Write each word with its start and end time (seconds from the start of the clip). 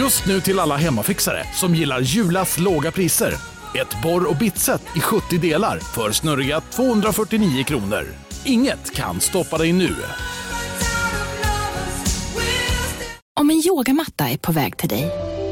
Just 0.00 0.26
nu 0.26 0.40
till 0.40 0.58
alla 0.58 0.76
hemmafixare 0.76 1.44
som 1.54 1.74
gillar 1.74 2.00
Julas 2.00 2.58
låga 2.58 2.90
priser. 2.90 3.34
Ett 3.74 4.02
borr 4.02 4.30
och 4.30 4.36
bitset 4.36 4.82
i 4.96 5.00
70 5.00 5.38
delar 5.38 5.78
för 5.78 6.12
snurriga 6.12 6.60
249 6.60 7.64
kronor. 7.64 8.04
Inget 8.44 8.94
kan 8.94 9.20
stoppa 9.20 9.58
dig 9.58 9.72
nu. 9.72 9.96
Om 13.40 13.50
en 13.50 13.62
yogamatta 13.66 14.28
är 14.28 14.36
på 14.36 14.52
väg 14.52 14.76
till 14.76 14.88
dig, 14.88 15.10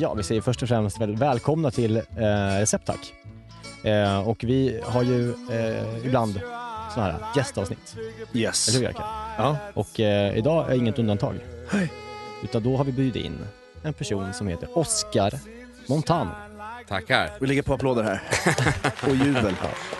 Ja, 0.00 0.14
vi 0.14 0.22
säger 0.22 0.40
först 0.40 0.62
och 0.62 0.68
främst 0.68 1.00
väl 1.00 1.16
välkomna 1.16 1.70
till 1.70 1.96
eh, 1.96 2.02
Recept 2.58 2.86
Tack. 2.86 3.14
Eh, 3.84 4.28
och 4.28 4.44
vi 4.44 4.80
har 4.84 5.02
ju 5.02 5.30
eh, 5.30 6.06
ibland 6.06 6.40
sådana 6.94 7.12
här 7.12 7.20
gästavsnitt. 7.36 7.96
Yes. 8.32 8.68
Eller 8.68 8.78
hur 8.78 8.86
Jerka? 8.86 9.04
Ja. 9.38 9.56
Och 9.74 10.00
eh, 10.00 10.38
idag 10.38 10.72
är 10.72 10.74
inget 10.74 10.98
undantag. 10.98 11.34
Utan 12.42 12.62
då 12.62 12.76
har 12.76 12.84
vi 12.84 12.92
bjudit 12.92 13.24
in 13.24 13.38
en 13.82 13.92
person 13.92 14.34
som 14.34 14.48
heter 14.48 14.78
Oscar 14.78 15.32
Montano. 15.86 16.30
Tackar. 16.88 17.30
Vi 17.40 17.46
lägger 17.46 17.62
på 17.62 17.74
applåder 17.74 18.02
här. 18.02 18.22
Och 19.08 19.14
jubel. 19.16 19.44
Nej 19.44 19.52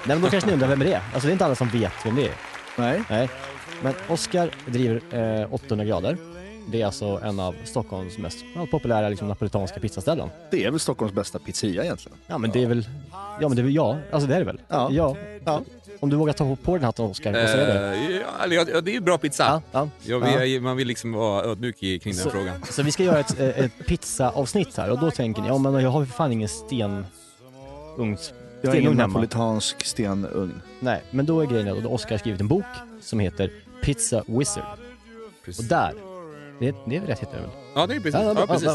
men 0.05 0.20
då 0.20 0.31
kanske 0.31 0.48
ni 0.48 0.55
undrar 0.55 0.69
vem 0.69 0.78
det 0.78 0.92
är? 0.92 1.03
Alltså 1.15 1.27
det 1.27 1.31
är 1.31 1.33
inte 1.33 1.44
alla 1.44 1.55
som 1.55 1.69
vet 1.69 1.92
vem 2.05 2.15
det 2.17 2.25
är. 2.27 2.34
Nej. 2.77 3.03
Nej. 3.11 3.28
Men 3.83 3.94
Oscar 4.09 4.50
driver 4.67 5.00
eh, 5.42 5.55
800 5.55 5.84
grader. 5.84 6.17
Det 6.70 6.82
är 6.82 6.86
alltså 6.86 7.20
en 7.24 7.40
av 7.40 7.54
Stockholms 7.64 8.18
mest 8.18 8.36
populära 8.70 9.08
liksom, 9.08 9.28
napolitanska 9.28 9.80
pizzaställen. 9.80 10.28
Det 10.50 10.64
är 10.64 10.70
väl 10.70 10.80
Stockholms 10.80 11.14
bästa 11.14 11.38
pizzeria 11.38 11.84
egentligen. 11.84 12.18
Ja 12.26 12.38
men 12.38 12.50
det 12.50 12.62
är 12.62 12.66
väl, 12.66 12.88
ja 13.40 13.48
men 13.48 13.56
det 13.56 13.60
är 13.62 13.64
väl 13.64 13.74
ja, 13.74 13.96
alltså 14.12 14.28
det 14.28 14.34
är 14.34 14.38
det 14.38 14.44
väl? 14.44 14.60
Ja. 14.68 14.88
ja. 14.92 15.16
Ja. 15.44 15.60
Om 16.00 16.10
du 16.10 16.16
vågar 16.16 16.32
ta 16.32 16.56
på 16.56 16.74
den 16.76 16.84
hatten 16.84 17.04
Oscar, 17.04 17.32
vad 17.32 17.48
säger 17.48 17.91
du? 17.91 18.14
Eh, 18.14 18.20
ja, 18.54 18.64
ja, 18.74 18.80
det 18.80 18.96
är 18.96 19.00
bra 19.00 19.18
pizza. 19.18 19.44
Ja, 19.44 19.62
ja. 19.72 19.88
Ja, 20.02 20.18
vi, 20.41 20.56
är- 20.56 20.60
Man 20.60 20.76
vill 20.76 20.88
liksom 20.88 21.12
vara 21.12 21.44
ödmjuk 21.44 21.82
i- 21.82 21.98
kring 21.98 22.14
den 22.14 22.22
Så- 22.24 22.30
frågan. 22.30 22.62
Så 22.70 22.82
vi 22.82 22.92
ska 22.92 23.02
göra 23.04 23.18
ett, 23.18 23.41
eh, 23.41 23.48
ett 23.48 23.72
pizzaavsnitt 23.86 24.76
här 24.76 24.91
och 24.91 24.98
då 25.00 25.10
tänker 25.10 25.42
ni, 25.42 25.48
ja 25.48 25.58
men 25.58 25.74
jag 25.74 25.91
har 25.91 26.04
för 26.04 26.12
fan 26.12 26.32
ingen 26.32 26.48
stenugns... 26.48 27.06
Jag 27.96 27.98
har 27.98 28.04
ingen 28.04 28.18
stenugn 28.18 28.86
hemma. 28.86 29.06
napolitansk 29.06 29.84
stenugn. 29.84 30.62
Nej, 30.80 31.02
men 31.10 31.26
då 31.26 31.41
är 31.41 31.46
grejen 31.46 31.78
att 31.78 31.84
Oscar 31.86 32.10
har 32.10 32.18
skrivit 32.18 32.41
en 32.41 32.48
bok 32.48 32.64
som 33.00 33.20
heter 33.20 33.50
Pizza 33.82 34.22
Wizard. 34.26 34.64
Och 35.58 35.64
där, 35.64 35.92
det, 36.61 36.75
det 36.86 36.97
är 36.97 37.00
rätt 37.00 37.19
heter 37.19 37.36
det 37.36 37.41
väl? 37.42 37.50
Ja, 37.75 37.86
det 37.86 37.94
är 37.94 38.00
precis. 38.00 38.20
Ja, 38.20 38.34
Ja, 38.39 38.47
precis. 38.47 38.69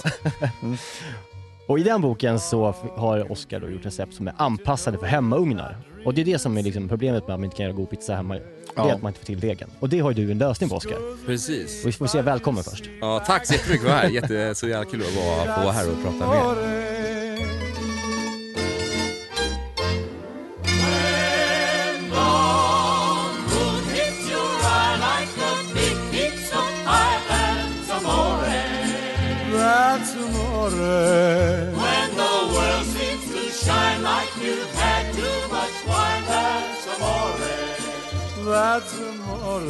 ja. 0.62 0.70
Och 1.68 1.80
i 1.80 1.84
den 1.84 2.02
boken 2.02 2.40
så 2.40 2.74
har 2.96 3.32
Oscar 3.32 3.60
då 3.60 3.70
gjort 3.70 3.86
recept 3.86 4.14
som 4.14 4.28
är 4.28 4.34
anpassade 4.38 4.98
för 4.98 5.06
hemmaugnar. 5.06 5.78
Och 6.06 6.14
det 6.14 6.22
är 6.22 6.26
det 6.26 6.40
som 6.40 6.58
är 6.58 6.64
liksom 6.64 6.90
problemet 6.90 7.28
med 7.28 7.34
att 7.34 7.40
man 7.40 7.44
inte 7.46 7.58
kan 7.58 7.64
göra 7.66 7.76
god 7.76 7.90
pizza 7.90 8.16
hemma. 8.16 8.34
Det 8.36 8.82
är 8.82 8.94
att 8.94 9.02
man 9.02 9.10
inte 9.10 9.20
får 9.20 9.26
till 9.26 9.40
degen. 9.40 9.70
Och 9.80 9.90
det 9.90 10.00
har 10.00 10.12
ju 10.12 10.26
du 10.26 10.32
en 10.32 10.38
lösning 10.38 10.70
på 10.70 10.76
Oscar. 10.76 11.26
precis. 11.26 11.84
Och 11.84 11.88
vi 11.88 11.92
får 11.94 12.08
säga 12.08 12.22
välkommen 12.24 12.64
först. 12.64 12.84
Ja, 13.02 13.24
tack 13.28 13.46
så 13.48 13.54
jättemycket 13.54 13.82
för 13.88 13.88
att 13.90 14.02
vara 14.02 14.08
här. 14.08 14.10
Jätte, 14.10 14.56
så 14.56 14.68
jävla 14.68 14.92
kul 14.92 15.02
att 15.02 15.16
vara, 15.16 15.64
vara 15.64 15.72
här 15.72 15.90
och 15.92 16.04
prata 16.04 16.28
med 16.28 16.38
er. 16.38 16.75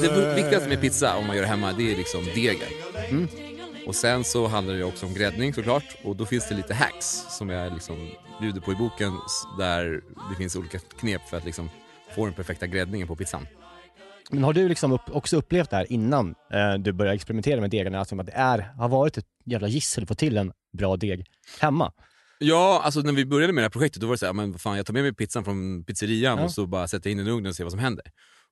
Det 0.01 0.35
viktigaste 0.35 0.69
med 0.69 0.81
pizza 0.81 1.15
om 1.15 1.27
man 1.27 1.35
gör 1.35 1.43
det 1.43 1.49
hemma, 1.49 1.73
det 1.73 1.91
är 1.91 1.97
liksom 1.97 2.25
degen. 2.35 2.69
Mm. 3.09 3.27
Och 3.87 3.95
sen 3.95 4.23
så 4.23 4.47
handlar 4.47 4.73
det 4.73 4.83
också 4.83 5.05
om 5.05 5.13
gräddning 5.13 5.53
såklart. 5.53 5.97
Och 6.03 6.15
då 6.15 6.25
finns 6.25 6.49
det 6.49 6.55
lite 6.55 6.73
hacks 6.73 7.25
som 7.29 7.49
jag 7.49 7.73
liksom 7.73 8.09
bjuder 8.41 8.61
på 8.61 8.71
i 8.71 8.75
boken 8.75 9.13
där 9.57 10.01
det 10.29 10.35
finns 10.37 10.55
olika 10.55 10.79
knep 10.79 11.21
för 11.29 11.37
att 11.37 11.45
liksom 11.45 11.69
få 12.15 12.25
den 12.25 12.33
perfekta 12.33 12.67
gräddningen 12.67 13.07
på 13.07 13.15
pizzan. 13.15 13.47
Men 14.31 14.43
har 14.43 14.53
du 14.53 14.69
liksom 14.69 14.91
upp, 14.91 15.01
också 15.07 15.37
upplevt 15.37 15.69
det 15.69 15.75
här 15.75 15.91
innan 15.91 16.35
eh, 16.53 16.73
du 16.79 16.91
började 16.93 17.15
experimentera 17.15 17.61
med 17.61 17.69
degarna? 17.69 17.99
Alltså 17.99 18.19
att 18.19 18.25
det 18.25 18.31
är, 18.31 18.59
har 18.77 18.89
varit 18.89 19.17
ett 19.17 19.25
jävla 19.45 19.67
gissel 19.67 20.03
att 20.03 20.07
få 20.07 20.15
till 20.15 20.37
en 20.37 20.51
bra 20.77 20.97
deg 20.97 21.25
hemma? 21.59 21.91
Ja, 22.39 22.81
alltså 22.83 22.99
när 22.99 23.13
vi 23.13 23.25
började 23.25 23.53
med 23.53 23.61
det 23.61 23.65
här 23.65 23.69
projektet 23.69 24.01
då 24.01 24.07
var 24.07 24.13
det 24.13 24.17
så 24.17 24.25
här, 24.25 24.33
men 24.33 24.51
vad 24.51 24.61
fan, 24.61 24.77
jag 24.77 24.85
tar 24.85 24.93
med 24.93 25.03
mig 25.03 25.13
pizzan 25.13 25.43
från 25.43 25.83
pizzerian 25.83 26.37
Ja. 26.37 26.43
och 26.43 26.51
så 26.51 26.65
bara 26.67 26.87
sätter 26.87 27.09
jag 27.09 27.11
in 27.11 27.17
den 27.17 27.27
i 27.27 27.31
ugnen 27.31 27.49
och 27.49 27.55
ser 27.55 27.63
vad 27.63 27.71
som 27.71 27.79
händer. 27.79 28.05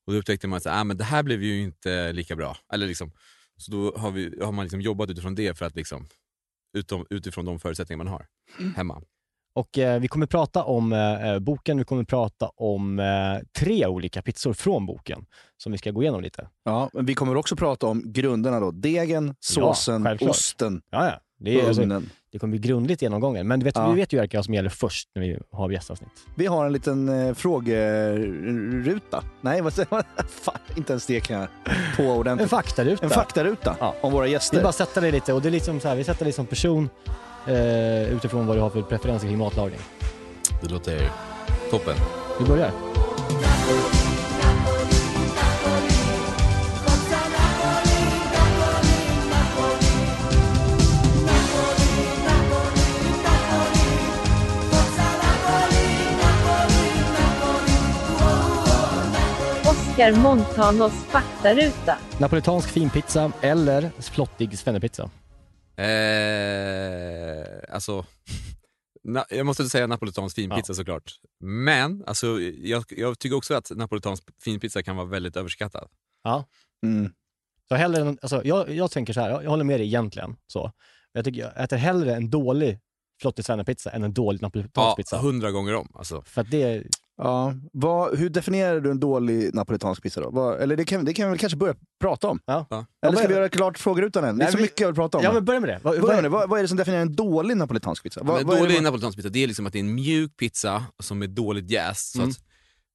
Och 0.08 0.14
då 0.14 0.19
upptäckte 0.19 0.47
man 0.47 0.58
att 0.58 0.66
ah, 0.66 0.84
men 0.84 0.97
det 0.97 1.03
här 1.03 1.24
blev 1.24 1.44
ju 1.44 1.64
inte 1.64 2.12
lika 2.12 2.36
bra. 2.36 2.58
Eller 2.74 2.88
liksom, 2.88 3.12
så 3.58 3.72
då 3.72 3.94
har, 3.97 4.12
vi, 4.12 4.40
har 4.44 4.52
man 4.52 4.66
liksom 4.66 4.81
jobbat 4.81 5.09
utifrån 5.09 5.36
det 5.36 5.58
för 5.58 5.66
att 5.66 5.75
liksom, 5.75 6.08
utom, 6.78 7.06
utifrån 7.09 7.46
de 7.46 7.59
förutsättningar 7.59 7.97
man 7.97 8.08
har 8.08 8.25
hemma. 8.75 9.02
Och 9.56 9.78
eh, 9.78 10.00
vi 10.00 10.08
kommer 10.08 10.25
prata 10.25 10.63
om 10.63 10.94
eh, 10.94 11.40
boken, 11.40 11.78
vi 11.78 11.84
kommer 11.84 12.03
prata 12.03 12.47
om 12.47 13.00
eh, 13.00 13.06
tre 13.59 13.88
olika 13.88 14.22
pizzor 14.22 14.53
från 14.53 14.86
boken 14.86 15.25
som 15.58 15.72
vi 15.72 15.78
ska 15.78 15.92
gå 15.92 16.02
igenom 16.02 16.22
lite. 16.22 16.50
Ja, 16.63 16.90
men 16.94 17.06
vi 17.06 17.13
kommer 17.13 17.36
också 17.36 17.56
prata 17.56 17.88
om 17.88 18.03
grunderna 18.06 18.59
då. 18.59 18.72
Degen, 18.72 19.36
såsen, 19.40 20.03
självklart. 20.03 20.30
osten 20.30 20.81
Ja, 20.90 21.06
ja. 21.06 21.19
Det, 21.40 21.56
är, 21.56 21.62
och 21.62 21.68
alltså, 21.68 21.81
ugnen. 21.81 22.09
Det 22.33 22.39
kommer 22.39 22.51
bli 22.57 22.59
grundligt 22.69 23.01
genomgången. 23.01 23.47
Men 23.47 23.59
du 23.59 23.63
vet, 23.63 23.75
Ja. 23.75 23.89
vi 23.89 23.95
vet 23.99 24.13
ju 24.13 24.27
vad 24.33 24.45
som 24.45 24.53
gäller 24.53 24.69
först 24.69 25.09
när 25.16 25.21
vi 25.21 25.39
har 25.51 25.69
gästavsnitt. 25.71 26.09
Vi 26.35 26.45
har 26.45 26.66
en 26.66 26.73
liten 26.73 27.09
eh, 27.27 27.33
frågeruta. 27.33 29.23
Nej, 29.41 29.61
vad 29.61 29.73
säger 29.73 29.88
man? 29.91 30.03
Fan, 30.29 30.55
inte 30.77 30.94
ens 30.94 31.05
det 31.05 31.19
kan 31.19 31.39
jag 31.39 31.47
på 31.97 32.03
En 32.03 32.09
ordentligt. 32.09 32.49
faktaruta. 32.49 33.03
En 33.05 33.09
faktaruta 33.09 33.75
Ja. 33.79 33.95
om 34.01 34.11
våra 34.11 34.25
Vi 34.25 34.31
gäster. 34.31 34.63
bara 34.63 34.71
sätta 34.71 35.01
dig 35.01 35.11
lite 35.11 35.33
och 35.33 35.41
det 35.41 35.49
är 35.49 35.51
liksom 35.51 35.79
så 35.79 35.88
här, 35.88 35.95
vi 35.95 36.03
sätter 36.03 36.23
dig 36.25 36.33
som 36.33 36.45
person 36.45 36.89
eh, 37.47 38.13
utifrån 38.13 38.47
vad 38.47 38.57
du 38.57 38.61
har 38.61 38.69
för 38.69 38.81
preferenser 38.81 39.27
kring 39.27 39.38
matlagning. 39.38 39.79
Det 40.61 40.69
låter 40.71 41.09
toppen. 41.71 41.95
Vi 42.39 42.45
börjar. 42.45 42.71
Oscar 59.94 60.12
Montanos 60.16 60.94
faktaruta. 60.94 61.98
Napolitansk 62.20 62.70
finpizza 62.70 63.31
eller 63.42 63.92
flottig 64.02 64.58
svennepizza? 64.59 65.04
Eh, 65.78 67.74
alltså, 67.75 68.06
na, 69.04 69.25
jag 69.30 69.45
måste 69.45 69.69
säga 69.69 69.88
napolitansk 69.88 70.36
finpizza 70.36 70.74
såklart. 70.74 71.12
Men 71.44 72.04
alltså, 72.07 72.42
jag, 72.42 72.84
jag 72.90 73.19
tycker 73.19 73.36
också 73.38 73.54
att 73.54 73.72
napolitansk 73.75 74.24
finpizza 74.44 74.84
kan 74.84 74.95
vara 74.95 75.07
väldigt 75.07 75.38
överskattad. 75.38 75.88
Ja. 76.24 76.46
Mm. 76.86 77.12
Så 77.68 77.75
hellre, 77.75 78.01
en- 78.01 78.19
alltså, 78.22 78.42
jag, 78.46 78.69
jag 78.69 78.92
tänker 78.92 79.13
så 79.13 79.22
här, 79.22 79.30
jag, 79.30 79.44
jag 79.44 79.50
håller 79.50 79.63
med 79.63 79.80
dig 79.80 79.88
egentligen. 79.88 80.36
Så. 80.48 80.72
Jag, 81.12 81.25
tycker, 81.25 81.42
jag 81.42 81.63
äter 81.63 81.78
hellre 81.78 82.16
en 82.16 82.30
dålig 82.30 82.80
flottig 83.22 83.46
svennepizza 83.46 83.89
än 83.89 84.04
en 84.04 84.13
dålig 84.13 84.42
napolitansk 84.42 84.75
Ja, 84.92 84.96
pizza. 84.96 85.18
hundra 85.18 85.51
gånger 85.51 85.74
om. 85.75 85.92
Alltså. 85.96 86.22
För 86.22 86.42
att 86.42 86.51
det, 86.51 86.84
Ja. 87.24 87.54
Vad, 87.74 88.18
hur 88.18 88.30
definierar 88.30 88.80
du 88.80 88.92
en 88.92 89.00
dålig 89.00 89.54
napolitansk 89.56 90.04
pizza 90.04 90.22
då? 90.22 90.30
Vad, 90.30 90.62
eller 90.62 90.75
det 90.78 90.86
kan, 90.86 91.06
det 91.06 91.14
kan 91.14 91.25
vi 91.25 91.30
väl 91.30 91.40
kanske 91.40 91.58
börja 91.58 91.75
prata 92.02 92.28
om? 92.28 92.40
Ja. 92.46 92.66
Eller 93.06 93.18
ska 93.18 93.28
vi 93.28 93.34
göra 93.34 93.50
klart 93.50 93.78
frågerutan 93.78 94.24
än? 94.24 94.38
Det 94.38 94.44
är 94.44 94.46
Nej, 94.46 94.52
så 94.56 94.62
mycket 94.62 94.80
jag 94.80 94.88
vill 94.88 94.96
prata 94.96 95.18
om. 95.18 95.24
ja 95.24 95.34
men 95.34 95.46
börja 95.46 95.60
med 95.60 95.70
det. 95.70 95.80
Vad, 95.84 96.02
Börja 96.02 96.16
med 96.16 96.24
det. 96.24 96.30
Vad, 96.30 96.50
vad 96.50 96.60
är 96.60 96.64
det 96.64 96.68
som 96.68 96.78
definierar 96.78 97.02
en 97.02 97.16
dålig 97.16 97.58
napolitansk 97.58 98.04
pizza? 98.04 98.24
Vad, 98.24 98.38
Men 98.38 98.48
vad 98.48 98.58
dålig 98.60 98.84
napolitansk 98.84 99.18
pizza, 99.18 99.30
det 99.30 99.44
är 99.44 99.48
liksom 99.48 99.66
att 99.66 99.74
det 99.74 99.80
är 99.80 99.84
en 99.84 99.96
mjuk 99.96 100.38
pizza 100.38 100.86
som 101.00 101.22
är 101.22 101.28
dåligt 101.28 101.70
jäst. 101.72 102.12
Så 102.12 102.18
Mm. 102.20 102.30
att 102.30 102.38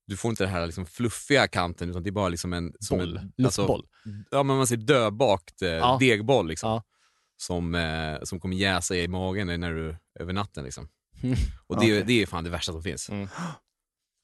du 0.06 0.16
får 0.16 0.28
inte 0.30 0.44
den 0.44 0.52
här 0.52 0.66
liksom 0.66 0.86
fluffiga 0.86 1.48
kanten 1.48 1.90
utan 1.90 2.02
det 2.02 2.10
är 2.10 2.12
bara 2.12 2.28
liksom 2.28 2.52
en... 2.52 2.72
Som 2.80 2.98
boll, 2.98 3.16
en 3.16 3.32
luftboll. 3.36 3.86
ja, 4.30 4.42
men 4.42 4.56
man 4.56 4.66
ser 4.66 4.76
dödbakt 4.76 5.62
eh, 5.62 5.68
Ja. 5.68 5.96
degboll. 6.00 6.48
Liksom. 6.48 6.70
Ja. 6.70 6.82
som, 7.40 7.74
eh, 7.74 8.18
som 8.22 8.40
kommer 8.40 8.56
jäsa 8.56 8.96
i 8.96 9.08
magen 9.08 9.60
när 9.60 9.72
du, 9.72 9.96
över 10.20 10.32
natten. 10.32 10.64
Liksom. 10.64 10.88
Mm. 11.22 11.36
Och 11.66 11.76
det, 11.76 11.86
Okej. 11.92 12.04
det 12.06 12.22
är 12.22 12.26
fan 12.26 12.44
det 12.44 12.50
värsta 12.50 12.72
som 12.72 12.82
finns. 12.82 13.08
Mm. 13.10 13.28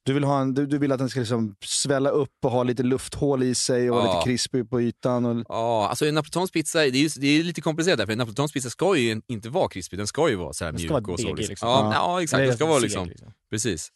Du 0.06 0.12
vill, 0.12 0.24
ha 0.24 0.40
en, 0.40 0.54
du, 0.54 0.66
du 0.66 0.78
vill 0.78 0.92
att 0.92 0.98
den 0.98 1.10
ska 1.10 1.20
liksom 1.20 1.56
svälla 1.64 2.10
upp 2.10 2.30
och 2.44 2.50
ha 2.50 2.62
lite 2.62 2.82
lufthål 2.82 3.42
i 3.42 3.54
sig 3.54 3.90
och 3.90 3.96
vara 3.96 4.06
Ja. 4.06 4.14
lite 4.14 4.24
krispig 4.30 4.70
på 4.70 4.80
ytan. 4.82 5.24
Och, 5.24 5.44
Ja, 5.48 5.88
alltså 5.88 6.06
en 6.06 6.14
napolitansk 6.14 6.52
pizza, 6.52 6.78
det 6.78 6.84
är, 6.88 6.92
ju, 7.02 7.08
det 7.16 7.26
är 7.26 7.42
lite 7.42 7.60
komplicerat 7.60 7.98
där, 7.98 8.06
för 8.06 8.12
en 8.12 8.18
napolitansk 8.18 8.54
pizza 8.54 8.70
ska 8.70 8.96
ju 8.96 9.20
inte 9.26 9.48
vara 9.48 9.68
krispig, 9.68 9.98
den 9.98 10.06
ska 10.06 10.28
ju 10.30 10.36
vara 10.36 10.52
så 10.52 10.64
här 10.64 10.72
Den 10.72 10.78
ska 10.80 10.94
mjuk 10.94 11.06
vara 11.06 11.14
och 11.14 11.20
så. 11.20 11.34
Liksom. 11.34 11.50
liksom. 11.50 11.68
Ja, 11.68 11.90
Ja. 11.94 11.94
ja, 11.94 12.22
exakt. 12.22 12.46
Den 12.46 12.54
ska 12.56 12.66
vara 12.66 12.80
seg, 12.80 12.82
liksom, 13.06 13.10
precis. 13.50 13.88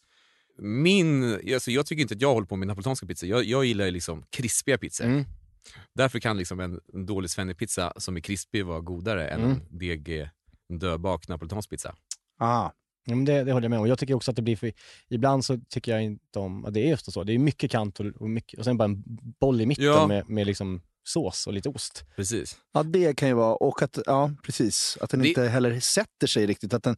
Min, 0.61 1.33
alltså 1.53 1.71
jag 1.71 1.85
tycker 1.85 2.01
inte 2.01 2.13
att 2.13 2.21
jag 2.21 2.33
håller 2.33 2.47
på 2.47 2.55
med 2.55 2.67
napolitanska 2.67 3.05
pizzor. 3.05 3.29
Jag, 3.29 3.43
jag 3.43 3.65
gillar 3.65 3.91
liksom 3.91 4.23
krispiga 4.29 4.77
pizzor. 4.77 5.05
Mm. 5.05 5.25
Därför 5.95 6.19
kan 6.19 6.37
liksom 6.37 6.59
en, 6.59 6.79
en 6.93 7.05
dålig 7.05 7.29
svennepizza 7.29 7.93
som 7.97 8.17
är 8.17 8.21
krispig 8.21 8.65
vara 8.65 8.79
godare 8.79 9.27
än 9.29 9.39
Mm. 9.41 9.51
en 9.51 9.77
DG, 9.77 10.29
en 10.69 10.79
dödbakt 10.79 11.29
napolitansk 11.29 11.69
pizza. 11.69 11.95
ah, 12.39 12.69
Ja, 13.05 13.15
men 13.15 13.25
det, 13.25 13.43
det 13.43 13.51
håller 13.51 13.65
jag 13.65 13.69
med 13.69 13.79
om. 13.79 13.87
Jag 13.87 13.99
tycker 13.99 14.13
också 14.13 14.31
att 14.31 14.35
det 14.35 14.41
blir 14.41 14.55
för... 14.55 14.71
Ibland 15.09 15.45
så 15.45 15.59
tycker 15.69 15.91
jag 15.91 16.03
inte 16.03 16.39
om... 16.39 16.67
Det 16.71 16.79
är 16.79 16.89
just 16.89 17.11
så. 17.11 17.23
Det 17.23 17.33
är 17.33 17.39
mycket 17.39 17.71
kant 17.71 17.99
och, 17.99 18.05
och, 18.05 18.29
mycket, 18.29 18.59
och 18.59 18.65
sen 18.65 18.77
bara 18.77 18.85
en 18.85 19.03
boll 19.39 19.61
i 19.61 19.65
mitten 19.65 19.85
Ja. 19.85 20.07
med, 20.07 20.29
med 20.29 20.47
liksom 20.47 20.81
sås 21.03 21.47
och 21.47 21.53
lite 21.53 21.69
ost. 21.69 22.03
Precis. 22.15 22.57
ja, 22.73 22.83
det 22.83 23.15
kan 23.17 23.27
ju 23.27 23.33
vara. 23.33 23.55
Och 23.55 23.81
att, 23.81 23.99
ja, 24.05 24.31
precis. 24.43 24.97
Att 25.01 25.09
den 25.09 25.21
Det- 25.21 25.27
inte 25.27 25.43
heller 25.43 25.79
sätter 25.79 26.27
sig 26.27 26.45
riktigt. 26.47 26.73
Att 26.73 26.83
den, 26.83 26.95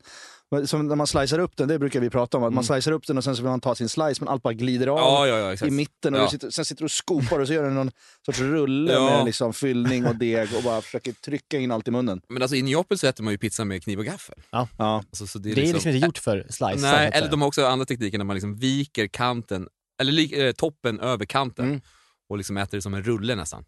som 0.67 0.87
när 0.87 0.95
man 0.95 1.07
slicear 1.07 1.39
upp 1.39 1.57
den, 1.57 1.67
det 1.67 1.79
brukar 1.79 1.99
vi 1.99 2.09
prata 2.09 2.37
om. 2.37 2.43
Att 2.43 2.53
man 2.53 2.63
Mm. 2.63 2.81
slicear 2.81 2.93
upp 2.95 3.07
den 3.07 3.17
och 3.17 3.23
sen 3.23 3.35
så 3.35 3.41
vill 3.41 3.49
man 3.49 3.61
ta 3.61 3.75
sin 3.75 3.89
slice, 3.89 4.15
men 4.23 4.27
allt 4.27 4.43
bara 4.43 4.53
glider 4.53 4.87
av. 4.87 4.97
Ja, 4.97 5.27
ja, 5.27 5.55
ja, 5.61 5.67
i 5.67 5.71
mitten 5.71 6.13
och 6.13 6.19
Ja. 6.19 6.23
du 6.25 6.29
sitter, 6.29 6.49
sen 6.49 6.65
sitter 6.65 6.81
du 6.81 6.85
och 6.85 6.91
skopar 6.91 7.39
och 7.39 7.47
så 7.47 7.53
gör 7.53 7.63
du 7.63 7.69
någon 7.69 7.91
sorts 8.25 8.39
rulle 8.39 8.93
Ja. 8.93 9.05
med 9.05 9.25
liksom 9.25 9.53
fyllning 9.53 10.05
och 10.05 10.15
deg 10.15 10.49
och 10.57 10.63
bara 10.63 10.81
försöker 10.81 11.11
trycka 11.11 11.57
in 11.59 11.71
allt 11.71 11.87
i 11.87 11.91
munnen. 11.91 12.21
Men 12.29 12.41
alltså 12.41 12.55
i 12.55 12.61
Neapel 12.61 12.97
så 12.99 13.07
äter 13.07 13.23
man 13.23 13.33
ju 13.33 13.37
pizza 13.37 13.65
med 13.65 13.83
kniv 13.83 13.99
och 13.99 14.05
gaffel. 14.05 14.35
Ja. 14.51 14.67
Alltså, 14.77 15.27
så 15.27 15.39
Det 15.39 15.51
är 15.51 15.55
liksom 15.55 15.89
inte 15.91 16.05
gjort 16.05 16.17
för 16.17 16.45
slice. 16.49 16.75
Nej, 16.81 17.11
eller 17.13 17.29
de 17.29 17.41
har 17.41 17.47
också 17.47 17.65
andra 17.65 17.85
tekniker 17.85 18.17
när 18.17 18.25
man 18.25 18.35
liksom 18.35 18.55
viker 18.55 19.07
kanten, 19.07 19.67
eller 20.01 20.39
eh, 20.45 20.51
toppen 20.51 20.99
över 20.99 21.25
kanten 21.25 21.65
Mm. 21.65 21.81
och 22.29 22.37
liksom 22.37 22.57
äter 22.57 22.77
det 22.77 22.81
som 22.81 22.93
en 22.93 23.03
rulle 23.03 23.35
nästan. 23.35 23.63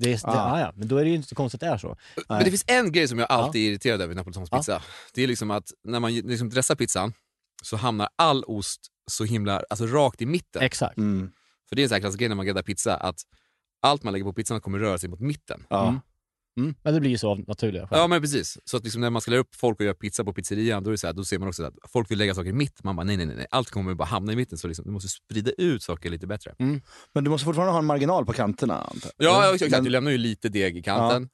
Det 0.00 0.12
är, 0.12 0.16
det, 0.16 0.20
Ah. 0.24 0.52
ah, 0.52 0.60
ja. 0.60 0.72
Men 0.76 0.88
då 0.88 0.96
är 0.96 1.04
det 1.04 1.10
ju 1.10 1.16
inte 1.16 1.28
så 1.28 1.34
konstigt 1.34 1.62
att 1.62 1.68
det 1.68 1.74
är 1.74 1.78
så. 1.78 1.96
Men 2.28 2.44
det 2.44 2.50
finns 2.50 2.64
en 2.66 2.92
grej 2.92 3.08
som 3.08 3.18
jag 3.18 3.30
alltid 3.30 3.62
är 3.66 3.70
irriterad 3.70 4.00
över 4.00 4.12
i 4.12 4.16
napolitansk 4.16 4.52
pizza. 4.52 4.82
Det 5.14 5.22
är 5.22 5.26
liksom 5.26 5.50
att 5.50 5.72
när 5.84 6.00
man 6.00 6.14
liksom 6.14 6.48
dressar 6.48 6.74
pizzan 6.74 7.12
så 7.62 7.76
hamnar 7.76 8.08
all 8.16 8.44
ost 8.46 8.80
så 9.10 9.24
himla, 9.24 9.62
alltså 9.70 9.86
rakt 9.86 10.22
i 10.22 10.26
mitten. 10.26 10.62
Exakt. 10.62 10.96
Mm. 10.96 11.32
För 11.68 11.76
det 11.76 11.82
är 11.82 11.84
en 11.84 11.88
sån 11.88 11.94
här 11.94 12.00
klassisk 12.00 12.18
grej 12.18 12.28
när 12.28 12.36
man 12.36 12.46
gräddar 12.46 12.62
pizza, 12.62 12.96
att 12.96 13.20
allt 13.82 14.02
man 14.02 14.12
lägger 14.12 14.24
på 14.24 14.32
pizzan 14.32 14.60
kommer 14.60 14.78
röra 14.78 14.98
sig 14.98 15.08
mot 15.08 15.20
mitten. 15.20 15.66
Mm. 15.70 16.00
Mm. 16.62 16.74
Men 16.82 16.94
det 16.94 17.00
blir 17.00 17.10
ju 17.10 17.18
så 17.18 17.30
av 17.30 17.44
naturliga 17.48 17.86
skäl. 17.86 17.98
Ja 17.98 18.06
men 18.06 18.20
precis. 18.20 18.58
Så 18.64 18.76
att 18.76 18.84
liksom 18.84 19.00
när 19.00 19.10
man 19.10 19.22
ska 19.22 19.30
lära 19.30 19.40
upp 19.40 19.54
folk 19.54 19.78
och 19.80 19.84
göra 19.84 19.94
pizza 19.94 20.24
på 20.24 20.32
pizzerian, 20.32 20.82
då, 20.84 20.90
är 20.90 20.92
det 20.92 20.98
så 20.98 21.06
här, 21.06 21.14
då 21.14 21.24
ser 21.24 21.38
man 21.38 21.48
också 21.48 21.64
att 21.64 21.74
folk 21.92 22.10
vill 22.10 22.18
lägga 22.18 22.34
saker 22.34 22.50
i 22.50 22.52
mitt. 22.52 22.84
Man 22.84 22.96
bara 22.96 23.04
nej, 23.04 23.16
nej, 23.16 23.26
nej, 23.26 23.46
allt 23.50 23.70
kommer 23.70 23.94
bara 23.94 24.04
hamna 24.04 24.32
i 24.32 24.36
mitten. 24.36 24.58
Så 24.58 24.68
liksom, 24.68 24.84
du 24.84 24.90
måste 24.90 25.08
sprida 25.08 25.50
ut 25.58 25.82
saker 25.82 26.10
lite 26.10 26.26
bättre. 26.26 26.54
Men 27.14 27.24
du 27.24 27.30
måste 27.30 27.44
fortfarande 27.44 27.72
ha 27.72 27.78
en 27.78 27.84
marginal 27.86 28.26
på 28.26 28.32
kanterna. 28.32 28.74
antar. 28.82 29.10
Ja, 29.16 29.44
ja 29.46 29.54
exakt. 29.54 29.70
Men- 29.72 29.84
Du 29.84 29.90
lämnar 29.90 30.10
ju 30.10 30.18
lite 30.18 30.48
deg 30.48 30.76
i 30.76 30.82
kanten. 30.82 31.28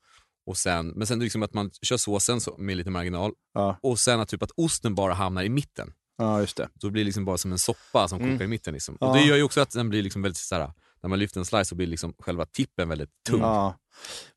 Och 0.47 0.57
sen, 0.57 0.89
men 0.89 1.07
sen 1.07 1.19
liksom 1.19 1.43
att 1.43 1.55
man 1.55 1.71
kör 1.83 1.97
såsen 1.97 2.41
så, 2.41 2.55
med 2.59 2.77
lite 2.77 2.91
marginal. 2.91 3.33
Ja. 3.55 3.79
Och 3.83 3.99
sen 3.99 4.21
att, 4.21 4.29
typ 4.29 4.43
att 4.43 4.51
osten 4.57 4.95
bara 4.95 5.15
hamnar 5.15 5.43
i 5.43 5.49
mitten. 5.49 5.93
ja, 6.19 6.41
just 6.41 6.57
det. 6.57 6.69
Så 6.81 6.87
det 6.87 6.91
blir 6.93 7.05
liksom 7.05 7.25
bara 7.25 7.39
som 7.39 7.53
en 7.53 7.59
soppa 7.59 8.09
som 8.09 8.21
Mm. 8.21 8.33
kokar 8.33 8.45
i 8.45 8.49
mitten. 8.49 8.75
Liksom. 8.75 8.97
Ja. 9.01 9.07
Och 9.11 9.17
det 9.17 9.23
gör 9.23 9.37
ju 9.37 9.43
också 9.43 9.61
att 9.61 9.71
den 9.71 9.89
blir 9.89 10.03
liksom 10.03 10.23
väldigt 10.23 10.39
såhär, 10.39 10.71
när 11.03 11.09
man 11.09 11.19
lyfter 11.19 11.41
en 11.41 11.45
slice 11.45 11.65
så 11.65 11.75
blir 11.75 11.87
liksom 11.87 12.15
själva 12.19 12.47
tippen 12.47 12.89
väldigt 12.89 13.11
tung. 13.29 13.41
Ja. 13.41 13.75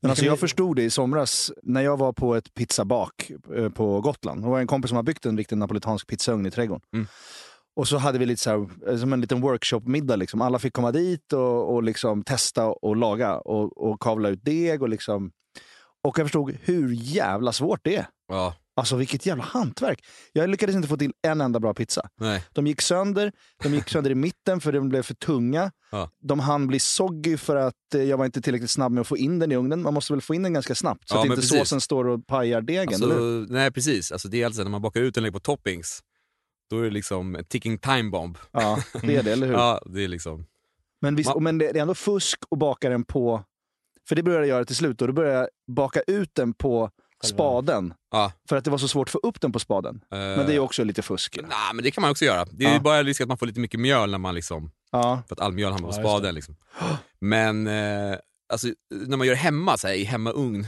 Men 0.00 0.10
alltså, 0.10 0.24
jag 0.24 0.40
förstod 0.40 0.76
det 0.76 0.82
i 0.82 0.90
somras 0.90 1.52
när 1.62 1.80
jag 1.80 1.96
var 1.96 2.12
på 2.12 2.34
ett 2.34 2.54
pizzabak 2.54 3.30
eh, 3.54 3.68
på 3.68 4.00
Gotland. 4.00 4.42
Det 4.42 4.48
var 4.48 4.60
en 4.60 4.66
kompis 4.66 4.88
som 4.88 4.96
har 4.96 5.02
byggt 5.02 5.26
en 5.26 5.36
riktig 5.36 5.58
napolitansk 5.58 6.06
pizzaugn 6.06 6.46
i 6.46 6.50
trädgården. 6.50 6.82
Mm. 6.92 7.06
Och 7.76 7.88
så 7.88 7.96
hade 7.96 8.18
vi 8.18 8.26
lite 8.26 8.42
så 8.42 8.50
här, 8.50 8.68
eh, 8.90 8.98
som 8.98 9.12
en 9.12 9.20
liten 9.20 9.40
workshop-middag. 9.40 10.16
Liksom. 10.16 10.40
Alla 10.40 10.58
fick 10.58 10.72
komma 10.72 10.92
dit 10.92 11.32
och, 11.32 11.74
och 11.74 11.82
liksom 11.82 12.22
testa 12.22 12.66
och 12.66 12.96
laga 12.96 13.38
och, 13.38 13.90
och 13.90 14.00
kavla 14.00 14.28
ut 14.28 14.44
deg. 14.44 14.82
Och, 14.82 14.88
liksom. 14.88 15.32
och 16.04 16.18
jag 16.18 16.26
förstod 16.26 16.56
hur 16.62 16.92
jävla 16.92 17.52
svårt 17.52 17.80
det 17.82 17.96
är. 17.96 18.06
Ja, 18.28 18.54
Alltså 18.80 18.96
vilket 18.96 19.26
jävla 19.26 19.44
hantverk. 19.44 20.04
Jag 20.32 20.50
lyckades 20.50 20.76
inte 20.76 20.88
få 20.88 20.96
till 20.96 21.12
en 21.22 21.40
enda 21.40 21.60
bra 21.60 21.74
pizza. 21.74 22.08
nej. 22.20 22.44
De 22.52 22.66
gick 22.66 22.80
sönder, 22.80 23.32
de 23.62 23.74
gick 23.74 23.88
sönder 23.88 24.10
i 24.10 24.14
mitten 24.14 24.60
för 24.60 24.72
de 24.72 24.88
blev 24.88 25.02
för 25.02 25.14
tunga. 25.14 25.70
Ja. 25.90 26.10
De 26.20 26.40
hann 26.40 26.66
bli 26.66 26.78
soggy 26.78 27.36
för 27.36 27.56
att 27.56 27.74
eh, 27.94 28.02
jag 28.02 28.16
var 28.16 28.24
inte 28.24 28.40
tillräckligt 28.42 28.70
snabb 28.70 28.92
med 28.92 29.00
att 29.00 29.06
få 29.06 29.16
in 29.16 29.38
den 29.38 29.52
i 29.52 29.56
ugnen. 29.56 29.82
Man 29.82 29.94
måste 29.94 30.12
väl 30.12 30.20
få 30.22 30.34
in 30.34 30.42
den 30.42 30.52
ganska 30.52 30.74
snabbt 30.74 31.08
så 31.08 31.14
Ja, 31.14 31.18
att 31.20 31.24
inte 31.26 31.36
precis. 31.36 31.58
såsen 31.58 31.80
står 31.80 32.04
och 32.08 32.26
pajar 32.26 32.60
degen. 32.60 32.88
Alltså, 32.88 33.46
nej 33.48 33.70
precis, 33.72 34.12
alltså, 34.12 34.28
det 34.28 34.42
är 34.42 34.46
alltså 34.46 34.62
när 34.62 34.70
man 34.70 34.82
bakar 34.82 35.00
ut 35.00 35.14
den 35.14 35.20
och 35.20 35.22
lägger 35.22 35.32
på 35.32 35.40
toppings, 35.40 36.00
då 36.70 36.78
är 36.78 36.84
det 36.84 36.90
liksom 36.90 37.36
en 37.36 37.44
ticking 37.44 37.78
time 37.78 38.10
bomb. 38.10 38.38
Ja, 38.52 38.78
det 39.02 39.16
är 39.16 39.22
det, 39.22 39.32
eller 39.32 39.46
hur? 39.46 39.54
Ja, 39.58 39.82
det 39.86 40.04
är 40.04 40.08
liksom... 40.08 40.46
Men, 41.00 41.16
visst, 41.16 41.34
Man- 41.34 41.42
men 41.44 41.58
det 41.58 41.72
det 41.72 41.78
är 41.78 41.82
ändå 41.82 41.94
fusk 41.94 42.38
att 42.50 42.58
baka 42.58 42.88
den 42.90 43.04
på... 43.04 43.44
För 44.08 44.16
det 44.16 44.22
började 44.22 44.46
jag 44.46 44.54
göra 44.56 44.64
till 44.64 44.76
slut. 44.76 44.98
Då, 44.98 45.06
då 45.06 45.12
började 45.12 45.38
jag 45.38 45.48
baka 45.76 46.00
ut 46.00 46.30
den 46.34 46.54
på 46.54 46.90
spaden. 47.26 47.94
Ja, 48.10 48.32
För 48.48 48.56
att 48.56 48.64
det 48.64 48.70
var 48.70 48.78
så 48.78 48.88
svårt 48.88 49.08
att 49.08 49.12
få 49.12 49.18
upp 49.18 49.40
den 49.40 49.52
på 49.52 49.58
spaden. 49.58 50.04
Men 50.10 50.46
det 50.46 50.54
är 50.54 50.58
också 50.58 50.84
lite 50.84 51.02
fusk. 51.02 51.38
Nej, 51.42 51.74
men 51.74 51.84
det 51.84 51.90
kan 51.90 52.02
man 52.02 52.10
också 52.10 52.24
göra. 52.24 52.44
Det 52.44 52.64
är 52.64 52.68
ju 52.68 52.74
Ja. 52.74 52.80
bara 52.80 53.02
risk 53.02 53.20
att 53.20 53.28
man 53.28 53.38
får 53.38 53.46
lite 53.46 53.60
mycket 53.60 53.80
mjöl 53.80 54.10
när 54.10 54.18
man 54.18 54.34
liksom, 54.34 54.70
Ja, 54.92 55.22
för 55.28 55.34
att 55.34 55.40
all 55.40 55.52
mjöl 55.52 55.72
hamnar 55.72 55.88
på 55.88 55.94
spaden. 55.94 56.34
Liksom. 56.34 56.56
Men 57.20 57.66
eh, 57.66 58.16
alltså, 58.52 58.68
när 58.90 59.16
man 59.16 59.26
gör 59.26 59.34
hemma, 59.34 59.76
så 59.78 59.86
här, 59.88 59.94
i 59.94 60.04
hemmaugn, 60.04 60.66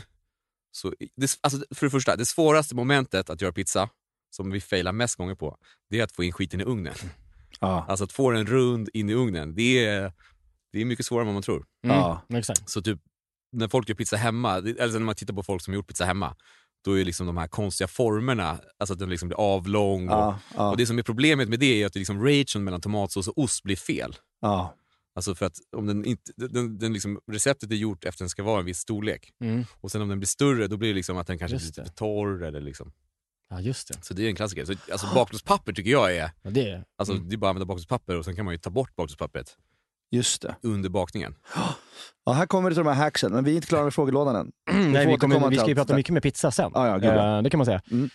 så, 0.73 0.93
det, 1.17 1.39
alltså, 1.41 1.65
för 1.75 1.87
det 1.87 1.91
första, 1.91 2.17
det 2.17 2.27
svåraste 2.27 2.75
momentet 2.75 3.31
att 3.31 3.41
göra 3.41 3.53
pizza, 3.53 3.89
som 4.31 4.51
vi 4.51 4.61
failar 4.61 4.93
mest 4.93 5.17
gånger 5.17 5.35
på, 5.35 5.57
det 5.91 6.01
är 6.01 6.05
att 6.05 6.13
få 6.13 6.25
in 6.25 6.33
skiten 6.33 6.61
i 6.61 6.65
ugnen. 6.65 6.95
ja, 7.61 7.85
Alltså 7.89 8.05
att 8.05 8.13
få 8.13 8.31
den 8.31 8.47
rund 8.47 8.89
in 8.93 9.11
i 9.11 9.15
ugnen, 9.15 9.55
det 9.55 9.87
är, 9.87 10.13
det 10.73 10.81
är 10.81 10.85
mycket 10.85 11.07
svårare 11.07 11.23
än 11.23 11.27
vad 11.27 11.35
man 11.35 11.43
tror. 11.43 11.65
Mm. 11.85 11.97
Ja. 11.97 12.21
Exakt. 12.35 12.69
Så 12.71 12.83
typ 12.83 12.99
när 13.53 13.69
folk 13.69 13.89
gör 13.89 13.97
pizza 13.97 14.17
hemma, 14.17 14.57
eller 14.57 14.93
när 14.93 15.01
man 15.01 15.15
tittar 15.15 15.35
på 15.35 15.43
folk 15.43 15.63
som 15.63 15.73
har 15.73 15.77
gjort 15.77 15.89
pizza 15.89 16.05
hemma, 16.05 16.37
då 16.85 16.99
är 17.01 17.05
liksom 17.05 17.27
de 17.27 17.37
här 17.37 17.49
konstiga 17.49 17.89
formerna, 17.89 18.59
alltså 18.79 18.93
att 18.93 18.99
den 18.99 19.11
liksom 19.11 19.29
blir 19.29 19.39
avlång. 19.41 20.09
Och, 20.09 20.15
ja, 20.15 20.39
ja, 20.55 20.71
och 20.71 20.77
det 20.77 20.87
som 20.87 20.99
är 20.99 21.03
problemet 21.03 21.49
med 21.49 21.61
det 21.61 21.83
är 21.83 21.87
att 21.87 21.95
liksom 21.95 22.25
ration 22.25 22.65
mellan 22.65 22.81
tomatsås 22.81 23.29
och 23.29 23.39
ost 23.39 23.63
blir 23.63 23.77
fel. 23.77 24.17
ja. 24.41 24.75
Alltså 25.15 25.35
för 25.35 25.47
att 25.47 25.57
om 25.77 25.87
den 25.87 26.05
inte, 26.05 26.33
den, 26.37 26.79
den 26.79 26.93
liksom, 26.93 27.21
receptet 27.33 27.71
är 27.71 27.75
gjort 27.75 27.99
efter 28.05 28.09
att 28.09 28.19
den 28.19 28.29
ska 28.29 28.43
vara 28.43 28.61
en 28.61 28.65
viss 28.67 28.79
storlek. 28.79 29.31
Mm. 29.41 29.65
Och 29.81 29.91
sen 29.91 30.03
om 30.03 30.09
den 30.09 30.19
blir 30.19 30.27
större, 30.27 30.67
då 30.67 30.77
blir 30.77 30.89
det 30.89 30.95
liksom 30.95 31.17
att 31.19 31.27
den 31.27 31.39
kanske 31.39 31.57
blir 31.57 31.67
lite 31.67 31.85
torr. 31.85 32.43
Eller 32.43 32.61
liksom. 32.61 32.93
Ja, 33.51 33.61
just 33.61 33.89
det. 33.89 34.05
Så 34.05 34.15
det 34.15 34.25
är 34.25 34.29
en 34.29 34.35
klassiker. 34.37 34.65
Så, 34.65 34.75
alltså 34.93 35.15
bakplåtspapper 35.15 35.73
tycker 35.73 35.91
jag 35.91 36.17
är, 36.17 36.31
Ja, 36.43 36.51
det 36.51 36.71
är 36.71 36.85
alltså, 36.99 37.15
Mm. 37.15 37.29
det 37.29 37.35
är 37.35 37.37
bara 37.37 37.47
att 37.47 37.51
använda 37.51 37.67
bakplåtspapper 37.67 38.17
och 38.19 38.25
sen 38.25 38.37
kan 38.37 38.45
man 38.45 38.55
ju 38.55 38.59
ta 38.59 38.71
bort 38.71 38.97
bakplåtspappret 38.97 39.57
Just 40.11 40.43
det. 40.43 40.57
under 40.63 40.89
bakningen. 40.89 41.35
Ja, 42.27 42.33
här 42.33 42.47
kommer 42.47 42.71
det 42.71 42.75
till 42.77 42.85
de 42.85 42.91
här 42.91 43.05
hacksen, 43.05 43.33
men 43.33 43.45
vi 43.45 43.51
är 43.51 43.55
inte 43.55 43.67
klara 43.69 43.85
med 43.85 43.95
frågelådan 43.95 44.37
än. 44.37 44.53
Nej, 44.93 45.05
får 45.05 45.13
vi, 45.13 45.19
kommer, 45.19 45.49
vi 45.51 45.57
ska 45.57 45.69
ju 45.69 45.75
prata 45.75 45.95
mycket 45.97 46.13
med 46.13 46.23
pizza 46.23 46.51
sen. 46.51 46.71
Ja, 46.75 46.87
ja, 46.89 46.95
gud, 46.97 47.05
ja. 47.05 47.37
Eh, 47.37 47.43
det 47.43 47.51
kan 47.51 47.59
man 47.59 47.67
säga. 47.67 47.83
Mm. 47.91 48.11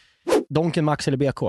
Donken, 0.49 0.85
Max 0.85 1.07
eller 1.07 1.17
BK? 1.17 1.41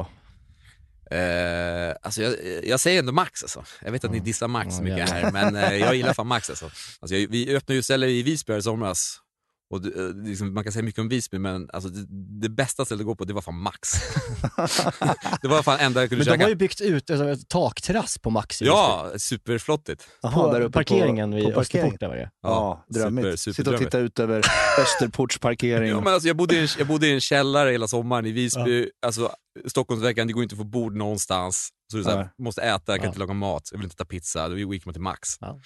Eh, 1.11 1.97
alltså 2.03 2.23
jag, 2.23 2.35
jag 2.65 2.81
säger 2.81 2.99
ändå 2.99 3.13
Max 3.13 3.43
alltså. 3.43 3.65
Jag 3.85 3.93
vet 3.93 4.05
att 4.05 4.11
ni 4.11 4.21
dissar 4.21 4.49
Max 4.49 4.75
Ja, 4.77 4.83
mycket 4.83 4.99
jävlar. 4.99 5.23
här, 5.23 5.33
men 5.33 5.57
eh, 5.57 5.77
jag 5.77 5.95
gillar 5.97 6.13
fan 6.13 6.27
Max 6.27 6.51
alltså. 6.51 6.65
alltså 7.01 7.17
jag, 7.17 7.29
vi 7.31 7.57
öppnade 7.57 7.75
ju 7.75 7.83
ställe 7.83 8.07
i 8.07 8.23
Visby 8.23 8.57
i 8.57 8.63
somras. 8.63 9.21
Och 9.71 9.83
det, 9.83 10.01
eh, 10.01 10.15
liksom, 10.15 10.55
man 10.55 10.65
kan 10.65 10.73
säga 10.73 10.83
mycket 10.83 11.01
om 11.01 11.09
Visby, 11.09 11.39
men 11.39 11.71
alltså, 11.73 11.91
det, 11.91 12.07
det 12.41 12.49
bästa 12.49 12.85
stället 12.85 13.01
att 13.01 13.07
gå 13.07 13.15
på 13.17 13.25
det 13.25 13.33
var 13.33 13.43
fan 13.43 13.59
Max. 13.63 13.89
det 15.43 15.49
var 15.49 15.63
fan 15.63 15.79
enda 15.81 16.01
jag 16.01 16.09
kunde 16.09 16.25
Men 16.25 16.27
de 16.27 16.33
käka. 16.33 16.45
har 16.45 16.49
ju 16.49 16.55
byggt 16.55 16.81
ut 16.81 17.11
alltså, 17.11 17.29
ett 17.29 17.49
takterrass 17.49 18.19
på 18.19 18.31
Max 18.31 18.63
i 18.63 18.65
Ja, 18.65 19.11
superflottigt. 19.19 20.09
Jaha, 20.23 20.33
På 20.33 20.53
där 20.53 20.61
uppe 20.61 20.73
parkeringen 20.73 21.31
på, 21.31 21.37
vid 21.37 21.45
på 21.45 21.53
parkering. 21.53 21.85
Österport 21.85 22.01
där 22.01 22.09
var 22.09 22.17
det. 22.17 22.31
Ja, 22.43 22.85
drömmigt. 22.89 23.41
super, 23.41 23.55
Sitta 23.55 23.71
och 23.71 23.79
titta 23.79 23.99
ut 23.99 24.19
över 24.19 24.39
Österports 24.81 25.39
parkering. 25.39 25.89
Ja, 25.89 26.01
men 26.01 26.13
alltså, 26.13 26.29
jag, 26.29 26.37
bodde 26.37 26.55
i 26.57 26.59
en, 26.63 26.69
jag 26.79 26.87
bodde 26.87 27.07
i 27.07 27.13
en 27.15 27.21
källare 27.21 27.71
hela 27.71 27.89
sommaren 27.89 28.27
i 28.27 28.33
Visby. 28.33 28.91
Alltså, 29.07 29.33
Stockholmsveckan, 29.67 30.27
det 30.27 30.33
går 30.33 30.43
inte 30.43 30.53
att 30.55 30.59
få 30.59 30.65
bord 30.65 30.97
någonstans. 30.97 31.69
Så 31.93 32.03
här, 32.03 32.17
Nej. 32.17 32.29
måste 32.39 32.63
äta, 32.63 32.93
jag 32.93 32.99
kan 32.99 33.05
Ja. 33.05 33.09
inte 33.09 33.19
laga 33.19 33.33
mat, 33.35 33.63
jag 33.73 33.79
vill 33.79 33.85
inte 33.85 33.95
äta 33.95 34.05
pizza. 34.05 34.49
Då 34.49 34.57
gick 34.59 34.85
man 34.85 34.93
till 34.95 35.03
Max. 35.03 35.29
Ja, 35.41 35.59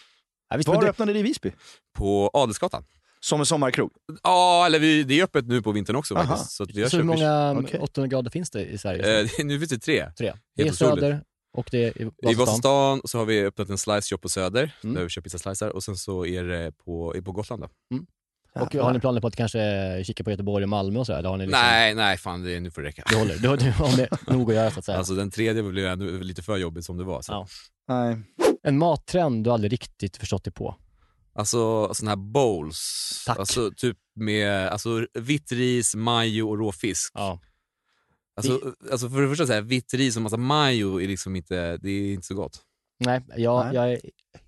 visst, 0.57 0.69
men 0.69 0.77
Var 0.77 0.83
det, 0.83 0.91
öppnade 0.91 1.13
det 1.13 1.19
i 1.19 1.23
Visby? 1.23 1.53
På 1.97 2.31
Adelsgatan. 2.33 2.85
Som 3.25 3.41
en 3.41 3.47
sommarkrog? 3.47 3.93
Ja, 4.23 4.67
eller 4.67 4.79
vi, 4.79 5.03
det 5.05 5.21
är 5.21 5.25
öppet 5.25 5.47
nu 5.47 5.63
på 5.63 5.73
vintern 5.73 5.97
också 5.97 6.15
Aha. 6.15 6.27
faktiskt. 6.27 6.51
Så 6.51 6.63
att 6.63 6.71
vi 6.75 6.83
har 6.83 6.89
så 6.89 6.97
hur 6.97 7.05
många 7.05 7.53
Okej. 7.59 7.81
800 7.81 8.09
grader 8.09 8.31
finns 8.31 8.51
det 8.51 8.65
i 8.67 8.79
Sverige? 8.79 9.21
Eh, 9.21 9.29
nu 9.45 9.59
finns 9.59 9.71
det 9.71 9.79
tre. 9.79 10.11
Tre. 10.19 10.33
Det 10.57 10.63
är. 10.63 10.73
Söder 10.73 11.23
och 11.57 11.69
det 11.71 11.85
är 11.85 12.03
i 12.03 12.03
I 12.03 12.05
Vasastan. 12.05 12.37
Vasastan 12.39 13.01
så 13.05 13.19
har 13.19 13.25
vi 13.25 13.45
öppnat 13.45 13.69
en 13.71 13.79
slice 13.79 14.09
shop 14.09 14.19
på 14.19 14.29
Söder, 14.29 14.75
Mm. 14.85 14.95
där 14.95 15.03
vi 15.03 15.09
köper 15.09 15.25
pizzaslicer. 15.25 15.69
Och 15.69 15.83
sen 15.85 15.97
så 15.97 16.27
är 16.27 16.45
det 16.45 16.73
på, 16.73 17.17
är 17.17 17.21
på 17.21 17.33
Gotland 17.33 17.63
då. 17.63 17.69
Och 18.55 18.75
har 18.75 18.93
ni 18.93 19.01
planer 19.01 19.21
på 19.21 19.27
att 19.27 19.37
kanske 19.37 20.03
kika 20.07 20.25
på 20.25 20.31
Göteborg 20.31 20.63
och 20.63 20.69
Malmö 20.69 20.99
och 20.99 21.07
så? 21.07 21.13
Eller 21.13 21.29
har 21.29 21.37
ni 21.37 21.47
liksom, 21.47 21.61
Nej, 21.63 21.95
nej 21.95 22.17
fan 22.19 22.45
det, 22.45 22.61
nu 22.61 22.71
får 22.71 22.83
det 22.83 22.89
räcka. 22.89 23.03
Det 23.11 23.17
håller. 23.17 23.35
Du, 23.35 23.57
du 23.57 23.71
har 23.71 23.97
det 23.97 24.09
nog 24.33 24.51
att 24.51 24.57
göra 24.57 24.71
så 24.71 24.79
att 24.79 24.85
säga. 24.85 24.99
Alltså 24.99 25.15
den 25.15 25.31
tredje 25.31 25.63
blev 25.63 26.23
lite 26.23 26.43
för 26.43 26.57
jobbigt 26.57 26.85
som 26.85 26.97
det 26.97 27.05
var. 27.05 27.23
Så. 27.23 27.33
Ja. 27.33 27.47
Nej. 27.89 28.17
En 28.63 28.79
mattrend 28.79 29.45
du 29.45 29.51
aldrig 29.51 29.73
riktigt 29.73 30.17
förstått 30.17 30.45
dig 30.45 30.53
på? 30.53 30.77
Alltså 31.35 31.95
sådana 31.95 32.11
här 32.11 32.33
bowls. 32.33 33.23
Tack. 33.27 33.39
Alltså 33.39 33.71
typ 33.77 33.99
med 34.15 34.69
alltså, 34.69 35.07
vitt 35.15 35.53
ris, 35.53 35.95
majo 35.95 36.49
och 36.49 36.59
rå 36.59 36.73
fisk. 36.73 37.13
Ja. 37.15 37.41
Alltså, 38.37 38.75
alltså 38.91 39.09
för 39.09 39.23
det 39.23 39.29
första, 39.29 39.47
så 39.47 39.53
här, 39.53 39.61
vitt 39.61 39.95
ris 39.95 40.17
och 40.17 40.23
massa 40.23 40.37
majo 40.37 41.01
är 41.01 41.09
liksom 41.09 41.37
inte, 41.37 41.77
det 41.77 41.91
är 41.91 42.13
inte 42.13 42.27
så 42.27 42.35
gott. 42.35 42.63
Nej, 42.99 43.25
jag, 43.37 43.65
Nej. 43.65 43.75
jag 43.75 43.93
är 43.93 44.01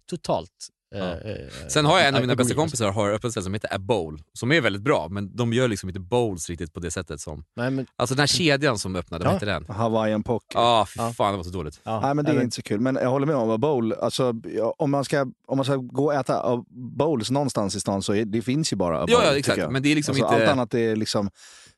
totalt... 0.06 0.68
eh, 0.94 1.00
Ja. 1.00 1.30
eh, 1.30 1.68
Sen 1.68 1.84
har 1.84 1.98
jag 1.98 2.08
en 2.08 2.14
av 2.14 2.20
mina 2.20 2.32
agree, 2.32 2.44
bästa 2.44 2.54
kompisar 2.54 2.90
har 2.90 3.10
öppet 3.10 3.30
ställe 3.30 3.44
som 3.44 3.54
heter 3.54 3.74
A 3.74 3.78
Bowl, 3.78 4.18
som 4.32 4.52
är 4.52 4.60
väldigt 4.60 4.82
bra, 4.82 5.08
men 5.10 5.36
de 5.36 5.52
gör 5.52 5.68
liksom 5.68 5.88
inte 5.88 6.00
bowls 6.00 6.50
riktigt 6.50 6.72
på 6.72 6.80
det 6.80 6.90
sättet 6.90 7.20
som... 7.20 7.44
Nej, 7.56 7.70
men, 7.70 7.86
Alltså 7.96 8.14
den 8.14 8.20
här 8.22 8.26
kedjan 8.26 8.78
som 8.78 8.96
öppnade, 8.96 9.24
Ja. 9.24 9.30
vad 9.30 9.34
heter 9.34 9.46
den? 9.46 9.76
Hawaiian 9.76 10.22
pock. 10.22 10.44
Ja, 10.54 10.86
fy 10.88 11.00
Ja. 11.00 11.12
fan 11.12 11.32
det 11.32 11.36
var 11.36 11.44
så 11.44 11.50
dåligt. 11.50 11.80
ja. 11.84 12.00
Nej, 12.00 12.14
men 12.14 12.24
det 12.24 12.30
är 12.30 12.40
inte 12.42 12.56
så 12.56 12.62
kul. 12.62 12.80
Men 12.80 12.94
jag 12.94 13.10
håller 13.10 13.26
med 13.26 13.36
om 13.36 13.50
att 13.50 13.60
bowl, 13.60 13.92
alltså, 13.92 14.34
ja, 14.44 14.74
om, 14.78 14.90
man 14.90 15.04
ska, 15.04 15.20
om 15.46 15.56
man 15.56 15.64
ska 15.64 15.76
gå 15.76 16.04
och 16.04 16.14
äta 16.14 16.40
av 16.40 16.64
bowls 16.68 17.30
någonstans 17.30 17.74
i 17.76 17.80
stan 17.80 18.02
så 18.02 18.14
är, 18.14 18.24
det 18.24 18.42
finns 18.42 18.72
ju 18.72 18.76
bara 18.76 18.96
a 18.98 19.04
Ja, 19.08 19.16
bowl, 19.16 19.24
ja 19.26 19.34
tycker 19.34 19.52
exakt, 19.52 19.72
men 19.72 19.82
det 19.82 19.88
är 19.92 19.94
liksom 19.96 20.12
alltså, 20.12 20.24
inte... 20.34 20.42
Allt 20.44 20.52
annat 20.52 20.74
är 20.74 20.96
liksom 20.96 21.30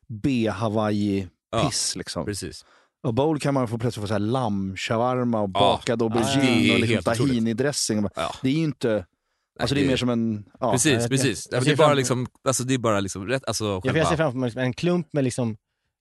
B-Hawaii-piss. 0.07 1.95
liksom. 1.95 2.25
Precis. 2.25 2.65
Och 3.03 3.13
bowl 3.13 3.39
kan 3.39 3.53
man 3.53 3.67
få 3.67 3.77
plötsligt 3.77 4.01
få 4.03 4.07
så 4.07 4.13
här 4.13 4.19
lamm, 4.19 4.75
shawarma 4.77 5.41
och 5.41 5.49
bakad 5.49 6.01
aubergine 6.01 6.73
och 6.73 6.79
liksom 6.79 7.13
tahini-dressing. 7.13 8.09
Ja. 8.15 8.33
Det 8.41 8.49
är 8.49 8.53
ju 8.53 8.63
inte... 8.63 9.05
Alltså 9.59 9.75
det 9.75 9.83
är 9.83 9.87
mer 9.87 9.97
som 9.97 10.09
en... 10.09 10.45
Ja. 10.59 10.71
precis, 10.71 11.07
precis. 11.07 11.47
det, 11.47 11.57
är 11.57 11.75
bara 11.75 11.93
liksom, 11.93 12.27
alltså, 12.47 12.63
det 12.63 12.73
är 12.73 12.77
bara 12.77 12.99
liksom 12.99 13.27
rätt, 13.27 13.43
alltså 13.47 13.63
för 13.81 13.87
jag 13.87 13.95
själva... 13.95 14.09
ser 14.09 14.17
framför 14.17 14.39
mig 14.39 14.51
en 14.55 14.73
klump 14.73 15.07
med 15.13 15.23
liksom 15.23 15.57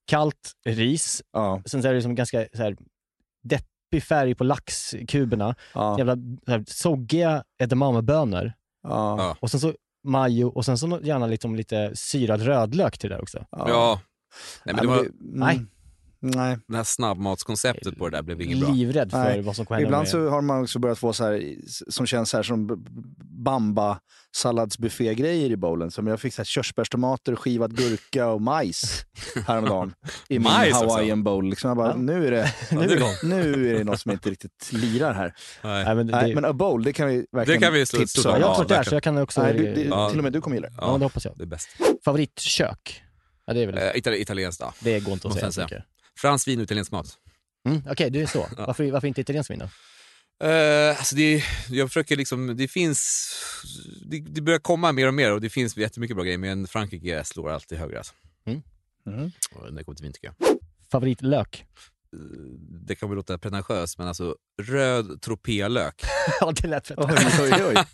kallt 0.07 0.53
ris, 0.65 1.23
Ja. 1.33 1.63
sen 1.67 1.83
så 1.83 1.89
är 1.89 1.93
det 1.93 1.99
liksom 1.99 2.15
ganska 2.15 2.47
så 2.55 2.63
här, 2.63 2.77
deppig 3.43 4.03
färg 4.09 4.35
på 4.35 4.45
laxkuberna, 4.45 5.55
Ja. 5.75 5.99
jävla 5.99 6.17
så 6.45 6.51
här, 6.51 6.65
soggiga 6.67 7.45
edamamebönor 7.59 8.53
Ja. 8.83 9.17
Ja. 9.19 9.37
och 9.41 9.51
sen 9.51 9.61
så 9.61 9.75
majo 10.05 10.49
och 10.49 10.65
sen 10.65 10.79
så 10.79 11.01
gärna 11.03 11.27
liksom 11.27 11.57
lite 11.57 11.91
syrad 11.95 12.43
rödlök 12.43 12.99
till 12.99 13.11
det 13.11 13.17
där 13.17 13.23
också. 13.23 13.47
Ja. 13.51 14.01
Nej, 14.65 14.75
men 14.75 14.85
det 14.87 14.91
var, 14.91 15.07
Nej. 15.21 15.61
Nej. 16.31 16.59
det 16.69 16.77
här 16.77 16.85
snabbmatskonceptet 16.85 17.99
på 17.99 18.09
det 18.09 18.17
där 18.17 18.23
blev 18.23 18.41
inget 18.41 18.61
bra. 18.61 18.69
Livrädd 18.71 19.11
för 19.11 19.19
Nej. 19.25 19.43
vad 19.43 19.57
som 19.57 19.67
kommer 19.67 19.77
hända 19.81 19.89
Ibland 19.89 20.03
med... 20.03 20.09
så 20.11 20.29
har 20.29 20.41
man 20.43 20.63
också 20.63 20.79
börjat 20.79 20.99
få 20.99 21.13
så 21.13 21.25
här, 21.25 21.55
som 21.91 22.07
känns 22.07 22.31
så 22.31 22.37
här 22.37 22.43
som 22.43 22.85
bamba 23.45 23.99
salladsbuffégrejer 24.37 25.51
i 25.51 25.57
bowlen. 25.57 25.91
Som 25.91 26.07
jag 26.07 26.21
fick 26.21 26.35
så 26.35 26.41
här 26.43 26.45
körsbärstomater, 26.45 27.37
skivad 27.37 27.77
gurka 27.77 28.27
och 28.27 28.43
majs 28.43 29.05
häromdagen. 29.47 29.93
I 30.29 30.39
min 30.39 30.47
också? 30.49 30.75
hawaiian 30.75 31.23
bowl. 31.25 31.51
Liksom 31.51 31.69
jag 31.69 31.77
bara, 31.77 31.89
Ja. 31.89 31.97
nu, 31.97 32.27
är 32.27 32.31
det, 32.31 32.55
nu 32.71 32.81
är 32.81 32.89
det 32.89 32.95
igång. 32.95 33.11
nu 33.25 33.71
är 33.71 33.79
det 33.79 33.85
något 33.85 34.01
som 34.01 34.13
inte 34.13 34.31
riktigt 34.31 34.73
lirar 34.73 35.15
här. 35.15 35.35
Nej. 35.65 35.85
Nej, 35.85 35.95
men 35.95 36.07
det, 36.07 36.13
Nej, 36.13 36.35
men 36.35 36.45
a 36.45 36.53
bowl, 36.53 36.83
det 36.85 36.93
kan 36.93 37.09
vi 37.09 37.27
verkligen 37.33 37.61
Det 37.61 37.67
kan 37.67 37.75
vi 37.75 37.87
tipsa 37.87 38.29
om. 38.31 38.41
jag 38.41 38.41
har 38.41 38.41
Ja, 38.41 38.51
också 38.51 38.61
varit 38.63 38.69
där 38.69 38.83
så 38.83 38.95
jag 38.95 39.03
kan 39.03 39.19
också... 39.19 39.43
Nej, 39.43 39.55
du, 39.55 39.75
det, 39.75 39.83
Ja. 39.83 40.09
Till 40.11 40.19
och 40.19 40.25
med 40.25 40.33
du 40.33 40.41
kommer 40.41 40.57
gilla 40.57 40.69
det. 40.69 40.75
ja, 40.79 40.99
det 40.99 41.05
hoppas 41.05 41.25
jag. 41.25 41.35
Det 41.37 41.43
är 41.45 41.47
bäst. 41.47 41.69
Favoritkök? 42.05 43.03
Ja, 43.47 43.53
det 43.55 43.63
är 43.63 43.67
väl... 43.67 43.75
Itali- 43.79 44.17
italienskt 44.17 44.61
då. 44.61 44.73
det 44.81 45.01
går 45.01 45.13
inte 45.15 45.29
att 45.29 45.55
säga. 45.55 45.69
Jag 46.23 46.23
säga. 46.23 46.29
tycker 46.29 46.29
Fransk 46.29 46.49
vin 46.49 46.59
och 46.59 46.65
italiensk 46.65 46.93
mat. 46.93 47.07
Mm, 47.69 47.83
Okej, 47.91 48.11
du 48.11 48.23
är 48.23 48.27
så. 48.27 48.49
Ja. 48.57 48.67
Varför, 48.67 48.91
varför 48.91 49.09
inte 49.09 49.21
italiensk 49.21 49.51
vin 49.51 49.59
då? 49.59 49.69
Eh, 50.47 50.99
alltså 50.99 51.17
det, 51.17 51.43
jag 51.71 51.89
försöker 51.89 52.17
liksom, 52.17 52.57
det 52.57 52.69
finns, 52.69 53.31
det, 54.07 54.21
det 54.21 54.41
börjar 54.41 54.59
komma 54.59 54.93
mer 54.93 55.09
och 55.09 55.15
mer 55.15 55.33
och 55.33 55.41
det 55.41 55.51
finns 55.51 55.77
jättemycket 55.77 56.17
bra 56.17 56.25
grejer 56.25 56.39
men 56.39 56.67
Frankrike 56.67 57.25
slår 57.25 57.51
alltid 57.51 57.79
högre 57.79 57.99
alltså. 57.99 58.13
Mm. 58.47 59.31
Och 59.55 59.73
när 59.73 59.79
det 59.79 59.85
kommer 59.85 59.97
till 59.97 60.03
vin 60.05 60.13
tycker 60.13 60.33
jag. 60.39 60.59
Favoritlök? 60.91 61.65
Eh, 62.13 62.19
Det 62.87 62.95
kan 62.95 63.09
väl 63.09 63.17
låta 63.17 63.39
pretentiöst 63.39 63.99
men 63.99 64.09
alltså 64.09 64.37
röd 64.63 65.23
tropélök. 65.23 66.03
ja, 66.41 66.53
det 66.63 66.69
lät 66.69 66.91
rätt. 66.91 66.99
Oj, 66.99 67.53
oj, 67.53 67.65
oj. 67.65 67.85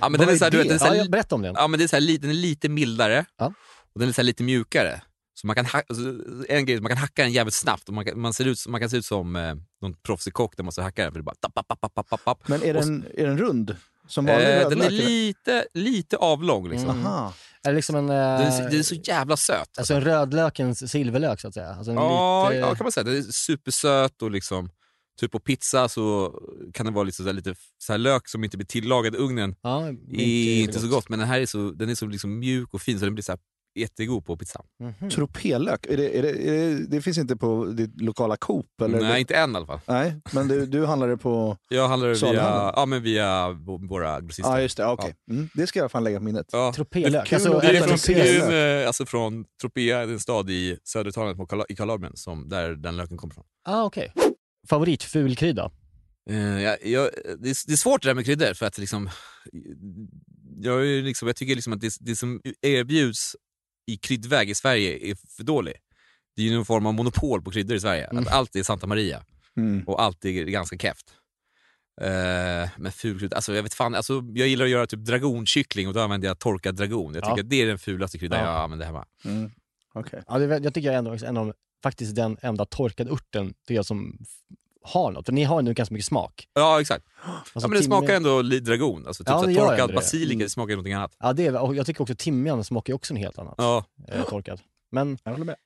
ja 0.00 0.08
men 0.08 0.20
den 0.20 0.28
är 0.28 0.32
är 0.32 0.36
så 0.36 0.44
här, 0.44 0.50
du 0.50 0.56
vet, 0.58 0.66
den 0.68 0.74
är 0.74 0.78
så 0.78 0.86
Ja, 0.86 1.02
här, 1.02 1.08
berätta 1.08 1.34
om 1.34 1.42
den. 1.42 1.54
ja 1.58 1.66
men 1.68 1.78
det 1.78 1.84
är 1.84 1.88
så 1.88 1.96
här, 1.96 2.18
den 2.18 2.30
är 2.30 2.34
lite 2.34 2.68
mildare 2.68 3.24
Ja. 3.38 3.52
och 3.94 4.00
den 4.00 4.08
är 4.08 4.12
så 4.12 4.22
lite 4.22 4.42
mjukare. 4.42 5.02
Så 5.40 5.46
man 5.46 5.56
kan, 5.56 5.66
ha, 5.66 5.82
alltså, 5.88 6.04
en 6.48 6.66
grej, 6.66 6.80
man 6.80 6.88
kan 6.88 6.96
hacka 6.98 7.22
den 7.22 7.32
jävligt 7.32 7.54
snabbt 7.54 7.88
och 7.88 7.94
man 7.94 8.04
kan, 8.04 8.20
man 8.20 8.32
ser 8.32 8.44
ut, 8.48 8.66
man 8.68 8.80
kan 8.80 8.90
se 8.90 8.96
ut 8.96 9.04
som 9.04 9.36
eh, 9.36 9.54
någon 9.82 9.94
proffsig 10.02 10.32
kock 10.32 10.56
där 10.56 10.62
man 10.62 10.66
måste 10.66 10.82
hacka 10.82 11.02
den 11.02 11.12
för 11.12 11.18
det 11.18 11.22
är 11.22 11.24
bara 11.24 11.34
tapp, 11.34 11.54
tapp, 11.68 11.80
tapp, 11.94 12.08
tapp, 12.10 12.24
tapp. 12.24 12.48
Men 12.48 12.62
är 12.62 12.74
den, 12.74 13.04
är 13.14 13.26
den 13.26 13.38
rund? 13.38 13.76
Som 14.08 14.26
vanlig 14.26 14.46
Eh, 14.46 14.50
rödlök? 14.58 14.78
den 14.78 14.86
är 14.86 14.90
lite, 14.90 15.66
lite 15.74 16.16
avlång 16.16 16.68
liksom. 16.68 16.90
Mm. 16.90 17.06
Aha. 17.06 17.34
Är 17.62 17.70
det 17.70 17.76
liksom 17.76 17.96
en... 17.96 18.06
Den, 18.06 18.16
är, 18.16 18.44
eh, 18.46 18.50
så- 18.56 18.62
den 18.62 18.78
är 18.78 18.82
så 18.82 18.94
jävla 18.94 19.36
söt. 19.36 19.78
Alltså 19.78 19.94
en 19.94 20.00
rödlökens 20.00 20.90
silverlök 20.90 21.40
så 21.40 21.48
att 21.48 21.54
säga? 21.54 21.68
Alltså 21.74 21.90
en 21.90 21.96
ja, 21.96 22.48
lite... 22.50 22.60
ja, 22.60 22.74
kan 22.74 22.84
man 22.84 22.92
säga. 22.92 23.04
Den 23.04 23.16
är 23.16 23.22
supersöt 23.22 24.22
och 24.22 24.30
liksom, 24.30 24.70
typ 25.20 25.32
på 25.32 25.38
pizza 25.40 25.88
så 25.88 26.34
kan 26.74 26.86
det 26.86 26.92
vara 26.92 27.04
liksom 27.04 27.24
så 27.24 27.28
här 27.28 27.34
lite 27.34 27.54
så 27.78 27.92
här 27.92 27.98
lök 27.98 28.28
som 28.28 28.44
inte 28.44 28.56
blir 28.56 28.66
tillagad 28.66 29.14
i 29.14 29.18
ugnen. 29.18 29.54
ja, 29.62 29.86
är 30.12 30.60
inte 30.62 30.78
så 30.80 30.88
gott, 30.88 31.08
men 31.08 31.18
den 31.18 31.28
här 31.28 31.40
är 31.40 31.46
så, 31.46 31.70
den 31.70 31.88
är 31.90 31.94
så 31.94 32.06
liksom 32.06 32.38
mjuk 32.38 32.74
och 32.74 32.82
fin 32.82 32.98
så 32.98 33.04
den 33.04 33.14
blir 33.14 33.24
så 33.24 33.32
här 33.32 33.38
jättegod 33.74 34.24
på 34.24 34.36
pizzan. 34.36 34.66
Mhm. 34.80 35.10
Tropélök, 35.10 35.86
är 35.86 35.96
det, 35.96 36.18
är 36.18 36.22
det, 36.22 36.48
är 36.48 36.52
det, 36.52 36.86
det 36.86 37.02
finns 37.02 37.18
inte 37.18 37.36
på 37.36 37.64
ditt 37.64 38.00
lokala 38.00 38.36
Coop? 38.36 38.80
Eller? 38.82 39.00
Nej, 39.00 39.20
inte 39.20 39.34
än 39.34 39.52
i 39.52 39.56
alla 39.56 39.66
fall. 39.66 39.80
Nej, 39.86 40.20
men 40.32 40.48
du, 40.48 40.66
du 40.66 40.86
handlar 40.86 41.08
det 41.08 41.16
på... 41.16 41.56
Jag 41.68 41.88
handlar 41.88 42.08
via, 42.08 42.16
Saluhallen? 42.16 42.72
ja, 42.76 42.86
men 42.86 43.02
via 43.02 43.50
våra 43.88 44.20
grossister. 44.20 44.50
Ja, 44.50 44.60
just 44.60 44.76
det. 44.76 44.86
Okej. 44.86 45.14
Mm, 45.30 45.48
det 45.54 45.66
ska 45.66 45.78
jag 45.78 45.90
fan 45.90 46.04
lägga 46.04 46.18
på 46.18 46.24
minnet. 46.24 46.46
Ja. 46.52 46.72
Tropélök. 46.76 47.28
kul 47.28 47.34
Alltså, 47.36 47.58
Det 47.60 47.66
är 47.68 47.72
det 47.72 47.98
från, 47.98 48.14
det 48.14 48.40
en, 48.40 48.80
eh, 48.80 48.86
alltså 48.86 49.06
från 49.06 49.44
Tropea, 49.60 50.02
en 50.02 50.20
stad 50.20 50.50
i 50.50 50.78
södra 50.84 51.10
Italien, 51.10 51.46
i 51.68 51.76
Kalabrien, 51.76 52.16
som, 52.16 52.48
där 52.48 52.74
den 52.74 52.96
löken 52.96 53.16
kommer 53.16 53.34
från. 53.34 53.44
Ah, 53.64 53.84
okej. 53.84 54.12
Favoritfulkrydda? 54.68 55.70
Eh, 56.30 56.62
jag, 56.62 56.86
jag, 56.86 57.10
det, 57.38 57.48
är, 57.50 57.66
det 57.66 57.72
är 57.72 57.76
svårt 57.76 58.02
det 58.02 58.08
där 58.08 58.14
med 58.14 58.24
kryddor 58.24 58.54
för 58.54 58.66
att 58.66 58.78
liksom, 58.78 59.10
jag, 60.60 60.86
liksom, 60.86 61.28
jag 61.28 61.36
tycker 61.36 61.54
liksom 61.54 61.72
att 61.72 61.80
det, 61.80 61.92
det 62.00 62.16
som 62.16 62.40
erbjuds 62.62 63.36
i 63.86 63.96
kryddväg 63.96 64.50
i 64.50 64.54
Sverige 64.54 65.10
är 65.10 65.16
för 65.36 65.42
dåligt. 65.44 65.76
Det 66.36 66.42
är 66.42 66.46
ju 66.46 66.54
någon 66.54 66.64
form 66.64 66.86
av 66.86 66.94
monopol 66.94 67.42
på 67.42 67.50
kryddor 67.50 67.76
i 67.76 67.80
Sverige. 67.80 68.04
Mm. 68.04 68.22
Att 68.22 68.32
allt 68.32 68.56
är 68.56 68.62
Santa 68.62 68.86
Maria 68.86 69.24
Mm. 69.56 69.82
och 69.86 70.02
allt 70.02 70.24
är 70.24 70.30
ganska 70.44 70.78
keft. 70.78 71.14
Uh, 72.02 72.68
men 72.76 72.92
fulkrydda, 72.92 73.36
alltså 73.36 73.54
jag 73.54 73.62
vet 73.62 73.74
fan, 73.74 73.94
alltså, 73.94 74.22
jag 74.34 74.48
gillar 74.48 74.64
att 74.64 74.70
göra 74.70 74.86
typ 74.86 75.00
dragonkyckling 75.00 75.88
och 75.88 75.94
då 75.94 76.00
använder 76.00 76.28
jag 76.28 76.38
torkad 76.38 76.74
dragon. 76.74 77.14
Jag 77.14 77.22
tycker 77.24 77.36
Ja. 77.36 77.42
att 77.42 77.50
det 77.50 77.62
är 77.62 77.66
den 77.66 77.78
fulaste 77.78 78.18
kryddan 78.18 78.38
Ja. 78.40 78.46
jag 78.46 78.60
använder 78.62 78.86
hemma. 78.86 79.06
Mm. 79.24 79.50
Okej. 79.92 80.22
Ja, 80.26 80.38
det, 80.38 80.58
jag 80.58 80.74
tycker 80.74 80.88
jag 80.88 80.98
ändå 80.98 81.16
en 81.26 81.36
av, 81.36 81.52
faktiskt 81.82 82.14
den 82.14 82.36
enda 82.42 82.64
torkade 82.64 83.10
urten 83.10 83.48
tycker 83.54 83.74
jag 83.74 83.86
som 83.86 84.18
har 84.82 85.10
något. 85.12 85.26
För 85.26 85.32
ni 85.32 85.44
har 85.44 85.62
nu 85.62 85.74
ganska 85.74 85.92
mycket 85.92 86.06
smak. 86.06 86.46
Ja 86.54 86.80
exakt. 86.80 87.04
Alltså, 87.24 87.50
ja, 87.54 87.68
men 87.68 87.78
det 87.78 87.84
smakar 87.84 88.14
ändå 88.14 88.42
dragon. 88.42 89.06
Alltså, 89.06 89.24
typ 89.24 89.30
Ja, 89.30 89.38
så 89.40 89.54
torkad 89.54 89.94
basilika, 89.94 90.32
Mm. 90.34 90.38
det 90.44 90.50
smakar 90.50 90.72
någonting 90.74 90.92
annat. 90.94 91.16
Ja, 91.20 91.32
det 91.32 91.46
är, 91.46 91.60
och 91.60 91.74
jag 91.74 91.86
tycker 91.86 92.02
också 92.02 92.14
timjan 92.18 92.64
smakar 92.64 92.94
också 92.94 93.14
något 93.14 93.20
helt 93.22 93.38
annat. 93.38 93.54
Ja. 93.58 93.84
Eh, 94.08 94.24
torkad. 94.24 94.60
Men 94.92 95.18
Jag 95.24 95.30
håller 95.32 95.44
med. 95.44 95.56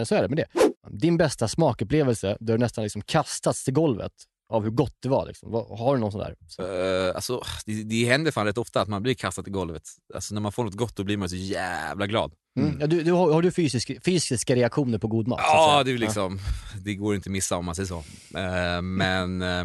eh, 0.00 0.04
så 0.04 0.14
är 0.14 0.22
det 0.22 0.28
med 0.28 0.38
det. 0.38 0.46
Din 0.90 1.16
bästa 1.16 1.48
smakupplevelse, 1.48 2.36
där 2.40 2.54
du 2.54 2.58
nästan 2.58 2.84
liksom 2.84 3.02
kastats 3.02 3.64
till 3.64 3.74
golvet 3.74 4.12
av 4.52 4.62
hur 4.64 4.70
gott 4.70 4.96
det 5.00 5.08
var. 5.08 5.26
Liksom. 5.26 5.52
Har 5.52 5.94
du 5.94 6.00
någon 6.00 6.12
sån 6.12 6.20
där? 6.20 6.34
Så, 6.48 6.62
Uh, 6.62 7.14
alltså, 7.14 7.42
det, 7.66 7.82
det 7.82 8.04
händer 8.04 8.30
fan 8.30 8.46
rätt 8.46 8.58
ofta 8.58 8.80
att 8.80 8.88
man 8.88 9.02
blir 9.02 9.14
kastad 9.14 9.42
i 9.46 9.50
golvet. 9.50 9.82
Alltså, 10.14 10.34
när 10.34 10.40
man 10.40 10.52
får 10.52 10.64
något 10.64 10.74
gott 10.74 10.96
då 10.96 11.04
blir 11.04 11.16
man 11.16 11.28
så 11.28 11.36
jävla 11.36 12.06
glad. 12.06 12.32
mm. 12.58 12.80
ja, 12.80 12.86
du, 12.86 13.02
du, 13.02 13.12
har, 13.12 13.32
har 13.32 13.42
du 13.42 13.50
fysisk, 13.50 14.04
fysiska 14.04 14.54
reaktioner 14.54 14.98
på 14.98 15.08
god 15.08 15.28
mat? 15.28 15.40
Ja, 15.42 15.82
det 15.84 15.90
är 15.92 15.98
liksom, 15.98 16.38
det 16.84 16.94
går 16.94 17.14
inte 17.14 17.28
att 17.28 17.32
missa 17.32 17.56
om 17.56 17.64
man 17.64 17.74
säger 17.74 17.86
så. 17.86 17.98
Eh, 18.38 18.82
men 18.82 19.42
eh, 19.42 19.64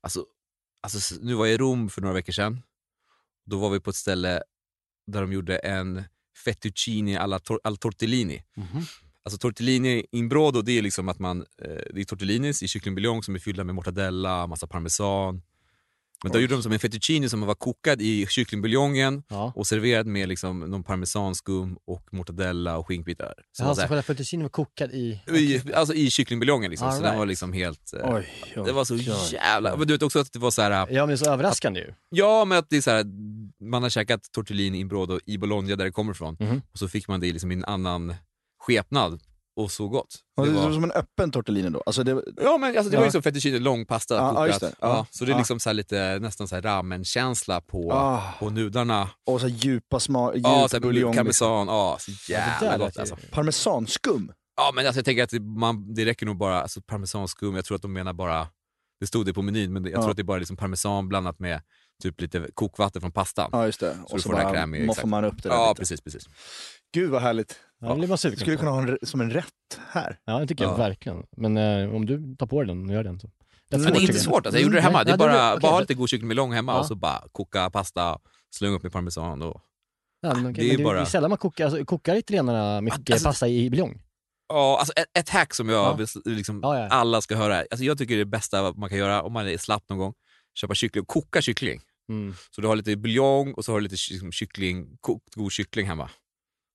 alltså, 0.00 0.24
alltså, 0.82 1.14
nu 1.20 1.34
var 1.34 1.46
jag 1.46 1.54
i 1.54 1.58
Rom 1.58 1.88
för 1.88 2.00
några 2.00 2.14
veckor 2.14 2.32
sedan. 2.32 2.62
Då 3.46 3.58
var 3.58 3.70
vi 3.70 3.80
på 3.80 3.90
ett 3.90 3.96
ställe 3.96 4.42
där 5.06 5.20
de 5.20 5.32
gjorde 5.32 5.56
en 5.58 6.04
fettuccine 6.44 7.16
alla, 7.18 7.38
tor- 7.38 7.60
alla 7.64 7.76
tortellini. 7.76 8.42
Mhm. 8.56 8.82
Alltså 9.26 9.38
tortellini 9.38 10.06
in 10.12 10.28
brodo, 10.28 10.62
det 10.62 10.78
är 10.78 10.82
liksom 10.82 11.08
att 11.08 11.18
man, 11.18 11.40
eh, 11.62 11.68
det 11.94 12.00
är 12.00 12.04
tortellinis 12.04 12.62
i 12.62 12.68
kycklingbuljong 12.68 13.22
som 13.22 13.34
är 13.34 13.38
fyllda 13.38 13.64
med 13.64 13.74
mortadella, 13.74 14.46
massa 14.46 14.66
parmesan. 14.66 15.42
Men 16.22 16.32
då 16.32 16.38
Oj. 16.38 16.42
gjorde 16.42 16.54
de 16.54 16.62
som 16.62 16.72
en 16.72 16.78
fettuccine 16.78 17.28
som 17.28 17.40
var 17.40 17.54
kokad 17.54 18.02
i 18.02 18.26
kycklingbuljongen 18.26 19.22
Ja. 19.28 19.52
och 19.56 19.66
serverad 19.66 20.06
med 20.06 20.28
liksom 20.28 20.60
någon 20.60 20.82
parmesanskum 20.84 21.76
och 21.86 22.02
mortadella 22.12 22.76
och 22.78 22.86
skinkbitar. 22.88 23.34
Så 23.52 23.62
Jaha, 23.62 23.68
var 23.68 23.74
så 23.74 23.76
så 23.76 23.80
här, 23.80 23.88
själva 23.88 24.02
fettuccinen 24.02 24.42
var 24.42 24.48
kokad 24.50 24.90
i... 24.92 25.20
i, 25.32 25.62
alltså 25.74 25.94
i 25.94 26.10
kycklingbuljongen 26.10 26.70
liksom, 26.70 26.90
så 26.90 26.96
All 26.96 27.02
den 27.02 27.18
var 27.18 27.26
liksom 27.26 27.52
helt... 27.52 27.92
eh, 27.94 28.14
Oj, 28.14 28.28
oj, 28.56 28.62
det 28.66 28.72
var 28.72 28.84
så 28.84 28.94
oj. 28.94 29.08
jävla... 29.32 29.76
Men 29.76 29.86
du 29.86 29.94
vet 29.94 30.02
också 30.02 30.18
att 30.18 30.32
det 30.32 30.38
var 30.38 30.50
så 30.50 30.62
här... 30.62 30.70
Ja, 30.70 30.86
men 30.90 31.08
det 31.08 31.14
är 31.14 31.16
så 31.16 31.30
överraskande 31.30 31.80
ju. 31.80 31.92
Ja, 32.10 32.44
men 32.44 32.58
att 32.58 32.70
det 32.70 32.76
är 32.76 32.80
så 32.80 32.90
här, 32.90 33.04
man 33.64 33.82
har 33.82 33.90
käkat 33.90 34.32
tortellini 34.32 34.78
in 34.80 34.88
brodo 34.88 35.18
i 35.26 35.38
Bologna 35.38 35.76
där 35.76 35.84
det 35.84 35.92
kommer 35.92 36.12
ifrån 36.12 36.36
Mhm. 36.40 36.62
och 36.72 36.78
så 36.78 36.88
fick 36.88 37.08
man 37.08 37.20
det 37.20 37.32
liksom 37.32 37.50
i 37.50 37.54
en 37.54 37.64
annan 37.64 38.14
skepnad 38.66 39.20
och 39.56 39.70
så 39.70 39.88
gott. 39.88 40.14
Ja, 40.36 40.42
Det 40.44 40.50
Det 40.50 40.56
var... 40.56 40.72
som 40.72 40.84
en 40.84 40.90
öppen 40.92 41.30
tortellini 41.30 41.70
då? 41.70 41.82
Alltså 41.86 42.02
det, 42.02 42.22
Ja, 42.42 42.58
men 42.58 42.76
alltså, 42.76 42.90
det 42.90 42.96
Ja. 42.96 43.00
var 43.00 43.06
ju 43.06 43.10
som 43.12 43.22
fettuccine, 43.22 43.58
lång 43.58 43.86
pasta 43.86 44.14
Ja, 44.14 44.20
ja, 44.20 44.52
kokat. 44.52 44.60
det. 44.60 44.72
Ja. 44.80 44.88
Ja, 44.88 45.06
så 45.10 45.24
det 45.24 45.30
är 45.30 45.32
Ja. 45.32 45.38
liksom 45.38 45.60
så 45.60 45.72
lite, 45.72 46.18
nästan 46.18 46.48
så 46.48 46.56
ramen-känsla 46.60 47.60
på, 47.60 47.92
ah, 47.92 48.22
på 48.38 48.50
nudlarna. 48.50 49.08
och 49.26 49.40
så 49.40 49.48
djupa 49.48 50.00
smak, 50.00 50.34
djup 50.34 50.44
Ja, 50.46 50.68
så 50.68 50.80
buljong. 50.80 51.10
liksom. 51.10 51.16
parmesan, 51.24 51.66
ja, 51.66 51.96
så 52.00 52.10
det 52.10 52.32
jävla 52.32 52.70
där 52.70 52.78
gott 52.78 52.98
alltså. 52.98 53.16
Parmesanskum? 53.32 54.32
Ja, 54.56 54.72
men 54.74 54.86
alltså, 54.86 54.98
jag 54.98 55.04
tänker 55.04 55.22
att 55.24 55.30
det, 55.30 55.40
man, 55.40 55.94
det 55.94 56.04
räcker 56.04 56.26
nog 56.26 56.36
bara, 56.36 56.62
alltså 56.62 56.80
parmesanskum, 56.80 57.54
jag 57.56 57.64
tror 57.64 57.76
att 57.76 57.82
de 57.82 57.92
menar 57.92 58.12
bara, 58.12 58.48
det 59.00 59.06
stod 59.06 59.26
det 59.26 59.32
på 59.34 59.42
menyn, 59.42 59.72
men 59.72 59.84
jag 59.84 59.92
Ja. 59.92 59.96
tror 60.00 60.10
att 60.10 60.16
det 60.16 60.22
är 60.22 60.24
bara 60.24 60.38
liksom 60.38 60.56
parmesan 60.56 61.08
blandat 61.08 61.38
med 61.38 61.60
typ 62.02 62.20
lite 62.20 62.48
kokvatten 62.54 63.00
från 63.00 63.12
pastan. 63.12 63.50
Ja, 63.52 63.66
just 63.66 63.80
det. 63.80 63.94
du 64.08 64.14
Och 64.14 64.20
så 64.20 64.36
här 64.36 64.44
bara 64.44 64.66
moffar 64.66 64.84
exakt. 64.92 65.06
man 65.06 65.24
upp 65.24 65.42
det 65.42 65.48
där 65.48 65.56
Ja, 65.56 65.68
lite. 65.68 65.78
precis, 65.80 66.00
precis. 66.00 66.24
Gud 66.94 67.10
vad 67.10 67.22
härligt. 67.22 67.60
Ja, 67.80 67.88
det 67.88 68.06
blir 68.06 68.16
Skulle 68.16 68.56
på. 68.56 68.58
kunna 68.60 68.70
ha 68.70 68.82
en, 68.82 68.98
som 69.02 69.20
en 69.20 69.30
rätt 69.30 69.44
här. 69.90 70.18
Ja, 70.24 70.38
det 70.38 70.46
tycker 70.46 70.64
jag 70.64 70.72
Ja. 70.72 70.76
verkligen. 70.76 71.22
Men 71.36 71.56
eh, 71.56 71.94
om 71.94 72.06
du 72.06 72.36
tar 72.36 72.46
på 72.46 72.62
dig 72.62 72.68
den 72.68 72.88
och 72.88 72.94
gör 72.94 73.04
den 73.04 73.20
så. 73.20 73.30
Det 73.70 73.76
är 73.76 73.78
Men 73.78 73.86
svårt, 73.88 73.94
det 73.94 74.00
är 74.00 74.02
inte 74.02 74.18
svårt, 74.20 74.46
alltså, 74.46 74.58
jag 74.58 74.62
gjorde 74.64 74.76
det 74.76 74.80
hemma. 74.82 75.04
Det 75.04 75.10
är 75.12 75.18
nej, 75.18 75.18
bara, 75.28 75.50
okej, 75.52 75.60
bara 75.62 75.70
ha 75.70 75.76
så- 75.78 75.80
lite 75.80 75.94
god 75.94 76.08
kycklingbuljong 76.08 76.52
hemma 76.52 76.72
Ja. 76.72 76.78
och 76.78 76.86
så 76.86 76.94
bara 76.94 77.22
koka 77.32 77.70
pasta, 77.70 78.18
slunga 78.54 78.76
upp 78.76 78.82
med 78.82 78.92
parmesan. 78.92 79.42
Och... 79.42 79.60
Ja, 80.20 80.34
men, 80.34 80.50
okej, 80.50 80.52
det 80.54 80.62
är 80.62 80.68
men 80.68 80.76
det, 80.76 80.84
bara- 80.84 80.94
det 80.96 81.00
är 81.00 81.04
sällan 81.04 81.30
man 81.30 81.38
kokar, 81.38 81.64
alltså, 81.64 81.84
kokar 81.84 82.16
italienarna 82.16 82.80
mycket 82.80 83.10
Alltså- 83.10 83.28
pasta 83.28 83.48
i 83.48 83.70
buljong. 83.70 84.02
Ja, 84.48 84.76
alltså 84.78 84.92
ett, 84.96 85.18
ett 85.18 85.28
hack 85.28 85.54
som 85.54 85.68
jag 85.68 85.78
Ja. 85.86 85.94
vill, 85.94 86.06
liksom, 86.36 86.60
Ja, 86.62 86.78
ja. 86.78 86.88
alla 86.88 87.20
ska 87.20 87.36
höra. 87.36 87.56
Alltså, 87.70 87.84
jag 87.84 87.98
tycker 87.98 88.14
det 88.14 88.20
är 88.20 88.24
det 88.24 88.30
bästa 88.30 88.72
man 88.72 88.88
kan 88.88 88.98
göra 88.98 89.22
om 89.22 89.32
man 89.32 89.48
är 89.48 89.58
slapp 89.58 89.84
någon 89.88 89.98
gång. 89.98 90.14
Köpa 90.60 90.74
kyckling 90.74 91.02
och 91.02 91.08
koka 91.08 91.42
kyckling. 91.42 91.80
Mm. 92.08 92.34
Så 92.50 92.60
du 92.60 92.66
har 92.66 92.76
lite 92.76 92.96
buljong 92.96 93.52
och 93.52 93.64
så 93.64 93.72
har 93.72 93.78
du 93.78 93.82
lite 93.82 93.96
liksom, 94.10 94.32
kyckling, 94.32 94.96
kokt 95.00 95.34
god 95.34 95.52
kyckling 95.52 95.86
hemma. 95.86 96.10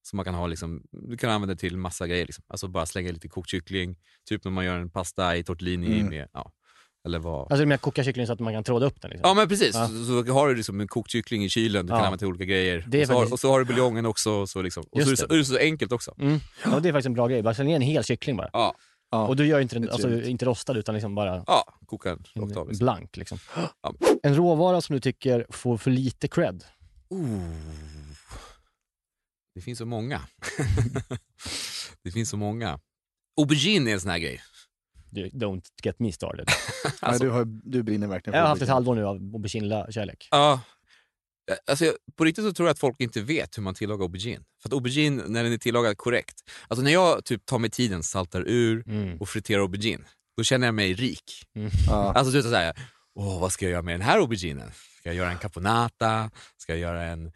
Som 0.04 0.16
man 0.16 0.24
kan 0.24 0.34
ha 0.34 0.46
liksom, 0.46 0.82
du 1.08 1.16
kan 1.16 1.30
använda 1.30 1.56
till 1.56 1.76
massa 1.76 2.06
grejer. 2.06 2.26
Liksom. 2.26 2.44
Alltså 2.48 2.68
bara 2.68 2.86
slänga 2.86 3.12
lite 3.12 3.28
kokt 3.28 3.50
kyckling, 3.50 3.96
typ 4.28 4.44
när 4.44 4.52
man 4.52 4.64
gör 4.64 4.78
en 4.78 4.90
pasta 4.90 5.36
i 5.36 5.44
tortellini 5.44 5.86
Mm. 6.00 6.06
med, 6.06 6.28
ja, 6.32 6.52
eller 7.06 7.18
vad. 7.18 7.52
Alltså 7.52 7.66
med 7.66 7.74
att 7.74 7.80
koka 7.80 8.04
kyckling 8.04 8.26
så 8.26 8.32
att 8.32 8.40
man 8.40 8.52
kan 8.52 8.64
tråda 8.64 8.86
upp 8.86 9.00
den. 9.00 9.10
Liksom. 9.10 9.28
Ja 9.28 9.34
men 9.34 9.48
precis, 9.48 9.74
Ja. 9.74 9.88
så, 9.88 10.04
så 10.24 10.32
har 10.32 10.48
du 10.48 10.54
liksom 10.54 10.80
en 10.80 10.88
kokt 10.88 11.10
kyckling 11.10 11.44
i 11.44 11.48
kylen 11.48 11.86
du 11.86 11.90
kan 11.90 11.98
Ja. 11.98 12.04
använda 12.04 12.18
till 12.18 12.26
olika 12.28 12.44
grejer. 12.44 12.84
Det 12.88 12.98
är 12.98 13.02
och, 13.02 13.06
så 13.06 13.12
har, 13.12 13.20
faktiskt- 13.20 13.32
och 13.32 13.40
så 13.40 13.50
har 13.50 13.58
du 13.58 13.64
buljongen 13.64 14.06
också. 14.06 14.46
Så 14.46 14.62
liksom. 14.62 14.82
Och 14.82 14.88
så 14.92 14.98
är 15.00 15.04
det, 15.04 15.10
Just 15.10 15.22
så, 15.28 15.34
är 15.34 15.38
det 15.38 15.44
så 15.44 15.56
enkelt 15.58 15.92
också. 15.92 16.14
Mm. 16.18 16.38
Ja, 16.64 16.80
det 16.80 16.88
är 16.88 16.92
faktiskt 16.92 17.06
en 17.06 17.14
bra 17.14 17.28
grej. 17.28 17.42
Bara 17.42 17.54
slänga 17.54 17.76
en 17.76 17.82
hel 17.82 18.04
kyckling 18.04 18.36
bara. 18.36 18.50
Ja, 18.52 18.74
Ja. 19.12 19.26
Och 19.26 19.36
du 19.36 19.46
gör 19.46 19.60
inte 19.60 19.76
den 19.78 19.90
alltså, 19.90 20.22
inte 20.22 20.44
rostad 20.44 20.78
utan 20.78 20.94
liksom 20.94 21.14
bara 21.14 21.44
ja 21.46 21.64
koka 21.86 22.08
den 22.08 22.42
rakt 22.42 22.56
av. 22.56 22.68
Liksom. 22.68 22.84
blank. 22.84 23.16
Liksom. 23.16 23.38
Ja. 23.82 23.94
En 24.22 24.34
råvara 24.34 24.80
som 24.80 24.94
du 24.94 25.00
tycker 25.00 25.46
får 25.50 25.76
för 25.76 25.90
lite 25.90 26.28
cred? 26.28 26.64
Oh. 27.08 27.28
Det 29.54 29.60
finns 29.60 29.78
så 29.78 29.86
många. 29.86 30.20
det 32.02 32.10
finns 32.10 32.30
så 32.30 32.36
många. 32.36 32.80
Aubergine 33.40 33.88
är 33.88 33.92
en 33.92 34.00
sån 34.00 34.10
här 34.10 34.18
grej. 34.18 34.40
Du, 35.10 35.28
Don't 35.28 35.64
get 35.82 35.98
me 35.98 36.12
started. 36.12 36.48
Nej, 37.02 37.18
du, 37.20 37.30
har, 37.30 37.44
du 37.44 37.82
brinner 37.82 38.06
verkligen 38.06 38.38
Jag 38.38 38.42
har 38.42 38.46
för 38.46 38.50
haft 38.50 38.62
ett 38.62 38.68
halvår 38.68 38.94
nu 38.94 39.04
av 39.06 39.16
aubergine-kärlek. 39.16 40.28
Ja. 40.30 40.60
Alltså, 41.66 41.84
jag- 41.84 41.94
på 42.16 42.24
riktigt 42.24 42.44
så 42.44 42.52
tror 42.52 42.68
jag 42.68 42.72
att 42.72 42.78
folk 42.78 43.00
inte 43.00 43.20
vet 43.20 43.58
hur 43.58 43.62
man 43.62 43.74
tillagar 43.74 44.02
aubergine. 44.02 44.44
För 44.62 44.68
att 44.68 44.72
aubergine, 44.72 45.22
när 45.26 45.44
den 45.44 45.52
är 45.52 45.58
tillagad 45.58 45.96
korrekt. 45.98 46.40
Alltså 46.68 46.82
när 46.84 46.90
jag 46.92 47.24
typ 47.24 47.46
tar 47.46 47.58
mig 47.58 47.70
tiden, 47.70 48.02
saltar 48.02 48.44
ur 48.48 48.82
Mm. 48.88 49.18
och 49.18 49.28
friterar 49.28 49.60
aubergine, 49.60 50.04
då 50.36 50.44
känner 50.44 50.66
jag 50.66 50.74
mig 50.74 50.94
rik. 50.94 51.44
Ja. 51.86 52.12
Alltså 52.12 52.32
du 52.32 52.38
vet 52.42 52.50
såhär, 52.50 52.74
åh 53.14 53.40
vad 53.40 53.52
ska 53.52 53.64
jag 53.64 53.72
göra 53.72 53.82
med 53.82 53.94
den 53.94 54.02
här 54.02 54.18
auberginen? 54.18 54.70
Ska 55.00 55.08
jag 55.08 55.16
göra 55.16 55.30
en 55.30 55.38
caponata? 55.38 56.30
Ska 56.56 56.72
jag 56.72 56.80
göra 56.80 57.02
en 57.04 57.32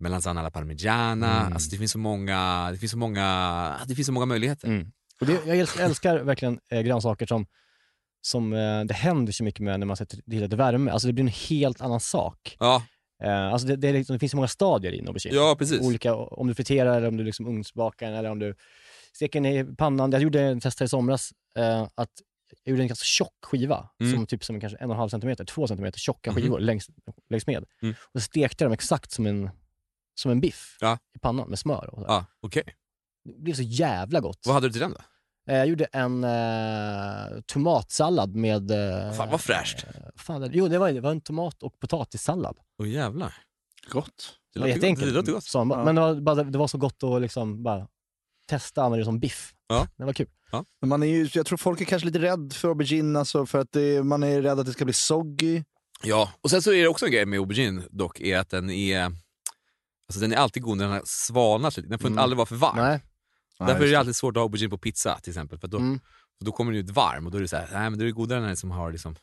melanzana 0.00 0.40
alla 0.40 0.50
parmigiana? 0.50 1.40
Mm. 1.40 1.52
Alltså 1.52 1.70
det 1.70 1.76
finns 1.76 1.92
så 1.92 1.98
många, 1.98 2.68
det 2.72 2.78
finns 2.78 2.92
så 2.92 2.98
många, 2.98 3.76
det 3.88 3.94
finns 3.94 4.06
så 4.06 4.12
många 4.12 4.26
möjligheter. 4.26 4.68
Mm. 4.68 4.92
Och 5.20 5.26
det, 5.26 5.32
jag 5.46 5.58
älskar, 5.58 6.18
verkligen 6.18 6.60
eh, 6.70 6.80
grönsaker 6.82 7.26
som, 7.26 7.46
som 8.20 8.52
eh, 8.52 8.84
det 8.84 8.94
händer 8.94 9.32
så 9.32 9.44
mycket 9.44 9.60
med 9.60 9.80
när 9.80 9.86
man 9.86 9.96
sätter 9.96 10.16
till 10.16 10.40
lite 10.40 10.56
värme. 10.56 10.90
Alltså 10.90 11.06
det 11.08 11.12
blir 11.12 11.24
en 11.24 11.28
helt 11.48 11.80
annan 11.80 12.00
sak. 12.00 12.56
Ja, 12.60 12.82
Eh, 13.22 13.52
alltså 13.52 13.68
det, 13.68 13.76
det, 13.76 13.92
liksom, 13.92 14.14
det 14.14 14.20
finns 14.20 14.30
så 14.30 14.36
många 14.36 14.48
stadier 14.48 14.92
i 14.92 14.98
en 14.98 15.08
aubergine. 15.08 15.34
ja 15.36 15.56
precis. 15.58 15.80
Olika, 15.80 16.14
om 16.14 16.48
du 16.48 16.54
friterar 16.54 16.96
eller 16.96 17.08
om 17.08 17.16
du 17.16 17.24
liksom 17.24 17.46
ugnsbakar 17.46 18.12
eller 18.12 18.30
om 18.30 18.38
du 18.38 18.54
steker 19.12 19.40
den 19.40 19.52
i 19.52 19.76
pannan. 19.76 20.12
Jag 20.12 20.22
gjorde 20.22 20.40
en 20.42 20.60
test 20.60 20.80
i 20.82 20.88
somras 20.88 21.32
eh, 21.58 21.82
att 21.94 22.10
jag 22.64 22.70
gjorde 22.70 22.82
en 22.82 22.88
ganska 22.88 23.04
tjock 23.04 23.34
skiva, 23.42 23.88
Mm. 24.00 24.12
som 24.12 24.26
typ 24.26 24.44
som 24.44 24.60
kanske 24.60 24.78
en 24.78 24.90
och 24.90 24.94
en 24.94 24.98
halv 24.98 25.08
centimeter, 25.08 25.44
två 25.44 25.66
centimeter 25.66 25.98
tjocka 25.98 26.30
Mhm. 26.32 26.42
skivor 26.42 26.60
längs, 26.60 26.86
längs 27.30 27.46
med. 27.46 27.64
Mm. 27.82 27.94
Och 28.14 28.22
stekte 28.22 28.64
dem 28.64 28.72
exakt 28.72 29.10
som 29.12 29.26
en, 29.26 29.50
som 30.14 30.30
en 30.30 30.40
biff 30.40 30.76
Ja. 30.80 30.98
i 31.14 31.18
pannan 31.18 31.48
med 31.48 31.58
smör. 31.58 31.90
Och 31.94 31.98
så. 32.00 32.04
Ja, 32.08 32.24
okej. 32.40 32.62
Det 33.24 33.42
blev 33.42 33.54
så 33.54 33.62
jävla 33.62 34.20
gott. 34.20 34.38
Vad 34.46 34.54
hade 34.54 34.68
du 34.68 34.72
till 34.72 34.80
den 34.80 34.90
då? 34.90 34.98
Eh, 35.48 35.56
Jag 35.56 35.66
gjorde 35.66 35.84
en 35.84 36.24
eh, 36.24 37.40
tomatsallad 37.46 38.34
med... 38.36 38.70
Eh, 38.70 39.12
Fan, 39.12 39.30
vad 39.30 39.40
fräscht. 39.40 39.84
eh, 39.84 39.90
fan, 40.16 40.50
jo, 40.52 40.68
det 40.68 40.78
var, 40.78 40.92
det 40.92 41.00
var 41.00 41.10
en 41.10 41.20
tomat 41.20 41.62
och 41.62 41.78
potatissallad. 41.80 42.56
Åh 42.78 42.88
jävlar. 42.88 43.34
Gott. 43.88 44.38
Det 44.54 44.58
låter 44.60 44.70
gott. 44.70 44.76
jätteenkelt. 44.76 45.06
Det 45.10 45.14
låter 45.14 45.32
gott. 45.32 45.44
Så, 45.44 45.58
Ja. 45.58 45.64
Men 45.84 45.94
det 45.94 46.00
var, 46.00 46.14
bara, 46.14 46.44
det 46.44 46.58
var 46.58 46.66
så 46.68 46.78
gott 46.78 47.02
att 47.02 47.20
liksom 47.22 47.62
bara 47.62 47.88
testa 48.48 48.80
att 48.80 48.84
använda 48.84 48.98
det 49.00 49.04
som 49.04 49.20
biff. 49.20 49.54
Ja. 49.68 49.86
Det 49.96 50.04
var 50.04 50.12
kul. 50.12 50.28
Men 50.80 50.88
man 50.88 51.02
är 51.02 51.06
ju, 51.06 51.28
jag 51.34 51.46
tror 51.46 51.58
folk 51.58 51.80
är 51.80 51.84
kanske 51.84 52.06
lite 52.06 52.18
rädd 52.18 52.52
för 52.52 52.68
aubergine, 52.68 53.16
alltså 53.18 53.46
för 53.46 53.58
att 53.58 53.72
det, 53.72 54.02
man 54.02 54.22
är 54.22 54.42
rädd 54.42 54.58
att 54.60 54.66
det 54.66 54.72
ska 54.72 54.84
bli 54.84 54.94
soggy. 54.94 55.62
Ja, 56.04 56.30
och 56.40 56.50
sen 56.50 56.62
så 56.62 56.72
är 56.72 56.82
det 56.82 56.88
också 56.88 57.06
en 57.06 57.12
grej 57.12 57.26
med 57.26 57.38
aubergine 57.38 57.82
dock, 57.90 58.20
är 58.20 58.38
att 58.38 58.50
den 58.50 58.70
är 58.70 59.04
Alltså 60.08 60.20
den 60.20 60.32
är 60.32 60.36
alltid 60.36 60.62
god 60.62 60.76
när 60.76 60.84
den 60.84 60.92
har 60.92 61.02
svalnat 61.04 61.76
lite, 61.76 61.88
den 61.88 61.98
får 61.98 62.08
Mm. 62.08 62.18
aldrig 62.18 62.36
vara 62.36 62.46
för 62.46 62.54
varm. 62.56 62.76
Nej. 62.76 63.00
Därför 63.66 63.84
är 63.86 63.90
det 63.90 63.98
alltid 63.98 64.16
svårt 64.16 64.36
att 64.36 64.40
ha 64.40 64.42
aubergine 64.42 64.70
på 64.70 64.78
pizza 64.78 65.18
till 65.22 65.30
exempel. 65.30 65.58
För 65.58 65.68
då, 65.68 65.76
Mm. 65.78 66.00
för 66.38 66.44
då 66.44 66.52
kommer 66.52 66.72
den 66.72 66.80
ut 66.80 66.90
varm 66.90 67.26
och 67.26 67.32
då 67.32 67.38
är 67.38 67.42
det 67.42 67.48
så 67.48 67.56
här, 67.56 67.68
nej 67.72 67.90
men 67.90 67.98
då 67.98 68.02
är 68.02 68.06
det 68.06 68.12
godare 68.12 68.40
när 68.40 68.46
den 68.46 68.56
som 68.56 68.70
har 68.70 68.92
liksom 68.92 69.16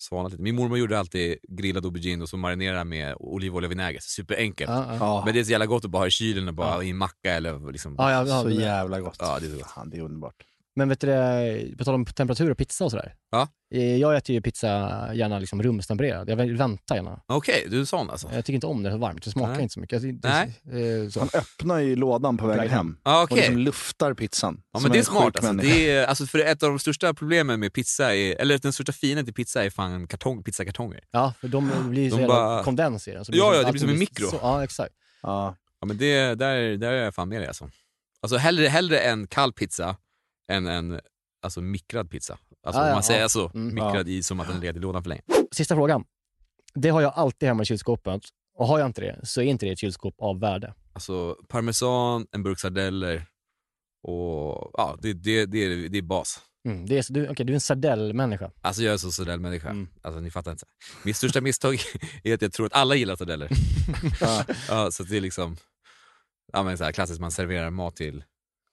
svalnat 0.00 0.32
lite. 0.32 0.42
Min 0.42 0.54
mormor 0.56 0.78
gjorde 0.78 0.98
alltid 0.98 1.38
grillad 1.48 1.84
aubergine 1.84 2.22
och 2.22 2.28
så 2.28 2.36
marinerade 2.36 2.84
med 2.84 3.14
olivolja 3.18 3.66
och 3.66 3.70
vinäger. 3.70 4.00
Superenkelt. 4.02 4.70
Ja, 4.70 4.96
ja. 5.00 5.22
Men 5.24 5.34
det 5.34 5.40
är 5.40 5.44
så 5.44 5.50
jävla 5.50 5.66
gott 5.66 5.84
att 5.84 5.90
bara 5.90 6.02
ha 6.02 6.06
i 6.06 6.10
kylen 6.10 6.48
och 6.48 6.54
bara 6.54 6.74
Ja. 6.76 6.82
i 6.82 6.90
en 6.90 6.96
macka 6.96 7.32
eller 7.34 7.72
liksom. 7.72 7.94
Ja, 7.98 8.26
ja, 8.26 8.42
så 8.42 8.50
jävla 8.50 9.00
gott. 9.00 9.16
Ja, 9.18 9.38
det 9.40 9.46
är 9.46 9.50
så 9.50 9.56
gott. 9.56 9.70
Fan, 9.70 9.90
det 9.90 9.96
är 9.96 10.00
underbart. 10.00 10.34
Men 10.78 10.88
vet 10.88 11.00
du 11.00 11.06
det, 11.06 11.76
på 11.78 11.84
tal 11.84 11.94
om 11.94 12.04
temperatur 12.06 12.50
och 12.50 12.58
pizza 12.58 12.84
och 12.84 12.90
sådär. 12.90 13.14
Ja. 13.30 13.48
Eh, 13.74 13.96
Jag 13.96 14.16
äter 14.16 14.34
ju 14.34 14.40
pizza 14.42 14.68
gärna 15.14 15.38
liksom 15.38 15.62
rumstempererad. 15.62 16.28
Jag 16.28 16.36
vill 16.36 16.56
vänta 16.56 16.96
gärna. 16.96 17.20
Okej, 17.26 17.66
du 17.70 17.80
är 17.80 17.84
sån 17.84 18.10
alltså? 18.10 18.28
Jag 18.34 18.44
tycker 18.44 18.54
inte 18.54 18.66
om 18.66 18.82
det 18.82 18.90
så 18.90 18.96
varmt. 18.98 19.24
Det 19.24 19.30
smakar 19.30 19.52
Nej. 19.52 19.62
inte 19.62 19.72
så 19.74 19.80
mycket. 19.80 20.02
Jag- 20.02 20.20
Nej. 20.22 21.02
eh, 21.04 21.08
Så. 21.10 21.20
Han 21.20 21.28
öppnar 21.34 21.78
ju 21.78 21.96
lådan 21.96 22.36
på 22.36 22.46
vägen 22.46 22.68
hem. 22.68 22.96
Ja, 23.04 23.22
Och 23.30 23.36
liksom 23.36 23.58
luftar 23.58 24.14
pizzan. 24.14 24.60
Ja 24.72 24.80
men 24.80 24.92
det 24.92 24.98
är 24.98 25.02
smart 25.02 25.36
alltså. 25.36 25.52
Det 25.52 25.90
är, 25.90 26.06
alltså. 26.06 26.26
För 26.26 26.38
ett 26.38 26.62
av 26.62 26.68
de 26.68 26.78
största 26.78 27.14
problemen 27.14 27.60
med 27.60 27.72
pizza, 27.72 28.14
är, 28.16 28.36
eller 28.40 28.58
den 28.58 28.72
största 28.72 28.92
fienden 28.92 29.24
till 29.24 29.34
pizza 29.34 29.64
är 29.64 29.70
fan 29.70 30.06
kartong, 30.06 30.42
pizzakartonger. 30.42 31.00
Ja, 31.10 31.32
för 31.40 31.48
de 31.48 31.70
blir 31.90 32.10
så 32.10 32.16
De 32.16 32.20
jävla 32.22 32.34
bara- 32.34 32.64
kondens 32.64 33.08
i 33.08 33.12
den. 33.12 33.24
Så 33.24 33.32
Ja, 33.34 33.54
ja, 33.54 33.62
det 33.62 33.72
blir 33.72 33.80
som 33.80 33.90
en 33.90 33.98
mikro. 33.98 34.26
Så, 34.30 34.38
ja, 34.42 34.64
exakt. 34.64 34.94
Ja. 35.22 35.56
Ja 35.80 35.86
men 35.86 35.98
det, 35.98 36.34
där, 36.34 36.76
där 36.76 36.92
är 36.92 37.04
jag 37.04 37.14
fan 37.14 37.28
med 37.28 37.40
dig 37.40 37.48
alltså. 37.48 37.70
Alltså 38.22 38.36
hellre, 38.36 38.66
hellre 38.68 38.98
en 38.98 39.26
kall 39.26 39.52
pizza 39.52 39.96
än 40.48 40.66
en 40.66 41.00
alltså, 41.42 41.60
mikrad 41.60 42.10
pizza. 42.10 42.38
Alltså 42.66 42.80
Ja, 42.80 42.82
om 42.84 42.88
ja, 42.88 42.94
man 42.94 43.02
säger 43.02 43.20
ja. 43.20 43.28
så, 43.28 43.50
Mm. 43.54 43.74
mikrad 43.74 44.08
i 44.08 44.22
som 44.22 44.40
att 44.40 44.48
den 44.48 44.60
leder 44.60 44.80
i 44.80 44.82
lådan 44.82 45.02
för 45.02 45.08
länge. 45.08 45.22
Sista 45.52 45.74
frågan. 45.74 46.04
Det 46.74 46.88
har 46.88 47.00
jag 47.00 47.12
alltid 47.16 47.48
hemma 47.48 47.62
i 47.62 47.66
kylskåpet. 47.66 48.22
Och 48.54 48.66
har 48.66 48.78
jag 48.78 48.86
inte 48.86 49.00
det, 49.00 49.20
så 49.22 49.40
är 49.40 49.44
inte 49.44 49.66
det 49.66 49.72
ett 49.72 49.78
kylskåp 49.78 50.14
av 50.18 50.40
värde. 50.40 50.74
Alltså 50.92 51.36
parmesan, 51.48 52.26
en 52.32 52.42
burk 52.42 52.60
sardeller 52.60 53.26
och 54.02 54.70
ja, 54.72 54.96
det, 55.02 55.12
det, 55.12 55.46
det, 55.46 55.58
är, 55.64 55.88
det 55.88 55.98
är 55.98 56.02
bas. 56.02 56.40
Mm, 56.68 56.86
det 56.86 56.98
är, 56.98 57.02
så- 57.02 57.12
du, 57.12 57.28
okej, 57.28 57.46
du 57.46 57.52
är 57.52 57.54
en 57.54 57.60
sardellmänniska. 57.60 58.50
Alltså 58.60 58.82
jag 58.82 58.94
är 58.94 58.98
så 58.98 59.12
sardellmänniska. 59.12 59.68
Mm. 59.68 59.88
Alltså 60.02 60.20
ni 60.20 60.30
fattar 60.30 60.50
inte. 60.52 60.66
Mitt 61.04 61.16
största 61.16 61.40
misstag 61.40 61.78
är 62.24 62.34
att 62.34 62.42
jag 62.42 62.52
tror 62.52 62.66
att 62.66 62.72
alla 62.72 62.94
gillar 62.94 63.16
sardeller. 63.16 63.48
Ja. 64.20 64.44
ja, 64.68 64.90
så 64.90 65.02
det 65.02 65.16
är 65.16 65.20
liksom 65.20 65.56
ja, 66.52 66.62
men 66.62 66.78
så 66.78 66.84
här, 66.84 66.92
klassiskt, 66.92 67.20
man 67.20 67.30
serverar 67.30 67.70
mat 67.70 67.96
till 67.96 68.24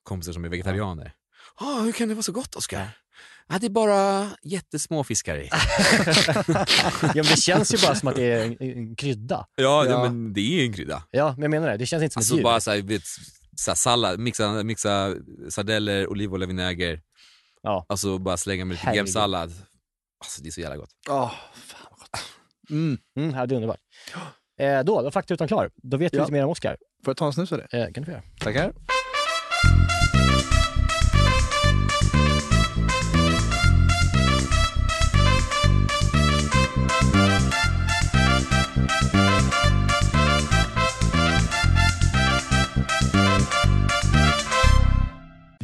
kompisar 0.02 0.32
som 0.32 0.44
är 0.44 0.48
vegetarianer. 0.48 1.12
Ah, 1.60 1.80
hur 1.80 1.92
kan 1.92 2.08
det 2.08 2.14
vara 2.14 2.22
så 2.22 2.32
gott 2.32 2.54
Oskar? 2.54 2.88
Ja, 3.48 3.58
det 3.58 3.66
är 3.66 3.70
bara 3.70 4.30
jättesmå 4.42 5.04
fiskar 5.04 5.36
i. 5.38 5.48
ja, 7.00 7.14
men 7.14 7.14
det 7.24 7.40
känns 7.42 7.74
ju 7.74 7.78
bara 7.86 7.94
som 7.94 8.08
att 8.08 8.16
det 8.16 8.24
är 8.32 8.44
en, 8.46 8.56
en 8.60 8.96
krydda. 8.96 9.46
Ja, 9.56 9.84
Ja. 9.84 9.90
ja. 9.90 10.02
men 10.02 10.32
det 10.32 10.40
är 10.40 10.60
ju 10.60 10.66
en 10.66 10.72
krydda. 10.72 11.02
Ja, 11.10 11.32
men 11.32 11.42
jag 11.42 11.50
menar 11.50 11.68
det. 11.70 11.76
Det 11.76 11.86
känns 11.86 12.02
inte 12.02 12.12
som 12.12 12.20
Alltså 12.20 12.34
ett 12.34 12.38
djur. 12.38 12.44
bara 12.44 12.60
så 12.60 12.70
här, 12.70 12.82
vet, 12.82 13.02
så 13.56 13.70
här, 13.70 13.74
sallad, 13.76 14.18
mixa, 14.20 14.62
mixa 14.62 15.14
sardeller, 15.48 16.10
olivolja, 16.10 16.46
vinäger. 16.46 17.00
Ja. 17.62 17.86
Alltså 17.88 18.18
bara 18.18 18.36
slänga 18.36 18.64
med 18.64 18.74
lite 18.74 18.96
gemsallad. 18.96 19.52
Alltså 20.24 20.42
det 20.42 20.48
är 20.48 20.50
så 20.50 20.60
jävla 20.60 20.76
gott. 20.76 20.90
Åh, 21.08 21.32
fan 21.66 21.86
vad 21.90 21.98
gott. 21.98 22.20
Mm. 22.70 22.98
Mm, 23.18 23.34
ja, 23.34 23.46
det 23.46 23.54
är 23.54 23.56
underbart. 23.56 23.80
Eh, 24.60 24.76
då, 24.78 24.82
då 24.96 25.02
var 25.02 25.10
fakturan 25.10 25.48
klar. 25.48 25.70
Då 25.82 25.96
vet 25.96 26.12
vi 26.14 26.16
Ja. 26.16 26.22
lite 26.22 26.32
mer 26.32 26.44
om 26.44 26.50
Oscar. 26.50 26.76
Får 27.04 27.10
jag 27.10 27.16
ta 27.16 27.26
en 27.26 27.32
snus 27.32 27.52
av 27.52 27.58
det? 27.58 27.78
Eh, 27.78 27.84
kan 27.92 28.02
du 28.02 28.04
få 28.04 28.10
göra. 28.10 28.22
Tackar. 28.40 28.72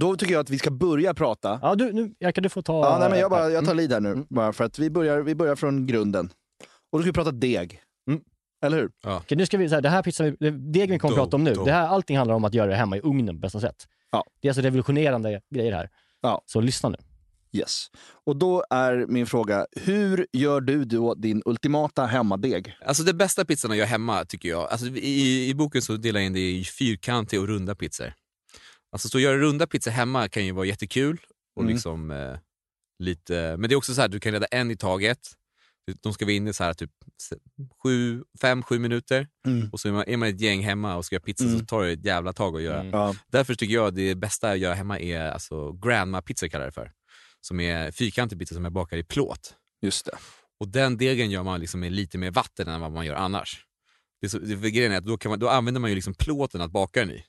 Då 0.00 0.16
tycker 0.16 0.32
jag 0.32 0.40
att 0.40 0.50
vi 0.50 0.58
ska 0.58 0.70
börja 0.70 1.14
prata. 1.14 1.58
Ja, 1.62 1.74
du, 1.74 1.92
nu, 1.92 2.14
Jerka, 2.20 2.40
du 2.40 2.48
får 2.48 2.62
ta... 2.62 2.84
Ja, 2.84 2.98
nej, 3.00 3.10
men 3.10 3.18
jag, 3.18 3.30
bara, 3.30 3.50
jag 3.50 3.64
tar 3.64 3.72
Mm. 3.72 3.76
lid 3.82 3.92
här 3.92 4.00
nu, 4.00 4.26
bara 4.30 4.52
för 4.52 4.64
att 4.64 4.78
vi 4.78 4.90
börjar, 4.90 5.20
vi 5.20 5.34
börjar 5.34 5.56
från 5.56 5.86
grunden. 5.86 6.30
Och 6.92 6.98
då 6.98 7.02
ska 7.02 7.06
vi 7.08 7.12
prata 7.12 7.30
deg. 7.30 7.80
Mm. 8.10 8.20
Eller 8.64 8.76
hur? 8.76 8.90
Okej, 9.06 9.38
nu 9.38 9.46
ska 9.46 9.58
vi, 9.58 9.68
så 9.68 9.74
här, 9.74 9.82
det 9.82 9.88
här 9.88 10.02
pizzan, 10.02 10.26
vi- 10.40 10.50
det 10.50 10.50
degen 10.50 10.90
vi 10.92 10.98
kommer 10.98 11.12
att 11.14 11.18
prata 11.18 11.36
om 11.36 11.44
nu, 11.44 11.54
då. 11.54 11.64
det 11.64 11.72
här, 11.72 11.86
allting 11.88 12.16
handlar 12.18 12.34
om 12.34 12.44
att 12.44 12.54
göra 12.54 12.70
det 12.70 12.76
hemma 12.76 12.96
i 12.96 13.00
ugnen 13.00 13.34
på 13.36 13.40
bästa 13.40 13.60
sätt. 13.60 13.86
Ja. 14.12 14.24
Det 14.40 14.48
är 14.48 14.50
alltså 14.50 14.62
revolutionerande 14.62 15.40
grejer 15.54 15.72
här. 15.72 15.90
Ja. 16.20 16.42
Så 16.46 16.60
lyssna 16.60 16.88
nu. 16.88 16.96
Yes. 17.52 17.86
Och 18.26 18.36
då 18.36 18.64
är 18.70 19.06
min 19.08 19.26
fråga, 19.26 19.66
hur 19.84 20.26
gör 20.32 20.60
du 20.60 20.84
då 20.84 21.14
din 21.14 21.42
ultimata 21.44 22.06
hemmadeg? 22.06 22.76
Alltså 22.86 23.02
det 23.02 23.14
bästa 23.14 23.44
pizzan 23.44 23.70
att 23.70 23.76
göra 23.76 23.86
hemma 23.86 24.24
tycker 24.24 24.48
jag, 24.48 24.70
alltså 24.70 24.86
i, 24.86 25.48
i 25.48 25.54
boken 25.54 25.82
så 25.82 25.96
delar 25.96 26.20
jag 26.20 26.26
in 26.26 26.32
det 26.32 26.50
i 26.50 26.64
fyrkantiga 26.64 27.40
och 27.40 27.46
runda 27.48 27.74
pizzor. 27.74 28.12
Alltså 28.92 29.08
så 29.08 29.18
att 29.18 29.22
göra 29.22 29.38
runda 29.38 29.66
pizzor 29.66 29.90
hemma 29.90 30.28
kan 30.28 30.44
ju 30.46 30.52
vara 30.52 30.66
jättekul 30.66 31.20
och 31.56 31.62
Mm. 31.62 31.74
liksom 31.74 32.10
eh, 32.10 32.36
lite, 32.98 33.56
men 33.58 33.68
det 33.70 33.74
är 33.74 33.76
också 33.76 33.94
så 33.94 34.00
här, 34.00 34.08
du 34.08 34.20
kan 34.20 34.32
rädda 34.32 34.46
en 34.46 34.70
i 34.70 34.76
taget. 34.76 35.18
De 36.02 36.12
ska 36.12 36.24
vara 36.24 36.32
inne 36.34 36.52
så 36.52 36.64
här 36.64 36.74
typ 36.74 36.90
5-7 38.40 38.78
minuter 38.78 39.28
Mm. 39.46 39.68
och 39.72 39.80
så 39.80 39.88
är 39.88 39.92
man, 39.92 40.04
är 40.06 40.16
man 40.16 40.28
ett 40.28 40.40
gäng 40.40 40.62
hemma 40.62 40.96
och 40.96 41.04
ska 41.04 41.14
göra 41.14 41.22
pizza 41.22 41.44
så 41.44 41.50
Mm. 41.50 41.66
tar 41.66 41.82
det 41.84 41.90
ett 41.92 42.04
jävla 42.04 42.32
tag 42.32 42.56
att 42.56 42.62
göra. 42.62 42.80
Mm. 42.80 42.92
Ja. 42.92 43.14
Därför 43.26 43.54
tycker 43.54 43.74
jag 43.74 43.94
det 43.94 44.14
bästa 44.14 44.50
att 44.50 44.58
göra 44.58 44.74
hemma 44.74 44.98
är 44.98 45.30
alltså 45.30 45.72
grandma-pizza 45.72 46.48
kallar 46.48 46.66
det 46.66 46.72
för. 46.72 46.92
Som 47.40 47.60
är 47.60 47.90
fyrkantig 47.90 48.38
pizza 48.38 48.54
som 48.54 48.64
är 48.66 48.70
bakad 48.70 48.98
i 48.98 49.02
plåt. 49.04 49.54
Just 49.82 50.06
det. 50.06 50.12
Och 50.60 50.68
den 50.68 50.96
degen 50.96 51.30
gör 51.30 51.42
man 51.42 51.60
liksom 51.60 51.80
med 51.80 51.92
lite 51.92 52.18
mer 52.18 52.30
vatten 52.30 52.68
än 52.68 52.80
vad 52.80 52.92
man 52.92 53.06
gör 53.06 53.14
annars. 53.14 53.64
Det 54.20 54.26
är 54.26 54.28
så, 54.28 54.38
det, 54.38 54.70
grejen 54.70 54.92
är 54.92 54.96
att 54.98 55.04
då, 55.04 55.18
kan 55.18 55.30
man, 55.30 55.38
då 55.38 55.48
använder 55.48 55.80
man 55.80 55.90
ju 55.90 55.94
liksom 55.94 56.14
plåten 56.14 56.60
att 56.60 56.70
baka 56.70 57.00
den 57.00 57.10
i. 57.10 57.24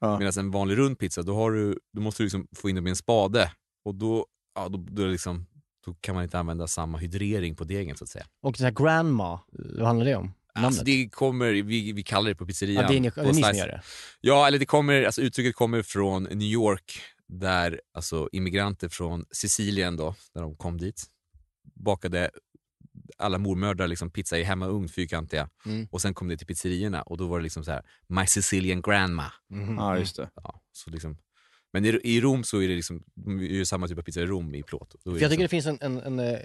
Ja. 0.00 0.18
Medan 0.18 0.32
en 0.38 0.50
vanlig 0.50 0.78
rund 0.78 0.98
pizza, 0.98 1.22
då, 1.22 1.50
du, 1.50 1.78
då 1.92 2.00
måste 2.00 2.22
du 2.22 2.24
liksom 2.24 2.48
få 2.56 2.68
in 2.68 2.74
den 2.74 2.84
med 2.84 2.90
en 2.90 2.96
spade. 2.96 3.52
Och 3.84 3.94
då, 3.94 4.26
ja, 4.54 4.68
då, 4.68 4.78
då, 4.78 5.06
liksom, 5.06 5.46
då 5.86 5.94
kan 5.94 6.14
man 6.14 6.24
inte 6.24 6.38
använda 6.38 6.66
samma 6.66 6.98
hydrering 6.98 7.56
på 7.56 7.64
degen 7.64 7.96
så 7.96 8.04
att 8.04 8.10
säga. 8.10 8.26
Och 8.42 8.54
det 8.58 8.64
här 8.64 8.70
grandma, 8.70 9.40
vad 9.52 9.86
handlar 9.86 10.06
det 10.06 10.16
om? 10.16 10.32
Namnet? 10.54 10.66
Alltså 10.66 10.84
det 10.84 11.08
kommer, 11.08 11.52
vi, 11.52 11.92
vi 11.92 12.02
kallar 12.02 12.30
det 12.30 12.36
på 12.36 12.46
pizzerian. 12.46 12.82
ja, 12.82 12.88
det 12.88 12.96
är 12.96 13.00
ni, 13.00 13.10
det 13.10 13.20
är 13.20 13.32
ni 13.32 13.42
som 13.42 13.54
gör 13.54 13.66
det. 13.66 13.82
Ja, 14.20 14.46
eller 14.46 14.58
det 14.58 14.66
kommer, 14.66 15.02
alltså 15.02 15.22
uttrycket 15.22 15.54
kommer 15.54 15.82
från 15.82 16.22
New 16.22 16.48
York 16.48 17.00
där 17.28 17.80
alltså 17.94 18.28
immigranter 18.32 18.88
från 18.88 19.24
Sicilien 19.30 19.96
då, 19.96 20.14
där 20.34 20.42
de 20.42 20.56
kom 20.56 20.78
dit, 20.78 21.04
bakade 21.74 22.30
alla 23.18 23.38
mormödrar 23.38 23.88
liksom 23.88 24.10
pizza 24.10 24.38
i 24.38 24.42
hemmaugn, 24.42 24.88
fyrkantiga. 24.88 25.48
Mm. 25.66 25.88
Och 25.90 26.02
sen 26.02 26.14
kom 26.14 26.28
det 26.28 26.36
till 26.36 26.46
pizzerierna 26.46 27.02
och 27.02 27.16
då 27.16 27.26
var 27.26 27.38
det 27.38 27.42
liksom 27.42 27.64
så 27.64 27.70
här, 27.70 27.82
My 28.08 28.26
Sicilian 28.26 28.82
Grandma. 28.82 29.32
Mhm. 29.50 29.76
Ja, 29.76 29.98
just 29.98 30.16
det. 30.16 30.30
Ja, 30.34 30.60
så 30.72 30.90
liksom. 30.90 31.18
Men 31.72 31.84
i, 31.84 32.00
i 32.04 32.20
Rom 32.20 32.44
så 32.44 32.62
är 32.62 32.68
det 32.68 32.74
liksom, 32.74 33.02
ju 33.40 33.64
samma 33.64 33.88
typ 33.88 33.98
av 33.98 34.02
pizza 34.02 34.20
i 34.20 34.26
Rom 34.26 34.54
i 34.54 34.62
plåt. 34.62 34.94
Då 35.04 35.10
är 35.10 35.14
För 35.14 35.22
jag 35.22 35.30
tycker 35.30 35.48
det 35.48 35.54
liksom, 35.54 35.72
finns 35.72 35.82
en, 35.82 35.96
en, 35.96 36.18
en, 36.18 36.34
eh, 36.34 36.38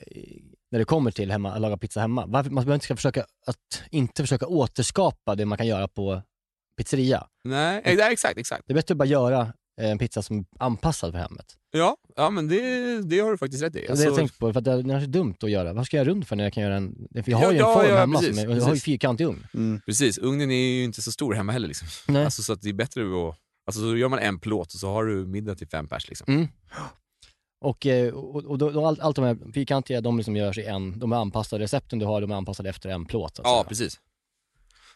när 0.72 0.80
det 0.80 0.86
kommer 0.86 1.12
till 1.12 1.32
hemma, 1.32 1.54
att 1.54 1.62
laga 1.62 1.78
pizza 1.78 2.00
hemma, 2.00 2.26
varför, 2.26 2.50
man 2.50 2.64
behöver 2.64 2.74
inte 2.74 2.84
ska 2.84 2.96
försöka 2.96 3.26
att 3.46 3.84
inte 3.92 4.24
försöka 4.24 4.48
återskapa 4.48 5.36
det 5.36 5.46
man 5.46 5.58
kan 5.58 5.68
göra 5.68 5.88
på 5.88 6.22
pizzeria. 6.78 7.28
nej, 7.44 7.82
exakt, 7.86 8.38
exakt. 8.38 8.64
Det 8.68 8.74
är 8.74 8.76
bättre 8.76 8.94
att 8.94 8.98
bara 8.98 9.06
göra 9.06 9.54
en 9.80 9.98
pizza 9.98 10.22
som 10.22 10.38
är 10.40 10.46
anpassad 10.60 11.12
för 11.12 11.20
hemmet. 11.20 11.46
Ja, 11.72 11.98
ja 12.16 12.30
men 12.30 12.48
det, 12.48 13.02
det 13.02 13.20
har 13.20 13.32
du 13.32 13.38
faktiskt 13.38 13.64
rätt 13.64 13.76
i. 13.76 13.80
är 13.80 13.82
det 13.84 13.90
Alltså, 13.90 14.06
jag 14.06 14.16
tänkt 14.16 14.40
på, 14.40 14.54
för 14.54 14.62
det 14.62 14.72
är 14.72 15.00
så 15.00 15.06
dumt 15.06 15.36
att 15.42 15.52
göra. 15.52 15.74
Vad 15.74 15.86
ska 15.86 15.98
jag 15.98 16.06
göra 16.06 16.12
rund 16.12 16.28
för 16.28 16.36
när 16.36 16.44
jag 16.44 16.54
kan 16.54 16.64
göra 16.64 16.76
en... 16.76 17.08
För 17.14 17.32
jag 17.32 17.42
Ja, 17.42 17.46
har 17.46 17.52
ju 17.52 17.58
en 17.58 17.66
ja, 17.66 17.74
form 17.74 17.90
ja, 17.90 17.98
hemma, 17.98 18.20
precis, 18.20 18.42
som 18.42 18.52
är, 18.52 18.56
jag 18.56 18.64
har 18.64 18.74
ju 18.74 18.80
fyrkantig 18.80 19.26
ugn. 19.26 19.48
Mm. 19.54 19.82
Precis, 19.86 20.18
ugnen 20.18 20.52
är 20.52 20.56
ju 20.56 20.84
inte 20.84 21.02
så 21.02 21.12
stor 21.12 21.34
hemma 21.34 21.52
heller. 21.52 21.68
Liksom. 21.68 21.88
Nej. 22.08 22.26
Alltså, 22.26 22.44
så 22.44 22.54
att 22.54 22.62
det 22.62 22.70
är 22.70 22.74
bättre 22.74 23.02
att... 23.02 23.36
Alltså, 23.68 23.82
så 23.82 23.98
gör 23.98 24.10
man 24.10 24.20
en 24.20 24.40
plåt 24.40 24.74
och 24.74 24.80
så 24.80 24.90
har 24.92 25.06
du 25.06 25.26
middag 25.26 25.56
till 25.56 25.68
fem 25.68 25.88
pers. 25.88 26.10
Liksom. 26.10 26.34
Mm. 26.34 26.48
Och, 27.62 27.86
eh, 27.86 28.14
och, 28.14 28.46
och 28.46 28.58
då, 28.58 28.70
då, 28.70 28.86
allt, 28.86 29.00
allt 29.00 29.16
de 29.16 29.26
här 29.26 29.38
fyrkantiga, 29.54 30.02
de 30.02 30.18
liksom 30.18 30.36
görs 30.36 30.58
i 30.58 30.66
en, 30.66 31.00
de 31.00 31.12
är 31.12 31.16
anpassade, 31.18 31.64
recepten 31.64 32.00
du 32.00 32.06
har, 32.06 32.22
de 32.22 32.32
är 32.32 32.36
anpassade 32.36 32.70
efter 32.70 32.90
en 32.90 33.06
plåt. 33.06 33.36
så 33.36 33.42
att 33.42 33.48
Ja, 33.48 33.66
precis. 33.68 34.00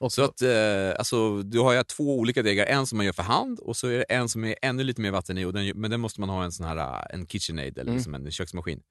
Och, 0.03 0.11
Så 0.13 0.23
att, 0.23 0.41
eh, 0.41 0.89
alltså, 0.97 1.41
du 1.43 1.59
har 1.59 1.73
ju 1.73 1.83
två 1.83 2.19
olika 2.19 2.41
degar, 2.43 2.65
en 2.65 2.87
som 2.87 2.97
man 2.97 3.05
gör 3.05 3.13
för 3.13 3.23
hand 3.23 3.59
och 3.59 3.77
så 3.77 3.87
är 3.87 3.97
det 3.97 4.03
en 4.03 4.29
som 4.29 4.43
är 4.43 4.55
ännu 4.61 4.83
lite 4.83 5.01
mer 5.01 5.11
vatten 5.11 5.37
i, 5.37 5.45
och 5.45 5.53
den, 5.53 5.71
men 5.75 5.91
den 5.91 5.99
måste 5.99 6.19
man 6.19 6.29
ha 6.29 6.43
en 6.43 6.51
sån 6.51 6.65
här 6.67 6.77
eh, 6.77 7.15
en 7.19 7.27
KitchenAid 7.27 7.77
eller 7.77 7.83
Mm. 7.91 7.95
liksom 7.95 8.15
en 8.15 8.31
köksmaskin. 8.31 8.81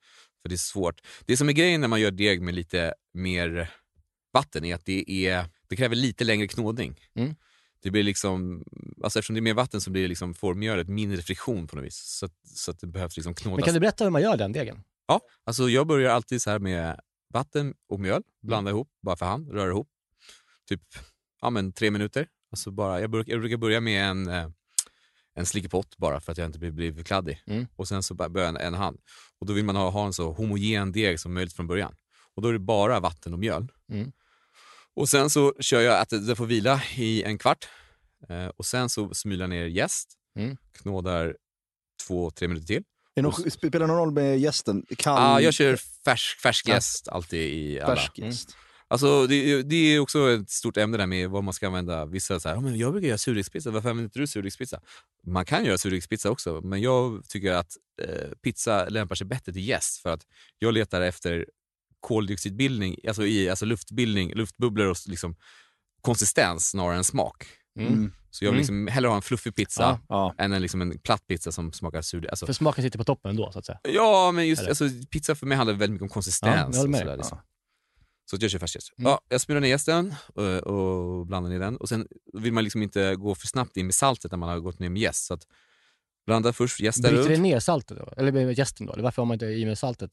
För 0.42 0.48
det 0.48 0.54
är 0.54 0.56
svårt. 0.56 1.00
Det 1.26 1.36
som 1.36 1.48
är 1.48 1.52
grejen 1.52 1.80
när 1.80 1.88
man 1.88 2.00
gör 2.00 2.10
deg 2.10 2.42
med 2.42 2.54
lite 2.54 2.94
mer 3.14 3.70
vatten 4.32 4.64
är 4.64 4.74
att 4.74 4.84
det, 4.84 5.10
är, 5.26 5.44
det 5.68 5.76
kräver 5.76 5.96
lite 5.96 6.24
längre 6.24 6.48
knådning. 6.48 7.00
Mm. 7.14 7.34
Det 7.82 7.90
blir 7.90 8.02
liksom, 8.02 8.64
alltså 9.02 9.18
eftersom 9.18 9.34
det 9.34 9.40
är 9.40 9.42
mer 9.42 9.54
vatten 9.54 9.80
så 9.80 9.90
blir 9.90 10.02
det 10.02 10.08
liksom, 10.08 10.34
får 10.34 10.54
mjölet 10.54 10.88
mindre 10.88 11.22
friktion 11.22 11.66
på 11.66 11.76
något 11.76 11.84
vis. 11.84 11.96
Så, 11.96 12.26
att, 12.26 12.32
så 12.44 12.70
att 12.70 12.80
det 12.80 12.86
behövs 12.86 13.16
liksom 13.16 13.34
knådas. 13.34 13.56
men 13.56 13.64
kan 13.64 13.74
du 13.74 13.80
berätta 13.80 14.04
hur 14.04 14.10
man 14.10 14.22
gör 14.22 14.36
den 14.36 14.52
degen? 14.52 14.82
Ja, 15.06 15.20
alltså 15.44 15.68
jag 15.68 15.86
börjar 15.86 16.10
alltid 16.10 16.42
så 16.42 16.50
här 16.50 16.58
med 16.58 17.00
vatten 17.34 17.74
och 17.88 18.00
mjöl, 18.00 18.22
blanda 18.42 18.70
ihop 18.70 18.88
bara 19.02 19.16
för 19.16 19.26
hand, 19.26 19.52
röra 19.52 19.70
ihop. 19.70 19.88
Typ 20.68 20.82
ja, 21.40 21.50
men 21.50 21.72
tre 21.72 21.90
minuter. 21.90 22.28
Alltså 22.50 22.70
bara, 22.70 23.00
jag, 23.00 23.10
brukar, 23.10 23.32
jag 23.32 23.40
brukar 23.40 23.56
börja 23.56 23.80
med 23.80 24.04
en, 24.04 24.28
eh, 24.28 24.48
en 25.34 25.46
slickepott 25.46 25.96
bara 25.96 26.20
för 26.20 26.32
att 26.32 26.38
jag 26.38 26.46
inte 26.46 26.58
blir, 26.58 26.70
blir 26.70 27.04
kladdig. 27.04 27.42
Mm. 27.46 27.66
Och 27.76 27.88
sen 27.88 28.02
så 28.02 28.14
börjar 28.14 28.30
jag 28.38 28.48
en, 28.48 28.56
en 28.56 28.74
hand. 28.74 29.00
Och 29.40 29.46
då 29.46 29.52
vill 29.52 29.64
man 29.64 29.76
ha, 29.76 29.90
ha 29.90 30.06
en 30.06 30.12
så 30.12 30.32
homogen 30.32 30.92
deg 30.92 31.20
som 31.20 31.34
möjligt 31.34 31.52
från 31.56 31.66
början. 31.66 31.94
Och 32.34 32.42
då 32.42 32.48
är 32.48 32.52
det 32.52 32.58
bara 32.58 33.00
vatten 33.00 33.32
och 33.32 33.38
mjöl. 33.38 33.68
Mm. 33.92 34.12
Och 34.94 35.08
sen 35.08 35.30
så 35.30 35.54
kör 35.60 35.80
jag 35.80 35.98
att 36.00 36.08
det 36.08 36.26
det 36.26 36.36
får 36.36 36.46
vila 36.46 36.82
i 36.96 37.22
en 37.22 37.38
kvart. 37.38 37.68
Eh, 38.28 38.46
och 38.46 38.66
sen 38.66 38.88
så 38.88 39.14
smylar 39.14 39.42
jag 39.42 39.50
ner 39.50 39.64
jäst, 39.66 40.18
Mm. 40.36 40.56
knådar 40.72 41.36
två, 42.06 42.30
tre 42.30 42.48
minuter 42.48 42.66
till. 42.66 42.76
Är 42.76 42.82
det 43.14 43.22
någon, 43.22 43.50
spelar 43.50 43.80
det 43.80 43.86
någon 43.86 43.96
roll 43.96 44.10
med 44.12 44.38
gästen? 44.40 44.86
Kall, 44.98 45.18
Ah, 45.18 45.40
jag 45.40 45.54
kör 45.54 45.76
färsk, 46.04 46.40
färsk 46.40 46.68
Ja. 46.68 46.74
jäst 46.74 47.08
alltid 47.08 47.40
i 47.54 47.80
alla. 47.80 47.96
färsk 47.96 48.18
gäst. 48.18 48.56
Alltså, 48.92 49.26
det, 49.26 49.62
det 49.62 49.76
är 49.76 49.98
också 50.00 50.30
ett 50.30 50.50
stort 50.50 50.76
ämne 50.76 50.96
där 50.96 51.06
med 51.06 51.30
vad 51.30 51.44
man 51.44 51.54
ska 51.54 51.66
använda. 51.66 52.04
Vissa 52.06 52.40
säger 52.40 52.56
att 52.56 52.76
jag 52.76 52.92
brukar 52.92 53.08
göra 53.08 53.18
surdegspizza, 53.18 53.70
varför 53.70 53.90
använder 53.90 54.04
inte 54.04 54.18
du 54.18 54.26
surdegspizza? 54.26 54.80
Man 55.26 55.44
kan 55.44 55.64
göra 55.64 55.78
surdegspizza 55.78 56.30
också, 56.30 56.60
men 56.64 56.80
jag 56.82 57.24
tycker 57.28 57.52
att 57.52 57.76
eh, 58.02 58.28
pizza 58.42 58.88
lämpar 58.88 59.14
sig 59.14 59.26
bättre 59.26 59.52
till 59.52 59.68
jäst 59.68 60.02
för 60.02 60.10
att 60.10 60.26
jag 60.58 60.74
letar 60.74 61.00
efter 61.00 61.46
koldioxidbildning, 62.00 62.96
alltså, 63.08 63.26
i, 63.26 63.50
alltså 63.50 63.64
luftbildning, 63.66 64.34
luftbubblor 64.34 64.86
och 64.86 64.96
liksom 65.06 65.36
konsistens 66.00 66.68
snarare 66.70 66.96
än 66.96 67.04
smak. 67.04 67.46
Mm. 67.78 68.12
Så 68.30 68.44
jag 68.44 68.50
vill 68.50 68.54
Mm. 68.54 68.58
liksom 68.58 68.86
hellre 68.86 69.08
ha 69.08 69.16
en 69.16 69.22
fluffig 69.22 69.54
pizza 69.54 69.82
Ja. 69.82 70.34
Ja. 70.38 70.44
än 70.44 70.52
en, 70.52 70.62
liksom 70.62 70.80
en 70.82 70.98
platt 70.98 71.26
pizza 71.26 71.52
som 71.52 71.72
smakar 71.72 72.02
surdeg. 72.02 72.30
Alltså, 72.30 72.46
För 72.46 72.52
smaken 72.52 72.84
sitter 72.84 72.98
på 72.98 73.04
toppen 73.04 73.30
ändå, 73.30 73.52
så 73.52 73.58
att 73.58 73.66
säga. 73.66 73.78
Ja, 73.82 74.32
men 74.32 74.48
just 74.48 74.68
alltså, 74.68 74.88
pizza 75.10 75.34
för 75.34 75.46
mig 75.46 75.56
handlar 75.56 75.74
väldigt 75.74 75.90
mycket 75.90 76.02
om 76.02 76.08
Ja, 76.08 76.12
konsistens. 76.14 76.76
jag 76.76 76.80
håller 76.82 76.92
och 76.92 76.98
sådär, 76.98 77.16
liksom. 77.16 77.38
Så 78.30 78.36
jag 78.40 78.50
kör 78.50 78.58
färskjäst. 78.58 78.92
Mm. 78.98 79.10
Ja, 79.10 79.20
jag 79.28 79.40
smyrar 79.40 79.60
ner 79.60 79.68
jästen 79.68 80.14
och, 80.34 80.44
och 80.46 81.26
blandar 81.26 81.50
ner 81.50 81.58
den. 81.58 81.76
Och 81.76 81.88
sen 81.88 82.06
vill 82.32 82.52
man 82.52 82.64
liksom 82.64 82.82
inte 82.82 83.14
gå 83.16 83.34
för 83.34 83.46
snabbt 83.46 83.76
in 83.76 83.86
med 83.86 83.94
saltet 83.94 84.30
när 84.30 84.38
man 84.38 84.48
har 84.48 84.60
gått 84.60 84.78
ner 84.78 84.88
med 84.88 85.02
jäst. 85.02 85.26
Så 85.26 85.38
blanda 86.26 86.52
först 86.52 86.80
jästen 86.80 87.02
Bryter 87.02 87.28
det 87.28 87.34
runt. 87.34 87.42
ner 87.42 87.60
saltet 87.60 87.98
då? 87.98 88.12
Eller 88.16 88.32
med 88.32 88.58
jästen 88.58 88.86
då? 88.86 88.92
Eller 88.92 89.02
varför 89.02 89.22
har 89.22 89.26
man 89.26 89.34
inte 89.34 89.46
i 89.46 89.64
med 89.64 89.78
saltet? 89.78 90.10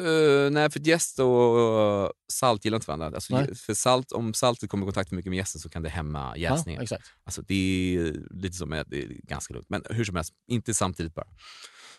Uh, 0.00 0.50
nej, 0.50 0.70
för 0.70 0.80
jäst 0.80 1.18
och 1.18 2.04
uh, 2.04 2.10
salt 2.32 2.64
gillar 2.64 2.76
inte 2.76 2.86
varandra. 2.86 3.06
Alltså, 3.06 3.54
för 3.54 3.74
salt, 3.74 4.12
om 4.12 4.34
saltet 4.34 4.70
kommer 4.70 4.84
i 4.84 4.86
kontakt 4.86 5.08
för 5.08 5.16
mycket 5.16 5.30
med 5.30 5.36
jästen 5.36 5.60
så 5.60 5.68
kan 5.68 5.82
det 5.82 5.88
hämma 5.88 6.36
jäsningen. 6.36 6.78
Ja, 6.78 6.82
exakt. 6.82 7.04
Alltså, 7.24 7.42
det 7.42 7.54
är 7.96 8.12
lite 8.30 8.56
som 8.56 8.72
att 8.72 8.90
det 8.90 9.02
är 9.02 9.08
ganska 9.08 9.54
lugnt. 9.54 9.66
Men 9.70 9.82
hur 9.90 10.04
som 10.04 10.16
helst, 10.16 10.32
inte 10.48 10.74
samtidigt 10.74 11.14
bara. 11.14 11.26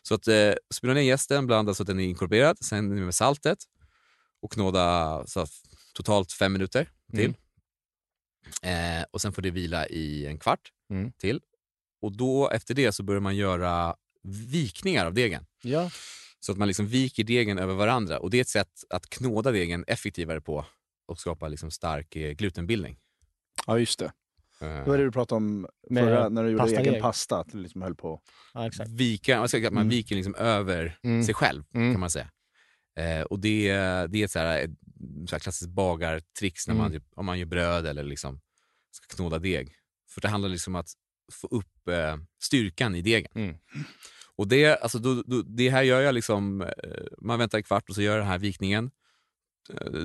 Så 0.02 0.16
att 0.16 0.28
eh, 0.28 0.54
smyra 0.74 0.94
ner 0.94 1.02
jästen, 1.02 1.48
blanda 1.48 1.74
så 1.74 1.84
att 1.84 1.88
den 1.88 2.00
är 2.00 2.04
inkorporerad, 2.04 2.58
sen 2.66 3.06
med 3.06 3.16
saltet 3.16 3.58
och 4.44 4.52
knåda 4.52 5.24
så 5.28 5.46
totalt 5.94 6.32
fem 6.32 6.54
minuter 6.54 6.90
till. 7.12 7.34
Eh, 8.62 9.06
och 9.12 9.22
sen 9.22 9.34
får 9.34 9.42
det 9.42 9.52
vila 9.52 9.88
i 9.88 10.26
en 10.26 10.40
kvart 10.40 10.72
Mm. 10.90 11.12
till. 11.12 11.42
Och 12.02 12.12
då 12.18 12.50
efter 12.50 12.74
det 12.74 12.92
så 12.92 13.04
börjar 13.04 13.22
man 13.22 13.36
göra 13.36 13.96
vikningar 14.24 15.06
av 15.06 15.14
degen. 15.14 15.46
Ja. 15.64 15.92
Så 16.40 16.52
att 16.52 16.58
man 16.58 16.68
liksom 16.68 16.88
viker 16.88 17.24
degen 17.24 17.60
över 17.60 17.74
varandra. 17.74 18.20
Och 18.20 18.30
det 18.30 18.38
är 18.38 18.42
ett 18.42 18.48
sätt 18.50 18.84
att 18.90 19.10
knåda 19.10 19.52
degen 19.52 19.84
effektivare 19.88 20.42
på 20.42 20.66
och 21.06 21.20
skapa 21.20 21.48
liksom 21.48 21.72
stark 21.72 22.16
eh, 22.16 22.32
glutenbildning. 22.32 22.98
ja, 23.68 23.80
just 23.80 24.00
det. 24.00 24.06
Eh, 24.62 24.68
Det 24.68 24.84
var 24.90 24.98
det 24.98 25.04
du 25.04 25.12
pratade 25.12 25.38
om 25.38 25.68
förra, 25.90 26.30
när 26.30 26.44
du 26.44 26.50
gjorde 26.50 26.64
pastadeg. 26.64 26.88
egen 26.88 27.02
pasta. 27.02 27.40
Att 27.40 27.52
du 27.52 27.58
liksom 27.58 27.82
höll 27.82 27.96
på. 27.96 28.22
Ja, 28.54 28.68
exakt. 28.68 28.90
vika, 28.90 29.40
man, 29.40 29.50
säga 29.50 29.68
att 29.68 29.74
man 29.74 29.82
Mm. 29.82 29.90
viker 29.90 30.16
liksom 30.16 30.36
över 30.36 31.00
Mm. 31.04 31.24
sig 31.24 31.34
själv, 31.36 31.64
Mm. 31.74 31.94
kan 31.94 32.00
man 32.00 32.10
säga. 32.10 32.30
Eh, 32.96 33.22
och 33.22 33.40
det, 33.40 33.68
det 34.08 34.24
är 34.24 34.28
så 34.28 34.40
här, 34.40 34.60
ett 34.60 34.72
så 35.30 35.36
här 35.36 35.40
klassiskt 35.40 35.72
bagartrix 35.72 36.68
när 36.68 36.76
man, 36.76 36.86
Mm. 36.88 37.00
typ, 37.02 37.10
om 37.16 37.26
man 37.26 37.40
gör 37.40 37.46
bröd 37.46 37.86
eller 37.88 38.04
liksom 38.04 38.42
ska 38.92 39.16
knåda 39.16 39.40
deg. 39.40 39.76
För 40.10 40.22
det 40.22 40.28
handlar 40.28 40.50
liksom 40.50 40.76
om 40.76 40.80
att 40.82 40.90
få 41.32 41.48
upp 41.48 41.88
eh, 41.88 42.18
styrkan 42.44 42.96
i 42.96 43.02
degen. 43.02 43.32
Mm. 43.36 43.58
Och 44.36 44.48
det, 44.48 44.78
alltså, 44.78 45.00
då, 45.00 45.24
då, 45.26 45.42
det 45.42 45.70
här 45.70 45.84
gör 45.84 46.02
jag 46.02 46.16
liksom, 46.16 46.62
eh, 46.62 46.68
man 47.22 47.40
väntar 47.40 47.58
en 47.58 47.64
kvart 47.64 47.90
och 47.90 47.96
så 47.96 48.02
gör 48.02 48.12
jag 48.12 48.22
den 48.22 48.28
här 48.28 48.40
vikningen 48.40 48.92
eh, 49.70 50.04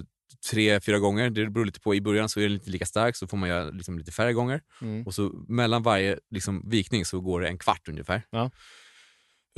tre, 0.51 0.81
fyra 0.81 0.99
gånger. 0.99 1.31
Det 1.31 1.51
beror 1.51 1.65
lite 1.67 1.81
på, 1.81 1.95
i 1.95 2.01
början 2.01 2.29
så 2.29 2.41
är 2.41 2.45
den 2.45 2.53
inte 2.53 2.71
lika 2.71 2.87
stark 2.87 3.17
så 3.17 3.27
får 3.27 3.37
man 3.37 3.49
göra 3.49 3.71
liksom 3.71 3.99
lite 3.99 4.13
färre 4.13 4.33
gånger. 4.33 4.61
Mm. 4.83 5.07
Och 5.07 5.15
så 5.15 5.45
mellan 5.49 5.83
varje 5.83 6.19
liksom, 6.31 6.71
vikning 6.71 7.05
så 7.05 7.21
går 7.21 7.41
det 7.41 7.49
en 7.49 7.59
kvart 7.59 7.89
ungefär. 7.89 8.23
Ja. 8.31 8.51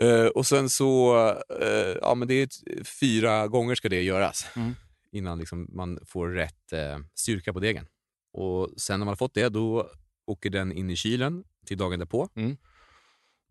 Eh, 0.01 0.27
och 0.27 0.47
sen 0.47 0.69
så, 0.71 1.19
eh, 1.61 1.97
ja 2.03 2.15
men 2.15 2.29
det 2.29 2.35
är 2.35 2.45
ett, 2.45 2.87
fyra 3.01 3.49
gånger 3.49 3.75
ska 3.75 3.89
det 3.89 4.03
göras 4.03 4.47
Mm. 4.57 4.75
innan 5.13 5.39
liksom, 5.39 5.67
man 5.73 5.99
får 6.07 6.29
rätt 6.29 6.73
eh, 6.73 6.99
styrka 7.15 7.53
på 7.53 7.61
degen. 7.61 7.87
Och 8.33 8.69
sen 8.77 9.01
när 9.01 9.05
man 9.05 9.09
har 9.13 9.17
fått 9.17 9.35
det, 9.35 9.49
då 9.49 9.91
åker 10.27 10.51
den 10.51 10.73
in 10.73 10.91
i 10.91 10.97
kylen 10.97 11.45
till 11.67 11.79
dagen 11.79 11.99
därpå. 11.99 12.29
Mm. 12.35 12.57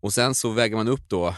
Och 0.02 0.12
sen 0.12 0.34
så 0.34 0.50
väger 0.50 0.76
man 0.76 0.88
upp 0.88 1.08
då 1.08 1.34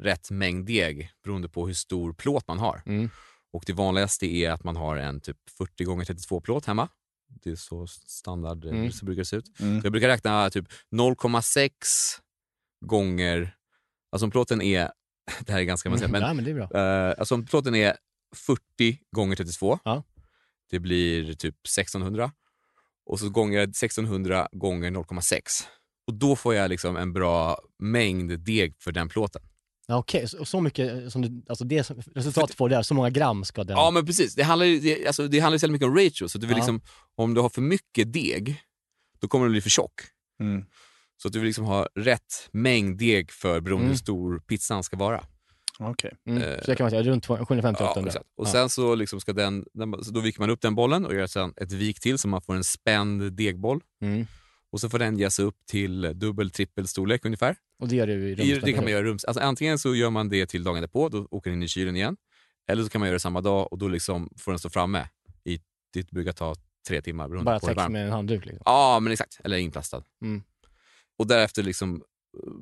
rätt 0.00 0.30
mängd 0.30 0.66
deg 0.66 1.10
beroende 1.24 1.48
på 1.48 1.66
hur 1.66 1.74
stor 1.74 2.12
plåt 2.12 2.48
man 2.48 2.58
har. 2.58 2.82
Mm. 2.86 3.10
Och 3.52 3.62
det 3.66 3.72
vanligaste 3.72 4.26
är 4.26 4.50
att 4.50 4.64
man 4.64 4.76
har 4.76 4.96
en 4.96 5.20
typ 5.20 5.36
40 5.58 5.84
gånger 5.84 6.04
32 6.04 6.40
plåt 6.40 6.66
hemma. 6.66 6.88
Det 7.28 7.50
är 7.50 7.56
så 7.56 7.86
standard 7.86 8.64
Mm. 8.64 8.92
så 8.92 9.04
brukar 9.04 9.20
det 9.20 9.26
se 9.26 9.36
ut. 9.36 9.60
Mm. 9.60 9.80
Jag 9.82 9.92
brukar 9.92 10.08
räkna 10.08 10.50
typ 10.50 10.66
0,6 10.90 11.70
gånger, 12.86 13.56
alltså 14.14 14.24
om 14.24 14.30
plåten 14.30 14.62
är, 14.62 14.90
det 15.46 15.52
här 15.52 15.58
är 15.60 15.64
ganska 15.64 15.88
avancerat, 15.88 16.10
men 16.10 16.22
ja, 16.28 16.34
men 16.34 16.44
det 16.44 16.50
är 16.50 16.54
bra. 16.54 16.80
eh, 17.08 17.14
alltså 17.18 17.34
om 17.34 17.46
plåten 17.46 17.74
är 17.74 17.96
40 18.36 18.98
gånger 19.16 19.36
32, 19.36 19.78
Ja. 19.84 20.02
det 20.70 20.78
blir 20.78 21.34
typ 21.34 21.54
1600. 21.66 22.32
Och 23.06 23.20
så 23.20 23.30
gånger 23.30 23.58
jag 23.58 23.68
1600 23.68 24.48
gånger 24.52 24.90
0,6. 24.90 25.40
Och 26.06 26.14
då 26.14 26.36
får 26.36 26.54
jag 26.54 26.68
liksom 26.68 26.96
en 26.96 27.12
bra 27.12 27.58
mängd 27.78 28.40
deg 28.40 28.74
för 28.80 28.92
den 28.92 29.08
plåten. 29.08 29.42
Ja, 29.86 29.96
Okej, 29.96 30.28
så, 30.28 30.44
så 30.44 30.60
mycket 30.60 31.12
som 31.12 31.22
du, 31.22 31.42
alltså 31.48 31.64
det 31.64 31.82
resultatet 32.14 32.56
får 32.56 32.68
där, 32.68 32.82
så 32.82 32.94
många 32.94 33.10
gram 33.10 33.44
ska 33.44 33.64
den... 33.64 33.76
Ja 33.76 33.90
men 33.90 34.06
precis, 34.06 34.34
det 34.34 34.42
handlar 34.42 34.66
ju 34.66 34.80
det, 34.80 35.06
alltså, 35.06 35.28
det 35.28 35.40
handlar 35.40 35.58
så 35.58 35.68
mycket 35.68 35.86
om 35.88 35.94
ratio. 35.96 36.28
Så 36.28 36.38
du 36.38 36.46
vill 36.46 36.54
Ja. 36.56 36.58
liksom, 36.58 36.80
om 37.14 37.34
du 37.34 37.40
har 37.40 37.48
för 37.48 37.62
mycket 37.62 38.12
deg, 38.12 38.62
då 39.20 39.28
kommer 39.28 39.44
den 39.44 39.52
bli 39.52 39.60
för 39.60 39.70
tjock. 39.70 39.92
Mm. 40.40 40.64
Så 41.24 41.28
att 41.28 41.32
du 41.32 41.38
vill 41.38 41.46
liksom 41.46 41.64
ha 41.64 41.86
rätt 41.94 42.48
mängd 42.52 42.98
deg 42.98 43.32
för 43.32 43.60
beroende 43.60 43.82
Mm. 43.84 43.90
hur 43.90 43.98
stor 43.98 44.38
pizzan 44.38 44.82
ska 44.82 44.96
vara. 44.96 45.24
Okej. 45.78 46.12
Mm. 46.28 46.42
eh, 46.42 46.58
så 46.60 46.70
det 46.70 46.76
kan 46.76 46.84
man 46.84 46.90
säga, 46.90 47.02
runt 47.02 47.26
750-800. 47.26 48.10
Ja. 48.14 48.20
Och 48.36 48.48
sen 48.48 48.68
så, 48.68 48.94
liksom 48.94 49.20
ska 49.20 49.32
den, 49.32 49.64
den, 49.74 50.04
så 50.04 50.10
då 50.10 50.20
viker 50.20 50.40
man 50.40 50.50
upp 50.50 50.60
den 50.60 50.74
bollen 50.74 51.06
och 51.06 51.14
gör 51.14 51.26
sen 51.26 51.54
ett 51.56 51.72
vik 51.72 52.00
till 52.00 52.18
så 52.18 52.28
man 52.28 52.42
får 52.42 52.54
en 52.54 52.64
spänd 52.64 53.32
degboll. 53.32 53.80
Mm. 54.02 54.26
Och 54.72 54.80
så 54.80 54.88
får 54.88 54.98
den 54.98 55.18
ges 55.18 55.38
upp 55.38 55.56
till 55.70 56.12
dubbel, 56.14 56.50
trippel 56.50 56.88
storlek 56.88 57.24
ungefär. 57.24 57.56
Och 57.82 57.88
det 57.88 57.96
gör 57.96 58.06
du 58.06 58.28
i 58.28 58.32
I, 58.32 58.34
det 58.34 58.36
kan 58.36 58.46
man 58.46 58.54
rumstemperatur. 58.56 58.90
göra 58.90 59.02
rums. 59.02 59.24
Alltså, 59.24 59.40
antingen 59.42 59.78
så 59.78 59.94
gör 59.94 60.10
man 60.10 60.28
det 60.28 60.46
till 60.46 60.64
dagen 60.64 60.80
därpå, 60.80 61.08
då 61.08 61.28
åker 61.30 61.50
den 61.50 61.58
in 61.58 61.62
i 61.62 61.68
kylen 61.68 61.96
igen. 61.96 62.16
Eller 62.70 62.82
så 62.82 62.88
kan 62.88 62.98
man 62.98 63.08
göra 63.08 63.14
det 63.16 63.20
samma 63.20 63.40
dag 63.40 63.72
och 63.72 63.78
då 63.78 63.88
liksom 63.88 64.30
får 64.38 64.52
den 64.52 64.58
stå 64.58 64.68
framme. 64.70 65.08
I, 65.44 65.58
det 65.92 66.10
brukar 66.10 66.32
ta 66.32 66.54
tre 66.88 67.02
timmar 67.02 67.28
beroende 67.28 67.44
Bara 67.44 67.58
på 67.60 67.66
hur 67.66 67.74
täcks 67.74 67.82
varmt. 67.82 67.92
med 67.92 68.04
en 68.06 68.12
handduk 68.12 68.44
liksom. 68.44 68.62
Ja, 68.64 69.00
men 69.00 69.12
exakt. 69.12 69.40
Eller 69.44 69.56
inplastad. 69.56 70.02
Mm. 70.22 70.42
Och 71.18 71.26
därefter 71.26 71.62
liksom 71.62 71.94
eh, 71.96 72.52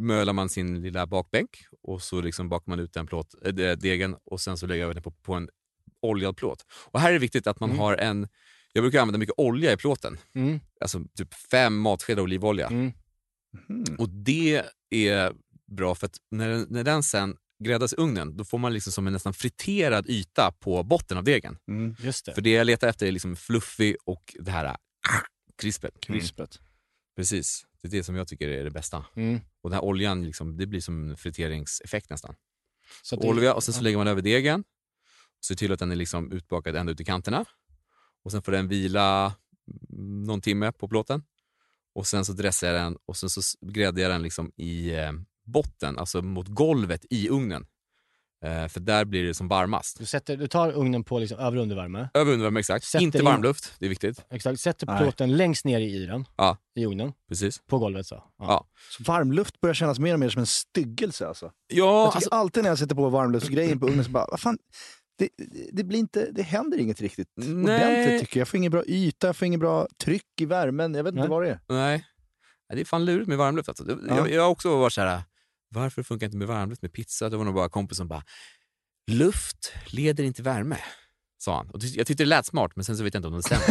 mölar 0.00 0.32
man 0.32 0.48
sin 0.48 0.82
lilla 0.82 1.06
bakbänk 1.06 1.50
och 1.82 2.02
så 2.02 2.20
liksom 2.20 2.48
bakar 2.48 2.70
man 2.70 2.80
ut 2.80 2.92
den 2.92 3.06
plåt, 3.06 3.34
äh, 3.44 3.52
degen 3.76 4.16
och 4.24 4.40
sen 4.40 4.56
så 4.58 4.66
lägger 4.66 4.82
jag 4.86 4.94
den 4.94 5.02
på, 5.02 5.10
på 5.10 5.34
en 5.34 5.48
oljad 6.02 6.36
plåt. 6.36 6.66
Och 6.72 7.00
här 7.00 7.08
är 7.08 7.12
det 7.12 7.18
viktigt 7.18 7.46
att 7.46 7.60
man 7.60 7.70
Mm. 7.70 7.80
har 7.80 7.96
en, 7.96 8.28
jag 8.72 8.82
brukar 8.84 9.00
använda 9.00 9.18
mycket 9.18 9.34
olja 9.38 9.72
i 9.72 9.76
plåten. 9.76 10.18
Mm. 10.34 10.60
Alltså 10.80 11.02
typ 11.14 11.34
fem 11.34 11.78
matskedar 11.78 12.22
olivolja. 12.22 12.66
Mm. 12.66 12.92
Mm. 13.68 13.96
Och 13.98 14.08
det 14.08 14.62
är 14.90 15.32
bra 15.66 15.94
för 15.94 16.06
att 16.06 16.16
när 16.30 16.48
den, 16.48 16.66
när 16.70 16.84
den 16.84 17.02
sen 17.02 17.36
gräddas 17.64 17.92
i 17.92 17.96
ugnen, 17.96 18.36
då 18.36 18.44
får 18.44 18.58
man 18.58 18.74
liksom 18.74 18.92
som 18.92 19.06
en 19.06 19.12
nästan 19.12 19.34
friterad 19.34 20.06
yta 20.08 20.52
på 20.52 20.82
botten 20.82 21.18
av 21.18 21.24
degen. 21.24 21.56
Mm. 21.68 21.96
Just 22.00 22.24
det. 22.26 22.34
För 22.34 22.42
det 22.42 22.50
jag 22.50 22.64
letar 22.66 22.88
efter 22.88 23.06
är 23.06 23.12
liksom 23.12 23.36
fluffy 23.36 23.96
och 24.04 24.36
det 24.38 24.50
här 24.50 24.64
ah, 24.64 24.76
krispet. 25.58 26.00
Krispet. 26.00 26.60
Precis, 27.16 27.66
det 27.82 27.88
är 27.88 27.90
det 27.90 28.04
som 28.04 28.14
jag 28.16 28.28
tycker 28.28 28.48
är 28.48 28.64
det 28.64 28.70
bästa. 28.70 29.04
Mm. 29.16 29.40
Och 29.60 29.70
den 29.70 29.74
här 29.74 29.84
oljan, 29.84 30.24
liksom, 30.24 30.56
det 30.56 30.66
blir 30.66 30.80
som 30.80 31.10
en 31.10 31.16
friteringseffekt 31.16 32.10
nästan. 32.10 32.34
Så 33.02 33.16
det- 33.16 33.28
Olja 33.28 33.54
och 33.54 33.64
sen 33.64 33.74
så 33.74 33.80
lägger 33.82 33.96
man 33.98 34.08
över 34.08 34.22
degen. 34.22 34.60
Och 35.38 35.44
ser 35.44 35.54
till 35.54 35.72
att 35.72 35.78
den 35.78 35.90
är 35.92 35.96
liksom 35.96 36.32
utbakad 36.32 36.76
ända 36.76 36.92
ut 36.92 37.00
i 37.00 37.04
kanterna. 37.04 37.44
Och 38.24 38.32
sen 38.32 38.42
får 38.42 38.52
den 38.52 38.68
vila 38.68 39.34
mm, 39.92 40.24
någon 40.24 40.40
timme 40.40 40.72
på 40.72 40.88
plåten. 40.88 41.22
Och 41.94 42.06
sen 42.06 42.24
så 42.24 42.32
dressar 42.32 42.66
jag 42.68 42.76
den 42.76 42.96
och 43.06 43.16
sen 43.16 43.30
så 43.30 43.40
gräddar 43.60 44.02
jag 44.02 44.10
den 44.10 44.22
liksom 44.22 44.52
i 44.56 44.90
eh, 44.94 45.12
botten, 45.44 45.98
alltså 45.98 46.22
mot 46.22 46.48
golvet 46.48 47.04
i 47.10 47.28
ugnen. 47.28 47.66
Eh, 48.44 48.68
för 48.68 48.80
där 48.80 49.04
blir 49.04 49.24
det 49.24 49.34
som 49.34 49.48
varmast. 49.48 49.98
Du, 49.98 50.06
sätter, 50.06 50.36
du 50.36 50.46
tar 50.48 50.72
ugnen 50.72 51.04
på 51.04 51.18
liksom 51.18 51.38
över 51.38 51.56
och 51.56 51.62
undervärme. 51.62 52.08
Över 52.14 52.32
undervärme 52.32 52.60
exakt. 52.60 52.84
Sätter 52.84 53.02
Inte 53.04 53.18
in- 53.18 53.24
varmluft, 53.24 53.74
det 53.78 53.84
är 53.84 53.88
viktigt. 53.88 54.24
Exakt. 54.30 54.60
Sätter 54.60 54.86
Nej. 54.86 55.02
plåten 55.02 55.36
längst 55.36 55.64
ner 55.64 55.80
i 55.80 56.06
den, 56.06 56.24
Ja. 56.36 56.56
i 56.74 56.86
ugnen, 56.86 57.12
Precis. 57.28 57.60
på 57.66 57.78
golvet 57.78 58.06
så. 58.06 58.24
Ja. 58.38 58.66
Så 58.96 59.02
varmluft 59.02 59.60
börjar 59.60 59.74
kännas 59.74 59.98
mer 59.98 60.14
och 60.14 60.20
mer 60.20 60.28
som 60.28 60.40
en 60.40 60.46
styggelse. 60.46 61.28
Alltså. 61.28 61.46
Ja, 61.46 61.76
Jag 61.76 62.14
alltså, 62.14 62.30
alltid 62.30 62.62
när 62.62 62.70
jag 62.70 62.78
sätter 62.78 62.94
på 62.94 63.08
varmluftsgrejen 63.08 63.80
på 63.80 63.86
ugnen 63.86 64.04
så 64.04 64.10
bara, 64.10 64.26
vad 64.30 64.40
fan, 64.40 64.58
det, 65.18 65.28
det, 65.72 65.84
blir 65.84 65.98
inte, 65.98 66.28
det 66.32 66.42
händer 66.42 66.78
inget 66.78 67.00
riktigt 67.00 67.28
Nej. 67.36 67.74
ordentligt 67.74 68.20
tycker 68.20 68.36
jag. 68.36 68.40
Jag 68.40 68.48
får 68.48 68.58
ingen 68.58 68.72
bra 68.72 68.82
yta, 68.86 69.26
jag 69.26 69.36
får 69.36 69.46
ingen 69.46 69.60
bra 69.60 69.86
tryck 70.04 70.24
i 70.40 70.44
värmen. 70.44 70.94
Jag 70.94 71.04
vet 71.04 71.12
inte 71.12 71.20
Nej. 71.20 71.28
vad 71.30 71.42
det 71.42 71.48
är. 71.50 71.60
nej. 71.68 72.06
Nej, 72.68 72.76
Det 72.76 72.80
är 72.80 72.84
fan 72.84 73.04
lurigt 73.04 73.28
med 73.28 73.38
varmluft. 73.38 73.68
Alltså. 73.68 73.84
Ja. 74.08 74.16
Jag, 74.16 74.30
jag 74.30 74.42
har 74.42 74.48
också 74.48 74.76
varit 74.78 74.92
så 74.92 75.00
här, 75.00 75.22
varför 75.70 76.02
funkar 76.02 76.26
inte 76.26 76.36
med 76.38 76.48
varmluft 76.48 76.82
med 76.82 76.92
pizza? 76.92 77.28
Det 77.28 77.36
var 77.36 77.44
nog 77.44 77.54
bara 77.54 77.68
kompis 77.68 77.98
som 77.98 78.08
bara, 78.08 78.22
luft 79.10 79.72
leder 79.86 80.24
inte 80.24 80.42
värme, 80.42 80.76
sa 81.38 81.56
han. 81.56 81.70
Och 81.70 81.80
jag 81.84 82.06
tyckte 82.06 82.22
det 82.22 82.28
lät 82.28 82.46
smart, 82.46 82.72
men 82.76 82.84
sen 82.84 82.96
så 82.96 83.04
vet 83.04 83.14
jag 83.14 83.18
inte 83.18 83.28
om 83.28 83.34
det 83.36 83.42
stämmer. 83.42 83.64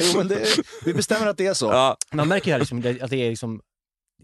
jo, 0.00 0.18
men 0.18 0.28
det, 0.28 0.46
vi 0.84 0.94
bestämmer 0.94 1.26
att 1.26 1.36
det 1.36 1.46
är 1.46 1.54
så. 1.54 1.66
ja, 1.66 1.96
Man 2.12 2.28
märker 2.28 2.46
ju 2.46 2.52
här 2.52 2.58
liksom 2.58 2.78
att 2.78 3.10
det 3.10 3.16
är 3.16 3.30
liksom 3.30 3.60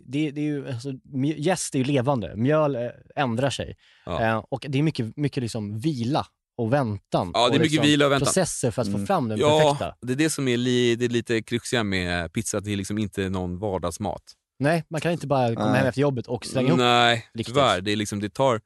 det, 0.05 0.31
det 0.31 0.41
är 0.41 0.45
ju, 0.45 0.69
alltså, 0.69 0.93
jäst 1.37 1.75
är 1.75 1.79
ju 1.79 1.85
levande, 1.85 2.37
mjöl 2.37 2.75
eh, 2.77 2.89
ändrar 3.17 3.51
sig. 3.51 3.77
Ja. 4.07 4.23
Eh, 4.23 4.45
och 4.49 4.67
det 4.69 4.79
är 4.79 4.83
mycket, 4.83 5.17
mycket 5.17 5.43
liksom 5.43 5.79
vila 5.79 6.27
och 6.57 6.73
väntan. 6.73 7.31
Ja, 7.35 7.41
det 7.41 7.45
är 7.45 7.47
och 7.47 7.53
mycket 7.53 7.63
liksom 7.73 7.87
vila 7.87 8.07
och 8.07 8.13
väntan. 8.13 8.27
Processer 8.27 8.71
för 8.71 8.83
att 8.83 8.89
få 8.89 8.95
Mm. 8.95 9.07
fram 9.07 9.29
den 9.29 9.39
ja 9.39 9.61
perfekta. 9.61 9.95
det 10.07 10.13
är 10.13 10.17
det 10.17 10.31
som 10.31 10.49
är, 10.49 10.57
li, 10.57 10.97
det 10.97 11.05
är 11.05 11.09
lite 11.09 11.43
kruxiga 11.43 11.85
med 11.85 12.33
pizza, 12.33 12.59
att 12.59 12.65
det 12.65 12.73
är 12.73 12.77
liksom 12.77 12.99
inte 12.99 13.29
någon 13.29 13.59
vardagsmat. 13.59 14.23
Nej, 14.59 14.85
man 14.91 15.01
kan 15.01 15.13
inte 15.13 15.27
bara 15.27 15.55
komma 15.55 15.69
Nej. 15.71 15.79
hem 15.79 15.87
efter 15.89 16.01
jobbet 16.01 16.27
och 16.27 16.47
slänga 16.47 16.69
ihop. 16.69 16.79
Nej, 16.79 17.27
riktigt. 17.35 17.55
tyvärr. 17.55 17.81
Det, 17.81 17.93
är 17.93 17.97
liksom, 17.97 18.21
det 18.21 18.29
tar... 18.35 18.61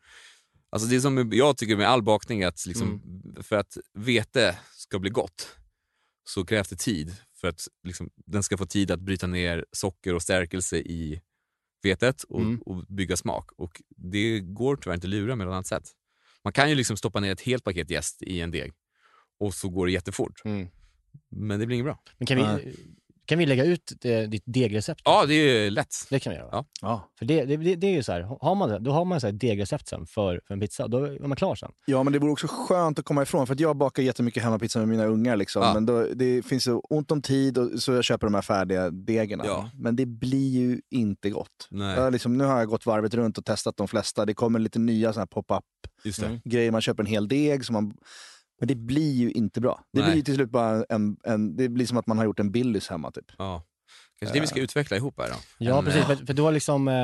Alltså 0.71 0.89
det 0.89 0.97
är 0.97 1.01
som 1.01 1.33
jag 1.33 1.57
tycker 1.57 1.77
med 1.77 1.89
all 1.89 2.03
bakning, 2.03 2.45
att 2.45 2.67
liksom, 2.67 2.89
Mm. 2.89 3.43
för 3.43 3.57
att 3.57 3.77
vete 3.95 4.59
ska 4.73 4.99
bli 4.99 5.11
gott 5.11 5.57
så 6.29 6.45
krävs 6.45 6.69
det 6.69 6.77
tid. 6.77 7.17
För 7.41 7.49
att 7.49 7.69
liksom, 7.83 8.11
den 8.27 8.43
ska 8.43 8.57
få 8.57 8.67
tid 8.67 8.91
att 8.91 9.01
bryta 9.01 9.27
ner 9.27 9.65
socker 9.73 10.15
och 10.15 10.23
stärkelse 10.23 10.77
i 10.77 11.21
vetet 11.83 12.23
och, 12.23 12.41
Mm. 12.41 12.59
och 12.63 12.85
bygga 12.89 13.17
smak. 13.17 13.51
Och 13.57 13.83
Det 13.97 14.41
går 14.41 14.77
tyvärr 14.77 14.95
inte 14.95 15.07
att 15.07 15.11
lura 15.11 15.37
med 15.37 15.47
något 15.47 15.53
annat 15.55 15.67
sätt. 15.67 15.91
Man 16.45 16.53
kan 16.53 16.69
ju 16.69 16.75
liksom 16.75 16.97
stoppa 16.97 17.21
ner 17.21 17.33
ett 17.33 17.41
helt 17.41 17.65
paket 17.65 17.91
jäst 17.91 18.23
i 18.23 18.41
en 18.41 18.51
deg 18.51 18.73
och 19.41 19.55
så 19.55 19.69
går 19.69 19.87
det 19.87 19.93
jättefort. 19.93 20.43
Mm. 20.45 20.69
Men 21.31 21.61
det 21.61 21.67
blir 21.67 21.75
inget 21.75 21.85
bra. 21.87 22.03
Men 22.19 22.27
kan 22.27 22.37
vi, 22.37 22.43
Nej. 22.43 22.77
Kan 23.27 23.39
vi 23.39 23.47
lägga 23.47 23.65
ut 23.65 23.93
det, 24.01 24.27
ditt 24.27 24.43
degrecept? 24.47 25.01
Ja, 25.05 25.27
det 25.27 25.35
är 25.35 25.71
lätt. 25.71 25.95
Det 26.11 26.21
kan 26.21 26.31
vi 26.31 26.39
göra. 26.39 26.49
Ja. 26.53 26.65
Ja. 26.83 27.11
För 27.19 27.27
det, 27.27 27.45
det, 27.45 27.57
det, 27.57 27.75
det 27.77 27.87
är 27.87 27.93
ju 27.93 28.03
så 28.03 28.13
här, 28.13 28.21
har 28.41 28.55
man 28.55 28.83
då 28.85 28.93
har 28.93 29.05
man 29.05 29.21
så 29.21 29.27
här 29.27 29.33
degrecept 29.33 29.89
sen 29.89 30.07
för, 30.07 30.41
för 30.47 30.55
en 30.55 30.61
pizza. 30.61 30.89
Då 30.89 31.05
är 31.05 31.29
man 31.29 31.37
klar 31.37 31.55
sen. 31.55 31.73
Ja, 31.87 32.03
men 32.03 32.13
det 32.13 32.19
vore 32.19 32.33
också 32.33 32.47
skönt 32.51 32.99
att 32.99 33.05
komma 33.05 33.23
ifrån. 33.23 33.47
För 33.47 33.55
att 33.55 33.61
jag 33.61 33.77
bakar 33.77 34.03
jättemycket 34.03 34.43
hemmapizza 34.43 34.79
med 34.79 34.89
mina 34.89 35.05
ungar. 35.05 35.37
Liksom. 35.37 35.63
Ja. 35.63 35.75
Men 35.75 35.87
då, 35.87 36.07
det 36.15 36.43
finns 36.43 36.65
så 36.65 36.79
ont 36.79 37.11
om 37.11 37.23
tid 37.23 37.59
och 37.59 37.83
så 37.83 37.93
jag 37.93 38.05
köper 38.05 38.27
de 38.27 38.35
här 38.35 38.43
färdiga 38.43 38.91
degarna. 38.91 39.47
Ja. 39.47 39.71
Men 39.75 39.97
det 39.97 40.07
blir 40.07 40.51
ju 40.51 40.81
inte 40.91 41.31
gott. 41.31 41.69
Nej, 41.71 42.13
liksom, 42.13 42.39
nu 42.39 42.45
har 42.45 42.59
jag 42.59 42.69
gått 42.69 42.87
varvet 42.87 43.15
runt 43.15 43.39
och 43.39 43.45
testat 43.45 43.77
de 43.77 43.89
flesta. 43.89 44.27
Det 44.27 44.35
kommer 44.35 44.59
lite 44.59 44.79
nya 44.79 45.13
såna 45.13 45.21
här 45.21 45.27
pop-up 45.27 45.65
just 46.05 46.21
det. 46.21 46.27
Mm. 46.27 46.41
grejer. 46.45 46.71
Man 46.71 46.81
köper 46.81 47.03
en 47.03 47.07
hel 47.07 47.29
deg. 47.29 47.65
Som 47.65 47.73
man, 47.73 47.95
men 48.59 48.69
det 48.69 48.75
blir 48.75 49.13
ju 49.13 49.31
inte 49.31 49.61
bra. 49.61 49.81
Det 49.93 50.01
Nej. 50.01 50.09
blir 50.09 50.17
ju 50.17 50.23
till 50.23 50.35
slut 50.35 50.51
bara 50.51 50.85
en, 50.89 51.17
en, 51.25 51.57
det 51.57 51.69
blir 51.69 51.87
som 51.87 51.99
att 51.99 52.07
man 52.07 52.19
har 52.19 52.25
gjort 52.25 52.41
en 52.41 52.51
Billys 52.53 52.89
hemma. 52.89 53.11
Typ. 53.11 53.33
Ja. 53.39 53.63
Kanske 54.21 54.37
det 54.37 54.41
vi 54.41 54.47
ska 54.47 54.61
utveckla 54.61 54.97
ihop 54.97 55.15
här 55.21 55.29
då. 55.29 55.35
Ja, 55.59 55.79
En, 55.79 55.85
precis. 55.85 56.01
eh, 56.01 56.07
För, 56.07 56.27
för 56.27 56.35
du 56.35 56.43
har 56.43 56.53
liksom, 56.53 56.89
eh, 56.89 56.95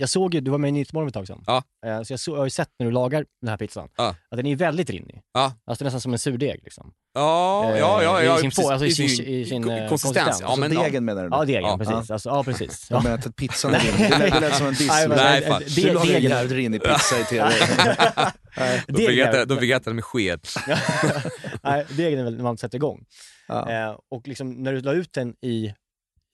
jag 0.00 0.08
såg 0.08 0.34
ju, 0.34 0.40
du 0.40 0.50
var 0.50 0.58
med 0.58 0.68
i 0.68 0.72
Nyhetsmorgon 0.72 1.12
för 1.12 1.20
ett 1.22 1.28
tag 1.28 1.36
sedan. 1.36 1.44
Ja. 1.46 1.62
Eh, 1.98 2.02
så 2.02 2.12
jag, 2.12 2.20
så, 2.20 2.30
jag 2.30 2.36
har 2.36 2.44
ju 2.44 2.50
sett 2.50 2.68
när 2.78 2.86
du 2.86 2.92
lagar 2.92 3.24
den 3.40 3.48
här 3.50 3.56
pizzan, 3.56 3.88
Ja. 3.96 4.08
att 4.30 4.36
den 4.36 4.46
är 4.46 4.56
väldigt 4.56 4.90
rinnig. 4.90 5.20
Ja. 5.34 5.52
Alltså 5.66 5.84
nästan 5.84 6.00
som 6.00 6.12
en 6.12 6.18
surdeg 6.18 6.60
liksom. 6.64 6.92
Ja, 7.14 7.64
Eh, 7.72 7.78
ja, 7.78 8.02
ja. 8.02 8.22
ja 8.22 8.36
i 8.38 8.40
sin 8.40 8.50
precis. 8.50 8.66
alltså 8.70 8.86
i 8.86 8.92
sin- 8.92 9.24
i 9.26 9.44
sin, 9.44 9.70
eh, 9.70 9.88
konsistens. 9.88 10.14
konsistens. 10.16 10.40
Ja, 10.40 10.56
men, 10.56 10.64
alltså, 10.64 10.80
ja. 10.80 10.84
degen 10.84 11.04
menar 11.04 11.22
du? 11.22 11.28
Ja, 11.32 11.44
degen, 11.44 11.62
Ja. 11.62 11.78
precis. 11.78 12.10
Alltså, 12.10 12.28
ja, 12.28 12.44
precis. 12.44 12.86
Jag 12.90 12.98
Ja. 12.98 13.02
menar 13.02 13.18
att 13.18 13.36
pizzan 13.36 13.74
är 13.74 13.78
rinnig. 13.80 14.10
Det 14.10 14.18
lät- 14.18 14.32
Det 14.34 14.40
lät 14.40 14.54
som 14.56 14.66
en 14.66 14.74
diss. 14.74 14.88
Nej, 14.88 15.08
men- 15.08 15.16
Nej, 15.18 15.42
eh, 15.42 15.48
fan. 15.48 15.62
det- 15.66 15.74
Du 15.82 15.92
lagar 15.92 16.06
degen- 16.06 16.30
jävligt 16.30 16.52
rinnig 16.52 16.82
pizza 16.82 17.20
i 17.20 17.24
tv. 17.24 17.50
De 18.86 18.96
fick 18.96 19.08
äta- 19.18 19.44
de 19.44 19.58
fick 19.58 19.70
äta 19.70 19.84
den 19.84 19.94
med 19.94 20.04
sked. 20.04 20.40
Nej, 21.62 21.86
degen 21.96 22.18
är 22.20 22.24
väl 22.24 22.36
när 22.36 22.42
man 22.42 22.58
sätter 22.58 22.76
igång. 22.76 23.04
Ja. 23.48 23.70
Eh, 23.72 23.96
och 24.10 24.28
liksom, 24.28 24.50
när 24.62 24.72
du 24.72 24.80
la 24.80 24.92
ut 24.92 25.12
den 25.12 25.34
i, 25.42 25.74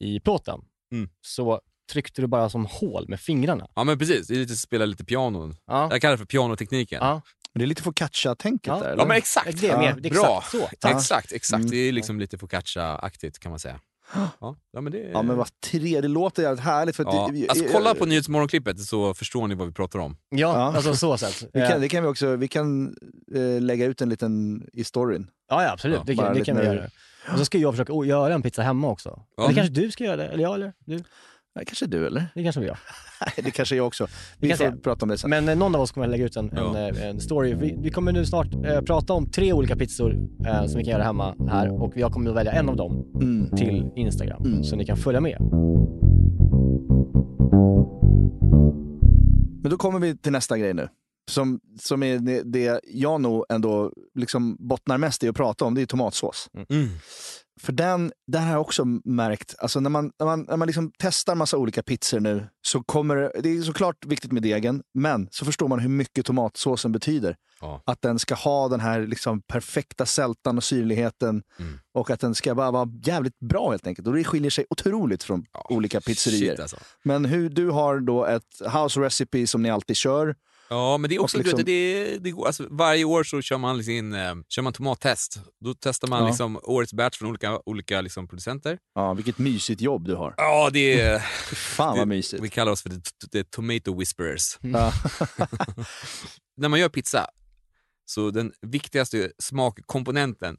i 0.03 0.21
plåten 0.21 0.61
Mm. 0.93 1.09
så 1.21 1.61
tryckte 1.93 2.21
du 2.23 2.27
bara 2.27 2.51
som 2.51 2.67
hål 2.67 3.09
med 3.09 3.21
fingrarna. 3.21 3.67
Ja 3.75 3.85
men 3.85 3.99
precis, 3.99 4.27
det 4.27 4.35
är 4.35 4.39
lite 4.39 4.57
spela 4.57 4.85
lite 4.85 5.05
piano. 5.05 5.55
Ja. 5.67 5.89
Jag 5.91 6.01
kallar 6.01 6.13
det 6.13 6.19
för 6.19 6.25
pianotekniken. 6.25 6.99
Ja. 7.03 7.23
Men 7.53 7.59
det 7.59 7.65
är 7.65 7.67
lite 7.67 7.83
focaccia-tänket 7.83 8.67
Ja. 8.67 8.75
där, 8.79 8.87
Ja 8.87 8.93
eller? 8.93 9.07
men 9.07 9.17
exakt. 9.17 9.61
Det 9.61 9.69
är 9.69 9.79
mer, 9.79 9.97
det 10.01 10.09
är 10.09 10.13
Bra. 10.15 10.39
exakt 10.39 10.51
så. 10.51 10.69
Ja. 10.89 10.97
Exakt, 10.97 11.33
exakt. 11.33 11.59
Mm. 11.61 11.71
Det 11.71 11.77
är 11.77 11.93
liksom 11.93 12.21
lite 12.21 12.39
focaccia-aktigt 12.39 13.39
kan 13.39 13.51
man 13.51 13.59
säga. 13.59 13.81
Ja, 14.15 14.57
ja 14.73 14.81
men 14.81 14.93
det 14.93 14.99
Ja 14.99 15.23
men 15.23 15.37
vad 15.37 15.49
tre, 15.71 16.01
det 16.01 16.09
låter 16.09 16.43
jävligt 16.43 16.65
härligt. 16.65 16.97
För 16.97 17.03
att 17.05 17.15
Ja. 17.15 17.29
det, 17.33 17.49
Alltså 17.49 17.65
kolla 17.73 17.95
på 17.95 18.07
Nyhetsmorgonklippet 18.07 18.81
så 18.81 19.15
förstår 19.15 19.49
ni 19.49 19.55
vad 19.55 19.67
vi 19.67 19.73
pratar 19.73 19.99
om. 19.99 20.17
Ja, 20.29 20.39
Ja. 20.39 20.77
alltså 20.77 20.95
så 20.97 21.19
sätt. 21.19 21.51
Vi 21.53 21.61
Eh, 21.61 21.69
kan, 21.71 21.81
det 21.81 21.89
kan 21.89 22.03
vi 22.03 22.09
också, 22.09 22.37
vi 22.37 22.49
kan 22.49 22.97
eh, 23.35 23.61
lägga 23.61 23.85
ut 23.87 24.01
en 24.01 24.09
liten 24.09 24.65
i 24.73 24.85
storyn. 24.85 25.27
Ja, 25.49 25.63
ja 25.63 25.73
absolut. 25.73 25.97
Ja, 25.99 26.05
det 26.05 26.15
det 26.15 26.35
lite 26.35 26.45
kan 26.45 26.57
vi 26.57 26.65
göra. 26.65 26.89
Och 27.33 27.39
så 27.39 27.45
ska 27.45 27.59
jag 27.59 27.73
försöka 27.73 27.93
göra 28.05 28.35
en 28.35 28.43
pizza 28.43 28.63
hemma 28.63 28.89
också. 28.89 29.23
Ja. 29.37 29.45
Eller 29.45 29.55
kanske 29.55 29.73
du 29.73 29.91
ska 29.91 30.05
göra 30.05 30.17
det? 30.17 30.27
Eller 30.27 30.43
jag 30.43 30.55
eller 30.55 30.73
du? 30.85 31.03
Nej, 31.55 31.65
kanske 31.67 31.87
du 31.87 32.07
eller? 32.07 32.27
Det 32.35 32.43
kanske 32.43 32.61
vi 32.61 32.67
gör. 32.67 32.79
Nej, 33.21 33.31
det 33.45 33.51
kanske 33.51 33.77
jag 33.77 33.87
också. 33.87 34.07
Vi 34.39 34.49
får 34.51 34.57
se. 34.57 34.73
prata 34.73 35.05
om 35.05 35.09
det 35.09 35.19
sen. 35.19 35.31
Men 35.31 35.49
eh, 35.49 35.57
någon 35.57 35.75
av 35.75 35.81
oss 35.81 35.91
kommer 35.93 36.07
att 36.07 36.11
lägga 36.11 36.25
ut 36.25 36.37
en, 36.37 36.51
Ja. 36.57 36.77
en, 36.79 36.97
eh, 36.97 37.07
en 37.07 37.21
story. 37.21 37.55
Vi, 37.55 37.77
vi 37.83 37.91
kommer 37.91 38.13
nu 38.13 38.27
snart 38.27 38.47
eh, 38.65 38.81
prata 38.81 39.13
om 39.13 39.31
tre 39.31 39.53
olika 39.53 39.77
pizzor 39.77 40.17
eh, 40.47 40.67
som 40.67 40.79
vi 40.79 40.85
kan 40.85 40.93
göra 40.93 41.03
hemma 41.03 41.35
här 41.51 41.83
och 41.83 41.93
jag 41.97 42.13
kommer 42.13 42.31
att 42.31 42.37
välja 42.37 42.53
en 42.53 42.69
av 42.69 42.77
dem 42.77 43.05
Mm. 43.15 43.51
till 43.57 43.91
Instagram 43.97 44.43
Mm. 44.47 44.65
så 44.65 44.77
ni 44.77 44.87
kan 44.87 44.97
följa 44.97 45.21
med. 45.21 45.39
Men 49.63 49.71
då 49.71 49.77
kommer 49.77 49.99
vi 49.99 50.17
till 50.17 50.33
nästa 50.33 50.59
grej 50.59 50.75
nu. 50.75 50.89
Som, 51.31 51.61
som 51.81 52.03
är 52.03 52.43
det- 52.45 52.81
jag 52.85 53.21
nog 53.21 53.45
ändå 53.49 53.93
liksom 54.15 54.57
bottnar 54.69 54.99
mest 54.99 55.23
i 55.25 55.29
att 55.29 55.37
prata 55.37 55.65
om, 55.65 55.75
det 55.75 55.83
är 55.83 55.87
tomatsås. 55.87 56.49
Mm. 56.71 56.89
För 57.61 57.73
den, 57.73 58.13
där 58.27 58.41
har 58.41 58.51
jag 58.51 58.61
också 58.61 58.85
märkt, 59.05 59.55
alltså 59.59 59.81
när 59.81 59.91
man, 59.91 60.13
när 60.19 60.27
man, 60.27 60.43
när 60.49 60.57
man 60.57 60.67
liksom 60.67 60.93
testar 60.99 61.35
massa 61.35 61.57
olika 61.57 61.83
pizzor 61.83 62.21
nu, 62.21 62.47
så 62.67 62.83
kommer 62.83 63.17
det, 63.17 63.33
det 63.43 63.49
är 63.57 63.63
såklart 63.63 64.07
viktigt 64.07 64.33
med 64.33 64.43
degen, 64.43 64.83
men 64.95 65.29
så 65.31 65.45
förstår 65.45 65.69
man 65.69 65.79
hur 65.79 65.89
mycket 65.89 66.27
tomatsåsen 66.27 66.93
betyder. 66.93 67.37
Ja. 67.61 67.83
Att 67.87 68.03
den 68.03 68.19
ska 68.19 68.35
ha 68.35 68.69
den 68.69 68.81
här 68.81 69.07
liksom 69.07 69.43
perfekta 69.43 70.07
sältan 70.07 70.57
och 70.57 70.65
syrligheten 70.65 71.43
Mm. 71.59 71.79
och 71.95 72.11
att 72.11 72.21
den 72.21 72.35
ska 72.35 72.55
bara 72.55 72.71
vara 72.71 72.89
jävligt 73.05 73.39
bra 73.39 73.71
helt 73.71 73.87
enkelt. 73.87 74.09
Och 74.09 74.15
det 74.15 74.25
skiljer 74.25 74.51
sig 74.51 74.65
otroligt 74.71 75.23
från 75.23 75.45
Ja, 75.53 75.67
olika 75.71 76.01
pizzerior. 76.01 76.51
Shit, 76.51 76.61
alltså. 76.61 76.77
Men 77.05 77.25
hur 77.25 77.49
du 77.51 77.71
har 77.71 78.01
då 78.01 78.25
ett 78.27 78.63
house 78.75 79.01
recipe 79.01 79.47
som 79.47 79.63
ni 79.63 79.71
alltid 79.71 79.97
kör. 79.97 80.35
Ja, 80.73 80.99
men 80.99 81.09
det 81.11 81.15
är 81.17 81.23
också, 81.23 81.39
liksom- 81.39 81.57
du 81.59 81.63
det, 81.63 82.19
det 82.19 82.31
går, 82.31 82.47
alltså, 82.47 82.67
varje 82.71 83.05
år 83.05 83.25
så 83.25 83.43
kör 83.43 83.59
man 83.59 83.85
sin 83.85 84.13
eh, 84.13 84.35
kör 84.49 84.63
man 84.63 84.73
tomattest. 84.73 85.41
Då 85.65 85.75
testar 85.81 86.09
man 86.09 86.23
Ja. 86.23 86.29
liksom 86.29 86.61
årets 86.63 86.93
batch 86.93 87.19
från 87.19 87.29
olika, 87.29 87.61
olika 87.67 88.01
liksom, 88.01 88.29
producenter. 88.29 88.79
Ja, 88.95 89.15
vilket 89.15 89.39
mysigt 89.39 89.81
jobb 89.81 90.07
du 90.07 90.15
har. 90.15 90.35
Ja, 90.37 90.71
det 90.73 91.01
är... 91.01 91.19
Fan 91.55 91.99
vad 91.99 92.09
mysigt. 92.09 92.43
Vi 92.43 92.49
kallar 92.49 92.73
oss 92.73 92.83
för 92.83 92.91
the, 93.33 93.45
tomato 93.45 93.99
whisperers. 93.99 94.59
Ja. 94.61 94.93
När 96.57 96.69
man 96.69 96.81
gör 96.81 96.89
pizza, 96.89 97.27
så 98.05 98.31
den 98.31 98.53
viktigaste 98.61 99.33
smakkomponenten 99.39 100.57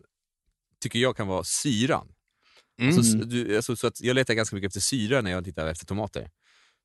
tycker 0.84 0.99
jag 0.99 1.18
kan 1.18 1.28
vara 1.28 1.43
syran. 1.43 2.07
Mm. 2.82 2.97
Alltså, 2.97 3.18
du, 3.18 3.55
alltså, 3.55 3.76
så 3.76 3.88
att 3.88 4.01
jag 4.01 4.14
letar 4.16 4.34
ganska 4.34 4.55
mycket 4.55 4.68
efter 4.68 4.80
syra 4.82 5.22
när 5.22 5.32
jag 5.32 5.45
tittar 5.45 5.68
efter 5.68 5.86
tomater. 5.86 6.30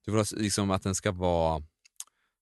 Det 0.05 0.11
var 0.11 0.27
liksom 0.41 0.71
att 0.71 0.83
den 0.83 0.95
ska 0.95 1.13
vara... 1.13 1.63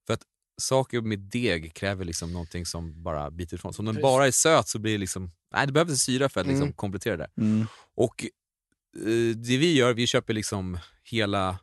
För 0.07 0.15
att 0.15 0.23
saker 0.61 1.01
med 1.01 1.19
deg 1.19 1.75
kräver 1.75 2.05
liksom 2.05 2.33
någonting 2.33 2.67
som 2.67 3.03
bara 3.03 3.31
biter 3.31 3.57
ifrån. 3.57 3.73
Så 3.73 3.83
om 3.83 3.87
den 3.87 4.03
bara 4.03 4.27
är 4.27 4.31
söt 4.31 4.69
så 4.69 4.79
blir 4.79 4.93
det 4.93 4.99
liksom... 4.99 5.31
Nej, 5.55 5.67
det 5.67 5.73
behövs 5.73 6.01
syra 6.03 6.29
för 6.29 6.41
att 6.41 6.47
liksom 6.47 6.63
Mm. 6.63 6.75
komplettera 6.75 7.17
det. 7.17 7.29
Mm. 7.41 7.67
Och 7.97 8.25
eh, 8.25 9.37
det 9.37 9.57
vi 9.59 9.75
gör, 9.75 9.95
vi 9.95 10.07
köper 10.07 10.35
liksom 10.35 10.79
hela 11.05 11.59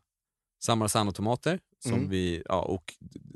Sammarsano-tomater. 0.68 1.60
Som 1.84 1.94
Mm. 1.94 2.10
vi, 2.10 2.44
ja, 2.46 2.62
och 2.62 2.94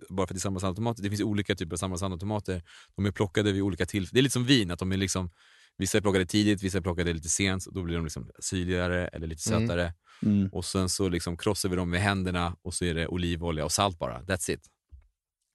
bara 0.09 0.27
för 0.27 0.33
att 0.33 0.35
det 0.41 0.47
är 0.47 0.49
Sammarsano-tomater, 0.49 1.01
det 1.03 1.09
finns 1.09 1.21
olika 1.21 1.55
typer 1.55 1.73
av 1.75 1.77
Sammarsano-tomater. 1.77 2.63
De 2.95 3.05
är 3.05 3.11
plockade 3.11 3.51
vid 3.51 3.61
olika 3.61 3.85
tillfällen. 3.85 4.09
Det 4.13 4.19
är 4.19 4.23
lite 4.23 4.33
som 4.33 4.45
vin, 4.45 4.71
att 4.71 4.79
de 4.79 4.91
är 4.91 4.97
liksom, 4.97 5.31
vissa 5.77 5.97
är 5.97 6.01
plockade 6.01 6.25
tidigt, 6.25 6.63
vissa 6.63 6.77
är 6.77 6.81
plockade 6.81 7.13
lite 7.13 7.29
sent. 7.29 7.65
Och 7.65 7.73
då 7.73 7.83
blir 7.83 7.95
de 7.95 8.03
liksom 8.03 8.29
syrligare 8.39 9.07
eller 9.07 9.27
lite 9.27 9.49
Mm. 9.53 9.67
sötare. 9.67 9.93
Mm. 10.21 10.49
Och 10.51 10.65
sen 10.65 10.89
så 10.89 11.09
liksom 11.09 11.37
krossar 11.37 11.69
vi 11.69 11.75
dem 11.75 11.89
med 11.89 12.01
händerna 12.01 12.55
och 12.61 12.73
så 12.73 12.85
är 12.85 12.93
det 12.93 13.07
olivolja 13.07 13.65
och 13.65 13.71
salt 13.71 13.99
bara. 13.99 14.21
That's 14.21 14.51
it. 14.51 14.61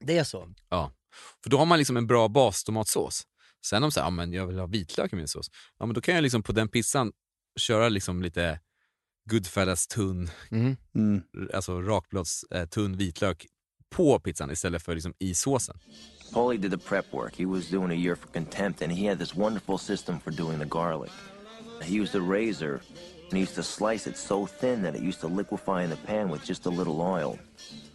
Det 0.05 0.19
är 0.19 0.25
så. 0.25 0.49
Ja. 0.69 0.93
För 1.43 1.51
då 1.51 1.59
har 1.59 1.67
man 1.67 1.79
liksom 1.79 1.97
en 1.97 2.07
bra 2.07 2.29
bastomatsås. 2.29 3.23
Sen 3.67 3.83
om 3.85 3.93
så 3.93 4.01
här, 4.01 4.07
ja, 4.07 4.11
men 4.11 4.33
jag 4.33 4.47
vill 4.47 4.59
ha 4.59 4.67
vitlök 4.67 5.13
i 5.13 5.17
min 5.17 5.29
sås, 5.29 5.51
ja, 5.79 5.87
men 5.87 5.95
då 5.95 6.01
kan 6.01 6.15
jag 6.15 6.23
liksom 6.23 6.43
på 6.43 6.53
den 6.53 6.69
pizzan 6.69 7.13
köra 7.61 7.89
liksom 7.89 8.23
lite 8.23 8.61
Goodfellas 9.31 9.87
tunn, 9.87 10.31
Mm. 10.51 10.77
Mm. 10.95 11.23
alltså 11.55 11.81
rakblads 11.83 12.45
eh, 12.51 12.67
tunn 12.69 12.97
vitlök 12.97 13.47
på 13.91 14.21
pizzan 14.21 14.51
istället 14.51 14.83
för 14.83 14.95
liksom 14.95 15.15
i 15.19 15.35
såsen. 15.35 15.79
Paulie 16.33 16.59
did 16.61 16.71
the 16.71 16.79
prep 16.89 17.13
work. 17.15 17.39
He 17.39 17.47
was 17.47 17.69
doing 17.71 17.91
a 17.91 17.95
year 17.95 18.15
for 18.15 18.29
contempt, 18.29 18.83
and 18.83 18.93
he 18.93 19.09
had 19.09 19.19
this 19.19 19.35
wonderful 19.35 19.79
system 19.79 20.21
for 20.21 20.31
doing 20.31 20.59
the 20.59 20.65
garlic. 20.71 21.13
He 21.83 22.01
used 22.01 22.15
a 22.23 22.25
razor, 22.25 22.81
and 23.33 23.39
he 23.39 23.43
used 23.43 23.55
to 23.55 23.63
slice 23.63 24.11
it 24.11 24.17
so 24.17 24.47
thin 24.61 24.83
that 24.83 24.95
it 24.95 25.03
used 25.03 25.21
to 25.21 25.29
liquefy 25.29 25.85
in 25.85 25.91
the 25.91 25.97
pan 26.07 26.33
with 26.33 26.49
just 26.49 26.67
a 26.67 26.71
little 26.71 27.01
oil. 27.01 27.39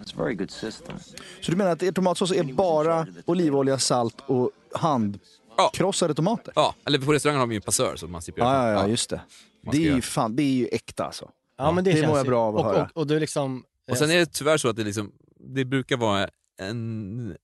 It's 0.01 0.13
a 0.13 0.23
very 0.23 0.35
good 0.35 0.51
system. 0.51 0.99
Så 1.41 1.51
du 1.51 1.57
menar 1.57 1.71
att 1.71 1.83
er 1.83 1.91
tomatsås 1.91 2.31
är 2.31 2.43
bara 2.43 3.07
olivolja, 3.25 3.79
salt 3.79 4.15
och 4.25 4.51
handkrossade 4.73 6.13
tomater? 6.13 6.53
Ja, 6.55 6.75
eller 6.85 6.99
på 6.99 7.13
restaurangen 7.13 7.39
har 7.39 7.47
vi 7.47 7.55
ju 7.55 7.57
en 7.57 7.61
passör 7.61 7.95
så 7.95 8.07
man 8.07 8.21
slipper 8.21 8.41
Ja, 8.41 8.71
ja, 8.71 8.81
ja, 8.81 8.87
just 8.87 9.09
det. 9.09 9.21
Det 9.71 9.77
är, 9.77 9.95
ju 9.95 10.01
fan, 10.01 10.35
det 10.35 10.43
är 10.43 10.53
ju 10.53 10.67
äkta 10.67 11.05
alltså. 11.05 11.31
Ja, 11.57 11.71
men 11.71 11.83
det, 11.83 11.91
det 11.91 11.97
känns 11.97 12.07
mår 12.07 12.17
jag 12.17 12.27
bra 12.27 12.41
av 12.41 12.57
att 12.57 12.65
och, 12.65 12.71
höra. 12.71 12.89
och, 12.93 13.01
och 13.01 13.07
du 13.07 13.19
liksom... 13.19 13.63
Och 13.91 13.97
sen 13.97 14.11
är 14.11 14.17
det 14.17 14.25
tyvärr 14.25 14.57
så 14.57 14.69
att 14.69 14.75
det, 14.75 14.83
liksom, 14.83 15.11
det 15.39 15.65
brukar 15.65 15.97
vara 15.97 16.29
en 16.59 17.37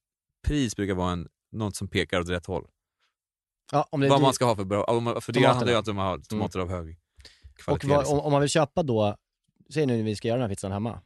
pris 0.47 0.75
brukar 0.75 0.93
vara 0.93 1.11
en, 1.11 1.27
något 1.51 1.75
som 1.75 1.87
pekar 1.87 2.19
åt 2.19 2.29
rätt 2.29 2.45
håll. 2.45 2.65
ja, 3.71 3.87
om 3.89 4.01
det 4.01 4.09
Vad 4.09 4.21
man 4.21 4.33
ska 4.33 4.45
ha 4.45 4.55
för 4.55 4.63
bra, 4.63 4.85
för 5.21 5.31
det 5.31 5.45
handlar 5.45 5.67
ju 5.67 5.73
om 5.73 5.79
att 5.79 5.87
man 5.87 5.97
har 5.97 6.17
tomater 6.17 6.59
av 6.59 6.69
hög 6.69 6.97
Och 7.68 7.86
vad, 7.86 7.99
liksom. 7.99 8.18
om, 8.20 8.26
om 8.26 8.32
man 8.32 8.41
vill 8.41 8.49
köpa 8.49 8.84
då, 8.84 9.16
säg 9.74 9.86
nu 9.86 9.97
när 9.97 10.04
vi 10.04 10.16
ska 10.16 10.28
göra 10.28 10.38
den 10.38 10.49
här 10.49 10.56
pizzan 10.56 10.72
hemma. 10.72 10.99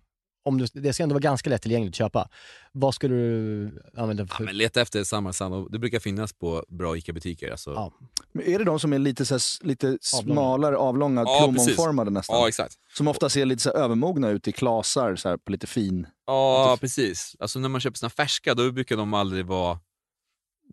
Om 0.46 0.58
du, 0.58 0.66
det 0.74 0.94
ska 0.94 1.04
ändå 1.04 1.14
vara 1.14 1.22
ganska 1.22 1.50
lättillgängligt 1.50 1.92
att 1.92 1.98
köpa. 1.98 2.30
Vad 2.72 2.96
skulle 2.96 3.16
du 3.16 3.72
använda 3.98 4.24
Ja, 4.30 4.36
för... 4.36 4.44
men 4.44 4.58
leta 4.58 4.82
efter 4.82 5.04
samma 5.04 5.34
sand 5.34 5.72
det 5.72 5.80
brukar 5.80 6.00
finnas 6.00 6.34
på 6.34 6.66
bra 6.68 6.98
ICA-butiker. 6.98 7.52
Alltså. 7.52 7.72
Ja. 7.74 7.94
Men 8.32 8.46
är 8.46 8.60
det 8.60 8.66
de 8.66 8.80
som 8.80 8.94
är 8.94 9.00
lite, 9.00 9.26
så 9.26 9.34
här, 9.34 9.68
lite 9.68 9.88
Avlånga. 9.88 10.00
smalare, 10.36 10.78
avlånga, 10.78 11.22
Ja, 11.22 11.40
plommonformade 11.40 12.12
nästan? 12.12 12.36
ja, 12.40 12.48
exakt. 12.48 12.74
Som 12.94 13.08
ofta 13.08 13.30
ser 13.30 13.46
lite 13.46 13.62
så 13.64 13.70
här, 13.70 13.78
övermogna 13.78 14.30
ut 14.30 14.48
i 14.48 14.52
klasar, 14.52 15.16
så 15.16 15.30
här, 15.30 15.38
på 15.38 15.52
lite 15.52 15.68
fin... 15.68 16.08
Ja, 16.26 16.78
precis. 16.82 17.36
Alltså 17.40 17.60
när 17.60 17.70
man 17.70 17.82
köper 17.82 17.98
sina 17.98 18.10
färska, 18.10 18.54
då 18.54 18.72
brukar 18.72 18.98
de 18.98 19.14
aldrig 19.14 19.46
vara... 19.46 19.80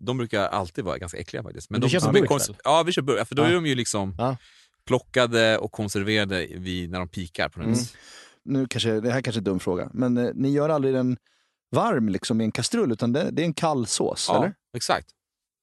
De 0.00 0.18
brukar 0.18 0.48
alltid 0.48 0.84
vara 0.84 0.98
ganska 0.98 1.18
äckliga 1.18 1.42
faktiskt. 1.42 1.70
Men 1.70 1.80
du 1.80 1.86
de 1.86 1.90
köper 1.90 2.12
burk? 2.12 2.56
Ja, 2.64 2.82
vi 2.82 2.92
köper 2.92 3.06
burk. 3.06 3.28
För 3.28 3.34
då 3.34 3.42
Ja. 3.42 3.46
är 3.46 3.54
de 3.54 3.66
ju 3.66 3.74
liksom 3.74 4.14
Ja. 4.18 4.36
Plockade 4.86 5.58
och 5.58 5.72
konserverade 5.72 6.46
vid, 6.54 6.90
när 6.90 6.98
de 6.98 7.08
pikar 7.08 7.48
på 7.48 7.58
något 7.58 7.66
Mm. 7.66 7.78
vis. 7.78 7.96
Nu 8.44 8.66
kanske, 8.66 9.00
det 9.00 9.10
här 9.12 9.20
kanske 9.22 9.38
är 9.38 9.40
en 9.40 9.44
dum 9.44 9.60
fråga, 9.60 9.90
men 9.94 10.16
eh, 10.18 10.30
ni 10.34 10.50
gör 10.50 10.68
aldrig 10.68 10.94
den 10.94 11.16
varm 11.70 12.08
liksom, 12.08 12.40
i 12.40 12.44
en 12.44 12.52
kastrull, 12.52 12.92
utan 12.92 13.12
det, 13.12 13.30
det 13.30 13.42
är 13.42 13.46
en 13.46 13.54
kall 13.54 13.86
sås, 13.86 14.26
Ja, 14.28 14.38
eller? 14.38 14.54
exakt. 14.76 15.06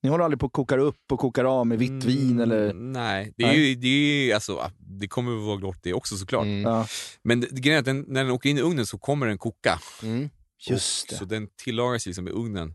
Ni 0.04 0.10
håller 0.10 0.24
aldrig 0.24 0.40
på 0.40 0.46
och 0.46 0.54
kokar 0.54 0.78
upp 0.78 1.12
och 1.12 1.20
kokar 1.20 1.46
av 1.46 1.68
med 1.68 1.80
vitt 1.80 2.04
vin 2.04 2.32
Mm, 2.32 2.40
eller... 2.42 2.74
Nej, 2.74 3.34
det, 3.38 3.44
är 3.44 3.48
Nej. 3.48 3.70
Ju, 3.70 3.76
det, 3.76 3.88
är, 3.88 4.26
ju- 4.26 4.34
alltså, 4.34 4.72
det 4.78 5.08
kommer 5.08 5.38
att 5.38 5.44
vara 5.44 5.58
gott 5.58 5.80
det 5.84 5.94
också 5.94 6.18
såklart. 6.18 6.44
Mm. 6.46 6.62
Ja, 6.62 6.88
Men 7.24 7.40
det- 7.42 7.48
grejen 7.62 7.76
är 7.76 7.80
att 7.80 7.86
den, 7.86 8.06
när 8.08 8.24
den 8.24 8.32
åker 8.34 8.50
in 8.50 8.58
i 8.58 8.62
ugnen 8.62 8.86
så 8.86 8.98
kommer 8.98 9.28
den 9.28 9.38
koka. 9.38 9.80
Mm. 10.04 10.30
just 10.70 11.04
och, 11.04 11.10
det. 11.14 11.18
Så 11.18 11.26
den 11.26 11.48
tillagas 11.64 12.06
liksom 12.06 12.28
i 12.28 12.32
ugnen. 12.32 12.74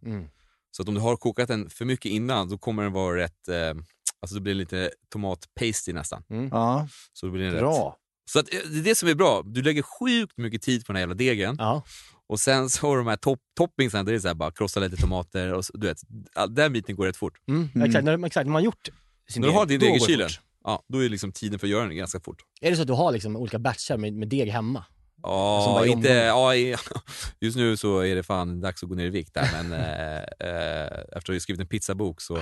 Mm. 0.76 0.78
Så 0.78 0.82
att 0.82 0.88
om 0.88 0.94
du 0.94 1.00
har 1.00 1.16
kokat 1.16 1.48
den 1.48 1.70
för 1.70 1.84
mycket 1.84 2.10
innan, 2.12 2.48
då 2.48 2.58
kommer 2.58 2.82
den 2.82 2.92
vara 2.92 3.16
rätt... 3.16 3.48
Eh, 3.48 3.74
alltså 4.20 4.34
det 4.34 4.40
blir 4.40 4.54
lite 4.54 4.90
tomatpasty 5.12 5.92
nästan. 5.92 6.22
Ja, 6.50 6.88
Så 7.12 7.26
då 7.26 7.32
blir 7.32 7.42
den 7.44 7.52
rätt. 7.52 7.60
bra. 7.60 7.96
Så 8.30 8.38
att, 8.38 8.54
eh, 8.54 8.60
det 8.70 8.78
är 8.78 8.82
det 8.82 8.94
som 8.94 9.08
är 9.08 9.14
bra. 9.14 9.42
Du 9.44 9.62
lägger 9.62 9.82
sjukt 9.82 10.38
mycket 10.38 10.62
tid 10.62 10.86
på 10.86 10.92
den 10.92 10.96
här 10.96 11.02
jävla 11.02 11.14
degen. 11.14 11.56
Ja. 11.58 11.82
Och 12.28 12.40
sen 12.40 12.70
så 12.70 12.86
har 12.86 12.96
du 12.96 13.02
de 13.02 13.08
här 13.08 13.16
top 13.16 13.38
toppingsen, 13.56 14.04
det 14.06 14.14
är 14.14 14.18
så 14.18 14.28
här 14.28 14.34
bara 14.34 14.50
krossa 14.50 14.80
lite 14.80 14.96
tomater 14.96 15.52
och 15.52 15.64
så, 15.64 15.76
du 15.76 15.86
vet, 15.86 15.98
all- 16.34 16.54
den 16.54 16.72
biten 16.72 16.96
går 16.96 17.06
rätt 17.06 17.16
fort. 17.16 17.34
Mm. 17.48 17.82
Exakt, 17.84 18.04
när, 18.04 18.26
exakt, 18.26 18.46
när 18.46 18.52
man 18.52 18.60
har 18.60 18.64
gjort 18.64 18.88
sin 19.30 19.42
När 19.42 19.48
du 19.48 19.54
har 19.54 19.66
din 19.66 19.80
deg 19.80 19.90
i 19.90 19.98
det 19.98 20.04
kylen, 20.04 20.30
ja, 20.64 20.82
då 20.88 21.04
är 21.04 21.08
liksom 21.08 21.32
tiden 21.32 21.58
för 21.58 21.66
att 21.66 21.70
göra 21.70 21.86
den 21.86 21.96
ganska 21.96 22.20
fort. 22.20 22.42
Är 22.60 22.70
det 22.70 22.76
så 22.76 22.82
att 22.82 22.88
du 22.88 22.94
har 22.94 23.12
liksom 23.12 23.36
olika 23.36 23.58
batchar 23.58 23.96
med, 23.96 24.12
med 24.14 24.28
deg 24.28 24.48
hemma? 24.48 24.84
Ja, 25.22 25.86
inte, 25.86 26.08
ja, 26.08 26.54
just 27.40 27.56
nu 27.56 27.76
så 27.76 28.00
är 28.00 28.14
det 28.14 28.22
fan 28.22 28.60
dags 28.60 28.82
att 28.82 28.88
gå 28.88 28.94
ner 28.94 29.06
i 29.06 29.10
vikt 29.10 29.34
där, 29.34 29.48
men 29.52 29.72
eh, 29.80 30.16
eh, 30.16 30.86
efter 31.16 31.16
att 31.16 31.28
jag 31.28 31.42
skrivit 31.42 31.60
en 31.60 31.66
pizzabok 31.68 32.20
så, 32.20 32.38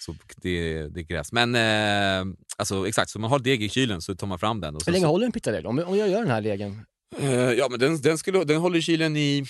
så 0.00 0.14
det, 0.36 0.88
det 0.88 1.04
krävs. 1.04 1.32
Men 1.32 1.54
eh, 1.54 2.34
alltså 2.56 2.88
exakt, 2.88 3.10
så 3.10 3.18
man 3.18 3.30
har 3.30 3.38
deg 3.38 3.62
i 3.62 3.68
kylen 3.68 4.02
så 4.02 4.14
tar 4.14 4.26
man 4.26 4.38
fram 4.38 4.60
den. 4.60 4.76
Och 4.76 4.82
så, 4.82 4.90
Hur 4.90 4.92
länge 4.92 5.04
så, 5.04 5.10
håller 5.10 5.26
en 5.26 5.32
pizzadeg? 5.32 5.66
Om, 5.66 5.78
om 5.78 5.98
jag 5.98 6.08
gör 6.08 6.20
den 6.20 6.30
här 6.30 6.42
degen, 6.42 6.84
Eh, 7.16 7.52
ja, 7.52 7.68
men 7.70 7.80
den, 7.80 8.00
den, 8.00 8.18
skulle, 8.18 8.44
den 8.44 8.56
håller 8.56 8.78
i 8.78 8.82
kylen 8.82 9.16
i 9.16 9.44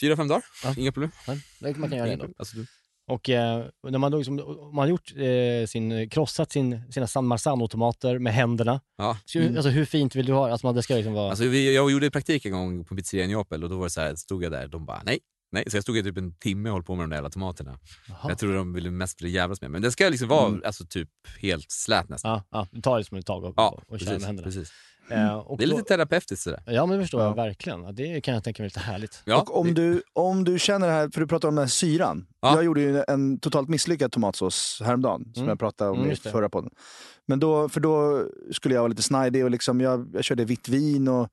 fyra, 0.00 0.16
fem 0.16 0.28
dagar. 0.28 0.44
Ja. 0.64 0.74
Inga 0.76 0.92
problem. 0.92 1.10
ja, 1.26 1.34
man 1.58 1.90
kan 1.90 1.98
göra 1.98 2.06
det 2.06 2.12
ändå. 2.12 2.28
Alltså, 2.36 2.56
du, 2.56 2.66
Och 3.10 3.30
eh, 3.30 3.64
när 3.88 3.98
man, 3.98 4.12
då 4.12 4.18
liksom, 4.18 4.36
man 4.72 4.78
har 4.78 4.86
gjort 4.86 5.12
eh, 5.16 5.66
sin, 5.66 6.10
krossat 6.10 6.52
sin, 6.52 6.92
sina 6.92 7.06
San 7.06 7.26
Marzano-tomater 7.32 8.18
med 8.18 8.34
händerna, 8.34 8.80
ja. 8.98 9.18
så, 9.24 9.40
alltså, 9.42 9.68
hur 9.68 9.84
fint 9.84 10.14
vill 10.16 10.26
du 10.26 10.32
ha 10.32 10.50
Alltså, 10.50 10.66
man, 10.66 10.74
det 10.74 10.82
ska 10.82 10.94
liksom 10.94 11.12
vara... 11.12 11.30
Alltså, 11.30 11.44
vi, 11.44 11.74
jag 11.74 11.90
gjorde 11.90 12.10
praktik 12.10 12.46
en 12.46 12.52
gång 12.52 12.84
på 12.84 12.94
en 12.94 12.98
pizzeria 12.98 13.24
i 13.24 13.28
Neapel 13.28 13.64
och 13.64 13.70
då 13.70 13.76
var 13.76 13.84
det 13.84 13.90
så 13.90 14.00
här, 14.00 14.14
stod 14.14 14.44
jag 14.44 14.52
där 14.52 14.68
de 14.68 14.86
bara 14.86 15.02
nej. 15.04 15.18
Nej, 15.54 15.64
så 15.70 15.76
jag 15.76 15.82
stod 15.84 15.96
i 15.96 16.02
typ 16.02 16.18
en 16.18 16.34
timme 16.34 16.68
och 16.68 16.74
höll 16.74 16.82
på 16.82 16.94
med 16.94 17.02
de 17.02 17.10
där 17.10 17.16
jävla 17.16 17.30
tomaterna. 17.30 17.78
Jaha. 18.08 18.18
Jag 18.28 18.38
tror 18.38 18.54
de 18.54 18.72
ville 18.72 18.90
mest 18.90 19.22
ville 19.22 19.30
jävlas 19.30 19.60
med 19.60 19.70
Men 19.70 19.82
den 19.82 19.92
ska 19.92 20.08
liksom 20.08 20.28
vara 20.28 20.48
Mm. 20.48 20.62
alltså, 20.64 20.84
typ 20.86 21.08
helt 21.40 21.70
slät 21.70 22.08
nästan. 22.08 22.30
Ja, 22.30 22.44
ja, 22.50 22.66
du 22.72 22.80
tar 22.80 22.98
det 22.98 23.04
som 23.04 23.18
ett 23.18 23.26
tag 23.26 23.44
och, 23.44 23.54
Ja, 23.56 23.68
och, 23.68 23.92
och 23.92 24.00
kör 24.00 24.06
precis. 24.06 24.20
med 24.20 24.26
händerna. 24.26 24.46
precis. 24.46 24.72
Eh, 25.12 25.34
och 25.34 25.58
Det 25.58 25.64
är 25.64 25.68
då- 25.68 25.76
lite 25.76 25.88
terapeutiskt 25.88 26.42
sådär. 26.44 26.62
Ja, 26.66 26.86
men 26.86 26.98
det 26.98 27.04
förstår 27.04 27.22
jag 27.22 27.30
Ja. 27.30 27.34
verkligen. 27.34 27.82
Ja, 27.82 27.92
Det 27.92 28.20
kan 28.20 28.34
jag 28.34 28.44
tänka 28.44 28.62
mig 28.62 28.66
lite 28.68 28.80
härligt. 28.80 29.22
Ja, 29.24 29.40
och 29.40 29.60
om 29.60 29.74
du, 29.74 30.02
om 30.12 30.44
du 30.44 30.58
känner 30.58 30.86
det 30.86 30.92
här, 30.92 31.08
för 31.12 31.20
du 31.20 31.26
pratar 31.26 31.48
om 31.48 31.54
den 31.54 31.62
här 31.62 31.68
syran. 31.68 32.26
Ja. 32.40 32.54
Jag 32.54 32.64
gjorde 32.64 32.80
ju 32.80 33.04
en 33.08 33.38
totalt 33.38 33.68
misslyckad 33.68 34.12
tomatsås 34.12 34.82
häromdagen, 34.84 35.24
som 35.34 35.42
Mm. 35.42 35.48
jag 35.48 35.58
pratade 35.58 35.90
om 35.90 35.98
Mm, 35.98 36.10
i 36.10 36.16
förra 36.16 36.48
podden. 36.48 36.70
Men 37.26 37.40
då, 37.40 37.68
för 37.68 37.80
då 37.80 38.24
skulle 38.52 38.74
jag 38.74 38.80
vara 38.82 38.88
lite 38.88 39.02
snajdig 39.02 39.44
och 39.44 39.50
liksom, 39.50 39.80
jag, 39.80 40.10
jag 40.14 40.24
körde 40.24 40.44
vitt 40.44 40.68
vin 40.68 41.08
och 41.08 41.28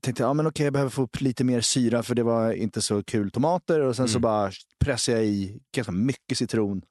tänkte 0.00 0.22
ja, 0.22 0.32
men 0.32 0.46
okej, 0.46 0.66
jag 0.66 0.72
behöver 0.72 0.90
få 0.90 1.02
upp 1.02 1.20
lite 1.20 1.44
mer 1.44 1.60
syra 1.60 2.02
för 2.02 2.14
det 2.14 2.22
var 2.22 2.52
inte 2.52 2.82
så 2.82 3.02
kul 3.02 3.30
tomater. 3.30 3.80
Och 3.80 3.96
sen 3.96 4.08
så 4.08 4.12
Mm. 4.18 4.22
bara 4.22 4.50
pressade 4.84 5.18
jag 5.18 5.26
i 5.26 5.60
ganska 5.76 5.92
mycket 5.92 6.38
citron. 6.38 6.82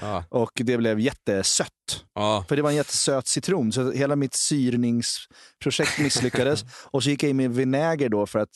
Ja, 0.00 0.24
och 0.30 0.50
det 0.54 0.76
blev 0.76 1.00
jättesött. 1.00 1.68
ja. 2.14 2.44
För 2.48 2.56
det 2.56 2.62
var 2.62 2.70
en 2.70 2.76
jättesöt 2.76 3.26
citron, 3.26 3.72
så 3.72 3.92
hela 3.92 4.16
mitt 4.16 4.34
syrningsprojekt 4.34 5.98
misslyckades. 5.98 6.64
och 6.90 7.02
så 7.02 7.10
gick 7.10 7.22
jag 7.22 7.30
in 7.30 7.36
med 7.36 7.54
vinäger 7.54 8.08
då 8.08 8.26
för 8.26 8.38
att 8.38 8.48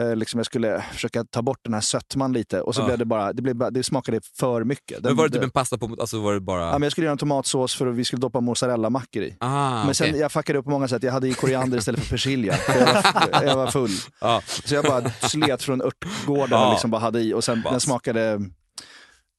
eh, 0.00 0.16
liksom 0.16 0.38
jag 0.38 0.46
skulle 0.46 0.84
försöka 0.92 1.24
ta 1.24 1.42
bort 1.42 1.58
den 1.62 1.74
här 1.74 1.80
sötman 1.80 2.32
lite. 2.32 2.60
Och 2.60 2.74
så 2.74 2.80
Ja. 2.80 2.86
blev 2.86 2.98
det 2.98 3.04
bara, 3.04 3.32
det, 3.32 3.42
blev, 3.42 3.72
det 3.72 3.82
smakade 3.82 4.20
för 4.38 4.64
mycket. 4.64 5.02
Den- 5.02 5.10
Men 5.12 5.16
var 5.16 5.28
det 5.28 5.34
typ 5.34 5.42
en 5.42 5.50
pasta 5.50 5.78
på, 5.78 5.96
alltså 6.00 6.20
var 6.20 6.34
det 6.34 6.40
bara... 6.40 6.60
Ja, 6.66 6.72
men 6.72 6.82
jag 6.82 6.92
skulle 6.92 7.04
göra 7.04 7.12
en 7.12 7.18
tomatsås 7.18 7.74
för 7.74 7.86
att 7.86 7.94
vi 7.94 8.04
skulle 8.04 8.20
doppa 8.20 8.40
mozzarella-mackor 8.40 9.22
i. 9.22 9.36
ah, 9.40 9.84
Men 9.84 9.94
sen, 9.94 10.08
okej. 10.08 10.20
jag 10.20 10.32
fuckade 10.32 10.58
upp 10.58 10.64
på 10.64 10.70
många 10.70 10.88
sätt. 10.88 11.02
Jag 11.02 11.12
hade 11.12 11.28
i 11.28 11.34
koriander 11.34 11.78
istället 11.78 12.00
för 12.00 12.08
persilja. 12.10 12.52
För 12.56 12.72
Jag 12.80 12.86
var, 13.32 13.42
jag 13.44 13.56
var 13.56 13.66
full. 13.70 13.90
Ja. 14.20 14.42
Så 14.64 14.74
jag 14.74 14.84
bara 14.84 15.10
slet 15.10 15.62
från 15.62 15.82
örtgården 15.82 16.62
och 16.62 16.70
liksom 16.72 16.90
bara 16.90 17.00
hade 17.00 17.20
i. 17.20 17.34
Och 17.34 17.44
sen 17.44 17.62
den 17.62 17.72
Bas. 17.72 17.82
smakade 17.82 18.40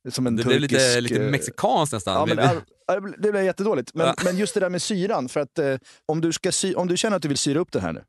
som 0.10 0.28
en 0.28 0.36
Det 0.36 0.44
blev 0.44 0.60
turkisk... 0.60 0.72
lite, 0.82 1.02
lite 1.02 1.24
eh, 1.26 1.32
mexikanskt 1.32 1.94
nästan. 1.94 2.14
Ja, 2.30 2.36
men, 2.36 3.12
det- 3.18 3.32
blev 3.32 3.44
jättedåligt. 3.44 3.92
Men, 3.94 4.08
Ja. 4.08 4.14
men 4.24 4.38
just 4.38 4.54
det 4.54 4.60
där 4.60 4.70
med 4.70 4.82
syran, 4.82 5.30
för 5.30 5.40
att 5.40 5.60
eh, 5.60 5.76
om, 6.06 6.22
du 6.22 6.32
ska 6.34 6.52
sy, 6.52 6.74
om 6.74 6.88
du 6.88 6.98
känner 6.98 7.16
att 7.16 7.22
du 7.22 7.28
vill 7.28 7.38
syra 7.38 7.60
upp 7.60 7.72
det 7.72 7.80
här 7.80 7.94
nu, 7.94 8.04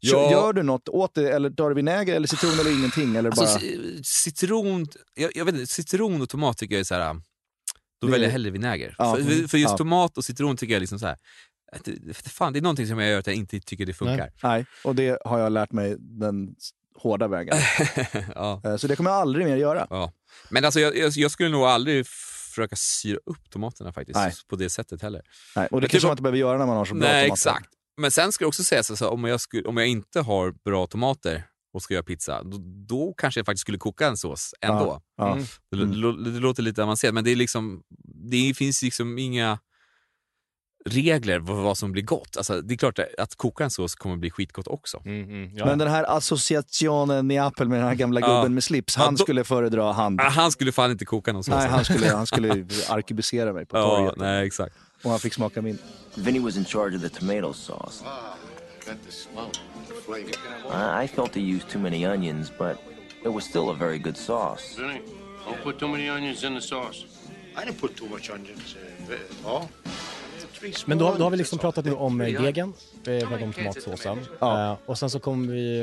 Ja. 0.00 0.30
gör 0.30 0.52
du 0.52 0.62
något 0.62 0.88
åt 0.88 1.14
det? 1.14 1.30
Eller 1.32 1.50
tar 1.50 1.68
du 1.68 1.74
vinäger 1.74 2.14
eller 2.16 2.26
citron 2.28 2.60
eller 2.60 2.78
ingenting? 2.78 3.16
Eller 3.16 3.30
bara... 3.30 3.40
Alltså, 3.40 3.58
ci- 3.58 4.00
citron, 4.04 4.86
jag, 5.14 5.30
jag 5.36 5.44
vet 5.44 5.54
inte, 5.54 5.66
citron 5.66 6.22
och 6.22 6.28
tomat 6.28 6.58
tycker 6.58 6.74
jag 6.74 6.80
är 6.80 6.84
så 6.84 6.94
här. 6.94 7.14
Då 7.14 8.06
Det- 8.06 8.12
väljer 8.12 8.26
jag 8.28 8.32
hellre 8.32 8.50
vinäger. 8.50 8.94
Ja, 8.98 9.14
för, 9.14 9.22
mm, 9.32 9.48
för 9.48 9.58
just 9.58 9.70
ja. 9.70 9.76
tomat 9.78 10.18
och 10.18 10.24
citron 10.24 10.56
tycker 10.56 10.72
jag 10.74 10.80
liksom 10.80 10.98
så 10.98 11.06
här. 11.06 11.16
Det, 11.84 12.14
fan, 12.16 12.52
det 12.52 12.58
är 12.58 12.62
någonting 12.62 12.86
som 12.86 12.98
jag 12.98 13.10
gör 13.10 13.18
att 13.18 13.26
jag 13.26 13.36
inte 13.36 13.60
tycker 13.60 13.86
det 13.86 13.94
funkar. 13.94 14.30
Nej, 14.42 14.66
och 14.84 14.94
det 14.94 15.18
har 15.24 15.38
jag 15.38 15.52
lärt 15.52 15.72
mig 15.72 15.96
den 15.98 16.54
hårda 16.98 17.28
vägen. 17.28 17.56
ja, 18.34 18.60
Eh, 18.64 18.76
så 18.76 18.86
det 18.86 18.96
kommer 18.96 19.10
jag 19.10 19.20
aldrig 19.20 19.46
mer 19.46 19.56
göra. 19.56 19.86
Ja. 20.42 20.48
Men 20.50 20.64
alltså, 20.64 20.80
jag, 20.80 20.96
jag, 20.96 21.12
jag 21.12 21.30
skulle 21.30 21.48
nog 21.48 21.62
aldrig 21.64 22.06
försöka 22.06 22.76
syra 22.76 23.18
upp 23.26 23.50
tomaterna 23.50 23.92
faktiskt. 23.92 24.16
Nej. 24.16 24.32
På 24.48 24.56
det 24.56 24.70
sättet 24.70 25.02
heller. 25.02 25.22
Nej, 25.56 25.68
och 25.70 25.80
det 25.80 25.86
kanske 25.88 25.98
typ- 25.98 26.02
man 26.08 26.12
inte 26.12 26.22
behöver 26.22 26.38
göra 26.38 26.58
när 26.58 26.66
man 26.66 26.76
har 26.76 26.84
så 26.84 26.94
bra 26.94 27.08
Nej, 27.08 27.22
tomater. 27.26 27.32
exakt. 27.50 27.68
Men 27.96 28.10
sen 28.10 28.32
ska 28.32 28.44
det 28.44 28.48
också 28.48 28.64
sägas, 28.64 28.90
alltså, 28.90 29.08
om, 29.08 29.24
jag 29.24 29.40
skulle, 29.40 29.68
om 29.68 29.76
jag 29.76 29.86
inte 29.86 30.20
har 30.20 30.54
bra 30.64 30.86
tomater 30.86 31.44
och 31.72 31.82
ska 31.82 31.94
göra 31.94 32.04
pizza, 32.04 32.42
då, 32.42 32.58
då 32.88 33.14
kanske 33.18 33.40
jag 33.40 33.46
faktiskt 33.46 33.60
skulle 33.60 33.78
koka 33.78 34.06
en 34.06 34.16
sås 34.16 34.54
ändå. 34.60 35.00
Ja. 35.16 35.32
Mm. 35.32 35.44
Det, 35.70 35.76
lå- 35.76 36.24
det 36.24 36.40
låter 36.40 36.62
lite 36.62 36.82
avancerat, 36.82 37.14
men 37.14 37.24
det, 37.24 37.30
är 37.32 37.36
liksom, 37.36 37.82
det 38.30 38.54
finns 38.56 38.82
liksom 38.82 39.18
inga 39.18 39.58
regler 40.90 41.40
för 41.40 41.52
vad 41.54 41.78
som 41.78 41.92
blir 41.92 42.02
gott. 42.02 42.36
Alltså, 42.36 42.60
det 42.60 42.74
är 42.74 42.78
klart 42.78 42.98
att 43.18 43.34
koka 43.36 43.64
en 43.64 43.70
sås 43.70 43.94
kommer 43.94 44.16
bli 44.16 44.30
skitgott 44.30 44.68
också. 44.68 45.02
Mm, 45.04 45.22
mm, 45.24 45.50
ja. 45.56 45.64
Men 45.66 45.78
den 45.78 45.88
här 45.88 46.16
associationen 46.16 47.28
Neapel 47.28 47.68
med 47.68 47.78
den 47.78 47.88
här 47.88 47.94
gamla 47.94 48.20
Ja. 48.20 48.26
gubben 48.36 48.54
med 48.54 48.64
slips, 48.64 48.96
Ja, 48.96 49.04
han 49.04 49.14
då- 49.14 49.22
skulle 49.24 49.44
föredra 49.44 49.92
hand. 49.92 50.20
Han 50.20 50.52
skulle 50.52 50.72
fan 50.72 50.90
inte 50.90 51.04
koka 51.04 51.32
någon 51.32 51.44
sås. 51.44 51.54
Nej, 51.54 51.68
han 51.68 51.84
skulle, 51.84 52.08
han 52.10 52.26
skulle 52.26 52.48
arkebusera 52.88 53.52
mig 53.52 53.66
på 53.66 53.76
ja, 53.76 53.96
torget. 53.96 54.16
nej, 54.16 54.46
exakt. 54.46 54.76
Och 55.02 55.10
han 55.10 55.18
fick 55.20 55.34
smaka 55.34 55.62
min. 55.62 55.78
Vinny 56.14 56.38
was 56.38 56.56
in 56.56 56.64
charge 56.64 56.96
of 56.96 57.02
the 57.02 57.08
tomato 57.08 57.52
sauce. 57.52 58.04
I 61.04 61.08
felt 61.08 61.34
he 61.34 61.40
used 61.40 61.68
too 61.70 61.78
many 61.80 62.06
onions, 62.06 62.52
but 62.58 62.76
it 63.24 63.32
was 63.32 63.44
still 63.44 63.70
a 63.70 63.76
very 63.78 63.98
good 63.98 64.16
sauce. 64.16 64.76
Vinny, 64.78 65.00
don't 65.46 65.62
put 65.62 65.78
too 65.78 65.88
many 65.88 66.10
onions 66.10 66.44
in 66.44 66.54
the 66.54 66.60
sauce. 66.60 67.04
I 67.56 67.64
didn't 67.64 67.80
put 67.80 67.96
too 67.96 68.08
much 68.08 68.30
onions. 68.30 68.76
Ve- 69.08 69.16
oh. 69.44 69.64
Men 70.86 70.98
då, 70.98 71.14
då 71.18 71.22
har 71.24 71.30
vi 71.30 71.36
liksom 71.36 71.58
pratat 71.58 71.84
nu 71.84 71.92
om 71.94 72.20
eh, 72.20 72.42
degen, 72.42 72.72
vi 73.04 73.20
har 73.20 73.26
pratat 73.26 73.42
om 73.42 73.52
tomatsåsen. 73.52 74.18
Ja. 74.40 74.72
Eh, 74.72 74.78
och 74.86 74.98
sen 74.98 75.10
så 75.10 75.20
kommer 75.20 75.52
vi, 75.52 75.78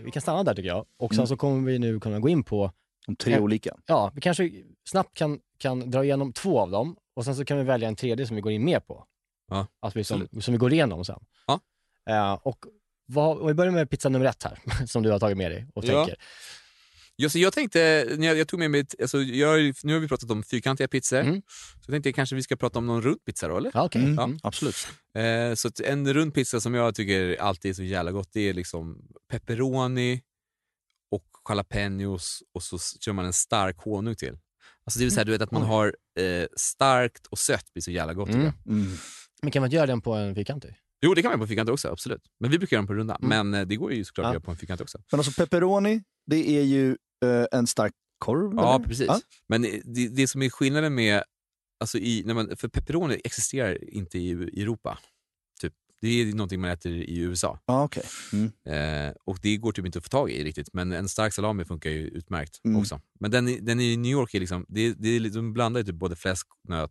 eh, 0.00 0.04
vi 0.04 0.10
kan 0.10 0.22
stanna 0.22 0.42
där 0.42 0.54
tycker 0.54 0.68
jag. 0.68 0.86
Och 0.98 1.14
sen 1.14 1.26
så 1.26 1.36
kommer 1.36 1.70
vi 1.70 1.78
nu 1.78 2.00
kunna 2.00 2.18
gå 2.18 2.28
in 2.28 2.42
på, 2.44 2.72
De 3.06 3.16
tre 3.16 3.38
olika. 3.38 3.76
ja, 3.86 4.10
vi 4.14 4.20
kanske 4.20 4.50
snabbt 4.88 5.14
kan, 5.14 5.40
kan 5.58 5.90
dra 5.90 6.04
igenom 6.04 6.32
två 6.32 6.60
av 6.60 6.70
dem 6.70 6.96
och 7.16 7.24
sen 7.24 7.36
så 7.36 7.44
kan 7.44 7.58
vi 7.58 7.64
välja 7.64 7.88
en 7.88 7.96
tredje 7.96 8.26
som 8.26 8.36
vi 8.36 8.42
går 8.42 8.52
in 8.52 8.64
mer 8.64 8.80
på. 8.80 9.04
Ja, 9.50 9.66
vi 9.94 10.04
som, 10.04 10.28
som 10.40 10.52
vi 10.52 10.58
går 10.58 10.72
igenom 10.72 11.04
sen. 11.04 11.20
Ja. 11.46 11.60
Eh, 12.10 12.32
och 12.42 12.64
vad, 13.06 13.38
om 13.38 13.46
vi 13.46 13.54
börjar 13.54 13.72
med 13.72 13.90
pizza 13.90 14.08
nummer 14.08 14.26
ett 14.26 14.42
här, 14.44 14.58
som 14.86 15.02
du 15.02 15.10
har 15.10 15.18
tagit 15.18 15.36
med 15.36 15.50
dig 15.50 15.66
och 15.74 15.84
Ja. 15.84 16.04
tänker. 16.04 16.22
Jag, 17.18 17.30
så 17.30 17.38
jag 17.38 17.52
tänkte, 17.52 18.06
när 18.18 18.26
jag, 18.26 18.36
jag 18.36 18.48
tog 18.48 18.58
med 18.60 18.70
mig, 18.70 18.86
alltså, 19.00 19.22
jag, 19.22 19.74
nu 19.82 19.92
har 19.92 20.00
vi 20.00 20.08
pratat 20.08 20.30
om 20.30 20.42
fyrkantiga 20.42 20.88
pizzor, 20.88 21.20
Mm. 21.20 21.42
så 21.46 21.80
jag 21.86 21.92
tänkte 21.92 22.12
kanske 22.12 22.36
vi 22.36 22.42
ska 22.42 22.56
prata 22.56 22.78
om 22.78 22.86
någon 22.86 23.02
rund 23.02 23.24
pizza 23.24 23.48
då, 23.48 23.56
eller? 23.56 23.70
Ja, 23.74 23.84
okej. 23.84 24.02
Mm. 24.02 24.18
Mm. 24.18 24.38
Absolut. 24.42 24.88
Eh, 25.14 25.54
så 25.54 25.68
att 25.68 25.80
en 25.80 26.14
rund 26.14 26.34
pizza 26.34 26.60
som 26.60 26.74
jag 26.74 26.94
tycker 26.94 27.40
alltid 27.40 27.70
är 27.70 27.74
så 27.74 27.82
jävla 27.82 28.12
gott, 28.12 28.28
det 28.32 28.40
är 28.40 28.54
liksom 28.54 29.08
pepperoni 29.30 30.22
och 31.10 31.24
jalapenos 31.48 32.42
och 32.54 32.62
så 32.62 32.78
kör 32.78 33.12
man 33.12 33.24
en 33.26 33.32
stark 33.32 33.76
honung 33.78 34.14
till. 34.14 34.38
Alltså 34.84 34.98
det 34.98 35.04
vill 35.04 35.12
säga 35.14 35.24
du 35.24 35.32
vet 35.32 35.42
att 35.42 35.50
man 35.50 35.62
har 35.62 35.96
eh, 36.20 36.46
starkt 36.56 37.26
och 37.26 37.38
sött 37.38 37.72
blir 37.72 37.82
så 37.82 37.90
jävla 37.90 38.14
gott. 38.14 38.28
Mm. 38.28 38.52
Mm. 38.66 38.86
Men 39.42 39.50
kan 39.50 39.60
man 39.60 39.66
inte 39.66 39.76
göra 39.76 39.86
den 39.86 40.00
på 40.00 40.14
en 40.14 40.34
fyrkantig? 40.34 40.76
Jo, 41.00 41.14
det 41.14 41.22
kan 41.22 41.30
man 41.30 41.40
på 41.40 41.46
fyrkantig 41.46 41.72
också, 41.72 41.88
absolut. 41.88 42.22
Men 42.40 42.50
vi 42.50 42.58
brukar 42.58 42.76
göra 42.76 42.82
den 42.82 42.86
på 42.86 42.94
runda. 42.94 43.16
Mm. 43.22 43.28
Men 43.50 43.60
eh, 43.60 43.66
det 43.66 43.76
går 43.76 43.92
ju 43.92 44.04
såklart 44.04 44.24
Ja. 44.24 44.28
att 44.28 44.34
göra 44.34 44.40
på 44.42 44.50
en 44.50 44.56
fyrkantig 44.56 44.84
också. 44.84 44.98
Men 45.10 45.20
alltså 45.20 45.42
pepperoni, 45.42 46.02
det 46.26 46.48
är 46.58 46.62
ju 46.62 46.90
eh, 47.24 47.46
en 47.52 47.66
stark 47.66 47.92
korv. 48.18 48.54
Ja, 48.56 48.74
eller? 48.76 48.86
precis. 48.86 49.06
Ja. 49.06 49.20
Men 49.48 49.62
det, 49.62 50.08
det 50.08 50.28
som 50.28 50.42
är 50.42 50.50
skillnaden 50.50 50.94
med, 50.94 51.22
alltså 51.80 51.98
i, 51.98 52.22
när 52.26 52.34
man, 52.34 52.56
för 52.56 52.68
pepperoni 52.68 53.20
existerar 53.24 53.94
inte 53.94 54.18
i, 54.18 54.28
i 54.30 54.62
Europa. 54.62 54.98
Typ. 55.60 55.72
Det 56.00 56.08
är 56.08 56.26
någonting 56.34 56.60
man 56.60 56.70
äter 56.70 56.92
i 56.92 57.18
USA. 57.18 57.58
Ja, 57.66 57.84
okej. 57.84 58.02
Mm. 58.32 59.08
Eh, 59.08 59.14
och 59.24 59.38
det 59.42 59.56
går 59.56 59.72
typ 59.72 59.86
inte 59.86 59.98
att 59.98 60.04
få 60.04 60.08
tag 60.08 60.30
i 60.30 60.44
riktigt, 60.44 60.68
men 60.72 60.92
en 60.92 61.08
stark 61.08 61.34
salami 61.34 61.64
funkar 61.64 61.90
ju 61.90 62.08
utmärkt 62.08 62.60
Mm. 62.64 62.80
också. 62.80 63.00
Men 63.20 63.30
den, 63.30 63.64
den 63.64 63.80
i 63.80 63.96
New 63.96 64.12
York 64.12 64.34
är 64.34 64.40
liksom, 64.40 64.66
det, 64.68 64.92
det 64.98 65.08
är 65.08 65.20
liksom, 65.20 65.42
de 65.42 65.52
blandar 65.52 65.80
ju 65.80 65.84
typ 65.86 65.94
både 65.94 66.16
fläsk 66.16 66.46
och 66.64 66.70
nöt. 66.70 66.90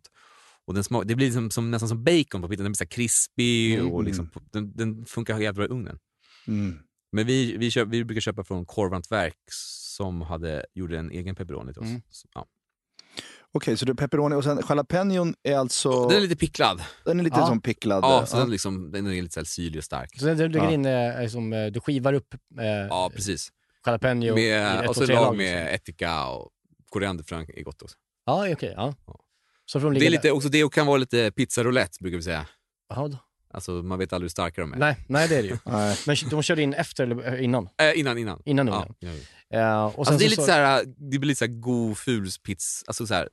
Och 0.66 0.74
den 0.74 0.84
smak, 0.84 1.04
det 1.06 1.14
blir 1.14 1.26
liksom 1.26 1.50
som, 1.50 1.70
nästan 1.70 1.88
som 1.88 2.04
bacon 2.04 2.42
på 2.42 2.48
pizzan, 2.48 2.64
den 2.64 2.72
blir 2.72 2.76
så 2.76 2.84
här 2.84 2.88
krispig 2.88 3.74
Mm. 3.74 3.92
och 3.92 4.04
liksom, 4.04 4.30
den, 4.52 4.76
den 4.76 5.06
funkar 5.06 5.38
jävligt 5.38 5.54
bra 5.56 5.64
i 5.64 5.68
ugnen. 5.68 5.98
Mm. 6.46 6.78
Men 7.12 7.26
vi, 7.26 7.56
vi, 7.56 7.70
köp, 7.70 7.88
vi 7.88 8.04
brukar 8.04 8.20
köpa 8.20 8.44
från 8.44 8.66
Korvhantverk 8.66 9.36
som 9.48 10.22
hade, 10.22 10.66
gjorde 10.74 10.98
en 10.98 11.10
egen 11.10 11.34
pepperoni 11.34 11.72
till 11.72 11.82
oss. 11.82 11.88
Mm. 11.88 12.02
Så, 12.10 12.28
ja. 12.34 12.46
Okej, 13.52 13.76
så 13.76 13.84
det 13.84 13.92
är 13.92 13.94
pepperoni 13.94 14.36
och 14.36 14.44
sen 14.44 14.60
jalapenon 14.68 15.34
är 15.42 15.56
alltså... 15.56 16.08
Den 16.08 16.16
är 16.16 16.20
lite 16.20 16.36
picklad. 16.36 16.82
den 17.04 17.20
är 17.20 17.24
lite 17.24 17.38
Ja. 17.38 17.46
som 17.46 17.60
picklad. 17.60 18.04
Ja, 18.04 18.26
så 18.26 18.36
ja. 18.36 18.40
Den, 18.40 18.50
liksom, 18.50 18.90
den 18.92 19.06
är 19.06 19.22
lite 19.22 19.34
så 19.40 19.44
syrlig 19.44 19.78
och 19.78 19.84
stark. 19.84 20.18
Så 20.20 20.26
den 20.26 20.36
du 20.36 20.48
lägger 20.48 20.64
Ja. 20.66 20.72
in, 20.72 20.86
eh, 20.86 20.92
är 20.92 21.28
som, 21.28 21.52
eh, 21.52 21.66
du 21.66 21.80
skivar 21.80 22.12
upp 22.12 22.34
eh, 22.58 22.64
Ja, 22.66 23.10
precis. 23.14 23.52
jalapeno 23.86 24.24
i 24.26 24.32
Med, 24.32 24.80
ett 24.84 24.88
och 24.88 24.96
så 24.96 25.06
tre 25.06 25.14
lag 25.14 25.22
lag, 25.24 25.36
liksom. 25.36 25.54
med 25.54 25.74
ättika 25.74 26.26
och 26.26 26.50
korianderfrön 26.88 27.46
är 27.54 27.62
gott 27.62 27.82
också. 27.82 27.96
Ja, 28.26 28.52
okej. 28.52 28.72
ja. 28.76 28.94
Ja. 29.06 29.20
Så 29.66 29.78
de 29.78 29.94
Det, 29.94 30.06
är 30.06 30.10
lite, 30.10 30.30
också, 30.30 30.48
det 30.48 30.72
kan 30.72 30.86
vara 30.86 30.96
lite 30.96 31.30
pizza 31.30 31.64
roulette 31.64 31.96
brukar 32.00 32.16
vi 32.16 32.22
säga. 32.22 32.46
då. 32.94 33.18
Alltså, 33.50 33.70
man 33.70 33.98
vet 33.98 34.12
aldrig 34.12 34.24
hur 34.24 34.30
starka 34.30 34.60
de 34.60 34.72
är. 34.72 34.76
Nej, 34.76 34.96
nej, 35.08 35.28
det 35.28 35.36
är 35.36 35.42
det 35.42 35.48
ju. 35.48 35.56
Men 36.06 36.16
de 36.30 36.42
körde 36.42 36.62
in 36.62 36.74
efter 36.74 37.04
eller 37.04 37.38
innan? 37.40 37.68
Eh, 37.82 37.98
innan, 38.00 38.18
innan. 38.18 38.42
Innan 38.44 38.68
ugnen. 38.68 38.94
ja, 38.98 39.08
ja. 39.48 39.58
Eh, 39.58 39.84
och 39.84 39.98
Alltså, 39.98 40.18
det, 40.18 40.24
är 40.24 40.28
så- 40.28 40.30
lite 40.30 40.42
så 40.42 40.52
här, 40.52 40.84
det 40.86 41.18
blir 41.18 41.28
lite 41.28 41.38
så 41.38 41.44
här 41.44 41.52
god 41.52 41.98
ful 41.98 42.28
pizza. 42.44 42.84
Alltså, 42.86 43.06
så 43.06 43.14
här, 43.14 43.28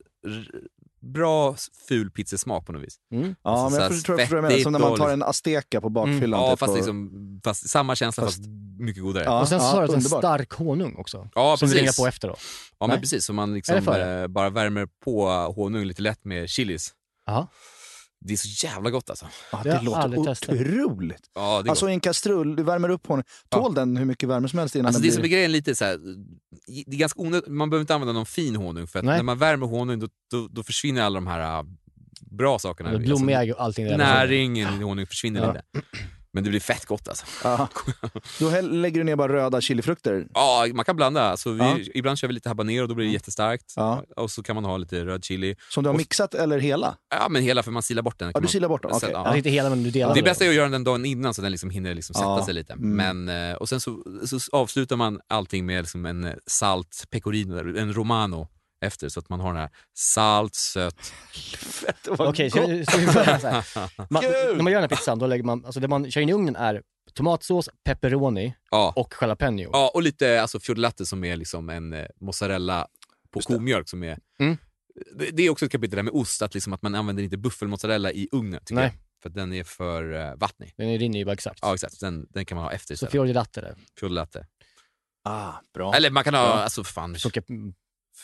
bra 1.12 1.56
ful 1.88 2.10
pizzasmak 2.10 2.66
på 2.66 2.72
något 2.72 2.82
vis. 2.82 2.96
Mm. 3.12 3.34
Ja, 3.44 3.50
Alltså, 3.50 3.64
men 3.64 3.74
jag 3.74 3.82
här 3.82 3.88
förstår 3.96 4.14
vad 4.16 4.28
du 4.28 4.42
menar. 4.42 4.58
Som 4.62 4.72
när 4.72 4.78
man 4.80 4.96
tar 4.96 5.10
en 5.10 5.22
azteca 5.22 5.80
på 5.80 5.88
bakfyllan. 5.88 6.40
Ja, 6.40 6.50
typ, 6.50 6.58
fast, 6.58 6.70
och- 6.70 6.76
liksom, 6.76 7.10
fast 7.44 7.68
samma 7.68 7.96
känsla 7.96 8.24
fast, 8.24 8.40
mycket 8.78 9.02
godare. 9.02 9.24
Ja, 9.24 9.40
och 9.40 9.48
sen 9.48 9.60
så 9.60 9.66
ja, 9.66 9.70
har 9.70 9.88
du 9.88 9.94
en 9.94 10.02
stark 10.02 10.52
honung 10.52 10.94
också. 10.96 11.28
Ja, 11.34 11.56
som 11.56 11.68
du 11.68 11.74
precis. 11.74 11.80
ringar 11.98 12.04
på 12.04 12.08
efter 12.08 12.28
då. 12.28 12.34
Ja, 12.78 12.86
Nej. 12.86 12.94
men 12.96 13.00
precis. 13.00 13.24
Så 13.24 13.32
man 13.32 13.54
liksom 13.54 13.76
eh, 13.76 14.26
bara 14.26 14.50
värmer 14.50 14.88
på 15.04 15.28
honung 15.56 15.84
lite 15.84 16.02
lätt 16.02 16.24
med 16.24 16.48
chilis. 16.48 16.92
Aha. 17.28 17.48
Det 18.26 18.32
är 18.32 18.36
så 18.36 18.66
jävla 18.66 18.90
gott 18.90 19.10
alltså. 19.10 19.26
Ja, 19.52 19.60
Det 19.64 19.80
låter 19.82 20.18
otroligt. 20.18 21.30
Ja, 21.34 21.62
det 21.64 21.70
Alltså 21.70 21.90
i 21.90 21.92
en 21.92 22.00
kastrull, 22.00 22.56
du 22.56 22.62
värmer 22.62 22.88
upp 22.88 23.06
honom. 23.06 23.24
Tål 23.48 23.74
den 23.74 23.96
hur 23.96 24.04
mycket 24.04 24.28
värme 24.28 24.48
som 24.48 24.58
helst 24.58 24.74
innan 24.76 24.86
Alltså 24.86 25.00
den 25.02 25.08
det 25.08 25.12
som 25.14 25.18
är 25.18 25.22
blir... 25.22 25.30
grejen 25.36 25.52
lite 25.52 25.74
så 25.74 25.84
här, 25.84 25.98
det 26.86 26.94
är 26.96 26.98
ganska 26.98 27.20
onödigt, 27.20 27.48
man 27.48 27.70
behöver 27.70 27.80
inte 27.82 27.94
använda 27.94 28.12
någon 28.12 28.26
fin 28.26 28.56
honung 28.56 28.86
för 28.86 29.02
när 29.02 29.22
man 29.22 29.38
värmer 29.38 29.66
honung 29.66 29.98
då, 29.98 30.08
då, 30.30 30.48
då 30.50 30.62
försvinner 30.62 31.02
alla 31.02 31.14
de 31.14 31.26
här 31.26 31.58
äh, 31.58 31.64
bra 32.20 32.58
sakerna. 32.58 32.92
Det 32.92 32.98
blommiga 32.98 33.54
och 33.54 33.60
allting. 33.62 33.86
där. 33.86 33.98
näringen 33.98 34.80
i 34.80 34.84
honung 34.84 35.06
försvinner 35.06 35.40
Ja. 35.40 35.52
lite. 35.52 35.86
Men 36.34 36.44
det 36.44 36.50
blir 36.50 36.60
fett 36.60 36.86
gott 36.86 37.08
alltså. 37.08 37.26
Då 38.40 38.60
lägger 38.60 39.00
du 39.00 39.04
ner 39.04 39.16
bara 39.16 39.32
röda 39.32 39.60
chilifrukter. 39.60 40.26
Ja, 40.34 40.66
man 40.74 40.84
kan 40.84 40.96
blanda. 40.96 41.22
Alltså, 41.22 41.50
vi, 41.50 41.58
Ja. 41.58 41.78
Ibland 41.94 42.18
kör 42.18 42.28
vi 42.28 42.34
lite 42.34 42.48
habanero, 42.48 42.86
då 42.86 42.94
blir 42.94 43.06
det 43.06 43.12
jättestarkt. 43.12 43.72
Ja. 43.76 44.04
Och 44.16 44.30
så 44.30 44.42
kan 44.42 44.54
man 44.54 44.64
ha 44.64 44.76
lite 44.76 45.04
röd 45.04 45.24
chili. 45.24 45.56
Som 45.68 45.84
du 45.84 45.90
har 45.90 45.96
mixat 45.96 46.34
eller 46.34 46.58
hela? 46.58 46.96
Ja, 47.10 47.28
men 47.28 47.42
hela 47.42 47.62
för 47.62 47.70
man 47.70 47.82
silar 47.82 48.02
bort 48.02 48.18
den. 48.18 48.30
Ja, 48.34 48.40
du 48.40 48.48
silar 48.48 48.68
bort 48.68 48.82
den, 48.82 48.92
okej. 48.92 49.10
ja. 49.12 49.36
Inte 49.36 49.50
hela 49.50 49.70
men 49.70 49.82
du 49.82 49.90
delar 49.90 50.14
Det 50.14 50.22
bästa 50.22 50.44
är 50.44 50.48
att 50.48 50.54
göra 50.54 50.68
den 50.68 50.84
dagen 50.84 51.04
innan 51.04 51.34
så 51.34 51.42
den 51.42 51.50
liksom 51.50 51.70
hinner 51.70 51.94
liksom 51.94 52.14
sätta 52.14 52.42
sig 52.44 52.54
lite. 52.54 52.72
Mm. 52.72 53.24
Men, 53.24 53.50
eh, 53.50 53.56
och 53.56 53.68
sen 53.68 53.80
så, 53.80 54.04
så 54.26 54.38
avslutar 54.52 54.96
man 54.96 55.20
allting 55.28 55.66
med 55.66 55.82
liksom 55.82 56.06
en 56.06 56.24
eh, 56.24 56.32
salt 56.46 57.04
pecorino, 57.10 57.78
en 57.78 57.92
romano 57.94 58.48
efter 58.84 59.08
så 59.08 59.20
att 59.20 59.28
man 59.28 59.40
har 59.40 59.48
den 59.48 59.56
här 59.56 59.70
salt, 59.94 60.54
sött. 60.54 61.12
Okej, 62.08 62.50
så, 62.50 62.56
så 62.90 62.98
vi 62.98 63.06
börjar 63.06 63.38
så 63.38 63.48
här. 63.48 63.64
Man, 64.10 64.24
när 64.24 64.62
man 64.62 64.72
gör 64.72 64.80
den 64.80 64.90
här 64.90 64.96
pizzan, 64.96 65.18
då 65.18 65.26
lägger 65.26 65.44
man, 65.44 65.64
alltså 65.64 65.80
det 65.80 65.88
man 65.88 66.10
kör 66.10 66.20
in 66.20 66.28
i 66.28 66.32
ugnen 66.32 66.56
är 66.56 66.82
tomatsås, 67.14 67.68
pepperoni 67.84 68.54
Ja. 68.70 68.92
och 68.96 69.14
jalapeno. 69.20 69.70
ja, 69.72 69.90
och 69.94 70.02
lite 70.02 70.42
alltså, 70.42 70.60
fiordilatte 70.60 71.06
som 71.06 71.24
är 71.24 71.36
liksom 71.36 71.70
en 71.70 71.92
eh, 71.92 72.06
mozzarella 72.20 72.86
på 73.30 73.40
komjölk 73.40 73.88
som 73.88 74.02
är... 74.02 74.18
Mm. 74.38 74.56
Det, 75.14 75.30
det 75.32 75.42
är 75.42 75.50
också 75.50 75.64
ett 75.64 75.72
kapitel 75.72 75.96
där 75.96 76.02
med 76.02 76.12
ost, 76.12 76.42
att, 76.42 76.54
liksom, 76.54 76.72
att 76.72 76.82
man 76.82 76.94
använder 76.94 77.22
inte 77.22 77.36
buffelmozzarella 77.36 78.12
i 78.12 78.28
ugnen. 78.32 78.60
Tycker 78.60 78.74
Nej. 78.74 78.84
jag. 78.84 78.94
För 79.22 79.28
att 79.28 79.34
den 79.34 79.52
är 79.52 79.64
för 79.64 80.12
uh, 80.12 80.34
vattnig. 80.36 80.74
Den 80.76 80.98
rinner 80.98 81.18
ju 81.18 81.24
bara 81.24 81.32
exakt. 81.32 81.58
Ja, 81.62 81.74
exakt. 81.74 82.00
Den, 82.00 82.26
den 82.30 82.44
kan 82.44 82.56
man 82.56 82.64
ha 82.64 82.72
efter 82.72 82.86
så 82.86 82.92
istället. 82.94 83.12
fiordilatte 83.12 83.60
där. 83.60 83.74
Fiordilatte. 84.00 84.46
Ah, 85.24 85.52
bra. 85.74 85.94
Eller 85.94 86.10
man 86.10 86.24
kan 86.24 86.34
ha, 86.34 86.42
Ja. 86.42 86.52
alltså 86.52 86.84
fan, 86.84 87.18
Socker, 87.18 87.42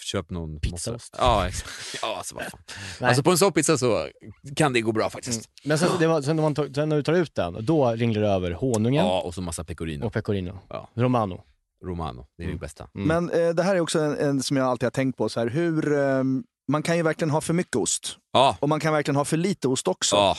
köp 0.03 0.31
någon 0.31 0.61
Pizzaost. 0.61 1.17
Ja, 1.19 1.49
exakt. 1.49 1.99
Ja, 2.03 2.17
alltså 2.17 2.35
vad 2.35 2.45
fan. 2.45 2.61
Nej. 3.01 3.09
Alltså 3.09 3.23
på 3.23 3.31
en 3.31 3.39
sån 3.39 3.53
pizza 3.53 3.79
så 3.79 4.09
kan 4.57 4.73
det 4.73 4.81
gå 4.81 4.93
bra 4.93 5.11
faktiskt. 5.11 5.37
Mm. 5.39 5.51
Men 5.65 5.79
sen, 5.79 5.89
det 5.99 6.07
var, 6.07 6.23
sen, 6.23 6.37
när 6.37 6.43
man 6.43 6.55
tar, 6.55 6.69
sen 6.75 6.89
när 6.89 6.97
du 6.97 7.03
tar 7.03 7.13
ut 7.13 7.35
den, 7.35 7.65
då 7.67 7.91
ringlar 7.91 8.23
du 8.23 8.29
över 8.29 8.51
honungen 8.51 9.05
Ja, 9.07 9.21
och 9.21 9.35
så 9.35 9.43
massa 9.43 9.65
pecorino. 9.65 10.07
och 10.07 10.13
pecorino. 10.13 10.59
Ja. 10.69 10.89
Romano. 10.95 11.45
Romano, 11.85 12.27
det 12.39 12.45
är 12.45 12.49
det 12.49 12.57
bästa. 12.57 12.89
Mm. 12.95 13.09
Men 13.09 13.31
eh, 13.43 13.49
det 13.55 13.63
här 13.63 13.77
är 13.77 13.81
också 13.81 13.99
en, 14.01 14.19
en 14.19 14.43
som 14.43 14.57
jag 14.57 14.67
alltid 14.67 14.87
har 14.87 14.91
tänkt 14.91 15.17
på. 15.17 15.29
Så 15.29 15.41
här, 15.41 15.47
hur, 15.47 15.93
ehm, 15.99 16.45
man 16.69 16.83
kan 16.83 16.97
ju 16.97 17.03
verkligen 17.03 17.31
ha 17.31 17.41
för 17.41 17.55
mycket 17.55 17.77
ost. 17.77 18.17
Ja, 18.33 18.57
Och 18.61 18.69
man 18.69 18.81
kan 18.81 18.93
verkligen 18.93 19.17
ha 19.17 19.25
för 19.25 19.37
lite 19.37 19.69
ost 19.69 19.89
också. 19.89 20.17
ja 20.17 20.37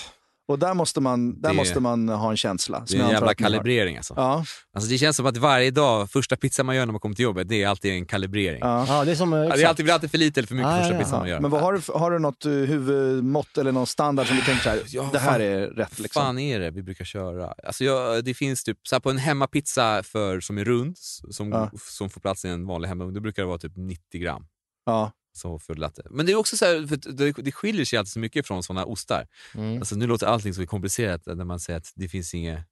Och 0.51 0.59
där 0.59 0.73
måste 0.73 1.01
man, 1.01 1.41
där 1.41 1.49
Det- 1.49 1.55
måste 1.55 1.79
man 1.79 2.09
ha 2.09 2.31
en 2.31 2.37
känsla. 2.37 2.85
det 2.87 2.97
är 2.97 3.03
en 3.03 3.09
jävla 3.09 3.33
kalibrering 3.33 3.97
alltså. 3.97 4.13
Ja, 4.17 4.45
alltså. 4.75 4.89
Det 4.89 4.97
känns 4.97 5.17
som 5.17 5.25
att 5.25 5.37
varje 5.37 5.71
dag, 5.71 6.11
första 6.11 6.35
pizzan 6.35 6.65
man 6.65 6.75
gör 6.75 6.85
när 6.85 6.91
man 6.93 6.99
kommer 6.99 7.15
till 7.15 7.23
jobbet, 7.23 7.49
det 7.49 7.63
är 7.63 7.67
alltid 7.67 7.91
en 7.93 8.05
kalibrering. 8.05 8.59
ja. 8.61 8.85
Ja, 8.87 9.05
det 9.05 9.11
är 9.11 9.15
som... 9.15 9.33
Ja, 9.33 9.55
det 9.55 9.63
är 9.63 9.67
alltid, 9.67 9.85
blir 9.85 9.93
alltid 9.93 10.11
för 10.11 10.17
lite 10.17 10.39
eller 10.39 10.47
för 10.47 10.55
mycket 10.55 10.69
Ah, 10.71 10.77
första 10.77 10.93
ja, 10.93 10.99
pizzan 10.99 11.19
man 11.19 11.29
gör. 11.29 11.39
Men 11.39 11.51
vad 11.51 11.61
har, 11.61 11.73
du, 11.73 11.81
har 11.99 12.11
du 12.11 12.19
något 12.19 12.45
eh, 12.45 12.51
huvudmått 12.51 13.57
eller 13.57 13.71
någon 13.71 13.87
standard 13.87 14.27
som 14.27 14.35
du 14.35 14.41
tänker 14.41 14.63
så 14.63 14.69
här, 14.69 14.79
Ja, 14.87 15.09
det 15.11 15.19
här 15.19 15.31
fan. 15.31 15.41
är 15.41 15.59
rätt 15.67 15.99
liksom? 15.99 16.21
fan 16.21 16.39
är 16.39 16.59
det 16.59 16.71
vi 16.71 16.83
brukar 16.83 17.05
köra? 17.05 17.53
Alltså 17.63 17.83
jag, 17.83 18.23
det 18.25 18.33
finns 18.33 18.63
typ, 18.63 18.77
så 18.83 18.95
här 18.95 18.99
på 18.99 19.09
en 19.09 19.17
hemmapizza 19.17 20.03
för, 20.03 20.39
som 20.39 20.57
är 20.57 20.65
rund, 20.65 20.97
som, 20.97 21.51
Ja. 21.51 21.71
som 21.77 22.09
får 22.09 22.21
plats 22.21 22.45
i 22.45 22.47
en 22.47 22.65
vanlig 22.67 22.87
hemmaugn, 22.89 23.13
då 23.13 23.19
brukar 23.19 23.41
det 23.43 23.47
vara 23.47 23.57
typ 23.57 23.73
90 23.75 24.21
gram. 24.21 24.45
Ja. 24.85 25.11
Som 25.33 25.59
för 25.59 25.75
latte. 25.75 26.01
Men 26.09 26.25
det 26.25 26.31
är 26.31 26.35
också 26.35 26.57
så 26.57 26.65
här, 26.65 26.87
för 26.87 26.97
det, 27.13 27.31
det 27.31 27.51
skiljer 27.51 27.85
sig 27.85 27.99
alltid 27.99 28.11
så 28.11 28.19
mycket 28.19 28.47
från 28.47 28.63
sådana 28.63 28.85
ostar. 28.85 29.27
Mm. 29.55 29.77
Alltså 29.79 29.95
nu 29.95 30.07
låter 30.07 30.27
allting 30.27 30.53
så 30.53 30.65
komplicerat 30.67 31.21
när 31.25 31.45
man 31.45 31.59
säger 31.59 31.77
att 31.79 31.91
det 31.95 32.07
finns 32.07 32.33
inga 32.33 32.63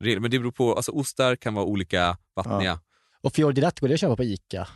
regler. 0.00 0.20
Men 0.20 0.30
det 0.30 0.38
beror 0.38 0.52
på, 0.52 0.74
alltså 0.74 0.92
ostar 0.92 1.36
kan 1.36 1.54
vara 1.54 1.64
olika 1.64 2.18
vattniga. 2.34 2.80
Och 3.20 3.32
fiordilatte 3.32 3.80
går 3.80 3.88
det 3.88 3.94
att 3.94 4.00
köpa 4.00 4.16
på 4.16 4.24
Ica? 4.24 4.68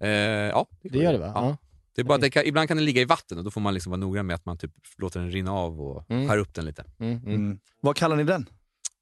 Eh, 0.00 0.08
ja, 0.10 0.66
Det 0.82 0.98
gör 0.98 1.12
det 1.12 1.18
va? 1.18 1.32
Ja. 1.34 1.56
Det 1.94 2.02
är 2.02 2.04
bara 2.04 2.14
att 2.14 2.20
det 2.20 2.30
kan, 2.30 2.44
ibland 2.46 2.68
kan 2.68 2.76
den 2.76 2.84
ligga 2.86 3.02
i 3.02 3.04
vatten 3.04 3.38
och 3.38 3.44
då 3.44 3.50
får 3.50 3.60
man 3.60 3.74
liksom 3.74 3.90
vara 3.90 4.00
noggrann 4.00 4.26
med 4.26 4.34
att 4.34 4.44
man 4.44 4.58
typ 4.58 4.70
låter 4.98 5.20
den 5.20 5.30
rinna 5.30 5.52
av 5.52 5.80
och 5.80 6.10
Mm. 6.10 6.28
skär 6.28 6.38
upp 6.38 6.54
den 6.54 6.64
lite. 6.64 6.84
Ja. 6.98 7.04
Mm, 7.04 7.18
mm. 7.18 7.34
Mm. 7.34 7.58
Vad 7.80 7.96
kallar 7.96 8.16
ni 8.16 8.24
den? 8.24 8.48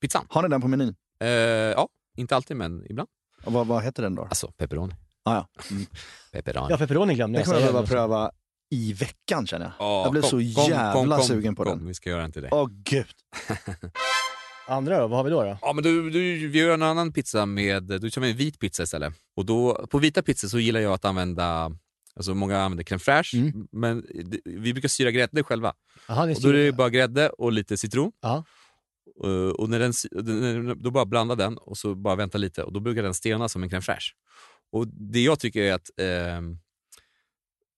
Pizzan? 0.01 0.26
Har 0.28 0.42
ni 0.42 0.49
den 0.49 0.61
på 0.61 0.68
menyn? 0.68 0.95
Eh, 1.20 1.28
ja, 1.28 1.88
inte 2.16 2.36
alltid 2.36 2.57
men 2.57 2.86
ibland. 2.90 3.09
Och 3.45 3.53
vad, 3.53 3.66
vad 3.66 3.84
heter 3.84 4.03
den 4.03 4.14
då? 4.14 4.22
Alltså 4.24 4.53
pepperoni. 4.53 4.95
Ah, 5.24 5.34
ja. 5.34 5.48
Mm. 5.70 5.86
Pepperoni. 6.32 6.66
Ja, 6.70 6.78
pepperoni 6.78 7.14
glömde 7.14 7.38
Det 7.38 7.40
jag 7.40 7.46
kommer 7.46 7.60
jag 7.60 7.72
behöva 7.72 7.86
pröva 7.88 8.30
i 8.70 8.92
veckan 8.92 9.46
känner 9.46 9.66
jag. 9.66 9.72
Ja, 9.78 10.02
jag 10.02 10.12
blev 10.12 10.20
kom, 10.22 10.30
så 10.30 10.36
kom, 10.36 10.42
jävla 10.42 10.92
kom, 10.92 11.08
kom, 11.10 11.22
sugen 11.22 11.54
på 11.56 11.64
kom, 11.64 11.78
den. 11.78 11.86
Vi 11.86 11.94
ska 11.94 12.10
göra 12.10 12.24
en 12.24 12.32
till 12.32 12.42
dig. 12.42 12.50
Åh 12.54 12.68
gud. 12.84 13.06
Andra 14.68 14.98
då? 15.00 15.06
Vad 15.08 15.16
har 15.18 15.24
vi 15.24 15.30
då? 15.30 15.42
då? 15.42 15.58
Ja, 15.62 15.72
men 15.72 15.84
du, 15.84 16.10
du, 16.10 16.48
vi 16.48 16.58
gör 16.58 16.74
en 16.74 16.82
annan 16.82 17.12
pizza 17.12 17.46
med, 17.46 17.82
du 18.00 18.10
kör 18.10 18.20
med 18.20 18.30
en 18.30 18.36
vit 18.36 18.58
pizza 18.58 18.82
istället. 18.82 19.14
Och 19.36 19.46
då, 19.46 19.86
på 19.90 19.98
vita 19.98 20.22
pizzor 20.22 20.48
så 20.48 20.58
gillar 20.58 20.80
jag 20.80 20.92
att 20.92 21.04
använda, 21.04 21.70
alltså 22.16 22.34
många 22.34 22.58
använder 22.60 22.84
crème 22.84 22.98
fraîche, 22.98 23.34
Mm. 23.38 23.68
men 23.72 24.06
det- 24.24 24.40
vi 24.44 24.72
brukar 24.72 24.88
styra 24.88 25.10
grädde 25.10 25.42
själva. 25.42 25.72
Det 26.08 26.12
är 26.12 26.34
Och 26.36 26.42
då 26.42 26.48
är 26.48 26.52
det 26.52 26.72
bara 26.72 26.90
grädde 26.90 27.28
och 27.28 27.52
lite 27.52 27.76
citron. 27.76 28.12
Ja. 28.22 28.44
Uh, 29.24 29.48
och 29.50 29.68
när 29.68 29.78
den, 29.78 30.82
då 30.82 30.90
bara 30.90 31.04
blanda 31.06 31.34
den 31.34 31.58
och 31.58 31.78
så 31.78 31.94
bara 31.94 32.14
vänta 32.14 32.38
lite 32.38 32.62
och 32.62 32.72
då 32.72 32.80
brukar 32.80 33.02
den 33.02 33.14
stelna 33.14 33.48
som 33.48 33.62
en 33.62 33.70
crème 33.70 33.80
fraîche. 33.80 34.12
Och 34.74 34.88
det 34.88 35.20
jag 35.20 35.38
tycker 35.38 35.62
är 35.62 35.72
att 35.72 35.90
ehm, 35.96 36.58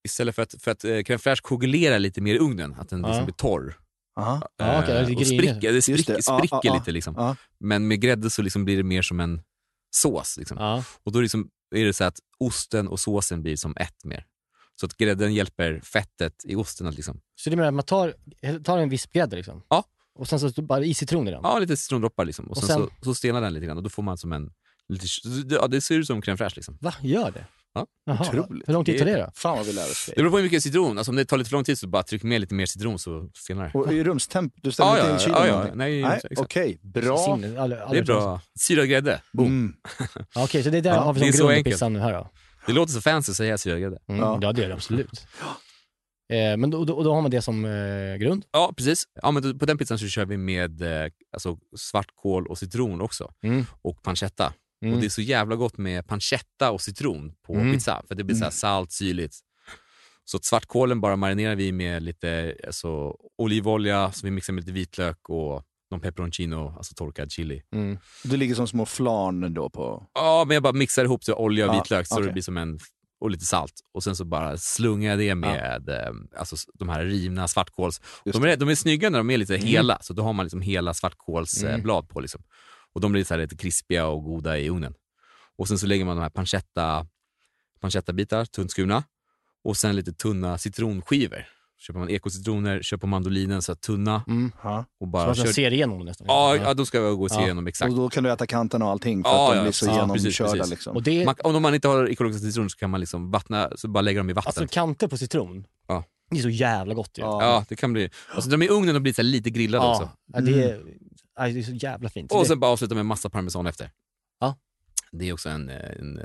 istället 0.03 0.35
för 0.35 0.41
att, 0.41 0.55
för 0.59 0.71
att 0.71 0.83
eh, 0.83 0.89
crème 0.89 1.17
fraîche 1.17 1.41
koagulerar 1.41 1.99
lite 1.99 2.21
mer 2.21 2.35
i 2.35 2.39
ugnen, 2.39 2.75
att 2.79 2.89
den 2.89 3.01
liksom 3.01 3.25
blir 3.25 3.33
torr. 3.35 3.77
Aha. 4.19 4.35
Eh, 4.59 4.85
det 4.85 5.01
och 5.01 5.07
griner. 5.07 5.23
spricker, 5.23 5.73
det 5.73 5.81
spricker, 5.81 6.13
det. 6.15 6.21
Spricker 6.21 6.73
lite 6.73 6.91
liksom. 6.91 7.35
Men 7.59 7.87
med 7.87 8.01
grädde 8.01 8.29
så 8.29 8.41
liksom 8.41 8.65
blir 8.65 8.77
det 8.77 8.83
mer 8.83 9.01
som 9.01 9.19
en 9.19 9.41
sås. 9.95 10.37
Liksom. 10.37 10.83
Och 11.03 11.11
då 11.11 11.19
är 11.19 11.21
det, 11.21 11.25
liksom, 11.25 11.49
är 11.75 11.85
det 11.85 11.93
så 11.93 12.03
att 12.03 12.19
osten 12.39 12.87
och 12.87 12.99
såsen 12.99 13.41
blir 13.41 13.55
som 13.55 13.73
ett 13.77 14.05
mer. 14.05 14.25
Så 14.79 14.85
att 14.85 14.97
grädden 14.97 15.33
hjälper 15.33 15.79
fettet 15.83 16.33
i 16.43 16.55
osten 16.55 16.87
att 16.87 16.95
liksom, 16.95 17.21
Så 17.35 17.49
det 17.49 17.55
menar 17.55 17.67
att 17.67 17.73
man 17.73 17.83
tar, 17.85 18.13
tar 18.63 18.77
en 18.77 18.89
vispgrädde 18.89 19.35
liksom? 19.35 19.63
Ja. 19.69 19.83
Och 20.15 20.27
sen 20.27 20.39
så 20.39 20.61
bara 20.61 20.85
i 20.85 20.93
citron 20.93 21.27
i 21.27 21.31
den? 21.31 21.39
ja, 21.43 21.59
lite 21.59 21.77
citrondroppar 21.77 22.25
liksom. 22.25 22.45
Och, 22.45 22.51
Och 22.51 22.57
sen, 22.57 22.67
sen- 22.67 22.89
så, 22.99 23.05
så 23.05 23.15
stelnar 23.15 23.41
den 23.41 23.53
lite 23.53 23.65
grann 23.65 23.77
och 23.77 23.83
då 23.83 23.89
får 23.89 24.03
man 24.03 24.17
som 24.17 24.33
en, 24.33 24.51
lite, 24.89 25.55
ja 25.55 25.67
det 25.67 25.81
ser 25.81 25.95
ut 25.95 26.07
som 26.07 26.21
crème 26.21 26.37
fraîche 26.37 26.55
liksom. 26.55 26.77
Va, 26.81 26.93
gör 27.01 27.31
det? 27.31 27.45
Ja, 27.73 27.85
Jaha. 28.05 28.21
otroligt. 28.29 28.67
Hur 28.69 28.73
lång 28.73 28.85
tid 28.85 28.99
tar 28.99 29.05
det 29.05 29.17
då? 29.17 29.31
Fan 29.35 29.57
vad 29.57 29.65
vi 29.65 29.73
lär 29.73 29.83
oss 29.91 30.05
Det 30.15 30.15
beror 30.21 30.29
på 30.31 30.37
hur 30.37 30.43
mycket 30.43 30.63
citron, 30.63 30.97
alltså 30.97 31.11
om 31.11 31.15
det 31.15 31.25
tar 31.25 31.37
lite 31.37 31.49
för 31.49 31.55
lång 31.57 31.63
tid 31.63 31.79
så 31.79 31.87
bara 31.87 32.03
tryck 32.03 32.23
med 32.23 32.41
lite 32.41 32.53
mer 32.55 32.65
citron 32.65 32.99
så 32.99 33.29
stelnar 33.35 33.71
det. 33.73 33.79
Och 33.79 33.93
i 33.93 34.03
rumstemp, 34.03 34.53
du 34.55 34.71
ställer 34.71 34.89
Ja, 34.89 34.97
inte 34.97 35.07
ja, 35.09 35.13
in 35.13 35.19
kylen 35.19 35.41
eller 35.41 35.67
ja, 35.67 35.73
nej, 35.75 36.01
Nej. 36.01 36.21
Okej, 36.37 36.79
bra. 36.83 37.17
Sinne, 37.17 37.61
aldrig- 37.61 37.81
Det 37.91 37.97
är 37.97 38.03
bra. 38.03 38.41
Syrad 38.59 38.87
grädde, 38.89 39.21
boom. 39.33 39.47
Mm. 39.47 39.73
Ja, 40.35 40.43
Okej, 40.43 40.63
så 40.63 40.69
det 40.69 40.77
är 40.77 40.81
där 40.81 40.93
Ja, 40.95 40.99
har 41.01 41.13
vi 41.13 41.33
som 41.33 41.47
grund 41.47 41.59
i 41.59 41.63
pizzan 41.63 41.93
nu 41.93 41.99
här 41.99 42.13
då? 42.13 42.29
Det 42.67 42.73
låter 42.73 42.93
så 42.93 43.01
fancy 43.01 43.31
att 43.31 43.35
säga 43.37 43.57
syrad 43.57 43.79
grädde. 43.81 43.97
Mm, 44.07 44.21
Ja. 44.21 44.39
ja. 44.41 44.51
det 44.53 44.63
är 44.63 44.67
det 44.67 44.73
absolut. 44.73 45.27
Eh, 46.33 46.57
men 46.57 46.69
då, 46.69 46.85
då, 46.85 47.03
då 47.03 47.13
har 47.13 47.21
man 47.21 47.31
det 47.31 47.41
som 47.41 47.65
eh, 47.65 48.15
grund? 48.17 48.45
Ja, 48.51 48.73
precis. 48.77 49.03
Ja, 49.21 49.31
men 49.31 49.43
då- 49.43 49.53
på 49.59 49.65
den 49.65 49.77
pizzan 49.77 49.99
så 49.99 50.07
kör 50.07 50.25
vi 50.25 50.37
med 50.37 50.81
eh, 50.81 51.09
alltså, 51.33 51.57
svartkål 51.77 52.47
och 52.47 52.57
citron 52.57 53.01
också. 53.01 53.31
Mm. 53.43 53.65
Och 53.81 54.03
pancetta. 54.03 54.53
Mm. 54.81 54.93
Och 54.93 54.99
det 55.01 55.07
är 55.07 55.09
så 55.09 55.21
jävla 55.21 55.55
gott 55.55 55.77
med 55.77 56.07
pancetta 56.07 56.71
och 56.71 56.81
citron 56.81 57.33
på 57.47 57.53
Mm. 57.53 57.73
pizza. 57.73 58.03
För 58.07 58.15
det 58.15 58.23
blir 58.23 58.35
så 58.35 58.43
här 58.43 58.51
salt, 58.51 58.91
syrligt. 58.91 59.35
Så 60.25 60.39
svartkålen 60.41 61.01
bara 61.01 61.15
marinerar 61.15 61.55
vi 61.55 61.71
med 61.71 62.03
lite 62.03 62.55
alltså, 62.67 63.15
olivolja, 63.37 64.11
så 64.11 64.25
vi 64.25 64.31
mixar 64.31 64.53
med 64.53 64.61
lite 64.61 64.71
vitlök 64.71 65.29
och 65.29 65.63
någon 65.91 65.99
peperoncino, 66.01 66.73
alltså 66.77 66.93
torkad 66.95 67.31
chili. 67.31 67.61
Mm. 67.75 67.97
Det 68.23 68.37
ligger 68.37 68.55
som 68.55 68.67
små 68.67 68.85
flarn 68.85 69.53
då 69.53 69.69
på... 69.69 70.07
Ja, 70.13 70.43
men 70.47 70.53
jag 70.53 70.63
bara 70.63 70.73
mixar 70.73 71.03
ihop 71.05 71.25
det, 71.25 71.33
olja 71.33 71.69
och 71.69 71.75
Ja, 71.75 71.79
vitlök 71.81 72.07
så 72.07 72.15
okej. 72.15 72.27
det 72.27 72.33
blir 72.33 72.43
som 72.43 72.57
en 72.57 72.79
och 73.19 73.31
lite 73.31 73.45
salt. 73.45 73.73
Och 73.93 74.03
sen 74.03 74.15
så 74.15 74.25
bara 74.25 74.57
slungar 74.57 75.09
jag 75.09 75.19
det 75.19 75.35
med 75.35 75.89
eh, 75.89 76.39
alltså, 76.39 76.55
de 76.73 76.89
här 76.89 77.05
rivna 77.05 77.47
svartkåls... 77.47 78.01
De 78.25 78.43
är, 78.43 78.57
de 78.57 78.69
är 78.69 78.75
snygga 78.75 79.09
när 79.09 79.17
de 79.17 79.29
är 79.29 79.37
lite 79.37 79.55
Mm. 79.55 79.67
hela, 79.67 79.97
så 80.01 80.13
då 80.13 80.23
har 80.23 80.33
man 80.33 80.45
liksom 80.45 80.61
hela 80.61 80.93
svartkålsblad 80.93 81.97
Mm. 82.03 82.07
på. 82.07 82.19
Liksom. 82.19 82.41
Och 82.97 83.01
de 83.01 83.11
blir 83.11 83.23
så 83.23 83.33
här 83.33 83.41
lite 83.41 83.55
krispiga 83.57 84.07
och 84.07 84.23
goda 84.23 84.57
i 84.57 84.69
ugnen. 84.69 84.93
Och 85.57 85.67
sen 85.67 85.77
så 85.79 85.85
lägger 85.87 86.05
man 86.05 86.15
de 86.15 86.21
här 86.21 86.29
pancetta, 86.29 87.07
pancetta-bitar, 87.79 88.45
tunt 88.45 88.71
skurna. 88.71 89.03
Och 89.63 89.77
sen 89.77 89.95
lite 89.95 90.13
tunna 90.13 90.57
citronskivor. 90.57 91.45
Köper 91.79 91.99
man 91.99 92.09
ekocitroner, 92.09 92.81
köper 92.81 93.07
mandolinen 93.07 93.61
så 93.61 93.71
här 93.71 93.77
tunna 93.77 94.23
Mm. 94.27 94.51
Och 94.63 94.85
Så 94.99 95.05
bara 95.05 95.25
man 95.25 95.35
kör... 95.35 95.45
ser 95.45 95.73
igenom 95.73 96.05
nästan? 96.05 96.27
Ja, 96.29 96.55
ja, 96.55 96.73
då 96.73 96.85
ska 96.85 96.97
jag 96.97 97.17
gå 97.17 97.23
och 97.23 97.31
se 97.31 97.37
Ja. 97.37 97.43
igenom 97.45 97.67
exakt. 97.67 97.91
Och 97.91 97.97
då 97.97 98.09
kan 98.09 98.23
du 98.23 98.31
äta 98.31 98.47
kanterna 98.47 98.85
och 98.85 98.91
allting 98.91 99.23
för 99.23 99.29
Ja, 99.31 99.49
att 99.49 99.55
de 99.57 99.61
blir 99.61 99.71
så 99.71 99.85
ja, 99.85 99.91
genomkörda. 99.93 100.13
precis, 100.13 100.37
precis. 100.37 100.69
Liksom. 100.69 100.95
Och 100.95 101.03
det, 101.03 101.25
Man, 101.25 101.35
om 101.43 101.61
man 101.61 101.75
inte 101.75 101.87
har 101.87 102.09
ekologiska 102.09 102.47
citroner 102.47 102.69
så 102.69 102.77
kan 102.77 102.89
man 102.89 102.99
liksom 102.99 103.31
vattna, 103.31 103.69
så 103.75 103.87
bara 103.87 104.01
lägga 104.01 104.19
dem 104.19 104.29
i 104.29 104.33
vatten. 104.33 104.47
alltså 104.61 104.73
kanter 104.73 105.07
på 105.07 105.17
citron? 105.17 105.65
Ja. 105.87 106.03
Det 106.29 106.37
är 106.37 106.41
så 106.41 106.49
jävla 106.49 106.93
gott 106.93 107.17
ju. 107.17 107.21
Ja. 107.21 107.43
Ja, 107.43 107.65
det 107.69 107.75
kan 107.75 107.93
bli... 107.93 108.09
Och 108.35 108.43
så 108.43 108.49
de 108.49 108.61
i 108.61 108.69
ugnen 108.69 108.95
och 108.95 109.01
blir 109.01 109.13
så 109.13 109.21
här 109.21 109.29
lite 109.29 109.49
grillade 109.49 109.83
Ja, 109.85 109.91
också. 109.95 110.09
ja, 110.33 110.41
det, 110.41 110.63
är, 110.63 110.83
ja, 111.35 111.43
det 111.47 111.59
är 111.59 111.63
så 111.63 111.71
jävla 111.71 112.09
fint. 112.09 112.31
Och 112.31 112.39
det, 112.39 112.45
sen 112.45 112.59
bara 112.59 112.71
avsluta 112.71 112.95
med 112.95 113.05
massa 113.05 113.29
parmesan 113.29 113.67
efter. 113.67 113.91
Ja. 114.39 114.55
Det 115.11 115.29
är 115.29 115.33
också 115.33 115.49
en... 115.49 115.69
en 115.69 116.19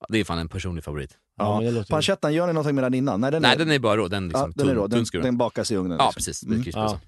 ja, 0.00 0.06
det 0.08 0.18
är 0.18 0.24
fan 0.24 0.38
en 0.38 0.48
personlig 0.48 0.84
favorit. 0.84 1.18
ja, 1.38 1.60
låter, 1.60 1.90
Pancettan, 1.90 2.34
gör 2.34 2.46
ni 2.46 2.52
någonting 2.52 2.74
med 2.74 2.84
den 2.84 2.94
innan? 2.94 3.20
Nej, 3.20 3.30
den 3.30 3.42
Nej, 3.42 3.54
är, 3.54 3.58
den 3.58 3.70
är 3.70 3.78
bara 3.78 3.96
rå. 3.96 4.08
Den, 4.08 4.22
ja, 4.22 4.28
liksom, 4.28 4.52
den 4.56 4.68
är 4.68 4.74
rå. 4.74 4.86
Den, 4.86 5.04
den 5.12 5.38
bakas 5.38 5.70
i 5.70 5.76
ugnen. 5.76 5.98
Ja, 5.98 6.04
liksom. 6.04 6.18
precis. 6.20 6.40
Det 6.40 6.56
blir 6.56 6.76
Mm. 6.76 6.98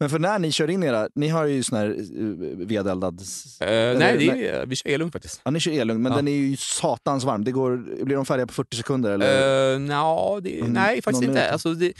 Men 0.00 0.10
för 0.10 0.18
när 0.18 0.38
ni 0.38 0.52
kör 0.52 0.70
in 0.70 0.82
era, 0.82 1.08
ni 1.14 1.28
har 1.28 1.44
ju 1.46 1.62
sån 1.62 1.78
här 1.78 1.86
uh, 2.18 2.66
vedeldad... 2.66 3.20
Eh, 3.60 3.68
eller- 3.68 3.98
nej, 3.98 4.18
det 4.18 4.48
är, 4.48 4.66
vi 4.66 4.76
kör 4.76 4.90
elugn 4.90 5.12
faktiskt. 5.12 5.40
Ja, 5.44 5.50
ni 5.50 5.60
kör 5.60 5.72
elugn, 5.72 6.02
men 6.02 6.12
Ja. 6.12 6.16
den 6.16 6.28
är 6.28 6.32
ju 6.32 6.56
satans 6.56 7.24
varm. 7.24 7.44
Det 7.44 7.52
går, 7.52 8.04
blir 8.04 8.16
de 8.16 8.26
färdiga 8.26 8.46
på 8.46 8.52
40 8.52 8.76
sekunder? 8.76 9.10
Eller? 9.10 9.74
Uh, 9.74 9.80
no, 9.80 10.40
det, 10.40 10.60
Mm, 10.60 10.72
nej, 10.72 11.02
faktiskt 11.02 11.24
inte. 11.24 11.50
Alltså, 11.50 11.74
det, 11.74 11.92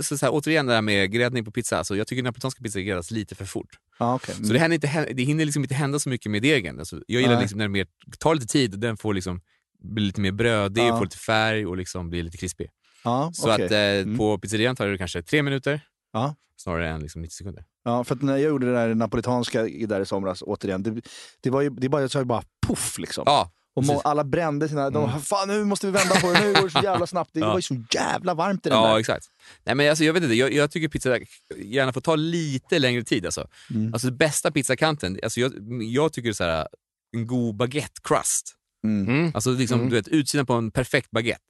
så, 0.00 0.18
så 0.18 0.26
här, 0.26 0.30
återigen 0.34 0.66
det 0.66 0.74
här 0.74 0.82
med 0.82 1.12
gräddning 1.12 1.44
på 1.44 1.50
pizza. 1.50 1.78
Alltså, 1.78 1.96
jag 1.96 2.06
tycker 2.06 2.22
napolitanska 2.22 2.62
pizza 2.62 2.80
gräddas 2.80 3.10
lite 3.10 3.34
för 3.34 3.44
fort. 3.44 3.68
ja, 3.98 4.14
okej. 4.14 4.34
Så 4.34 4.52
det, 4.52 4.74
inte, 4.74 5.12
det 5.14 5.22
hinner 5.22 5.44
liksom 5.44 5.62
inte 5.64 5.74
hända 5.74 5.98
så 5.98 6.08
mycket 6.08 6.30
med 6.32 6.42
degen. 6.42 6.78
Alltså, 6.78 7.00
jag 7.06 7.22
gillar 7.22 7.40
liksom 7.40 7.58
när 7.58 7.64
det 7.64 7.68
mer, 7.72 7.86
tar 8.18 8.34
lite 8.34 8.46
tid 8.46 8.78
den 8.78 8.96
får 8.96 9.14
liksom 9.14 9.40
bli 9.82 10.02
lite 10.06 10.20
mer 10.20 10.32
brödig, 10.32 10.82
Ja. 10.82 10.96
får 10.98 11.04
lite 11.04 11.16
färg 11.18 11.66
och 11.66 11.76
liksom 11.76 12.10
blir 12.10 12.22
lite 12.22 12.36
krispig. 12.38 12.70
ja, 13.04 13.30
Så 13.34 13.52
okej. 13.54 13.64
att 14.00 14.06
eh, 14.06 14.16
på 14.16 14.38
pizzerian 14.38 14.76
tar 14.76 14.86
det 14.88 14.98
kanske 14.98 15.22
tre 15.22 15.42
minuter 15.42 15.80
Ja. 16.20 16.34
snarare 16.56 16.88
än 16.88 17.00
liksom 17.00 17.22
90 17.22 17.34
sekunder. 17.34 17.64
Ja, 17.84 18.04
för 18.04 18.14
att 18.14 18.22
när 18.22 18.32
jag 18.36 18.48
gjorde 18.48 18.66
det 18.66 18.72
där 18.72 18.94
napolitanska 18.94 19.66
i- 19.66 19.86
där 19.86 20.00
i 20.00 20.06
somras, 20.06 20.42
återigen, 20.46 20.82
det, 20.82 21.00
det 21.40 21.50
var 21.50 21.60
ju 21.62 21.70
det 21.70 21.88
bara, 21.88 22.00
jag 22.02 22.10
sa 22.10 22.18
ju 22.18 22.24
bara 22.24 22.42
poff 22.66 22.98
liksom. 22.98 23.22
Ja, 23.26 23.50
och 23.76 23.84
må, 23.84 24.00
alla 24.00 24.24
brände 24.24 24.68
sina... 24.68 24.90
De, 24.90 25.20
Fan 25.20 25.48
nu 25.48 25.64
måste 25.64 25.86
vi 25.86 25.92
vända 25.92 26.14
på 26.20 26.32
det, 26.32 26.40
nu 26.40 26.52
går 26.54 26.62
det 26.62 26.70
så 26.70 26.80
jävla 26.82 27.06
snabbt. 27.06 27.30
Det 27.34 27.40
Ja. 27.40 27.48
var 27.48 27.56
ju 27.56 27.62
så 27.62 27.84
jävla 27.94 28.34
varmt 28.34 28.66
i 28.66 28.68
den 28.68 28.78
ja 28.78 28.88
där. 28.88 28.98
exakt. 28.98 29.26
Nej, 29.64 29.74
men 29.74 29.88
alltså, 29.90 30.04
jag, 30.04 30.12
vet 30.12 30.22
inte, 30.22 30.34
jag, 30.34 30.52
jag 30.52 30.70
tycker 30.70 30.88
pizza 30.88 31.18
gärna 31.56 31.92
får 31.92 32.00
ta 32.00 32.16
lite 32.16 32.78
längre 32.78 33.02
tid. 33.04 33.24
Alltså, 33.26 33.48
Mm. 33.70 33.92
alltså 33.94 34.06
det 34.10 34.16
bästa 34.16 34.50
pizzakanten, 34.50 35.18
alltså, 35.22 35.40
jag, 35.40 35.52
jag 35.82 36.12
tycker 36.12 36.32
så 36.32 36.44
här, 36.44 36.68
en 37.16 37.26
god 37.26 37.56
baguette 37.56 38.00
crust. 38.02 38.52
Mm. 38.84 39.08
Mm. 39.08 39.32
Alltså 39.34 39.50
liksom, 39.50 39.78
Mm. 39.78 39.90
du 39.90 39.96
vet, 39.96 40.08
utsidan 40.08 40.46
på 40.46 40.52
en 40.54 40.70
perfekt 40.70 41.10
baguette. 41.10 41.40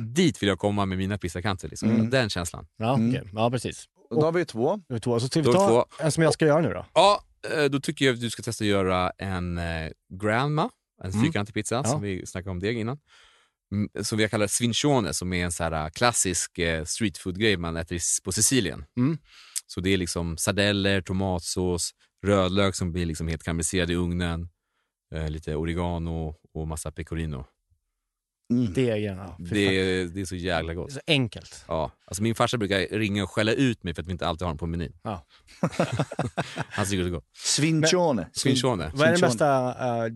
Dit 0.00 0.42
vill 0.42 0.48
jag 0.48 0.58
komma 0.58 0.86
med 0.86 0.98
mina 0.98 1.18
pizzakanter. 1.18 1.68
Liksom. 1.68 1.90
Mm. 1.90 2.10
Den 2.10 2.30
känslan. 2.30 2.66
ja, 2.76 2.94
Mm. 2.94 3.08
okej. 3.10 3.30
ja, 3.32 3.50
precis. 3.50 3.84
Och 4.10 4.16
då 4.20 4.26
har 4.26 4.32
vi 4.32 4.38
ju 4.38 4.44
två. 4.44 4.80
Det 4.88 5.00
två. 5.00 5.20
Så 5.20 5.26
ska 5.26 5.40
vi 5.40 5.46
ta 5.52 5.68
två. 5.68 5.86
en 6.04 6.12
som 6.12 6.22
jag 6.22 6.32
ska 6.32 6.46
göra 6.46 6.60
nu 6.60 6.72
då? 6.72 6.86
Ja, 6.94 7.22
eh, 7.56 7.64
då 7.64 7.80
tycker 7.80 8.04
jag 8.04 8.14
att 8.14 8.20
du 8.20 8.30
ska 8.30 8.42
testa 8.42 8.64
att 8.64 8.68
göra 8.68 9.10
en 9.18 9.58
eh, 9.58 9.90
grandma, 10.22 10.70
en 11.02 11.10
Mm. 11.10 11.22
fyrkantig 11.24 11.54
pizza 11.54 11.74
Ja. 11.74 11.84
som 11.84 12.02
vi 12.02 12.26
snackade 12.26 12.50
om 12.50 12.60
deg 12.60 12.78
innan. 12.78 12.98
Mm, 13.72 13.88
Som 14.04 14.18
vi 14.18 14.28
kallar 14.28 14.46
svincione, 14.46 15.14
som 15.14 15.32
är 15.32 15.44
en 15.44 15.52
så 15.52 15.64
här 15.64 15.90
klassisk 15.90 16.58
eh, 16.58 16.84
street 16.84 17.18
food-grej 17.18 17.56
man 17.56 17.76
äter 17.76 17.98
på 18.24 18.32
Sicilien. 18.32 18.84
Mm. 18.96 19.18
Så 19.66 19.80
det 19.80 19.90
är 19.90 19.96
liksom 19.96 20.36
sardeller, 20.36 21.00
tomatsås, 21.00 21.90
rödlök 22.26 22.74
som 22.74 22.92
blir 22.92 23.06
liksom 23.06 23.28
helt 23.28 23.42
karamelliserad 23.42 23.90
i 23.90 23.94
ugnen, 23.94 24.48
eh, 25.14 25.28
lite 25.30 25.54
oregano 25.56 26.34
och 26.54 26.68
massa 26.68 26.92
pecorino. 26.92 27.46
Mm. 28.52 28.72
Det 28.74 28.90
är 28.90 28.96
ja, 28.96 29.36
Det 29.38 29.60
är, 29.80 30.04
det 30.04 30.20
är 30.20 30.24
så 30.24 30.36
jävla 30.36 30.68
Det 30.68 30.72
är 30.72 30.82
gott. 30.82 30.92
så 30.92 31.00
enkelt. 31.06 31.64
Ja, 31.68 31.90
alltså 32.04 32.22
min 32.22 32.34
farsa 32.34 32.58
brukar 32.58 32.78
ringa 32.98 33.22
och 33.24 33.30
skälla 33.30 33.52
ut 33.52 33.82
mig 33.82 33.94
för 33.94 34.02
att 34.02 34.08
vi 34.08 34.12
inte 34.12 34.26
alltid 34.26 34.42
har 34.42 34.50
den 34.52 34.58
på 34.58 34.66
menyn. 34.66 34.92
Ja. 35.02 35.26
Han 36.56 36.86
tycker 36.86 37.02
det 37.02 37.08
är 37.08 37.10
gott. 37.10 37.24
Svincione. 37.36 38.28
Svincione. 38.32 38.90
Vad 38.94 39.08
är 39.08 39.12
den 39.12 39.20
bästa... 39.20 39.68
eh, 40.06 40.12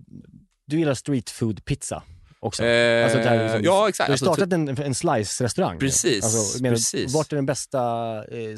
du 0.67 0.79
gillar 0.79 0.95
street 0.95 1.31
food 1.31 1.65
pizza 1.65 2.03
också? 2.41 2.65
Eh, 2.65 3.05
Alltså 3.05 3.19
där 3.19 3.43
liksom- 3.43 3.63
ja, 3.65 3.89
exakt. 3.89 4.07
Du 4.07 4.11
har 4.11 4.13
Alltså, 4.13 4.25
startat 4.35 4.53
en, 4.53 4.69
en 4.69 4.95
slice-restaurang. 4.95 5.79
Precis, 5.79 6.25
Alltså, 6.25 6.63
menar, 6.63 6.77
precis. 6.77 7.15
Vart 7.15 7.33
är 7.33 7.37
den 7.37 7.47
bästa 7.47 7.79
eh, 8.25 8.55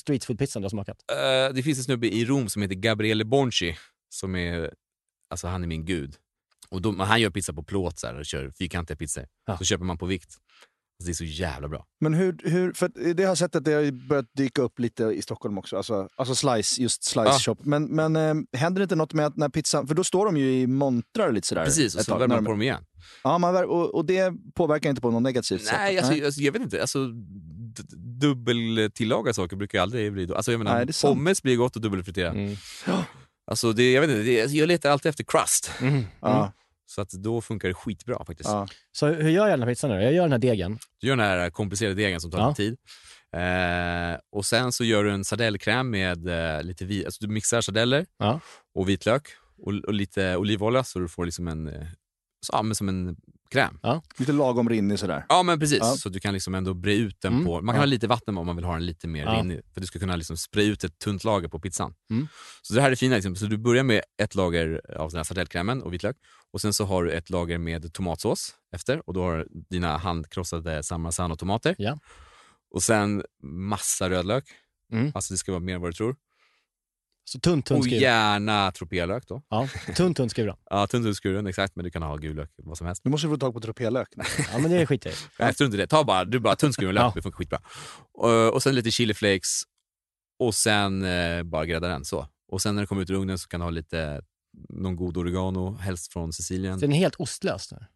street 0.00 0.24
food-pizzan 0.24 0.62
du 0.62 0.64
har 0.64 0.70
smakat? 0.70 0.96
Eh, 1.12 1.54
det 1.54 1.62
finns 1.62 1.78
en 1.78 1.84
snubbe 1.84 2.08
i 2.14 2.24
Rom 2.24 2.48
som 2.48 2.62
heter 2.62 2.74
Gabriele 2.74 3.24
Bonci, 3.24 3.76
som 4.08 4.34
är, 4.36 4.70
alltså 5.30 5.46
han 5.46 5.62
är 5.62 5.66
min 5.66 5.84
gud. 5.84 6.14
Och 6.70 6.82
då, 6.82 7.02
han 7.02 7.20
gör 7.20 7.30
pizza 7.30 7.52
på 7.52 7.62
plåt 7.62 7.98
så 7.98 8.06
här, 8.06 8.18
och 8.18 8.26
kör 8.26 8.52
fyrkantiga 8.58 8.96
pizzor. 8.96 9.26
Ja. 9.46 9.58
Så 9.58 9.64
köper 9.64 9.84
man 9.84 9.98
på 9.98 10.06
vikt. 10.06 10.30
Alltså, 11.00 11.06
det 11.06 11.12
är 11.12 11.14
så 11.14 11.40
jävla 11.42 11.68
bra. 11.68 11.84
Men 12.00 12.14
hur, 12.14 12.36
hur, 12.44 12.72
för 12.72 12.86
att 12.86 12.92
det 12.94 13.22
har 13.22 13.28
jag 13.30 13.38
sett 13.38 13.56
att 13.56 13.64
det 13.64 13.72
har 13.72 14.08
börjat 14.08 14.26
dyka 14.36 14.62
upp 14.62 14.78
lite 14.78 15.04
i 15.04 15.22
Stockholm 15.22 15.58
också. 15.58 15.76
Alltså, 15.76 16.08
alltså 16.16 16.34
slice, 16.34 16.82
just 16.82 17.04
slice 17.04 17.28
Ja. 17.28 17.38
shop. 17.38 17.56
Men, 17.62 17.84
men 17.84 18.16
eh, 18.16 18.34
händer 18.60 18.80
det 18.80 18.82
inte 18.82 18.96
något 18.96 19.12
med 19.14 19.26
att 19.26 19.36
när 19.36 19.48
pizzan, 19.48 19.86
för 19.86 19.94
då 19.94 20.04
står 20.04 20.26
de 20.26 20.36
ju 20.36 20.52
i 20.60 20.66
montrar 20.66 21.32
lite 21.32 21.46
sådär. 21.46 21.64
Precis, 21.64 21.94
och 21.94 22.04
så 22.04 22.18
värmer 22.18 22.34
man 22.34 22.44
på 22.44 22.50
dem 22.50 22.62
igen. 22.62 22.84
Ja, 23.24 23.38
man, 23.38 23.54
vär- 23.54 23.64
och, 23.64 23.94
och 23.94 24.04
det 24.04 24.32
påverkar 24.54 24.90
inte 24.90 25.02
på 25.02 25.10
något 25.10 25.22
negativt 25.22 25.62
Nej, 25.72 25.94
sätt? 25.96 26.04
alltså, 26.04 26.24
alltså, 26.24 26.40
jag 26.40 26.52
vet 26.52 26.62
inte. 26.62 26.80
Alltså, 26.80 27.06
d- 27.06 27.82
dubbeltillaga 28.20 29.32
saker 29.32 29.56
brukar 29.56 29.78
ju 29.78 29.82
aldrig 29.82 30.12
bli... 30.12 30.34
Alltså, 30.34 30.50
jag 30.52 30.58
menar, 30.58 30.84
Nej, 30.84 30.94
pommes 31.02 31.42
blir 31.42 31.56
gott 31.56 31.76
och 31.76 31.82
dubbelfriterat. 31.82 32.34
Mm. 32.34 32.56
Alltså, 33.50 33.72
det, 33.72 33.92
jag, 33.92 34.00
vet 34.00 34.10
inte, 34.10 34.22
det, 34.22 34.52
jag 34.52 34.66
letar 34.66 34.90
alltid 34.90 35.10
efter 35.10 35.24
crust. 35.24 35.70
Mm. 35.80 36.02
Ja, 36.20 36.52
Så 36.90 37.00
att 37.00 37.10
då 37.10 37.40
funkar 37.40 37.68
det 37.68 37.74
skitbra 37.74 38.24
faktiskt. 38.24 38.48
ja. 38.50 38.66
Så 38.92 39.06
hur 39.06 39.30
gör 39.30 39.48
jag 39.48 39.52
den 39.58 39.62
här 39.62 39.68
pizzan 39.74 39.90
nu? 39.90 40.02
Jag 40.02 40.12
gör 40.12 40.22
den 40.22 40.32
här 40.32 40.38
degen. 40.38 40.78
Du 41.00 41.06
gör 41.06 41.16
den 41.16 41.26
här 41.26 41.50
komplicerade 41.50 41.94
degen 41.94 42.20
som 42.20 42.30
tar 42.30 42.38
Ja. 42.38 42.48
lite 42.48 42.56
tid. 42.62 42.76
Eh, 43.36 44.18
och 44.32 44.46
sen 44.46 44.72
så 44.72 44.84
gör 44.84 45.04
du 45.04 45.10
en 45.12 45.24
sardellkräm 45.24 45.90
med 45.90 46.28
eh, 46.56 46.62
lite 46.62 46.84
vi, 46.84 47.04
alltså 47.04 47.26
du 47.26 47.32
mixar 47.32 47.60
sardeller 47.60 48.06
Ja. 48.18 48.40
och 48.74 48.88
vitlök 48.88 49.22
och, 49.58 49.72
och 49.72 49.94
lite 49.94 50.36
olivolja 50.36 50.84
så 50.84 50.98
du 50.98 51.08
får 51.08 51.24
liksom 51.24 51.48
en, 51.48 51.68
eh, 51.68 51.86
så, 52.46 52.52
ja, 52.52 52.62
men 52.62 52.74
som 52.74 52.88
en 52.88 53.16
kräm. 53.50 53.78
Lite 54.16 54.32
lagom 54.32 54.68
rinnig 54.68 54.98
sådär. 54.98 55.24
Ja 55.28 55.42
men 55.42 55.60
precis, 55.60 55.78
Ja. 55.78 55.84
så 55.96 56.08
du 56.08 56.20
kan 56.20 56.34
liksom 56.34 56.54
ändå 56.54 56.74
bre 56.74 56.94
ut 56.94 57.20
den 57.20 57.32
Mm. 57.32 57.44
på, 57.44 57.52
man 57.60 57.66
kan 57.66 57.74
Ja. 57.74 57.80
ha 57.80 57.86
lite 57.86 58.06
vatten 58.06 58.38
om 58.38 58.46
man 58.46 58.56
vill 58.56 58.64
ha 58.64 58.72
den 58.72 58.86
lite 58.86 59.08
mer 59.08 59.24
Ja. 59.24 59.30
rinnig. 59.32 59.60
För 59.74 59.80
du 59.80 59.86
ska 59.86 59.98
kunna 59.98 60.16
liksom 60.16 60.36
spray 60.36 60.66
ut 60.66 60.84
ett 60.84 60.98
tunt 60.98 61.24
lager 61.24 61.48
på 61.48 61.58
pizzan. 61.60 61.94
Mm. 62.10 62.28
Så 62.62 62.74
det 62.74 62.80
här 62.80 62.90
är 62.90 62.96
fina, 62.96 63.14
liksom. 63.14 63.36
så 63.36 63.46
du 63.46 63.56
börjar 63.58 63.84
med 63.84 64.02
ett 64.22 64.34
lager 64.34 64.80
av 64.96 65.10
den 65.10 65.16
här 65.16 65.24
sardellkrämen 65.24 65.82
och 65.82 65.92
vitlök. 65.92 66.16
Och 66.52 66.60
sen 66.60 66.74
så 66.74 66.84
har 66.84 67.04
du 67.04 67.12
ett 67.12 67.30
lager 67.30 67.58
med 67.58 67.92
tomatsås 67.92 68.54
efter 68.76 69.08
och 69.08 69.14
då 69.14 69.22
har 69.22 69.36
du 69.38 69.48
dina 69.70 69.96
handkrossade 69.96 70.82
Parmesan-tomater. 70.90 71.74
Ja. 71.78 71.98
Och 72.74 72.82
sen 72.82 73.22
massa 73.42 74.10
rödlök. 74.10 74.44
Mm. 74.92 75.12
Alltså 75.14 75.34
det 75.34 75.38
ska 75.38 75.52
vara 75.52 75.60
mer 75.62 75.74
än 75.74 75.80
vad 75.80 75.90
du 75.90 75.94
tror. 75.94 76.16
Så 77.32 77.38
tunt, 77.40 77.66
tunt 77.66 77.78
Och 77.78 77.84
skrivet. 77.84 78.02
gärna 78.02 78.72
tropélök 78.72 79.28
då. 79.28 79.42
Ja, 79.48 79.68
tunt, 79.96 80.16
tunt 80.16 80.30
skrivet. 80.30 80.56
Ja, 80.70 80.86
tunt 80.86 81.04
tunt 81.04 81.16
skuren, 81.16 81.46
exakt. 81.46 81.76
Men 81.76 81.84
du 81.84 81.90
kan 81.90 82.02
ha 82.02 82.16
gul 82.16 82.36
lök, 82.36 82.50
vad 82.56 82.78
som 82.78 82.86
helst. 82.86 83.04
Nu 83.04 83.10
måste 83.10 83.28
få 83.28 83.36
tag 83.36 83.54
på 83.54 83.60
tropélök. 83.60 84.08
Ja, 84.52 84.58
men 84.58 84.70
det 84.70 84.86
skiter 84.86 85.10
jag 85.10 85.16
i. 85.16 85.20
Nej, 85.38 85.54
strunt 85.54 85.74
i 85.74 85.76
det. 85.76 85.86
Ta 85.86 86.04
bara, 86.04 86.24
du 86.24 86.38
bara 86.38 86.56
tunt 86.56 86.74
skuren 86.74 86.94
lök, 86.94 87.02
Ja. 87.04 87.12
det 87.14 87.22
funkar 87.22 87.36
skitbra. 87.36 87.60
Och, 88.12 88.54
och 88.54 88.62
sen 88.62 88.74
lite 88.74 88.90
chiliflakes 88.90 89.62
och 90.38 90.54
sen 90.54 91.04
eh, 91.04 91.42
bara 91.42 91.66
grädda 91.66 91.88
den 91.88 92.04
så. 92.04 92.26
Och 92.48 92.62
sen 92.62 92.74
när 92.74 92.82
det 92.82 92.86
kommer 92.86 93.02
ut 93.02 93.10
ur 93.10 93.14
ugnen 93.14 93.38
så 93.38 93.48
kan 93.48 93.60
du 93.60 93.64
ha 93.66 93.70
lite, 93.70 94.22
någon 94.68 94.96
god 94.96 95.16
oregano, 95.16 95.76
helst 95.76 96.12
från 96.12 96.32
Sicilien. 96.32 96.74
Så 96.74 96.80
den 96.80 96.92
är 96.92 96.96
helt 96.98 97.16
ostlös. 97.16 97.68
Där. 97.68 97.86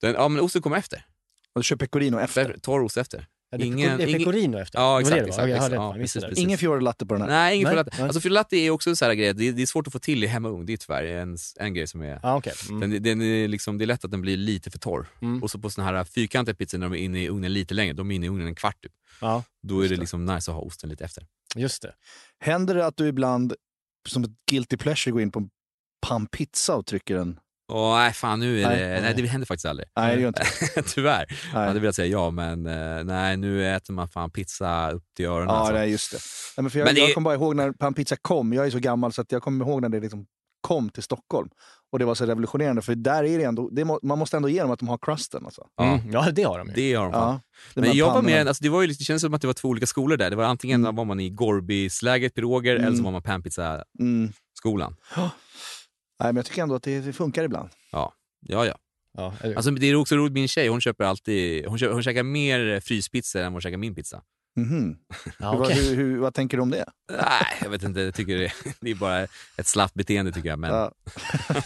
Den, 0.00 0.14
ja 0.14 0.28
men 0.28 0.44
osten 0.44 0.62
kommer 0.62 0.76
efter. 0.76 1.06
Och 1.52 1.60
du 1.60 1.64
kör 1.64 1.76
pecorino 1.76 2.18
efter. 2.18 2.40
Efter. 2.40 2.60
Torr 2.60 2.82
ost 2.82 2.96
efter. 2.96 3.26
Det 3.58 3.64
är 3.64 3.66
Ingen- 3.66 3.98
det 3.98 4.04
är 4.04 4.08
ingen- 4.08 4.18
pecorino 4.18 4.58
efter. 4.58 4.78
Ja, 4.78 5.00
exakt, 5.00 5.16
det 5.22 5.26
exakt, 5.28 5.48
exakt. 5.48 5.74
Ja, 5.74 5.92
precis, 5.94 6.24
precis. 6.24 6.38
Ingen 6.44 6.58
fior 6.58 6.80
latte 6.80 7.06
på 7.06 7.14
den 7.14 7.22
här. 7.22 7.28
Nej, 7.28 7.54
ingen 7.56 7.64
Nej, 7.64 7.72
fior 7.74 7.84
latte. 7.84 8.04
Alltså 8.04 8.20
fior 8.20 8.30
latte 8.32 8.56
är 8.56 8.70
också 8.70 8.90
en 8.90 8.96
sån 8.96 9.06
här 9.08 9.14
grej, 9.14 9.34
det 9.34 9.48
är, 9.48 9.52
det 9.52 9.62
är 9.62 9.66
svårt 9.66 9.86
att 9.86 9.92
få 9.92 9.98
till 9.98 10.24
i 10.24 10.26
hemmaugn. 10.26 10.66
Det 10.66 10.72
är 10.72 10.76
tyvärr 10.76 11.04
en, 11.04 11.36
en 11.60 11.74
grej 11.74 11.86
som 11.86 12.02
är... 12.02 12.20
Ja, 12.22 12.36
okej. 12.36 12.52
Mm. 12.68 12.90
Den, 12.90 13.02
den 13.02 13.22
är 13.22 13.48
liksom, 13.48 13.78
det 13.78 13.84
är 13.84 13.86
lätt 13.86 14.04
att 14.04 14.10
den 14.10 14.20
blir 14.20 14.36
lite 14.36 14.70
för 14.70 14.78
torr. 14.78 15.06
Mm. 15.22 15.42
Och 15.42 15.50
så 15.50 15.58
på 15.58 15.70
såna 15.70 15.86
här 15.86 16.04
fyrkantiga 16.04 16.54
pizzor 16.54 16.78
när 16.78 16.88
de 16.88 16.94
är 16.96 16.98
inne 17.02 17.22
i 17.24 17.28
ugnen 17.28 17.52
lite 17.52 17.74
längre, 17.74 17.92
de 17.92 18.10
är 18.10 18.14
inne 18.14 18.26
i 18.26 18.28
ugnen 18.28 18.46
en 18.46 18.54
kvart 18.54 18.82
typ. 18.82 18.92
Ja, 19.20 19.42
Då 19.62 19.80
är 19.84 19.88
det 19.88 19.96
liksom 19.96 20.26
nice 20.26 20.50
att 20.50 20.54
ha 20.56 20.62
osten 20.62 20.90
lite 20.90 21.04
efter. 21.04 21.26
just 21.56 21.82
det. 21.82 21.92
Händer 22.40 22.74
det 22.74 22.86
att 22.86 22.96
du 22.96 23.06
ibland, 23.08 23.54
som 24.08 24.24
ett 24.24 24.30
guilty 24.50 24.76
pleasure, 24.76 25.12
går 25.12 25.22
in 25.22 25.30
på 25.32 25.38
en 25.38 25.48
panpizza 26.06 26.76
och 26.76 26.86
trycker 26.86 27.16
en... 27.16 27.38
Åh 27.72 27.96
nej 27.96 28.12
fan 28.12 28.40
nu 28.40 28.60
är 28.62 28.68
Nej. 28.68 28.78
det, 28.80 29.00
nej 29.00 29.14
det 29.16 29.26
händer 29.26 29.46
faktiskt 29.46 29.66
aldrig. 29.66 29.88
Nej, 29.96 30.16
det 30.16 30.22
gör 30.22 30.28
inte 30.28 30.82
Tyvärr. 30.94 31.26
Jag 31.52 31.58
Nej. 31.58 31.66
hade 31.68 31.80
velat 31.80 31.94
säga 31.96 32.08
ja 32.08 32.30
men 32.30 32.66
eh, 32.66 33.04
nej 33.04 33.36
nu 33.36 33.74
äter 33.74 33.92
man 33.94 34.08
fan 34.08 34.30
pizza 34.30 34.90
upp 34.90 35.04
till 35.16 35.26
öronen 35.26 35.48
Ja, 35.48 35.54
alltså. 35.54 35.74
nej, 35.74 35.90
just 35.90 36.12
det. 36.12 36.18
Nej, 36.56 36.62
men 36.62 36.70
för 36.70 36.78
jag, 36.78 36.86
Men 36.86 36.94
det 36.94 37.00
jag 37.00 37.14
kommer 37.14 37.24
bara 37.24 37.34
ihåg 37.34 37.56
när 37.56 37.72
panpizza 37.72 38.16
kom. 38.22 38.52
Jag 38.52 38.66
är 38.66 38.70
så 38.70 38.78
gammal 38.78 39.12
så 39.12 39.20
att 39.20 39.32
jag 39.32 39.42
kommer 39.42 39.64
ihåg 39.64 39.82
när 39.82 39.88
det 39.88 40.00
liksom 40.00 40.26
kom 40.60 40.90
till 40.90 41.02
Stockholm. 41.02 41.48
Och 41.92 41.98
det 41.98 42.04
var 42.04 42.14
så 42.14 42.26
revolutionerande, 42.26 42.82
för 42.82 42.94
där 42.94 43.24
är 43.24 43.38
det 43.38 43.44
ändå, 43.44 43.68
det 43.72 43.84
må, 43.84 44.00
man 44.02 44.18
måste 44.18 44.36
ändå 44.36 44.48
ge 44.48 44.60
dem 44.62 44.70
att 44.70 44.78
de 44.78 44.88
har 44.88 44.98
crusten. 44.98 45.44
Alltså. 45.44 45.66
Ja. 45.76 45.84
Mm. 45.84 46.12
Ja, 46.12 46.30
det 46.32 46.42
har 46.42 46.58
de 46.58 46.68
ju. 46.68 46.74
Det 46.74 46.94
har 46.94 47.04
de. 47.04 47.12
Ja, 47.12 47.40
Men 47.74 47.96
jag 47.96 48.14
var 48.14 48.22
med, 48.22 48.48
alltså 48.48 48.62
det, 48.64 48.68
var 48.68 48.82
ju, 48.82 48.86
det 48.88 48.94
känns 48.94 49.22
som 49.22 49.34
att 49.34 49.40
det 49.40 49.46
var 49.46 49.54
två 49.54 49.68
olika 49.68 49.86
skolor 49.86 50.16
där. 50.16 50.30
Det 50.30 50.36
var 50.36 50.44
antingen 50.44 50.80
Mm. 50.84 50.94
var 50.96 51.04
man 51.04 51.20
i 51.20 51.30
Gorbis-läget, 51.30 52.34
piroger, 52.34 52.74
Mm. 52.76 52.86
eller 52.86 52.96
så 52.96 53.02
var 53.02 53.10
man 53.12 53.22
panpizza-skolan. 53.22 54.96
Mm. 55.16 55.28
Nej, 56.20 56.26
men 56.32 56.36
jag 56.36 56.46
tycker 56.46 56.62
ändå 56.62 56.74
att 56.74 56.82
det, 56.82 57.00
det 57.00 57.12
funkar 57.12 57.44
ibland. 57.44 57.68
Ja, 57.92 58.12
ja. 58.40 58.66
ja. 58.66 58.74
Ja, 59.16 59.34
eller- 59.40 59.56
Alltså, 59.56 59.70
det 59.70 59.86
är 59.86 59.94
också 59.96 60.16
roligt, 60.16 60.32
min 60.32 60.48
tjej 60.48 60.68
hon 60.68 60.80
köper 60.80 61.04
alltid, 61.04 61.66
hon, 61.66 61.78
köper, 61.78 61.92
hon 61.94 62.02
käkar 62.02 62.22
mer 62.22 62.80
fryspizzor 62.80 63.42
än 63.42 63.52
hon 63.52 63.60
käkar 63.60 63.76
min 63.76 63.94
pizza. 63.94 64.22
Mhm. 64.56 64.96
Ja, 65.38 65.56
okej. 65.58 65.74
hur, 65.88 65.96
hur, 65.96 66.18
vad 66.18 66.34
tänker 66.34 66.56
du 66.56 66.62
om 66.62 66.70
det? 66.70 66.84
Nej, 67.12 67.46
jag 67.62 67.70
vet 67.70 67.82
inte. 67.82 68.00
Jag 68.00 68.14
tycker 68.14 68.38
det, 68.38 68.52
det 68.80 68.90
är 68.90 68.94
bara 68.94 69.20
ett 69.56 69.66
slappt 69.66 69.94
beteende 69.94 70.32
tycker 70.32 70.48
jag. 70.48 70.58
Men 70.58 70.70
Ja. 70.74 70.92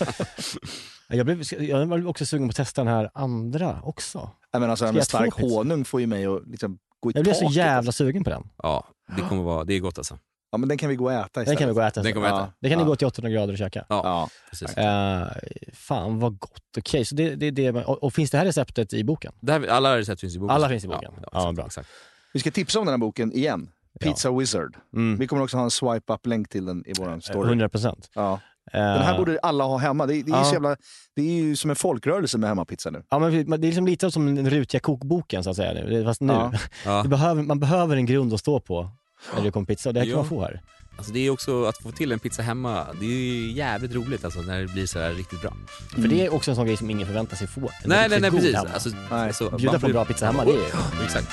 Jag, 1.11 1.27
blev, 1.27 1.43
jag 1.63 1.87
var 1.87 2.07
också 2.07 2.27
sugen 2.27 2.49
på 2.49 2.51
att 2.51 2.57
testa 2.57 2.85
den 2.85 2.95
här 2.95 3.11
andra 3.15 3.81
också. 3.83 4.31
Jag 4.51 4.61
menar, 4.61 4.71
alltså, 4.71 4.87
jag 4.87 5.05
stark 5.07 5.35
honung 5.35 5.85
får 5.85 6.01
ju 6.01 6.07
mig 6.07 6.27
att 6.27 6.47
liksom 6.49 6.79
gå 7.01 7.11
i 7.11 7.13
Jag 7.15 7.25
blev 7.25 7.33
så 7.35 7.41
taket. 7.41 7.57
jävla 7.57 7.93
sugen 7.93 8.25
på 8.25 8.31
den. 8.31 8.49
ja, 8.63 8.87
det 9.17 9.23
kommer 9.23 9.43
vara, 9.43 9.65
det 9.65 9.75
är 9.75 9.81
gott 9.81 9.99
alltså. 9.99 10.19
Ja, 10.51 10.59
men 10.59 10.69
den 10.69 10.79
kan 10.79 10.89
vi 10.89 10.97
gå 10.97 11.05
och 11.05 11.13
äta 11.13 11.27
istället. 11.27 11.47
Den 11.47 11.57
kan 11.57 11.69
vi 11.69 11.75
gå 11.75 11.81
och 11.81 11.87
äta. 11.87 12.03
Den 12.03 12.13
kommer 12.13 12.27
vi 12.27 12.33
Ja. 12.33 12.43
äta. 12.43 12.53
Det 12.61 12.69
kan 12.69 12.79
ni 12.79 12.85
Ja. 12.85 12.89
gå 12.89 12.97
till 12.97 13.07
800 13.07 13.31
grader 13.31 13.53
och 13.53 13.59
käka. 13.59 13.85
Ja, 13.89 14.01
Ja. 14.05 14.29
precis. 14.51 14.77
Eh, 14.77 15.27
fan 15.73 16.19
vad 16.19 16.39
gott. 16.39 16.63
Okej, 16.79 17.05
så 17.05 17.15
det, 17.15 17.35
det, 17.35 17.51
det, 17.51 17.71
och, 17.71 18.03
och 18.03 18.15
finns 18.15 18.31
det 18.31 18.39
här 18.39 18.45
receptet 18.45 18.93
i 18.93 19.05
boken? 19.05 19.33
Det 19.41 19.53
här, 19.53 19.67
alla 19.69 19.99
recept 19.99 20.21
finns 20.21 20.37
i 20.37 20.39
boken. 20.39 20.57
Alla 20.57 20.69
finns 20.69 20.85
i 20.85 20.89
boken? 20.89 21.13
Ja, 21.17 21.29
Ja, 21.33 21.39
exakt, 21.39 21.57
bra. 21.57 21.67
Exakt. 21.67 21.89
Vi 22.33 22.41
ska 22.41 22.51
tipsa 22.51 22.79
om 22.79 22.87
den 22.87 22.93
här 22.93 22.99
boken 22.99 23.33
igen. 23.33 23.69
Pizza 24.01 24.31
Wizard. 24.31 24.77
Mm. 24.95 25.19
Vi 25.19 25.27
kommer 25.27 25.43
också 25.43 25.57
ha 25.57 25.65
en 25.65 25.71
swipe-up-länk 25.71 26.49
till 26.49 26.65
den 26.67 26.85
i 26.87 26.93
vår 26.99 27.21
story. 27.21 27.49
100 27.49 27.69
procent. 27.69 28.11
Ja. 28.15 28.41
Den 28.73 29.03
här 29.03 29.19
borde 29.19 29.39
alla 29.43 29.65
ha 29.65 29.77
hemma. 29.79 30.07
Det, 30.07 30.23
det, 30.23 30.33
är 30.33 30.37
Ja. 30.37 30.45
så 30.45 30.53
jävla, 30.55 30.77
det 31.17 31.23
är 31.23 31.43
ju 31.43 31.57
som 31.57 31.71
en 31.71 31.77
folkrörelse 31.77 32.39
med 32.39 32.49
hemmapizza 32.49 32.91
nu. 32.91 33.03
Ja, 33.11 33.19
men 33.19 33.31
det 33.33 33.55
är 33.55 33.59
liksom 33.59 33.87
lite 33.87 34.11
som 34.11 34.35
den 34.35 34.51
rutiga 34.51 34.81
kokboken 34.81 35.45
så 35.45 35.51
att 35.51 35.57
säga. 35.57 36.05
Fast 36.05 36.21
nu. 36.21 36.33
Ja. 36.33 36.53
Ja. 36.85 37.05
Behöver, 37.05 37.43
man 37.43 37.61
behöver 37.61 37.97
en 37.97 38.07
grund 38.07 38.33
att 38.35 38.41
stå 38.41 38.61
på 38.61 38.91
när 39.37 39.43
det 39.45 39.51
kommer 39.51 39.67
pizza 39.67 39.89
och 39.89 39.95
det 39.95 40.01
här 40.01 40.07
kan 40.07 40.11
Ja. 40.11 40.17
man 40.17 40.29
få 40.29 40.43
här. 40.43 40.61
Alltså 40.97 41.13
det 41.13 41.19
är 41.27 41.31
också 41.31 41.65
att 41.65 41.79
få 41.83 41.93
till 41.93 42.13
en 42.13 42.19
pizza 42.19 42.43
hemma, 42.43 42.87
det 43.01 43.07
är 43.07 43.11
ju 43.11 43.53
jävligt 43.53 43.95
roligt 43.95 44.25
alltså 44.25 44.41
när 44.41 44.61
det 44.61 44.67
blir 44.67 44.87
så 44.87 44.99
här 44.99 45.11
riktigt 45.15 45.41
bra. 45.43 45.53
För 45.95 46.09
det 46.09 46.27
är 46.27 46.35
också 46.35 46.51
en 46.51 46.57
sån 46.57 46.67
grej 46.67 46.77
som 46.77 46.91
ingen 46.91 47.07
förväntar 47.07 47.37
sig 47.37 47.47
få. 47.47 47.61
En 47.61 47.67
Nej, 47.85 48.09
nej, 48.09 48.21
nej 48.21 48.31
precis. 48.31 48.55
hemma. 48.57 48.69
Alltså, 48.75 48.89
Nej. 48.89 49.27
alltså, 49.27 49.51
Bjuda 49.51 49.71
på 49.73 49.77
en 49.77 49.81
blir- 49.83 49.93
bra 49.93 50.05
pizza 50.05 50.27
hemma, 50.27 50.45
det 50.45 50.51
är 50.53 51.05
Exakt. 51.05 51.29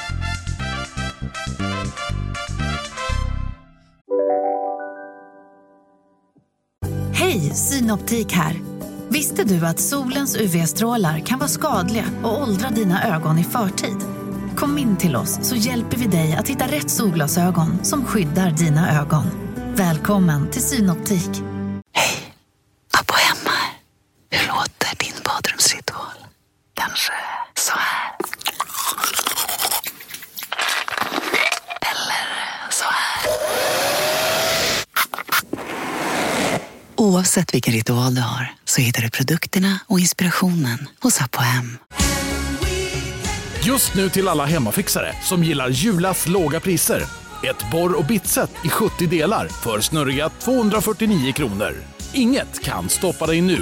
Hej, 7.13 7.39
Synoptik 7.53 8.31
här. 8.33 8.61
Visste 9.09 9.43
du 9.43 9.65
att 9.65 9.79
solens 9.79 10.35
UV-strålar 10.37 11.19
kan 11.19 11.39
vara 11.39 11.49
skadliga 11.49 12.05
och 12.23 12.41
åldra 12.41 12.69
dina 12.69 13.15
ögon 13.15 13.39
i 13.39 13.43
förtid? 13.43 13.97
Kom 14.55 14.77
in 14.77 14.97
till 14.97 15.15
oss 15.15 15.39
så 15.41 15.55
hjälper 15.55 15.97
vi 15.97 16.05
dig 16.07 16.33
att 16.33 16.47
hitta 16.47 16.65
rätt 16.67 16.89
solglasögon 16.89 17.85
som 17.85 18.05
skyddar 18.05 18.51
dina 18.51 19.01
ögon. 19.01 19.25
Välkommen 19.75 20.51
till 20.51 20.61
Synoptik. 20.61 21.29
Hej, 21.93 22.33
Abbo 22.99 23.13
hemma. 23.13 23.57
Hur 24.29 24.47
låter 24.47 24.97
din 24.99 25.23
badrumsritual? 25.25 26.15
Kanske 26.73 27.13
så 27.57 27.71
här? 27.71 28.11
Eller 31.81 32.71
så 32.71 32.85
här? 32.85 33.31
Oavsett 36.95 37.53
vilken 37.53 37.73
ritual 37.73 38.15
du 38.15 38.21
har 38.21 38.53
så 38.65 38.81
hittar 38.81 39.01
du 39.01 39.09
produkterna 39.09 39.79
och 39.87 39.99
inspirationen 39.99 40.87
hos 41.01 41.21
Apohem. 41.21 41.77
Just 43.67 43.95
nu 43.95 44.09
till 44.09 44.27
alla 44.27 44.45
hemmafixare 44.45 45.13
som 45.21 45.43
gillar 45.43 45.69
Julas 45.69 46.27
låga 46.27 46.59
priser. 46.59 47.01
Ett 47.43 47.71
borr 47.71 47.97
och 47.97 48.05
bitset 48.05 48.51
i 48.65 48.69
70 48.69 49.07
delar 49.07 49.47
för 49.47 49.79
snurriga 49.79 50.29
249 50.29 51.33
kronor. 51.33 51.71
Inget 52.13 52.63
kan 52.63 52.89
stoppa 52.89 53.27
dig 53.27 53.41
nu. 53.41 53.57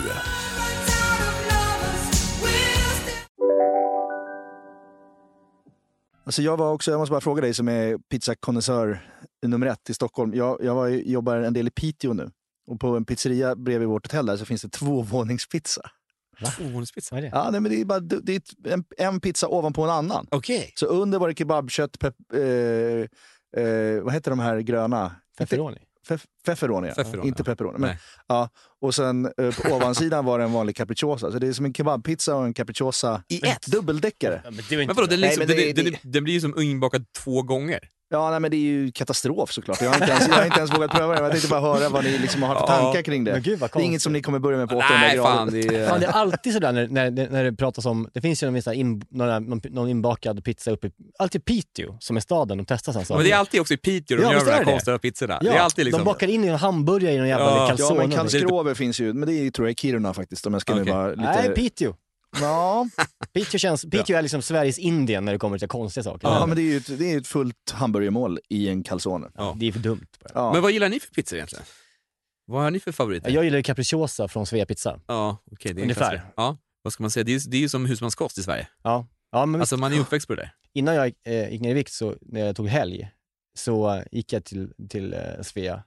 Alltså 6.23 6.41
jag, 6.41 6.57
var 6.57 6.73
också, 6.73 6.91
jag 6.91 6.99
måste 6.99 7.11
bara 7.11 7.21
fråga 7.21 7.41
dig 7.41 7.53
som 7.53 7.67
är 7.67 7.97
pizzakonnässör 7.97 8.99
nummer 9.45 9.67
ett 9.67 9.89
i 9.89 9.93
Stockholm. 9.93 10.33
Jag, 10.33 10.57
jag 10.63 10.75
var, 10.75 10.87
jobbar 10.87 11.35
en 11.35 11.53
del 11.53 11.67
i 11.67 11.71
Piteå 11.71 12.13
nu. 12.13 12.31
Och 12.67 12.79
på 12.79 12.87
en 12.87 13.05
pizzeria 13.05 13.55
bredvid 13.55 13.87
vårt 13.87 14.05
hotell 14.05 14.25
där 14.25 14.37
så 14.37 14.45
finns 14.45 14.61
det 14.61 14.69
tvåvåningspizza. 14.69 15.81
Tvåvåningspizza? 16.57 17.15
Vad 17.15 17.23
är 17.23 17.29
det? 17.29 17.37
Ja, 17.37 17.49
nej, 17.51 17.61
men 17.61 17.71
det 17.71 17.81
är, 17.81 17.85
bara, 17.85 17.99
det 17.99 18.35
är 18.35 18.41
en, 18.73 18.83
en 18.97 19.19
pizza 19.19 19.47
ovanpå 19.47 19.83
en 19.83 19.89
annan. 19.89 20.27
Okej. 20.31 20.71
Så 20.75 20.85
under 20.85 21.19
var 21.19 21.27
det 21.27 21.37
kebabkött, 21.37 21.99
pep, 21.99 22.15
eh, 22.33 22.41
eh, 23.63 24.01
vad 24.03 24.13
heter 24.13 24.29
de 24.31 24.39
här 24.39 24.59
gröna? 24.59 25.15
Pepperoni. 25.37 25.77
Fef, 26.07 26.25
feferoni, 26.45 26.87
ja. 26.87 26.93
Feferoni, 26.93 27.27
inte 27.27 27.41
ja. 27.41 27.45
pepperoni. 27.45 27.79
Men, 27.79 27.89
Nej. 27.89 27.99
ja. 28.27 28.49
Och 28.81 28.95
sen 28.95 29.25
eh, 29.25 29.31
på 29.55 29.75
ovansidan 29.75 30.25
var 30.25 30.39
det 30.39 30.45
en 30.45 30.53
vanlig 30.53 30.75
capricciosa. 30.75 31.31
Så 31.31 31.39
det 31.39 31.47
är 31.47 31.53
som 31.53 31.65
en 31.65 31.73
kebabpizza 31.73 32.35
och 32.35 32.45
en 32.45 32.53
capricciosa 32.53 33.23
I 33.27 33.47
ett? 33.47 33.65
Dubbeldäckare. 33.67 34.41
Ja, 34.43 34.51
men 34.51 34.77
Men 34.87 34.95
vadå, 34.95 35.07
den, 35.07 35.19
Nej, 35.19 35.29
liksom, 35.29 35.39
men 35.39 35.47
den, 35.47 35.57
det- 35.57 35.73
den, 35.73 35.85
det- 35.85 35.91
den, 36.03 36.11
den 36.11 36.23
blir 36.23 36.33
ju 36.33 36.41
som 36.41 36.59
inbakad 36.61 37.05
två 37.23 37.41
gånger. 37.41 37.79
Ja, 38.13 38.31
nej, 38.31 38.39
men 38.39 38.51
det 38.51 38.57
är 38.57 38.59
ju 38.59 38.91
katastrof 38.91 39.51
såklart. 39.51 39.81
Jag 39.81 39.89
har 39.89 39.95
inte 39.95 40.11
ens, 40.11 40.27
jag 40.27 40.35
har 40.35 40.45
inte 40.45 40.57
ens 40.59 40.73
vågat 40.77 40.91
pröva 40.91 41.13
det. 41.15 41.21
Jag 41.21 41.31
tänkte 41.31 41.49
bara 41.49 41.61
höra 41.61 41.89
vad 41.89 42.03
ni 42.03 42.17
liksom 42.17 42.43
har 42.43 42.55
för 42.55 42.61
Ja. 42.61 42.67
tankar 42.67 43.01
kring 43.01 43.23
det. 43.23 43.31
Men 43.31 43.41
gud, 43.41 43.59
det 43.59 43.75
är 43.75 43.79
inget 43.79 44.01
som 44.01 44.13
ni 44.13 44.21
kommer 44.21 44.39
börja 44.39 44.57
med 44.57 44.69
på 44.69 44.75
800 44.75 44.97
Nej, 44.99 45.15
grader. 45.15 45.31
fan. 45.35 45.51
Det 45.51 45.59
är, 45.59 45.87
Fan, 45.89 45.99
det 45.99 46.05
är 46.05 46.11
alltid 46.11 46.53
sådär 46.53 46.71
när, 46.71 46.87
när, 46.87 47.11
när 47.29 47.43
det 47.43 47.53
pratas 47.53 47.85
om, 47.85 48.09
det 48.13 48.21
finns 48.21 48.43
ju 48.43 48.51
någon, 48.51 48.73
in, 48.73 49.03
någon, 49.09 49.61
någon, 49.69 49.89
inbakad 49.89 50.43
pizza 50.43 50.71
uppe 50.71 50.87
i, 50.87 50.91
alltid 51.19 51.45
Piteå 51.45 51.97
som 51.99 52.15
är 52.17 52.21
staden 52.21 52.57
de 52.57 52.65
testar 52.65 52.93
sen. 52.93 53.05
Så. 53.05 53.13
men 53.15 53.23
det 53.23 53.31
är 53.31 53.37
alltid 53.37 53.61
också 53.61 53.73
i 53.73 53.77
Piteå 53.77 54.17
de 54.17 54.23
Ja, 54.23 54.33
gör 54.33 54.39
de 54.39 54.47
är 54.49 54.51
här 54.53 54.65
det. 54.65 54.71
konstiga 54.71 54.99
pizzorna. 54.99 55.39
ja, 55.41 55.51
det 55.51 55.57
är 55.57 55.61
alltid 55.61 55.85
liksom... 55.85 55.99
De 55.99 56.05
bakar 56.05 56.27
in 56.27 56.43
i 56.43 56.47
en 56.47 56.55
hamburgare 56.55 57.13
i 57.13 57.17
någon 57.17 57.27
jävla 57.27 57.45
Ja. 57.45 57.57
Ja, 57.61 57.67
calzone. 57.67 57.99
men 57.99 58.09
och- 58.11 58.15
Karlskrover 58.17 58.73
finns 58.73 58.99
ju, 58.99 59.13
men 59.13 59.27
det 59.29 59.33
är, 59.33 59.51
tror 59.51 59.67
jag 59.67 59.71
i 59.71 59.75
Kiruna 59.75 60.13
faktiskt. 60.13 60.47
Om 60.47 60.53
jag 60.53 60.61
skulle 60.61 60.81
Okej. 60.81 60.93
vara 60.93 61.07
lite... 61.09 61.21
Nej, 61.21 61.49
Piteå. 61.55 61.93
Ja, 62.41 62.87
Piteå, 63.33 63.57
känns, 63.59 63.81
Piteå 63.81 64.17
är 64.17 64.21
liksom 64.21 64.41
Sveriges 64.41 64.79
Indien 64.79 65.25
när 65.25 65.31
det 65.31 65.39
kommer 65.39 65.57
till 65.57 65.67
konstiga 65.67 66.03
saker. 66.03 66.27
ja, 66.27 66.45
men 66.45 66.55
det 66.55 66.61
är 66.61 66.63
ju 66.63 66.77
ett, 66.77 66.99
det 66.99 67.13
är 67.13 67.17
ett 67.17 67.27
fullt 67.27 67.71
hamburgermål 67.71 68.39
i 68.49 68.69
en 68.69 68.83
calzone. 68.83 69.31
Ja. 69.35 69.55
Det 69.59 69.67
är 69.67 69.71
för 69.71 69.79
dumt. 69.79 70.05
Bara. 70.23 70.31
Ja. 70.33 70.53
Men 70.53 70.61
vad 70.61 70.71
gillar 70.71 70.89
ni 70.89 70.99
för 70.99 71.13
pizzor 71.13 71.37
egentligen? 71.37 71.65
Vad 72.45 72.63
har 72.63 72.71
ni 72.71 72.79
för 72.79 72.91
favoriter? 72.91 73.31
Jag 73.31 73.43
gillar 73.43 73.57
ju 73.57 73.63
capricciosa 73.63 74.27
från 74.27 74.45
Svea 74.45 74.65
Pizza. 74.65 74.99
Ja, 75.07 75.37
okej. 75.51 75.73
det 75.73 75.81
är 75.81 75.83
Ungefär. 75.83 76.09
klassiker. 76.09 76.33
Ja, 76.37 76.57
vad 76.81 76.93
ska 76.93 77.03
man 77.03 77.11
säga? 77.11 77.23
Det 77.23 77.33
är, 77.35 77.49
det 77.49 77.57
är 77.57 77.61
ju 77.61 77.69
som 77.69 77.85
husmanskost 77.85 78.37
i 78.37 78.43
Sverige. 78.43 78.67
Ja. 78.83 79.07
Ja, 79.31 79.45
men 79.45 79.61
Alltså 79.61 79.77
man 79.77 79.93
är 79.93 79.99
uppväxt 79.99 80.27
på 80.27 80.35
det 80.35 80.41
där. 80.41 80.51
innan 80.73 80.95
jag 80.95 81.13
eh, 81.25 81.49
gick 81.51 81.61
ner 81.61 81.69
i 81.71 81.73
vikt, 81.73 81.91
så, 81.93 82.15
när 82.21 82.39
jag 82.45 82.55
tog 82.55 82.67
helg, 82.67 83.09
så 83.57 84.03
gick 84.11 84.33
jag 84.33 84.45
till, 84.45 84.73
till 84.89 85.13
eh, 85.13 85.19
Svea. 85.41 85.83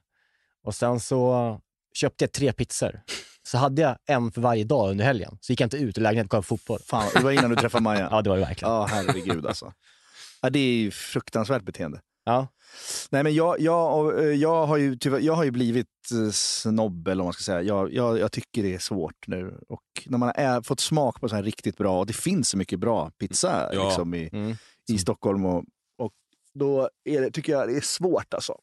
Och 0.63 0.75
sen 0.75 0.99
så 0.99 1.59
köpte 1.93 2.23
jag 2.23 2.31
tre 2.31 2.53
pizzor. 2.53 3.01
Så 3.47 3.57
hade 3.57 3.81
jag 3.81 3.97
en 4.05 4.31
för 4.31 4.41
varje 4.41 4.63
dag 4.63 4.89
under 4.91 5.05
helgen. 5.05 5.37
Så 5.41 5.51
gick 5.51 5.61
jag 5.61 5.65
inte 5.65 5.77
ut 5.77 5.97
i 5.97 6.01
lägenheten 6.01 6.25
och 6.25 6.29
kollade 6.29 6.43
på 6.47 6.57
fotboll. 6.57 6.79
Fan, 6.85 7.09
det 7.15 7.23
var 7.23 7.31
innan 7.31 7.49
du 7.49 7.55
träffade 7.55 7.83
Maja. 7.83 8.07
Ja, 8.11 8.21
det 8.21 8.29
var 8.29 8.37
det 8.37 8.45
verkligen. 8.45 8.73
Ja, 8.73 8.85
herregud 8.85 9.45
alltså. 9.45 9.73
Ja, 10.41 10.49
det 10.49 10.59
är 10.59 10.73
ju 10.73 10.91
fruktansvärt 10.91 11.63
beteende. 11.63 11.99
Ja. 12.25 12.47
Nej, 13.09 13.23
men 13.23 13.35
jag, 13.35 13.59
jag, 13.59 14.19
eh, 14.19 14.25
jag, 14.25 14.65
har 14.65 14.77
ju, 14.77 14.95
tyvärr, 14.97 15.19
jag 15.19 15.33
har 15.33 15.43
ju 15.43 15.51
blivit 15.51 15.87
eh, 16.11 16.31
snobb, 16.31 17.07
eller 17.07 17.15
vad 17.15 17.25
man 17.25 17.33
ska 17.33 17.41
säga. 17.43 17.61
Jag, 17.61 17.93
jag, 17.93 18.19
jag 18.19 18.31
tycker 18.31 18.63
det 18.63 18.73
är 18.75 18.79
svårt 18.79 19.27
nu. 19.27 19.59
Och 19.69 19.81
när 20.05 20.17
man 20.17 20.31
har 20.35 20.61
fått 20.61 20.79
smak 20.79 21.21
på 21.21 21.29
så 21.29 21.35
här 21.35 21.43
riktigt 21.43 21.77
bra, 21.77 21.99
och 21.99 22.05
det 22.05 22.13
finns 22.13 22.49
så 22.49 22.57
mycket 22.57 22.79
bra 22.79 23.11
pizza 23.19 23.69
Ja. 23.73 23.85
liksom, 23.85 24.13
i, 24.13 24.29
Mm. 24.33 24.55
i 24.91 24.97
Stockholm, 24.97 25.45
och, 25.45 25.63
och 25.97 26.11
då 26.53 26.89
är 27.05 27.21
det, 27.21 27.31
tycker 27.31 27.53
jag 27.53 27.67
det 27.67 27.75
är 27.77 27.81
svårt 27.81 28.33
alltså, 28.33 28.55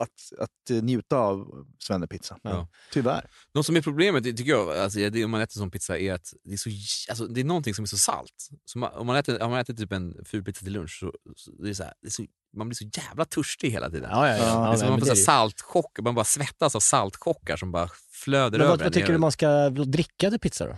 att, 0.00 0.38
att 0.38 0.70
eh, 0.70 0.82
njuta 0.82 1.16
av 1.16 1.66
svennepizza. 1.78 2.38
Ja. 2.42 2.68
Tyvärr. 2.92 3.30
Något 3.54 3.66
som 3.66 3.76
är 3.76 3.82
problemet, 3.82 4.24
tycker 4.24 4.50
jag, 4.50 4.76
alltså, 4.76 5.10
det, 5.10 5.24
om 5.24 5.30
man 5.30 5.40
äter 5.40 5.58
sån 5.58 5.70
pizza, 5.70 5.98
är 5.98 6.12
att 6.12 6.34
det 6.44 6.52
är, 6.52 6.56
så, 6.56 6.70
alltså, 7.10 7.26
det 7.26 7.40
är 7.40 7.44
någonting 7.44 7.74
som 7.74 7.82
är 7.82 7.86
så 7.86 7.98
salt. 7.98 8.48
Så 8.64 8.78
man, 8.78 8.92
om, 8.92 9.06
man 9.06 9.16
äter, 9.16 9.42
om 9.42 9.50
man 9.50 9.60
äter 9.60 9.74
typ 9.74 9.92
en 9.92 10.24
fulpizza 10.24 10.64
till 10.64 10.72
lunch, 10.72 10.98
så, 11.00 11.12
så, 11.36 11.50
det 11.50 11.68
är 11.68 11.74
så 11.74 11.82
här, 11.82 11.92
det 12.02 12.08
är 12.08 12.10
så, 12.10 12.24
man 12.56 12.68
blir 12.68 12.76
så 12.76 12.84
jävla 12.92 13.24
törstig 13.24 13.70
hela 13.70 13.90
tiden. 13.90 14.10
Ja, 14.10 14.28
ja, 14.28 14.36
ja. 14.36 14.44
Ja, 14.44 14.76
nej, 14.80 14.90
man 14.90 15.00
får 15.00 15.14
saltchock, 15.14 15.98
man 16.02 16.14
bara 16.14 16.24
svettas 16.24 16.74
av 16.74 16.80
saltchockar 16.80 17.56
som 17.56 17.72
bara 17.72 17.88
flöder 18.10 18.58
Men 18.58 18.60
över 18.60 18.70
vad, 18.70 18.78
vad 18.78 18.86
en 18.86 18.92
tycker 18.92 19.12
du 19.12 19.18
man 19.18 19.32
ska 19.32 19.70
dricka 19.70 20.30
till 20.30 20.40
pizza 20.40 20.66
då? 20.66 20.76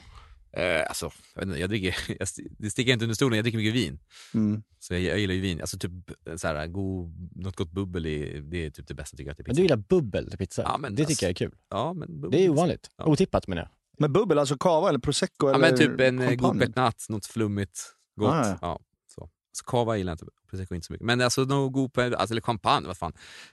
Eh, 0.56 0.82
alltså, 0.88 1.10
jag, 1.34 1.44
inte, 1.44 1.60
jag 1.60 1.70
dricker, 1.70 1.96
jag, 2.18 2.28
det 2.58 2.70
sticker 2.70 2.92
inte 2.92 3.04
under 3.04 3.14
stolen, 3.14 3.36
jag 3.36 3.44
dricker 3.44 3.58
mycket 3.58 3.74
vin. 3.74 3.98
Mm. 4.34 4.62
Så 4.78 4.94
jag, 4.94 5.02
jag 5.02 5.18
gillar 5.18 5.34
ju 5.34 5.40
vin. 5.40 5.60
Alltså 5.60 5.78
typ 5.78 5.92
så 6.36 6.46
här, 6.48 6.66
god, 6.66 7.30
något 7.36 7.56
gott 7.56 7.70
bubbel, 7.72 8.06
är, 8.06 8.40
det 8.40 8.66
är 8.66 8.70
typ 8.70 8.88
det 8.88 8.94
bästa 8.94 9.16
tycker 9.16 9.30
jag 9.30 9.36
till 9.36 9.44
Men 9.46 9.50
pizza. 9.54 9.56
du 9.56 9.62
gillar 9.62 9.76
bubbel 9.76 10.28
till 10.28 10.38
pizza? 10.38 10.62
Ja, 10.62 10.78
men 10.78 10.94
det 10.94 11.02
alltså- 11.02 11.14
tycker 11.14 11.26
jag 11.26 11.30
är 11.30 11.34
kul. 11.34 11.54
Ja, 11.70 11.92
men 11.92 12.20
bubbel, 12.20 12.30
Det 12.30 12.44
är 12.44 12.48
ovanligt. 12.48 12.90
Ja. 12.96 13.04
Otippat 13.06 13.46
menar 13.48 13.62
jag. 13.62 13.70
Men 13.98 14.12
bubbel, 14.12 14.38
alltså 14.38 14.56
cava 14.58 14.88
eller 14.88 14.98
prosecco? 14.98 15.46
Ja, 15.48 15.54
eller 15.54 15.58
men 15.70 15.78
typ 15.78 16.00
en 16.00 16.18
eh, 16.18 16.34
god 16.34 16.58
petnat, 16.60 17.06
något 17.08 17.26
flummigt, 17.26 17.80
gott. 18.16 18.30
Ah, 18.34 18.58
ja. 18.60 18.80
Ja. 19.52 19.56
så. 19.56 19.64
Så 19.64 19.64
cava 19.70 19.96
gillar 19.96 20.10
jag 20.10 20.14
inte, 20.14 20.26
prosecco 20.50 20.74
inte 20.74 20.86
så 20.86 20.92
mycket. 20.92 21.06
Men 21.06 21.20
alltså 21.20 21.44
någon 21.44 21.72
god, 21.72 21.98
alltså, 21.98 22.34
eller 22.34 22.40
champagne, 22.42 22.86
vad 22.86 22.96
fan. 22.98 23.12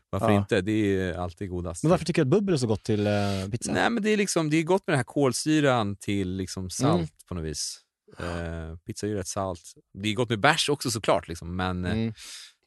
Varför 0.10 0.30
Ja. 0.32 0.38
inte? 0.38 0.62
Det 0.62 0.72
är 0.72 1.14
alltid 1.14 1.50
godast. 1.50 1.84
Men 1.84 1.89
varför 1.89 2.06
tycker 2.06 2.26
du 2.26 2.28
att 2.28 2.39
bubbel 2.39 2.54
är 2.54 2.58
så 2.58 2.68
gott 2.68 2.84
till 2.84 3.08
eh, 3.08 3.14
pizza? 3.52 3.72
Nej 3.72 3.89
men 3.89 4.04
det 4.04 4.10
är 4.10 4.18
liksom, 4.18 4.50
det 4.50 4.58
är 4.58 4.64
gott 4.64 4.88
med 4.88 4.93
den 4.93 4.97
här 5.00 5.04
kolsyran 5.04 5.95
till 5.95 6.30
liksom 6.36 6.70
salt 6.70 6.95
Mm. 6.95 7.08
på 7.28 7.36
något 7.36 7.43
vis. 7.45 7.80
Eh, 8.20 8.76
pizza 8.86 9.06
är 9.06 9.10
ju 9.10 9.16
rätt 9.18 9.28
salt. 9.28 9.62
Det 9.93 10.10
är 10.10 10.14
gott 10.14 10.30
med 10.30 10.39
bärs 10.39 10.70
också 10.70 10.91
såklart 10.91 11.28
liksom, 11.28 11.56
men 11.56 11.86
eh, 11.86 11.91
Mm. 11.91 12.14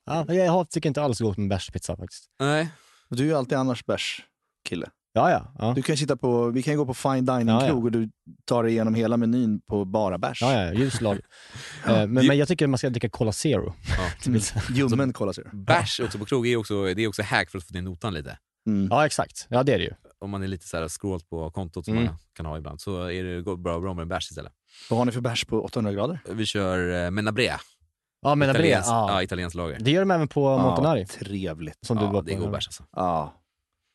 Ja, 0.04 0.34
jag 0.34 0.52
har- 0.52 0.64
tycker 0.64 0.88
inte 0.88 1.02
alls 1.02 1.20
gott 1.20 1.36
med 1.38 1.48
bärspizza 1.48 1.96
faktiskt. 1.96 2.24
nej. 2.40 2.68
Du 3.08 3.22
är 3.22 3.26
ju 3.26 3.34
alltid 3.34 3.58
annars 3.58 3.84
bärs, 3.86 4.22
kille. 4.68 4.90
Ja, 5.14 5.30
ja. 5.30 5.52
ja. 5.58 5.72
Du 5.76 5.82
kan 5.82 5.96
sitta 5.96 6.16
på, 6.16 6.50
vi 6.50 6.62
kan 6.62 6.76
gå 6.76 6.86
på 6.86 6.94
fine 6.94 7.26
dining-krog 7.26 7.62
Ja, 7.62 7.66
ja. 7.68 7.74
och 7.74 7.92
du 7.92 8.10
tar 8.44 8.62
dig 8.62 8.72
igenom 8.72 8.94
hela 8.94 9.16
menyn 9.16 9.60
på 9.60 9.84
bara 9.84 10.18
bärs. 10.18 10.42
Ja, 10.42 10.52
ja, 10.64 10.72
ljus 10.72 11.00
lag. 11.00 11.18
Eh, 11.86 11.92
men, 12.06 12.26
men 12.26 12.38
jag 12.38 12.48
tycker 12.48 12.66
man 12.66 12.78
ska 12.78 12.90
dricka 12.90 13.08
Cola 13.08 13.32
Zero. 13.32 13.74
Mm. 14.26 14.40
Ljummen 14.74 15.12
Cola 15.12 15.32
Zero. 15.32 15.48
Bärs 15.52 16.00
också 16.00 16.18
på 16.18 16.24
krog 16.24 16.46
är 16.46 16.56
också, 16.56 16.84
det 16.94 17.02
är 17.04 17.08
också 17.08 17.22
hack 17.22 17.50
för 17.50 17.58
att 17.58 17.64
få 17.64 17.74
ner 17.74 17.82
notan 17.82 18.14
lite. 18.14 18.38
Mm. 18.66 18.88
Ja, 18.90 19.06
exakt. 19.06 19.46
Ja, 19.50 19.62
det 19.62 19.74
är 19.74 19.78
det 19.78 19.84
ju. 19.84 19.92
Om 20.20 20.30
man 20.30 20.42
är 20.42 20.46
lite 20.48 20.66
så 20.66 20.76
här 20.76 20.88
scrollt 20.88 21.28
på 21.30 21.50
kontot 21.50 21.84
som 21.84 21.94
Mm. 21.94 22.04
man 22.06 22.16
kan 22.36 22.46
ha 22.46 22.58
ibland 22.58 22.80
så 22.80 23.04
är 23.10 23.24
det 23.24 23.42
bra, 23.42 23.80
bra 23.80 23.94
med 23.94 24.02
en 24.02 24.08
bärs 24.08 24.30
istället. 24.30 24.52
Vad 24.90 24.98
har 24.98 25.04
ni 25.04 25.12
för 25.12 25.20
bärs 25.20 25.44
på 25.44 25.62
800 25.62 25.92
grader? 25.92 26.18
Vi 26.30 26.46
kör 26.46 27.04
eh, 27.04 27.10
Menabrea. 27.10 27.60
Ja, 28.22 28.34
men 28.34 28.50
Italiens, 28.50 28.86
ja. 28.88 29.10
ja, 29.12 29.22
italienskt 29.22 29.54
lager. 29.56 29.78
Det 29.80 29.90
gör 29.90 30.00
de 30.00 30.10
även 30.10 30.28
på 30.28 30.58
Montanari. 30.58 31.06
Trevligt. 31.06 31.78
Som 31.86 31.96
du 31.96 32.04
ja, 32.04 32.10
var 32.10 32.22
det 32.22 32.32
är 32.32 32.38
god 32.38 32.50
bärs 32.50 32.68
alltså. 32.68 32.84
Ja. 32.96 33.34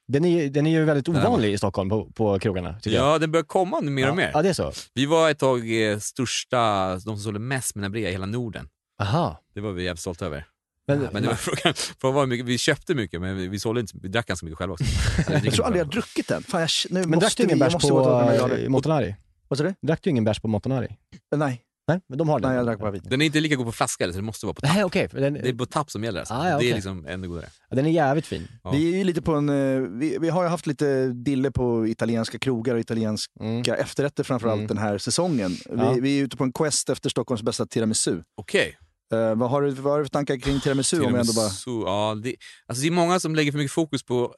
Den 0.07 0.25
är, 0.25 0.41
ju- 0.41 0.49
den 0.49 0.67
är 0.67 0.71
ju 0.71 0.85
väldigt 0.85 1.09
ovanlig 1.09 1.53
i 1.53 1.57
Stockholm 1.57 1.89
på, 1.89 2.11
på 2.11 2.39
krogarna. 2.39 2.79
tycker 2.79 2.97
jag. 2.97 3.05
Ja, 3.05 3.19
den 3.19 3.31
börjar 3.31 3.43
komma 3.43 3.79
nu 3.79 3.91
mer 3.91 4.03
ja. 4.03 4.09
och 4.09 4.15
mer. 4.15 4.31
Ja, 4.33 4.41
det 4.41 4.49
är 4.49 4.53
så. 4.53 4.71
Vi 4.93 5.05
var 5.05 5.29
ett 5.29 5.39
tag 5.39 5.89
eh, 5.91 5.99
största, 5.99 6.91
de 6.91 6.99
som 6.99 7.19
sålde 7.19 7.39
mest 7.39 7.75
Menabrea 7.75 8.09
i 8.09 8.11
hela 8.11 8.25
Norden. 8.25 8.67
Aha. 9.01 9.41
Det 9.53 9.61
var 9.61 9.71
vi 9.71 9.83
jävligt 9.83 9.99
stolta 9.99 10.25
över. 10.25 10.45
Men, 10.87 10.99
Men 11.11 11.21
det 11.23 11.27
var 11.27 11.35
frågan, 11.35 11.73
för 11.73 12.11
vad 12.11 12.27
mycket, 12.29 12.45
vi 12.45 12.57
köpte 12.57 12.95
mycket 12.95 13.21
men 13.21 13.37
vi, 13.37 13.47
vi 13.47 13.59
sålde 13.59 13.81
inte, 13.81 13.93
vi 14.01 14.07
drack 14.07 14.27
ganska 14.27 14.45
mycket 14.45 14.57
själva 14.57 14.73
också. 14.73 14.85
Jag 15.43 15.53
tror 15.53 15.65
aldrig 15.65 15.79
jag 15.79 15.85
har 15.85 15.91
druckit 15.91 16.27
den. 16.27 16.43
Fan, 16.43 16.61
jag, 16.61 16.69
nu 16.89 17.03
men 17.05 17.19
drack 17.19 17.37
du 17.37 17.43
ingen 17.43 17.59
bärs 17.59 17.73
på 17.73 17.79
gå 17.79 18.03
till 18.03 18.37
800 18.37 18.57
eh. 18.57 18.69
Montanari? 18.69 19.15
Vad 19.47 19.57
sa 19.57 19.63
du? 19.63 19.73
Drack 19.81 19.99
du 20.03 20.09
ingen 20.09 20.23
bärs 20.23 20.39
på 20.39 20.47
Montanari? 20.47 20.95
Nej. 21.35 21.61
Nej, 21.87 21.99
men 22.09 22.17
de 22.17 22.29
har 22.29 22.39
den. 22.39 22.49
Nej, 22.49 22.57
jag 22.57 22.65
drack 22.65 22.79
bara 22.79 22.91
vin. 22.91 23.01
Den 23.05 23.21
är 23.21 23.25
inte 23.25 23.39
lika 23.39 23.55
god 23.55 23.65
på 23.65 23.71
flaska 23.71 24.03
eller, 24.03 24.13
så 24.13 24.19
det 24.19 24.25
måste 24.25 24.45
vara 24.45 24.53
på 24.53 24.61
tapp. 24.61 24.93
Nej, 24.95 25.09
för 25.09 25.19
den, 25.21 25.33
Det 25.33 25.49
är 25.49 25.53
på 25.53 25.65
tapp 25.65 25.91
som 25.91 26.03
gäller 26.03 26.19
alltså. 26.19 26.33
Ah, 26.33 26.43
ja, 26.45 26.49
Det 26.49 26.55
okej. 26.55 26.69
är 26.71 26.75
liksom 26.75 27.05
ännu 27.05 27.27
godare. 27.27 27.49
ja, 27.69 27.75
den 27.75 27.85
är 27.85 27.89
jävligt 27.89 28.25
fin. 28.25 28.47
Ja. 28.63 28.71
Vi 28.71 28.93
är 28.93 28.97
ju 28.97 29.03
lite 29.03 29.21
på 29.21 29.33
en, 29.35 29.49
eh, 29.49 29.79
vi, 29.99 30.17
vi 30.21 30.29
har 30.29 30.43
ju 30.43 30.49
haft 30.49 30.67
lite 30.67 31.07
dille 31.07 31.51
på 31.51 31.87
italienska 31.87 32.39
krogar 32.39 32.73
och 32.73 32.79
italienska 32.79 33.31
Mm. 33.39 33.61
efterrätter 33.61 34.23
framförallt 34.23 34.57
Mm. 34.59 34.67
den 34.67 34.77
här 34.77 34.97
säsongen. 34.97 35.51
Ja. 35.77 35.91
Vi, 35.93 35.99
vi 36.01 36.19
är 36.19 36.23
ute 36.23 36.37
på 36.37 36.43
en 36.43 36.53
quest 36.53 36.89
efter 36.89 37.09
Stockholms 37.09 37.41
bästa 37.41 37.65
tiramisu. 37.65 38.21
Okej. 38.37 38.77
Eh, 39.13 39.35
vad, 39.35 39.49
har 39.49 39.61
du, 39.61 39.69
vad 39.71 39.93
har 39.93 39.99
du 39.99 40.05
för 40.05 40.09
tankar 40.09 40.37
kring 40.37 40.59
tiramisu? 40.59 40.97
Om 41.01 41.11
jag 41.11 41.19
ändå 41.19 41.33
bara... 41.33 41.49
Tiramisu, 41.49 41.71
ja, 41.85 42.15
det, 42.23 42.35
alltså 42.67 42.81
det 42.81 42.87
är 42.87 42.91
många 42.91 43.19
som 43.19 43.35
lägger 43.35 43.51
för 43.51 43.57
mycket 43.59 43.71
fokus 43.71 44.03
på 44.03 44.33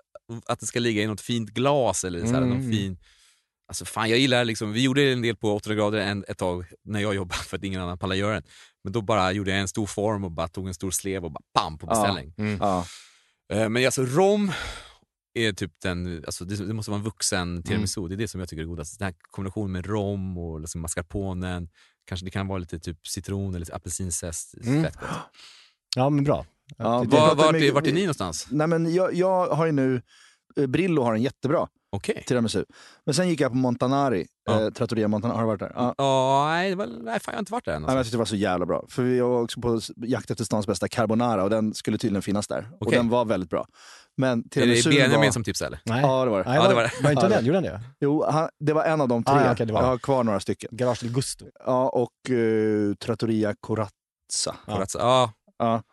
att 0.45 0.59
det 0.59 0.65
ska 0.65 0.79
ligga 0.79 1.01
i 1.03 1.07
något 1.07 1.21
fint 1.21 1.49
glas 1.49 2.03
eller 2.03 2.19
så 2.19 2.25
här, 2.33 2.37
Mm. 2.41 2.49
någon 2.49 2.71
fin... 2.71 2.97
Alltså 3.69 3.85
fan, 3.85 4.09
jag 4.09 4.19
gillar 4.19 4.45
liksom, 4.45 4.71
vi 4.73 4.83
gjorde 4.83 5.01
en 5.11 5.21
del 5.21 5.35
på 5.35 5.55
800 5.55 5.75
grader 5.83 5.97
en, 5.99 6.25
ett 6.27 6.37
tag 6.37 6.65
när 6.83 6.99
jag 6.99 7.15
jobbade 7.15 7.39
för 7.43 7.57
att 7.57 7.63
ingen 7.63 7.81
annan 7.81 7.97
pallade 7.97 8.19
göra 8.19 8.33
den. 8.33 8.43
Men 8.83 8.93
då 8.93 9.01
bara 9.01 9.31
gjorde 9.31 9.51
jag 9.51 9.59
en 9.59 9.67
stor 9.67 9.85
form 9.85 10.23
och 10.23 10.31
bara 10.31 10.47
tog 10.47 10.67
en 10.67 10.73
stor 10.73 10.91
slev 10.91 11.25
och 11.25 11.31
bara 11.31 11.41
bam 11.55 11.77
på 11.77 11.87
beställning. 11.87 12.33
Mm. 12.37 12.57
Ja. 12.61 12.85
Eh, 13.53 13.69
Men 13.69 13.85
alltså 13.85 14.03
rom 14.05 14.51
är 15.33 15.53
typ 15.53 15.71
den, 15.81 16.23
alltså 16.25 16.45
det, 16.45 16.55
det 16.67 16.73
måste 16.73 16.91
vara 16.91 16.97
en 16.99 17.03
vuxen 17.05 17.63
tiramisu, 17.63 18.07
det 18.07 18.15
är 18.15 18.17
det 18.17 18.27
som 18.27 18.39
jag 18.39 18.49
tycker 18.49 18.63
är 18.63 18.67
godast. 18.67 18.99
Den 18.99 19.05
här 19.05 19.15
kombinationen 19.31 19.71
med 19.71 19.85
rom 19.85 20.37
och 20.37 20.59
liksom 20.61 20.81
mascarponen, 20.81 21.69
kanske 22.05 22.25
det 22.25 22.31
kan 22.31 22.47
vara 22.47 22.57
lite 22.59 22.79
typ 22.79 23.07
citron 23.07 23.55
eller 23.55 23.75
apelsinzest. 23.75 24.53
Mm. 24.63 24.83
Fett 24.83 24.95
gott. 24.95 25.09
Ja, 25.95 26.09
men 26.09 26.23
bra. 26.23 26.45
Ja, 26.77 26.99
vi 27.01 27.07
Var, 27.07 27.35
vart, 27.35 27.49
är, 27.49 27.53
mycket- 27.53 27.73
vart 27.73 27.87
är 27.87 27.93
ni 27.93 28.01
någonstans? 28.01 28.47
Nej, 28.51 28.67
men 28.67 28.93
jag, 28.93 29.13
jag 29.13 29.47
har 29.47 29.65
ju 29.65 29.71
nu, 29.71 30.01
eh, 30.57 30.67
Brillo 30.67 31.03
har 31.03 31.13
en 31.13 31.21
jättebra 31.21 31.67
Okej. 31.91 32.23
tiramisu. 32.27 32.65
Men 33.05 33.13
sen 33.15 33.29
gick 33.29 33.41
jag 33.41 33.51
på 33.51 33.57
Montanari, 33.57 34.27
Ja. 34.45 34.61
eh, 34.61 34.69
Trattoria 34.69 35.07
Montanari. 35.07 35.35
Har 35.37 35.41
du 35.43 35.47
varit 35.47 35.59
där? 35.59 35.71
Ja. 35.75 35.95
Ja, 35.97 36.45
nej, 36.47 36.69
det 36.69 36.75
var, 36.75 36.85
nej, 36.87 37.19
fan, 37.19 37.31
jag 37.31 37.33
har 37.33 37.39
inte 37.39 37.51
varit 37.51 37.65
där 37.65 37.73
än. 37.73 37.81
Nej, 37.81 37.85
men 37.87 37.91
jag 37.93 37.97
Alltså. 37.99 38.07
tyckte 38.07 38.15
det 38.15 38.19
var 38.19 38.25
så 38.25 38.35
jävla 38.35 38.65
bra. 38.65 38.85
För 38.89 39.03
vi 39.03 39.19
var 39.19 39.41
också 39.41 39.61
på 39.61 39.79
jakt 39.95 40.31
efter 40.31 40.43
stans 40.45 40.67
bästa 40.67 40.87
carbonara 40.87 41.43
och 41.43 41.49
den 41.49 41.73
skulle 41.73 41.97
tydligen 41.97 42.21
finnas 42.21 42.47
där. 42.47 42.69
Och 42.79 42.87
Okej. 42.87 42.97
den 42.97 43.09
var 43.09 43.25
väldigt 43.25 43.49
bra. 43.49 43.65
Men 44.17 44.39
Är 44.39 44.43
det 44.43 44.49
tiramisu 44.49 44.89
Benjamin 44.89 45.19
var... 45.27 45.31
som 45.31 45.43
tipsade 45.43 45.67
eller? 45.67 45.79
Nej. 45.85 46.01
Ja, 46.01 46.25
det 46.25 46.31
var 46.31 46.37
det. 46.39 46.45
Nej, 46.49 46.55
Ja, 46.55 46.67
det 46.67 46.75
var, 46.75 46.81
var 46.83 46.91
var 47.03 47.09
det. 47.09 47.11
inte 47.11 47.27
den? 47.27 47.45
Gjorde 47.45 47.57
den 47.61 47.63
det? 47.63 47.81
Jo, 47.99 48.25
han, 48.29 48.49
det 48.59 48.73
var 48.73 48.83
en 48.83 49.01
av 49.01 49.07
de 49.07 49.23
tre. 49.23 49.35
Ah, 49.35 49.51
okej, 49.51 49.65
det 49.65 49.73
var 49.73 49.79
jag 49.79 49.85
det. 49.85 49.89
har 49.91 49.97
kvar 49.97 50.23
några 50.23 50.39
stycken. 50.39 50.69
Garage 50.71 50.99
del 51.03 51.11
Gusto. 51.13 51.45
Ja, 51.65 51.89
och 51.89 52.11
uh, 52.29 52.95
Trattoria 52.95 53.55
Corazza. 53.59 53.89
Ja. 54.45 54.55
Corazza. 54.75 54.99
Ja, 54.99 55.31
Ja, 55.57 55.83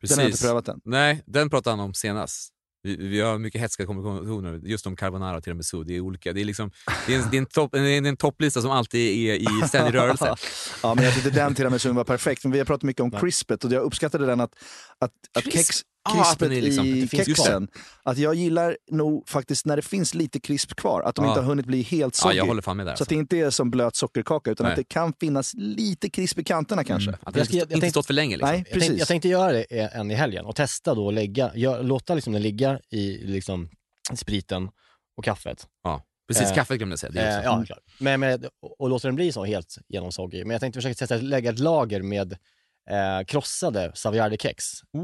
precis. 0.00 0.16
den 0.16 0.22
har 0.24 0.28
jag 0.30 0.30
inte 0.32 0.42
prövat 0.44 0.68
än. 0.68 0.80
Nej, 0.84 1.22
den 1.26 1.50
pratade 1.50 1.76
han 1.76 1.84
om 1.84 1.94
senast. 1.94 2.52
Vi, 2.82 2.96
vi 2.96 3.20
har 3.20 3.38
mycket 3.38 3.60
hätska 3.60 3.86
kombinationer 3.86 4.60
just 4.64 4.86
om 4.86 4.96
carbonara 4.96 5.36
och 5.36 5.44
tiramisu. 5.44 5.84
Det 5.84 5.96
är 5.96 6.00
olika. 6.00 6.32
Det 6.32 6.40
är, 6.40 6.44
liksom, 6.44 6.70
det 7.06 7.14
är 7.14 7.18
en, 7.18 7.30
det 7.30 7.36
är 7.36 7.38
en, 7.38 7.46
topp, 7.46 7.74
är 7.74 8.06
en 8.06 8.16
topplista 8.16 8.62
som 8.62 8.70
alltid 8.70 9.30
är 9.30 9.34
i 9.34 9.68
ständig 9.68 9.94
rörelse. 9.98 10.34
Ja, 10.82 10.94
men 10.94 11.04
jag 11.04 11.14
tyckte 11.14 11.30
den 11.30 11.54
tiramisun 11.54 11.94
var 11.94 12.04
perfekt. 12.04 12.44
Men 12.44 12.52
vi 12.52 12.58
har 12.58 12.66
pratat 12.66 12.82
mycket 12.82 13.02
om 13.02 13.10
crispet 13.10 13.64
och 13.64 13.72
jag 13.72 13.82
uppskattade 13.82 14.26
den 14.26 14.40
att, 14.40 14.54
att, 14.98 15.12
att 15.36 15.44
Crisp? 15.44 15.86
Kex, 16.08 16.18
Ah, 16.28 16.32
att 16.32 16.40
liksom- 16.50 16.86
i 16.86 17.00
det 17.00 17.06
finns 17.06 17.26
kexen. 17.26 17.68
Att 18.02 18.18
jag 18.18 18.34
gillar 18.34 18.76
nog 18.90 19.28
faktiskt 19.28 19.66
när 19.66 19.76
det 19.76 19.82
finns 19.82 20.14
lite 20.14 20.40
krisp 20.40 20.74
kvar. 20.74 21.02
Att 21.02 21.14
de 21.14 21.24
Ja. 21.24 21.30
inte 21.30 21.40
har 21.40 21.46
hunnit 21.48 21.66
bli 21.66 21.82
helt 21.82 22.14
soggy. 22.14 22.36
jag 22.36 22.46
håller 22.46 22.62
fan 22.62 22.76
med 22.76 22.86
där. 22.86 22.90
Så 22.90 22.94
att 22.94 23.00
Alltså. 23.00 23.14
det 23.14 23.18
inte 23.18 23.36
är 23.38 23.50
som 23.50 23.70
blöt 23.70 23.96
sockerkaka 23.96 24.50
utan 24.50 24.64
Nej. 24.64 24.72
att 24.72 24.76
det 24.76 24.84
kan 24.84 25.12
finnas 25.20 25.54
lite 25.54 26.10
krisp 26.10 26.38
i 26.38 26.44
kanterna 26.44 26.84
kanske. 26.84 27.10
Att 27.10 27.18
Jag 27.24 27.34
den 27.34 27.44
ska- 27.46 27.56
jag 27.56 27.62
inte, 27.62 27.72
tänkte- 27.72 27.90
stått 27.90 28.06
för 28.06 28.14
länge. 28.14 28.36
Liksom. 28.36 28.48
Nej, 28.48 28.58
Jag 28.58 28.64
precis. 28.66 28.80
tänkte, 28.88 28.98
jag 29.00 29.08
tänkte 29.08 29.28
göra 29.28 29.52
det 29.52 29.62
en 29.94 30.10
i 30.10 30.14
helgen 30.14 30.44
och 30.44 30.56
testa 30.56 30.94
då 30.94 31.06
och 31.06 31.12
lägga, 31.12 31.50
gör, 31.54 31.82
låta 31.82 32.14
liksom 32.14 32.32
den 32.32 32.42
ligga 32.42 32.78
i 32.90 33.18
liksom 33.18 33.68
spriten 34.14 34.68
och 35.16 35.24
kaffet. 35.24 35.66
Ja, 35.84 36.02
precis. 36.28 36.48
Eh, 36.48 36.54
Kaffet 36.54 36.76
glömde 36.78 36.92
jag 36.92 36.98
säga. 36.98 37.10
Det 37.12 37.20
Eh, 37.20 37.44
ja, 37.44 37.64
klart. 37.66 37.78
Men, 37.98 38.20
men, 38.20 38.44
och 38.78 38.88
låta 38.88 39.08
den 39.08 39.14
bli 39.14 39.32
så 39.32 39.44
helt 39.44 39.78
genomsoggy. 39.88 40.44
Men 40.44 40.50
jag 40.50 40.60
tänkte 40.60 40.78
försöka 40.78 40.94
testa 40.94 41.14
att 41.14 41.22
lägga 41.22 41.50
ett 41.50 41.58
lager 41.58 42.02
med 42.02 42.36
eh, 42.90 43.24
krossade 43.26 43.92
Savoiardi-kex 43.94 44.56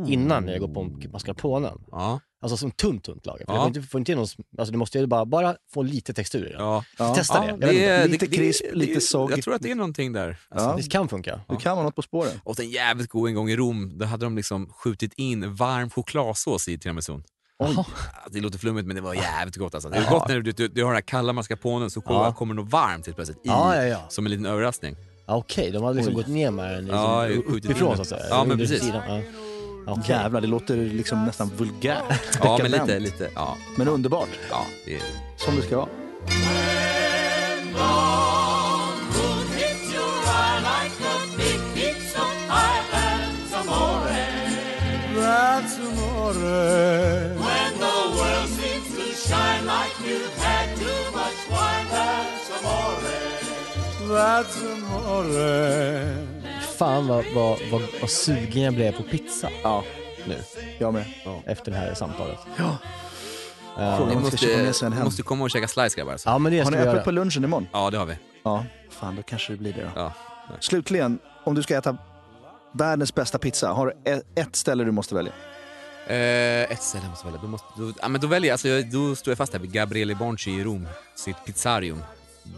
innan 0.07 0.49
jag 0.49 0.61
går 0.61 0.68
på 0.74 1.09
mascarponen. 1.12 1.79
Ja, 1.91 2.20
Alltså 2.43 2.57
som 2.57 2.70
tunt, 2.70 3.05
tunt 3.05 3.26
lager. 3.26 3.47
För 3.47 3.53
Ja. 3.55 3.59
det 3.59 3.61
får 3.61 3.66
inte, 3.76 3.83
får 3.91 3.99
inte 4.01 4.14
någon, 4.14 4.26
alltså 4.59 4.72
du 4.72 4.79
måste 4.79 4.99
ju 4.99 5.07
bara, 5.07 5.26
bara 5.26 5.57
få 5.74 5.83
lite 5.83 6.14
textur 6.14 6.47
i 6.47 6.53
den. 6.53 6.61
ja. 6.61 6.85
Ja. 6.99 7.14
Testa 7.14 7.35
Ja, 7.47 7.57
det. 7.57 7.66
Inte. 7.74 7.85
är- 7.85 8.09
Lite 8.09 8.26
krisp, 8.26 8.64
lite 8.72 8.95
det- 8.95 9.01
sogg. 9.01 9.31
Jag 9.33 9.43
tror 9.43 9.55
att 9.55 9.62
det 9.62 9.70
är 9.70 9.74
någonting 9.74 10.12
där. 10.12 10.39
Alltså, 10.49 10.68
Ja. 10.68 10.76
Det 10.76 10.91
kan 10.91 11.09
funka. 11.09 11.41
Det 11.49 11.57
kan 11.57 11.76
vara 11.76 11.85
något 11.87 11.95
på 11.95 12.03
spåren. 12.03 12.41
Åt 12.45 12.59
en 12.61 12.70
jävligt 12.70 13.09
god 13.11 13.29
en 13.29 13.35
gång 13.35 13.51
i 13.51 13.57
Rom. 13.57 13.99
Då 13.99 14.05
hade 14.07 14.26
de 14.26 14.37
liksom 14.37 14.68
skjutit 14.72 15.12
in 15.16 15.55
varm 15.55 15.91
chokladsås 15.91 16.68
i 16.68 16.79
tiramisun. 16.79 17.22
Jaha. 17.59 17.85
Det 18.31 18.41
låter 18.41 18.59
flummigt 18.59 18.87
men 18.87 18.97
det 18.97 19.03
var 19.03 19.14
jävligt 19.14 19.57
gott 19.57 19.74
alltså. 19.74 19.89
Det 19.91 19.97
är 19.97 20.11
gott 20.11 20.29
när 20.29 20.41
du, 20.41 20.53
du, 20.53 20.68
du 20.68 20.83
har 20.83 20.91
den 20.91 20.97
här 20.97 21.01
kalla 21.03 21.33
mascarponen 21.33 21.91
så 21.91 22.01
kommer, 22.01 22.20
Ja. 22.20 22.33
kommer 22.33 22.55
något 22.55 22.72
varmt 22.72 23.07
helt 23.07 23.16
plötsligt 23.16 23.39
i, 23.39 23.41
Ja, 23.49 23.76
ja, 23.76 23.83
ja. 23.85 24.07
som 24.09 24.26
en 24.26 24.31
liten 24.31 24.47
överraskning. 24.47 24.97
Ja, 25.29 25.37
Okej, 25.37 25.70
de 25.70 25.83
hade 25.83 25.97
liksom 25.97 26.16
Oj. 26.16 26.22
gått 26.22 26.33
ner 26.33 26.51
med 26.51 26.74
den 26.74 26.87
Ja, 26.87 27.26
liksom, 27.26 27.49
in 27.49 27.57
uppifrån 27.57 27.97
så 27.97 28.03
att 28.03 28.09
säga. 28.09 28.24
Ja, 28.31 28.45
men 28.45 28.59
precis. 28.59 28.83
sidan, 28.83 29.03
Ja. 29.09 29.22
Okej. 29.93 30.05
Jävlar, 30.09 30.41
det 30.41 30.47
låter 30.47 30.76
liksom 30.76 31.24
nästan 31.24 31.51
vulgärt. 31.57 32.39
Ja, 32.43 32.59
men 32.62 32.70
lite, 32.70 32.99
lite, 32.99 33.31
ja. 33.35 33.57
Men 33.76 33.89
underbart. 33.89 34.29
ja 34.51 34.64
det 34.85 34.95
är, 34.95 35.03
Som 35.37 35.57
det 35.57 35.62
ska 35.62 35.76
vara. 35.76 35.89
Fan 56.79 57.07
vad, 57.09 57.25
vad, 57.35 57.59
vad, 57.73 57.83
vad 58.01 58.11
sugen 58.11 58.62
jag 58.62 58.75
blev 58.75 58.93
på 58.97 59.03
pizza 59.03 59.49
Ja, 59.62 59.85
nu 60.27 60.37
jag 60.79 60.95
med. 60.95 61.05
efter 61.47 61.71
det 61.73 61.79
här 61.79 61.95
samtalet. 61.95 62.39
Ja. 62.57 62.77
Ja, 63.77 63.97
Frågan 63.97 64.16
ni 64.16 64.23
måste, 64.23 64.91
måste 65.05 65.23
komma 65.23 65.45
och 65.45 65.51
käka 65.51 65.69
slice 65.69 65.97
grabbar. 65.97 66.16
Ja 66.25 66.39
men 66.39 66.53
det 66.53 66.61
Har 66.61 66.71
ni 66.71 66.77
öppet 66.77 66.93
göra. 66.95 67.05
på 67.05 67.11
lunchen 67.11 67.45
imorgon? 67.45 67.66
Ja, 67.73 67.91
det 67.91 67.99
har 67.99 68.07
vi. 68.07 68.16
Ja. 68.43 68.64
Fan, 68.91 69.16
då 69.16 69.23
kanske 69.23 69.53
det 69.53 69.57
blir 69.59 69.73
det 69.73 69.83
då. 69.83 69.91
Ja. 69.97 70.12
Slutligen, 70.61 71.19
om 71.45 71.55
du 71.55 71.62
ska 71.62 71.77
äta 71.79 71.97
världens 72.73 73.14
bästa 73.14 73.39
pizza, 73.39 73.69
har 73.73 73.87
du 73.87 74.11
e- 74.12 74.23
ett 74.35 74.57
ställe 74.57 74.85
du 74.85 74.91
måste 74.91 75.14
välja? 75.14 75.33
Eh, 76.07 76.73
ett 76.73 76.83
ställe 76.83 77.09
måste 77.09 77.27
jag 77.27 77.33
välja. 77.33 77.43
Då, 77.43 77.49
måste, 77.49 77.66
då, 77.77 77.93
ja, 78.03 78.09
men 78.09 78.21
då 78.21 78.27
väljer 78.27 78.49
jag, 78.49 78.55
alltså, 78.83 78.99
då 78.99 79.16
står 79.16 79.31
jag 79.31 79.39
fast 79.39 79.53
här 79.53 79.61
vid 79.61 79.73
Gabriele 79.73 80.14
Bonci 80.14 80.51
i 80.51 80.64
Rom, 80.64 80.89
sitt 81.16 81.37
pizzarium. 81.47 82.03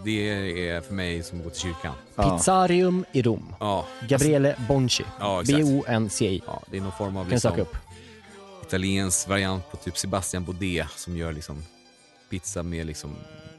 Det 0.04 0.68
är 0.68 0.80
för 0.80 0.94
mig 0.94 1.22
som 1.22 1.38
att 1.38 1.44
gå 1.44 1.50
till 1.50 1.60
kyrkan. 1.60 1.94
Ja. 2.16 2.36
Pizzarium 2.36 3.04
i 3.12 3.22
Rom. 3.22 3.54
Ja, 3.60 3.86
Gabriele 4.08 4.56
Bonci. 4.68 5.04
ja 5.20 5.40
exakt. 5.42 5.58
B-O-N-C-I. 5.58 6.42
Ja, 6.46 6.62
det 6.70 6.76
är 6.76 6.80
någon 6.80 6.92
form 6.92 7.16
av 7.16 7.22
Kan 7.24 7.30
du 7.30 7.40
söka 7.40 7.56
liksom, 7.56 7.78
upp. 7.78 8.66
italiensk 8.66 9.28
variant 9.28 9.70
på 9.70 9.76
typ 9.76 9.98
Sebastian 9.98 10.44
Baudet 10.44 10.86
som 10.96 11.16
gör 11.16 11.32
liksom 11.32 11.62
pizza 12.30 12.62
med 12.62 12.86
liksom 12.86 13.10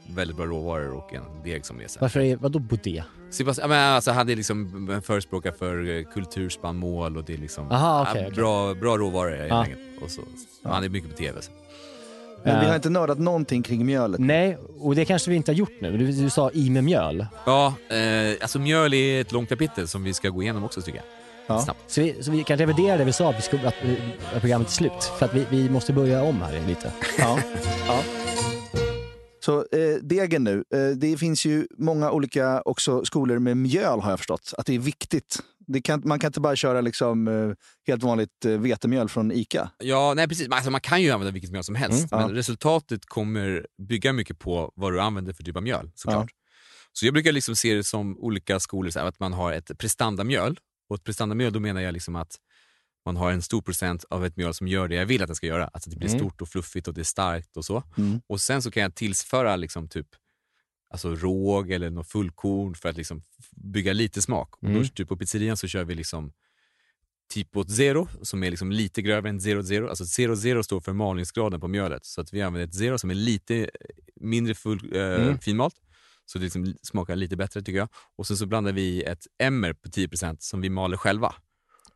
väldigt 0.08 0.36
bra 0.36 0.46
råvaror 0.46 0.92
och 0.92 1.14
en 1.14 1.22
deg 1.44 1.66
som 1.66 1.80
är 1.80 1.88
så 1.88 1.98
här. 1.98 2.00
Varför 2.00 2.20
är, 2.20 2.36
vadå 2.36 2.58
boudet? 2.58 3.04
Sebastian, 3.30 3.64
ja, 3.70 3.76
men 3.76 3.92
alltså, 3.94 4.10
han 4.10 4.28
är 4.28 4.36
liksom 4.36 4.90
en 4.90 5.02
förespråkare 5.02 5.52
för 5.58 5.88
eh, 5.98 6.04
kulturspannmål 6.04 7.16
och 7.16 7.24
det 7.24 7.34
är 7.34 7.38
liksom 7.38 7.70
Aha, 7.72 8.02
okej, 8.10 8.22
ja, 8.22 8.26
okej. 8.28 8.36
bra, 8.36 8.74
bra 8.74 8.96
råvaror 8.98 9.36
helt 9.36 9.48
Ja. 9.48 9.62
enkelt. 9.62 9.80
Och 10.02 10.10
så, 10.10 10.20
Han 10.64 10.84
är 10.84 10.88
mycket 10.88 11.10
på 11.10 11.16
tv. 11.16 11.42
Så. 11.42 11.50
Men 12.44 12.60
vi 12.60 12.64
Eh, 12.64 12.68
har 12.68 12.76
inte 12.76 12.90
nördat 12.90 13.18
någonting 13.18 13.62
kring 13.62 13.86
mjölet. 13.86 14.20
Nej, 14.20 14.58
och 14.80 14.94
det 14.94 15.04
kanske 15.04 15.30
vi 15.30 15.36
inte 15.36 15.50
har 15.52 15.56
gjort 15.56 15.80
nu. 15.80 15.96
Du, 15.96 16.12
du 16.12 16.30
sa 16.30 16.50
i 16.50 16.70
med 16.70 16.84
mjöl. 16.84 17.26
Ja, 17.46 17.74
eh, 17.88 18.36
alltså 18.42 18.58
mjöl 18.58 18.94
är 18.94 19.20
ett 19.20 19.32
långt 19.32 19.48
kapitel 19.48 19.88
som 19.88 20.04
vi 20.04 20.14
ska 20.14 20.28
gå 20.28 20.42
igenom 20.42 20.64
också 20.64 20.82
tycker 20.82 20.98
jag. 20.98 21.06
Ja. 21.46 21.62
Snabbt. 21.62 21.80
Så 21.86 22.00
vi, 22.00 22.22
så 22.22 22.30
vi 22.30 22.44
kan 22.44 22.58
revidera 22.58 22.96
det 22.96 23.04
vi 23.04 23.12
sa, 23.12 23.30
att, 23.30 23.38
vi 23.38 23.42
ska, 23.42 23.56
att, 23.56 23.74
att 24.34 24.40
programmet 24.40 24.68
är 24.68 24.72
slut. 24.72 25.12
För 25.18 25.26
att 25.26 25.34
vi, 25.34 25.46
vi 25.50 25.70
måste 25.70 25.92
börja 25.92 26.22
om 26.22 26.42
här 26.42 26.62
lite. 26.68 26.92
Ja. 27.18 27.38
ja. 27.86 27.98
Så 29.44 29.58
eh, 29.58 29.96
degen 30.02 30.44
nu. 30.44 30.64
Eh, 30.74 30.96
det 30.96 31.16
finns 31.16 31.44
ju 31.44 31.66
många 31.78 32.10
olika 32.10 32.62
också 32.62 33.04
skolor 33.04 33.38
med 33.38 33.56
mjöl 33.56 34.00
har 34.00 34.10
jag 34.10 34.18
förstått. 34.18 34.54
Att 34.58 34.66
det 34.66 34.74
är 34.74 34.78
viktigt. 34.78 35.38
Kan, 35.80 36.02
man 36.04 36.18
kan 36.20 36.28
inte 36.28 36.40
bara 36.40 36.56
köra 36.56 36.80
liksom, 36.80 37.28
eh, 37.28 37.50
helt 37.86 38.02
vanligt 38.02 38.44
eh, 38.44 38.50
vetemjöl 38.52 39.08
från 39.08 39.32
Ica. 39.32 39.70
Ja, 39.78 40.12
nej 40.16 40.28
precis. 40.28 40.48
Alltså, 40.50 40.70
man 40.70 40.80
kan 40.80 41.02
ju 41.02 41.10
använda 41.10 41.32
vilket 41.32 41.50
mjöl 41.50 41.64
som 41.64 41.74
helst, 41.74 42.12
Mm. 42.12 42.22
men 42.24 42.30
Ja. 42.34 42.38
resultatet 42.40 43.06
kommer 43.06 43.66
bygga 43.88 44.12
mycket 44.12 44.38
på 44.38 44.72
vad 44.74 44.92
du 44.92 45.00
använder 45.00 45.32
för 45.32 45.42
typ 45.44 45.56
av 45.56 45.62
mjöl 45.62 45.90
såklart. 45.94 46.30
Så 46.92 47.06
jag 47.06 47.14
brukar 47.14 47.32
liksom 47.32 47.56
se 47.56 47.74
det 47.74 47.84
som 47.84 48.18
olika 48.18 48.60
skolor, 48.60 48.90
så 48.90 48.98
här, 48.98 49.06
att 49.06 49.20
man 49.20 49.32
har 49.32 49.52
ett 49.52 49.78
prestandamjöl. 49.78 50.58
Och 50.88 50.96
ett 50.96 51.04
prestandamjöl, 51.04 51.52
då 51.52 51.60
menar 51.60 51.80
jag 51.80 51.92
liksom 51.92 52.16
att 52.16 52.36
man 53.06 53.16
har 53.16 53.30
en 53.32 53.42
stor 53.42 53.62
procent 53.62 54.04
av 54.10 54.26
ett 54.26 54.36
mjöl 54.36 54.54
som 54.54 54.68
gör 54.68 54.88
det 54.88 54.94
jag 54.94 55.06
vill 55.06 55.22
att 55.22 55.28
det 55.28 55.34
ska 55.34 55.46
göra. 55.46 55.70
Alltså 55.72 55.90
det 55.90 55.96
blir 55.96 56.08
Mm. 56.08 56.20
stort 56.20 56.42
och 56.42 56.48
fluffigt 56.48 56.88
och 56.88 56.94
det 56.94 57.00
är 57.00 57.04
starkt 57.04 57.56
och 57.56 57.64
så. 57.64 57.82
Mm. 57.98 58.20
Och 58.26 58.40
sen 58.40 58.62
så 58.62 58.70
kan 58.70 58.82
jag 58.82 58.94
tillföra 58.94 59.56
liksom 59.56 59.88
typ 59.88 60.06
alltså 60.92 61.14
råg 61.14 61.70
eller 61.70 61.90
något 61.90 62.08
fullkorn 62.08 62.74
för 62.74 62.88
att 62.88 62.96
liksom 62.96 63.22
bygga 63.50 63.92
lite 63.92 64.22
smak. 64.22 64.54
Och 64.56 64.68
Mm. 64.68 64.82
då, 64.82 64.88
typ 64.88 65.08
på 65.08 65.16
pizzerian 65.16 65.56
så 65.56 65.66
kör 65.68 65.84
vi 65.84 65.94
liksom 65.94 66.32
typo 67.34 67.64
zero 67.64 68.08
som 68.22 68.42
är 68.44 68.50
liksom 68.50 68.72
lite 68.72 69.02
grövre 69.02 69.30
än 69.30 69.40
zero 69.40 69.62
zero. 69.64 69.88
Alltså 69.88 70.04
zero 70.06 70.36
zero 70.36 70.62
står 70.62 70.80
för 70.80 70.92
malningsgraden 70.92 71.60
på 71.60 71.68
mjölet. 71.68 72.04
Så 72.06 72.20
att 72.20 72.32
vi 72.32 72.42
använder 72.42 72.66
ett 72.68 72.74
zero 72.74 72.98
som 72.98 73.10
är 73.10 73.14
lite 73.14 73.56
eh, 73.56 73.66
mindre 74.20 74.54
full, 74.54 74.96
eh, 74.96 75.02
Mm. 75.02 75.38
finmalt. 75.38 75.74
Så 76.24 76.38
det 76.38 76.44
liksom 76.44 76.74
smakar 76.82 77.16
lite 77.16 77.36
bättre 77.36 77.62
tycker 77.62 77.78
jag. 77.78 77.88
Och 78.16 78.26
sen 78.26 78.36
så 78.36 78.46
blandar 78.46 78.72
vi 78.72 79.02
ett 79.02 79.26
emmer 79.38 79.72
på 79.72 79.88
10% 79.88 80.42
som 80.42 80.60
vi 80.60 80.70
maler 80.70 80.96
själva. 80.96 81.34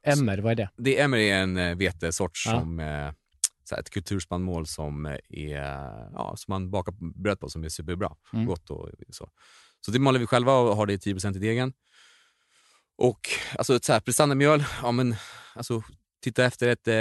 Emmer, 0.03 0.39
vad 0.39 0.53
är 0.53 0.57
det? 0.57 0.71
Det 0.77 1.01
emmer 1.01 1.19
är 1.19 1.35
en 1.43 1.57
eh, 1.57 1.77
vetesort 1.77 2.43
Ja. 2.47 2.53
som 2.61 2.81
eh, 2.81 3.13
här, 3.75 3.81
ett 3.83 3.91
kulturspannmål 3.91 4.67
som 4.67 5.07
eh, 5.07 5.17
är 5.29 5.57
ja, 6.12 6.35
som 6.37 6.53
man 6.53 6.71
bakar 6.71 6.95
bröd 7.23 7.41
på 7.41 7.49
som 7.49 7.64
är 7.64 7.69
superbra. 7.69 8.12
Mm. 8.33 8.47
Gott 8.47 8.71
och 8.71 8.91
så. 9.11 9.31
Så 9.81 9.91
det 9.91 9.99
maler 9.99 10.19
vi 10.19 10.27
själva 10.27 10.53
och 10.59 10.77
har 10.77 10.87
det 10.87 10.93
i 10.93 10.97
10% 11.14 11.37
i 11.37 11.39
degen. 11.39 11.73
Och 12.99 13.29
alltså 13.59 13.77
ett 13.77 13.85
så 13.85 13.93
här 13.93 14.01
prestandamjöl, 14.01 14.64
ja 14.83 14.93
men 14.93 15.14
alltså 15.55 15.83
titta 16.23 16.45
efter 16.45 16.69
ett, 16.69 16.89
eh, 16.89 16.93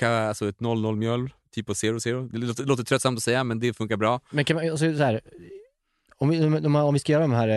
ka- 0.00 0.28
alltså 0.28 0.48
ett 0.48 0.58
00-mjöl, 0.58 1.30
typ 1.50 1.68
00. 1.82 2.30
Det 2.32 2.38
låter, 2.38 2.64
låter 2.64 2.84
tröttsamt 2.84 3.16
att 3.16 3.22
säga 3.22 3.44
men 3.44 3.58
det 3.60 3.74
funkar 3.74 3.96
bra. 3.96 4.20
Men 4.30 4.44
kan 4.44 4.54
man, 4.56 4.70
alltså, 4.70 4.96
så 4.96 5.02
här, 5.04 5.20
om, 6.16 6.28
vi, 6.28 6.44
om, 6.66 6.94
vi 6.94 7.00
ska 7.00 7.12
göra 7.12 7.22
de 7.22 7.32
här 7.32 7.48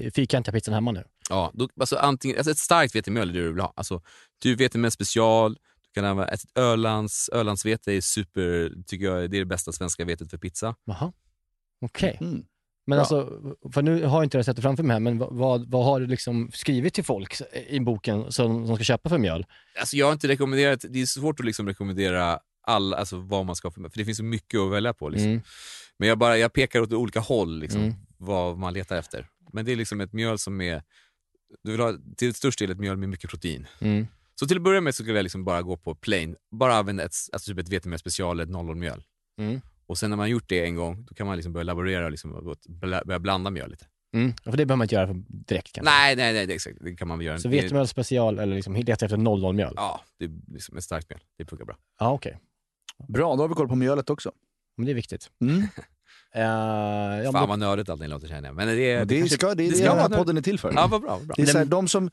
eh, 0.00 0.10
fyrkantiga 0.10 0.52
pizzan 0.52 0.74
hemma 0.74 0.92
nu. 0.92 1.04
Ja, 1.30 1.50
då, 1.54 1.68
alltså 1.80 1.96
antingen, 1.96 2.36
alltså 2.36 2.50
ett 2.50 2.58
starkt 2.58 2.94
vetemjöl 2.94 3.28
är 3.28 3.32
det 3.32 3.40
du 3.40 3.52
vill 3.52 3.62
ha. 3.62 3.72
Alltså, 3.76 4.02
du 4.38 4.54
vetemjöl 4.54 4.90
special, 4.90 5.58
kan 5.94 6.04
använda 6.04 6.32
ett 6.32 6.40
Ölands, 6.54 7.30
Ölandsvete 7.32 7.92
är 7.92 8.00
super, 8.00 8.72
tycker 8.86 9.04
jag, 9.04 9.30
det 9.30 9.36
är 9.36 9.38
det 9.38 9.44
bästa 9.44 9.72
svenska 9.72 10.04
vetet 10.04 10.30
för 10.30 10.38
pizza. 10.38 10.74
Jaha, 10.84 11.12
okej. 11.80 12.18
Mm. 12.20 12.44
Men 12.86 12.96
Bra. 12.96 13.00
alltså, 13.00 13.40
för 13.72 13.82
nu 13.82 14.04
har 14.04 14.16
jag 14.18 14.24
inte 14.24 14.38
jag 14.38 14.44
sett 14.44 14.56
det 14.56 14.62
framför 14.62 14.82
mig 14.82 14.94
här, 14.94 15.00
men 15.00 15.18
vad, 15.18 15.32
vad, 15.32 15.70
vad 15.70 15.84
har 15.84 16.00
du 16.00 16.06
liksom 16.06 16.50
skrivit 16.52 16.94
till 16.94 17.04
folk 17.04 17.40
i 17.68 17.80
boken 17.80 18.32
som, 18.32 18.66
som 18.66 18.76
ska 18.76 18.84
köpa 18.84 19.08
för 19.08 19.18
mjöl? 19.18 19.46
Alltså 19.80 19.96
jag 19.96 20.06
har 20.06 20.12
inte 20.12 20.28
rekommenderat, 20.28 20.84
det 20.88 21.02
är 21.02 21.06
svårt 21.06 21.40
att 21.40 21.46
liksom 21.46 21.66
rekommendera 21.68 22.38
all, 22.66 22.94
alltså 22.94 23.16
vad 23.16 23.46
man 23.46 23.56
ska 23.56 23.70
för 23.70 23.80
för 23.88 23.98
det 23.98 24.04
finns 24.04 24.18
så 24.18 24.24
mycket 24.24 24.60
att 24.60 24.72
välja 24.72 24.94
på. 24.94 25.08
Liksom. 25.08 25.30
Mm. 25.30 25.42
Men 25.98 26.08
jag, 26.08 26.18
bara, 26.18 26.38
jag 26.38 26.52
pekar 26.52 26.80
åt 26.80 26.92
olika 26.92 27.20
håll 27.20 27.58
liksom, 27.58 27.80
Mm. 27.80 27.94
vad 28.18 28.58
man 28.58 28.74
letar 28.74 28.96
efter. 28.96 29.28
Men 29.52 29.64
det 29.64 29.72
är 29.72 29.76
liksom 29.76 30.00
ett 30.00 30.12
mjöl 30.12 30.38
som 30.38 30.60
är, 30.60 30.82
du 31.62 31.70
vill 31.70 31.80
ha 31.80 31.94
till 32.16 32.34
störst 32.34 32.58
del 32.58 32.70
ett 32.70 32.78
mjöl 32.78 32.96
med 32.96 33.08
mycket 33.08 33.30
protein. 33.30 33.66
Mm. 33.80 34.06
Så 34.40 34.46
till 34.46 34.56
att 34.56 34.62
börja 34.62 34.80
med 34.80 34.94
så 34.94 35.02
skulle 35.02 35.18
jag 35.18 35.22
liksom 35.22 35.44
bara 35.44 35.62
gå 35.62 35.76
på 35.76 35.94
plain, 35.94 36.36
bara 36.50 36.74
använda 36.74 37.04
ett, 37.04 37.14
alltså 37.32 37.50
typ 37.50 37.58
ett 37.58 37.68
vetemjöl 37.68 37.98
special, 37.98 38.40
ett 38.40 38.48
00-mjöl. 38.48 39.02
Mm. 39.38 39.60
Och 39.86 39.98
sen 39.98 40.10
när 40.10 40.16
man 40.16 40.24
har 40.24 40.28
gjort 40.28 40.48
det 40.48 40.64
en 40.64 40.76
gång, 40.76 41.04
då 41.04 41.14
kan 41.14 41.26
man 41.26 41.36
liksom 41.36 41.52
börja 41.52 41.64
laborera 41.64 42.04
och 42.04 42.10
liksom 42.10 42.54
börja 43.04 43.18
blanda 43.18 43.50
mjöl 43.50 43.70
lite. 43.70 43.86
Mm. 44.14 44.32
För 44.44 44.50
det 44.50 44.66
behöver 44.66 44.76
man 44.76 44.84
inte 44.84 44.94
göra 44.94 45.12
direkt 45.28 45.72
kanske. 45.72 45.92
Nej, 45.92 46.16
nej, 46.16 46.32
nej, 46.32 46.46
det, 46.46 46.54
exakt. 46.54 46.76
Det 46.80 46.96
kan 46.96 47.08
man 47.08 47.18
väl 47.18 47.26
göra. 47.26 47.38
Så 47.38 47.48
vetemjöl 47.48 47.88
special 47.88 48.38
eller 48.38 48.56
liksom 48.56 48.74
leta 48.76 49.04
efter 49.04 49.16
00-mjöl? 49.16 49.72
Ja, 49.76 50.00
det 50.18 50.24
är 50.24 50.30
liksom 50.46 50.76
ett 50.76 50.84
starkt 50.84 51.10
mjöl. 51.10 51.20
Det 51.38 51.44
funkar 51.44 51.64
bra. 51.64 51.76
Ja, 51.98 52.12
okej. 52.12 52.38
Bra, 53.08 53.36
då 53.36 53.42
har 53.42 53.48
vi 53.48 53.54
koll 53.54 53.68
på 53.68 53.76
mjölet 53.76 54.10
också. 54.10 54.32
Men 54.76 54.86
det 54.86 54.92
är 54.92 54.94
viktigt. 54.94 55.30
Mm. 55.40 55.62
Eh, 56.34 56.42
ja, 57.24 57.32
Fan 57.32 57.48
vad 57.48 57.58
nördigt 57.58 57.88
allting 57.88 58.08
låter 58.08 58.28
känner 58.28 58.48
jag. 58.48 58.56
Men 58.56 58.68
det, 58.68 59.00
Och 59.00 59.06
det, 59.06 59.18
kanske- 59.18 59.34
ska, 59.36 59.48
det, 59.48 59.54
det 59.54 59.68
det 59.70 59.76
ska 59.76 59.94
vara 59.94 60.08
podden 60.08 60.36
är 60.36 60.42
till 60.42 60.58
för. 60.58 60.72
Ja, 60.72 60.86
vad 60.86 61.00
bra. 61.00 61.10
Vad 61.10 61.26
bra. 61.26 61.34
Det 61.36 61.42
är 61.42 61.46
så 61.46 61.58
här, 61.58 61.64
de 61.64 61.88
som, 61.88 62.10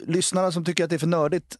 lyssnarna 0.00 0.52
som 0.52 0.64
tycker 0.64 0.84
att 0.84 0.90
det 0.90 0.96
är 0.96 0.98
för 0.98 1.06
nördigt, 1.06 1.56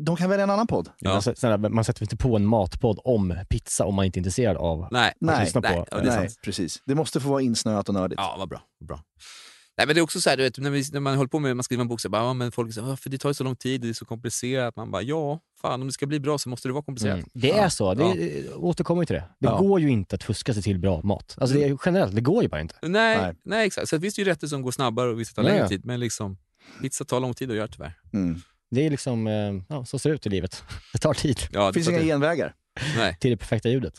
de 0.00 0.16
kan 0.16 0.30
välja 0.30 0.42
en 0.42 0.50
annan 0.50 0.66
podd. 0.66 0.88
Ja. 0.98 1.10
Alltså, 1.10 1.34
snälla, 1.36 1.56
man 1.68 1.84
sätter 1.84 2.02
inte 2.02 2.16
på 2.16 2.36
en 2.36 2.46
matpodd 2.46 2.98
om 3.04 3.34
pizza 3.48 3.84
om 3.84 3.94
man 3.94 4.04
inte 4.04 4.16
är 4.18 4.20
intresserad 4.20 4.56
av 4.56 4.88
Nej, 4.90 5.08
att 5.08 5.14
Nej, 5.20 5.44
lyssna 5.44 5.60
nej, 5.60 5.84
på. 5.90 5.96
det 5.96 6.02
Nej, 6.16 6.28
precis. 6.44 6.82
Det 6.84 6.94
måste 6.94 7.20
få 7.20 7.28
vara 7.28 7.42
insnöat 7.42 7.88
och 7.88 7.94
nördigt. 7.94 8.20
Ja, 8.20 8.36
vad 8.38 8.48
bra. 8.48 8.60
Vad 8.78 8.88
bra. 8.88 9.00
Nej, 9.78 9.86
men 9.86 9.94
det 9.94 10.00
är 10.00 10.02
också 10.02 10.20
så 10.20 10.30
här, 10.30 10.36
du 10.36 10.42
vet, 10.42 10.58
när, 10.58 10.70
vi, 10.70 10.84
när 10.92 11.00
man 11.00 11.16
håller 11.16 11.28
på 11.28 11.38
med 11.38 11.56
man 11.56 11.64
skriver 11.64 11.80
en 11.82 11.88
bok, 11.88 12.00
så 12.00 12.08
bara, 12.08 12.22
ja, 12.22 12.32
men 12.34 12.52
folk 12.52 12.74
säger 12.74 12.96
för 12.96 13.10
det 13.10 13.18
tar 13.18 13.30
ju 13.30 13.34
så 13.34 13.44
lång 13.44 13.56
tid, 13.56 13.80
det 13.80 13.88
är 13.88 13.92
så 13.92 14.04
komplicerat. 14.04 14.76
Man 14.76 14.90
bara, 14.90 15.02
ja, 15.02 15.40
fan 15.60 15.80
om 15.80 15.86
det 15.88 15.92
ska 15.92 16.06
bli 16.06 16.20
bra 16.20 16.38
så 16.38 16.48
måste 16.48 16.68
det 16.68 16.72
vara 16.72 16.82
komplicerat. 16.84 17.14
Mm. 17.16 17.28
Det 17.32 17.50
är 17.50 17.68
så. 17.68 17.94
Det 17.94 18.04
är, 18.04 18.64
återkommer 18.64 19.04
till 19.04 19.14
det. 19.14 19.20
Det 19.38 19.46
Ja. 19.46 19.58
går 19.58 19.80
ju 19.80 19.88
inte 19.90 20.14
att 20.16 20.24
fuska 20.24 20.54
sig 20.54 20.62
till 20.62 20.78
bra 20.78 21.02
mat. 21.02 21.34
Alltså 21.40 21.56
det 21.56 21.64
är, 21.64 21.78
generellt, 21.84 22.14
det 22.14 22.20
går 22.20 22.42
ju 22.42 22.48
bara 22.48 22.60
inte. 22.60 22.74
Nej, 22.82 23.18
Nej. 23.18 23.34
nej. 23.44 23.66
exakt. 23.66 23.88
Så 23.88 24.00
finns 24.00 24.14
det 24.14 24.22
ju 24.22 24.28
rätter 24.28 24.46
som 24.46 24.62
går 24.62 24.70
snabbare 24.70 25.10
och 25.10 25.20
vissa 25.20 25.34
tar 25.34 25.42
Ja, 25.42 25.48
längre 25.48 25.62
ja. 25.62 25.68
tid. 25.68 25.84
Men 25.84 26.00
liksom, 26.00 26.38
pizza 26.82 27.04
tar 27.04 27.20
lång 27.20 27.34
tid 27.34 27.50
att 27.50 27.56
göra 27.56 27.68
tyvärr. 27.68 27.92
Mm. 28.12 28.40
Det 28.70 28.86
är 28.86 28.90
liksom, 28.90 29.26
eh, 29.26 29.62
ja, 29.68 29.84
så 29.84 29.98
ser 29.98 30.10
det 30.10 30.14
ut 30.14 30.26
i 30.26 30.30
livet. 30.30 30.64
Det 30.92 30.98
tar 30.98 31.14
tid 31.14 31.38
Ja, 31.52 31.66
Det 31.66 31.72
finns 31.72 31.88
inga 31.88 32.00
genvägar. 32.02 32.54
Nej. 32.96 33.16
till 33.20 33.30
det 33.30 33.36
perfekta 33.36 33.68
ljudet. 33.68 33.94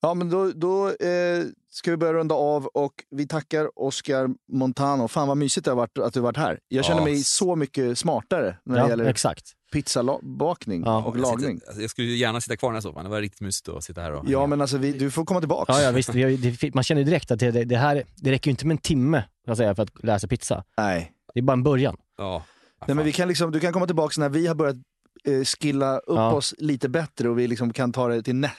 Ja, 0.00 0.14
men 0.14 0.30
då, 0.30 0.52
då 0.52 0.88
eh, 0.88 1.44
ska 1.76 1.90
vi 1.90 1.96
börja 1.96 2.12
runda 2.12 2.34
av 2.34 2.66
och 2.66 2.92
vi 3.10 3.26
tackar 3.26 3.70
Oscar 3.78 4.28
Montano. 4.52 5.08
Fan 5.08 5.28
vad 5.28 5.36
mysigt 5.36 5.64
det 5.64 5.70
har 5.70 5.76
varit 5.76 5.98
att 5.98 6.14
du 6.14 6.20
har 6.20 6.24
varit 6.24 6.36
här. 6.36 6.58
Jag 6.68 6.84
känner 6.84 7.00
Ja. 7.00 7.04
mig 7.04 7.24
så 7.24 7.56
mycket 7.56 7.98
smartare 7.98 8.56
när 8.64 8.74
det 8.74 8.80
Ja, 8.80 8.88
gäller 8.88 9.04
exakt. 9.04 9.44
pizzabakning 9.72 10.82
Ja, 10.84 11.04
och 11.04 11.16
Jag, 11.16 11.22
lagning. 11.22 11.54
sitter, 11.54 11.66
alltså, 11.66 11.80
jag 11.82 11.90
skulle 11.90 12.08
gärna 12.08 12.40
sitta 12.40 12.56
kvar 12.56 12.68
i 12.68 12.70
den 12.70 12.74
här 12.76 12.80
soffan. 12.80 13.04
Det 13.04 13.10
var 13.10 13.20
riktigt 13.20 13.40
mysigt 13.40 13.68
att 13.68 13.84
sitta 13.84 14.00
här 14.00 14.12
och 14.12 14.24
Ja, 14.28 14.46
men 14.46 14.60
alltså 14.60 14.78
vi, 14.78 14.92
du 14.92 15.10
får 15.10 15.24
komma 15.24 15.40
tillbaks. 15.40 15.68
Ja, 15.68 15.82
ja 15.82 15.90
visst. 15.90 16.12
Det, 16.12 16.74
man 16.74 16.84
känner 16.84 17.00
ju 17.00 17.04
direkt 17.04 17.30
att 17.30 17.38
det, 17.38 17.50
det, 17.50 17.64
det 17.64 17.76
här, 17.76 18.04
det 18.16 18.30
räcker 18.30 18.48
ju 18.48 18.50
inte 18.50 18.66
med 18.66 18.74
en 18.74 18.78
timme 18.78 19.24
att 19.46 19.56
säga, 19.56 19.74
för 19.74 19.82
att 19.82 20.04
lära 20.04 20.18
sig 20.18 20.28
pizza. 20.28 20.64
Nej. 20.78 21.12
Det 21.34 21.40
är 21.40 21.42
bara 21.42 21.52
en 21.52 21.62
början. 21.62 21.96
Ja. 22.18 22.44
Nej, 22.86 22.94
men 22.96 23.04
vi 23.04 23.12
kan 23.12 23.28
liksom, 23.28 23.52
du 23.52 23.60
kan 23.60 23.72
komma 23.72 23.86
tillbaks 23.86 24.18
när 24.18 24.28
vi 24.28 24.46
har 24.46 24.54
börjat 24.54 24.76
eh, 25.24 25.44
skilla 25.44 25.98
upp 25.98 26.16
Ja. 26.16 26.32
oss 26.32 26.54
lite 26.58 26.88
bättre 26.88 27.28
och 27.28 27.38
vi 27.38 27.46
liksom 27.46 27.72
kan 27.72 27.92
ta 27.92 28.08
det 28.08 28.22
till 28.22 28.34
nä- 28.36 28.50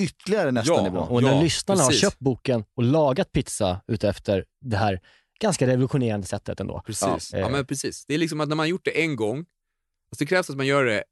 ytterligare 0.00 0.50
nästa 0.50 0.72
Ja. 0.74 0.82
nivå. 0.82 0.98
Och 0.98 1.22
när 1.22 1.34
Ja, 1.34 1.42
lyssnarna 1.42 1.86
precis. 1.86 2.02
har 2.02 2.10
köpt 2.10 2.18
boken 2.18 2.64
och 2.76 2.82
lagat 2.82 3.32
pizza 3.32 3.80
utefter 3.88 4.44
det 4.60 4.76
här 4.76 5.00
ganska 5.40 5.66
revolutionerande 5.66 6.26
sättet 6.26 6.60
ändå. 6.60 6.82
Precis. 6.86 7.30
Ja. 7.32 7.38
Ja, 7.38 7.48
men 7.48 7.66
precis. 7.66 8.04
Det 8.06 8.14
är 8.14 8.18
liksom 8.18 8.40
att 8.40 8.48
när 8.48 8.56
man 8.56 8.62
har 8.64 8.68
gjort 8.68 8.84
det 8.84 9.02
en 9.02 9.16
gång, 9.16 9.38
alltså 9.38 10.18
det 10.18 10.26
krävs 10.26 10.50
att 10.50 10.56
man 10.56 10.66
gör 10.66 10.84
det 10.84 11.04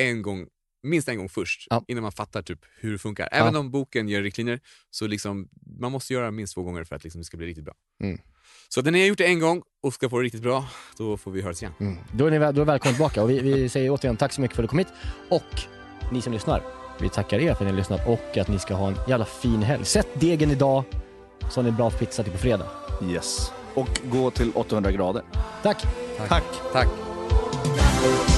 en 0.00 0.22
gång, 0.22 0.46
minst 0.82 1.08
en 1.08 1.16
gång 1.18 1.28
först, 1.28 1.66
Ja. 1.70 1.84
innan 1.88 2.02
man 2.02 2.12
fattar 2.12 2.42
typ 2.42 2.58
hur 2.80 2.92
det 2.92 2.98
funkar. 2.98 3.28
Även 3.32 3.54
Ja. 3.54 3.60
om 3.60 3.70
boken 3.70 4.08
ger 4.08 4.22
riktlinjer, 4.22 4.60
så 4.90 5.06
liksom, 5.06 5.48
man 5.80 5.92
måste 5.92 6.12
göra 6.12 6.30
minst 6.30 6.54
två 6.54 6.62
gånger 6.62 6.84
för 6.84 6.96
att 6.96 7.04
liksom 7.04 7.20
det 7.20 7.24
ska 7.24 7.36
bli 7.36 7.46
riktigt 7.46 7.64
bra. 7.64 7.74
Mm. 8.02 8.18
Så 8.68 8.82
när 8.82 8.90
ni 8.90 9.00
har 9.00 9.06
gjort 9.06 9.18
det 9.18 9.26
en 9.26 9.40
gång 9.40 9.62
och 9.82 9.94
ska 9.94 10.08
få 10.08 10.18
det 10.18 10.24
riktigt 10.24 10.42
bra, 10.42 10.68
då 10.98 11.16
får 11.16 11.30
vi 11.30 11.42
höras 11.42 11.62
igen. 11.62 11.74
Mm. 11.80 11.98
Då 12.12 12.26
är 12.26 12.30
ni 12.30 12.38
väl, 12.38 12.54
då 12.54 12.60
är 12.60 12.64
välkomna 12.64 12.92
tillbaka 12.94 13.22
och 13.22 13.30
vi, 13.30 13.40
vi 13.40 13.68
säger 13.68 13.90
återigen 13.90 14.16
tack 14.16 14.32
så 14.32 14.40
mycket 14.40 14.56
för 14.56 14.62
att 14.62 14.64
du 14.64 14.68
kom 14.68 14.78
hit. 14.78 14.88
Och 15.30 15.60
ni 16.12 16.22
som 16.22 16.32
lyssnar, 16.32 16.62
vi 17.02 17.08
tackar 17.08 17.38
er 17.38 17.46
för 17.46 17.52
att 17.52 17.60
ni 17.60 17.66
har 17.66 17.76
lyssnat 17.76 18.06
och 18.06 18.38
att 18.38 18.48
ni 18.48 18.58
ska 18.58 18.74
ha 18.74 18.88
en 18.88 18.96
jävla 19.08 19.24
fin 19.24 19.62
helg. 19.62 19.84
Sätt 19.84 20.08
degen 20.14 20.50
idag 20.50 20.84
så 21.50 21.60
har 21.60 21.64
ni 21.64 21.70
bra 21.70 21.90
pizza 21.90 22.22
till 22.22 22.32
på 22.32 22.38
fredag. 22.38 22.66
Yes. 23.02 23.52
Och 23.74 24.00
gå 24.04 24.30
till 24.30 24.52
800 24.54 24.90
grader. 24.90 25.22
Tack! 25.62 25.82
Tack. 26.28 26.44
Tack. 26.72 26.88
Den 27.64 28.37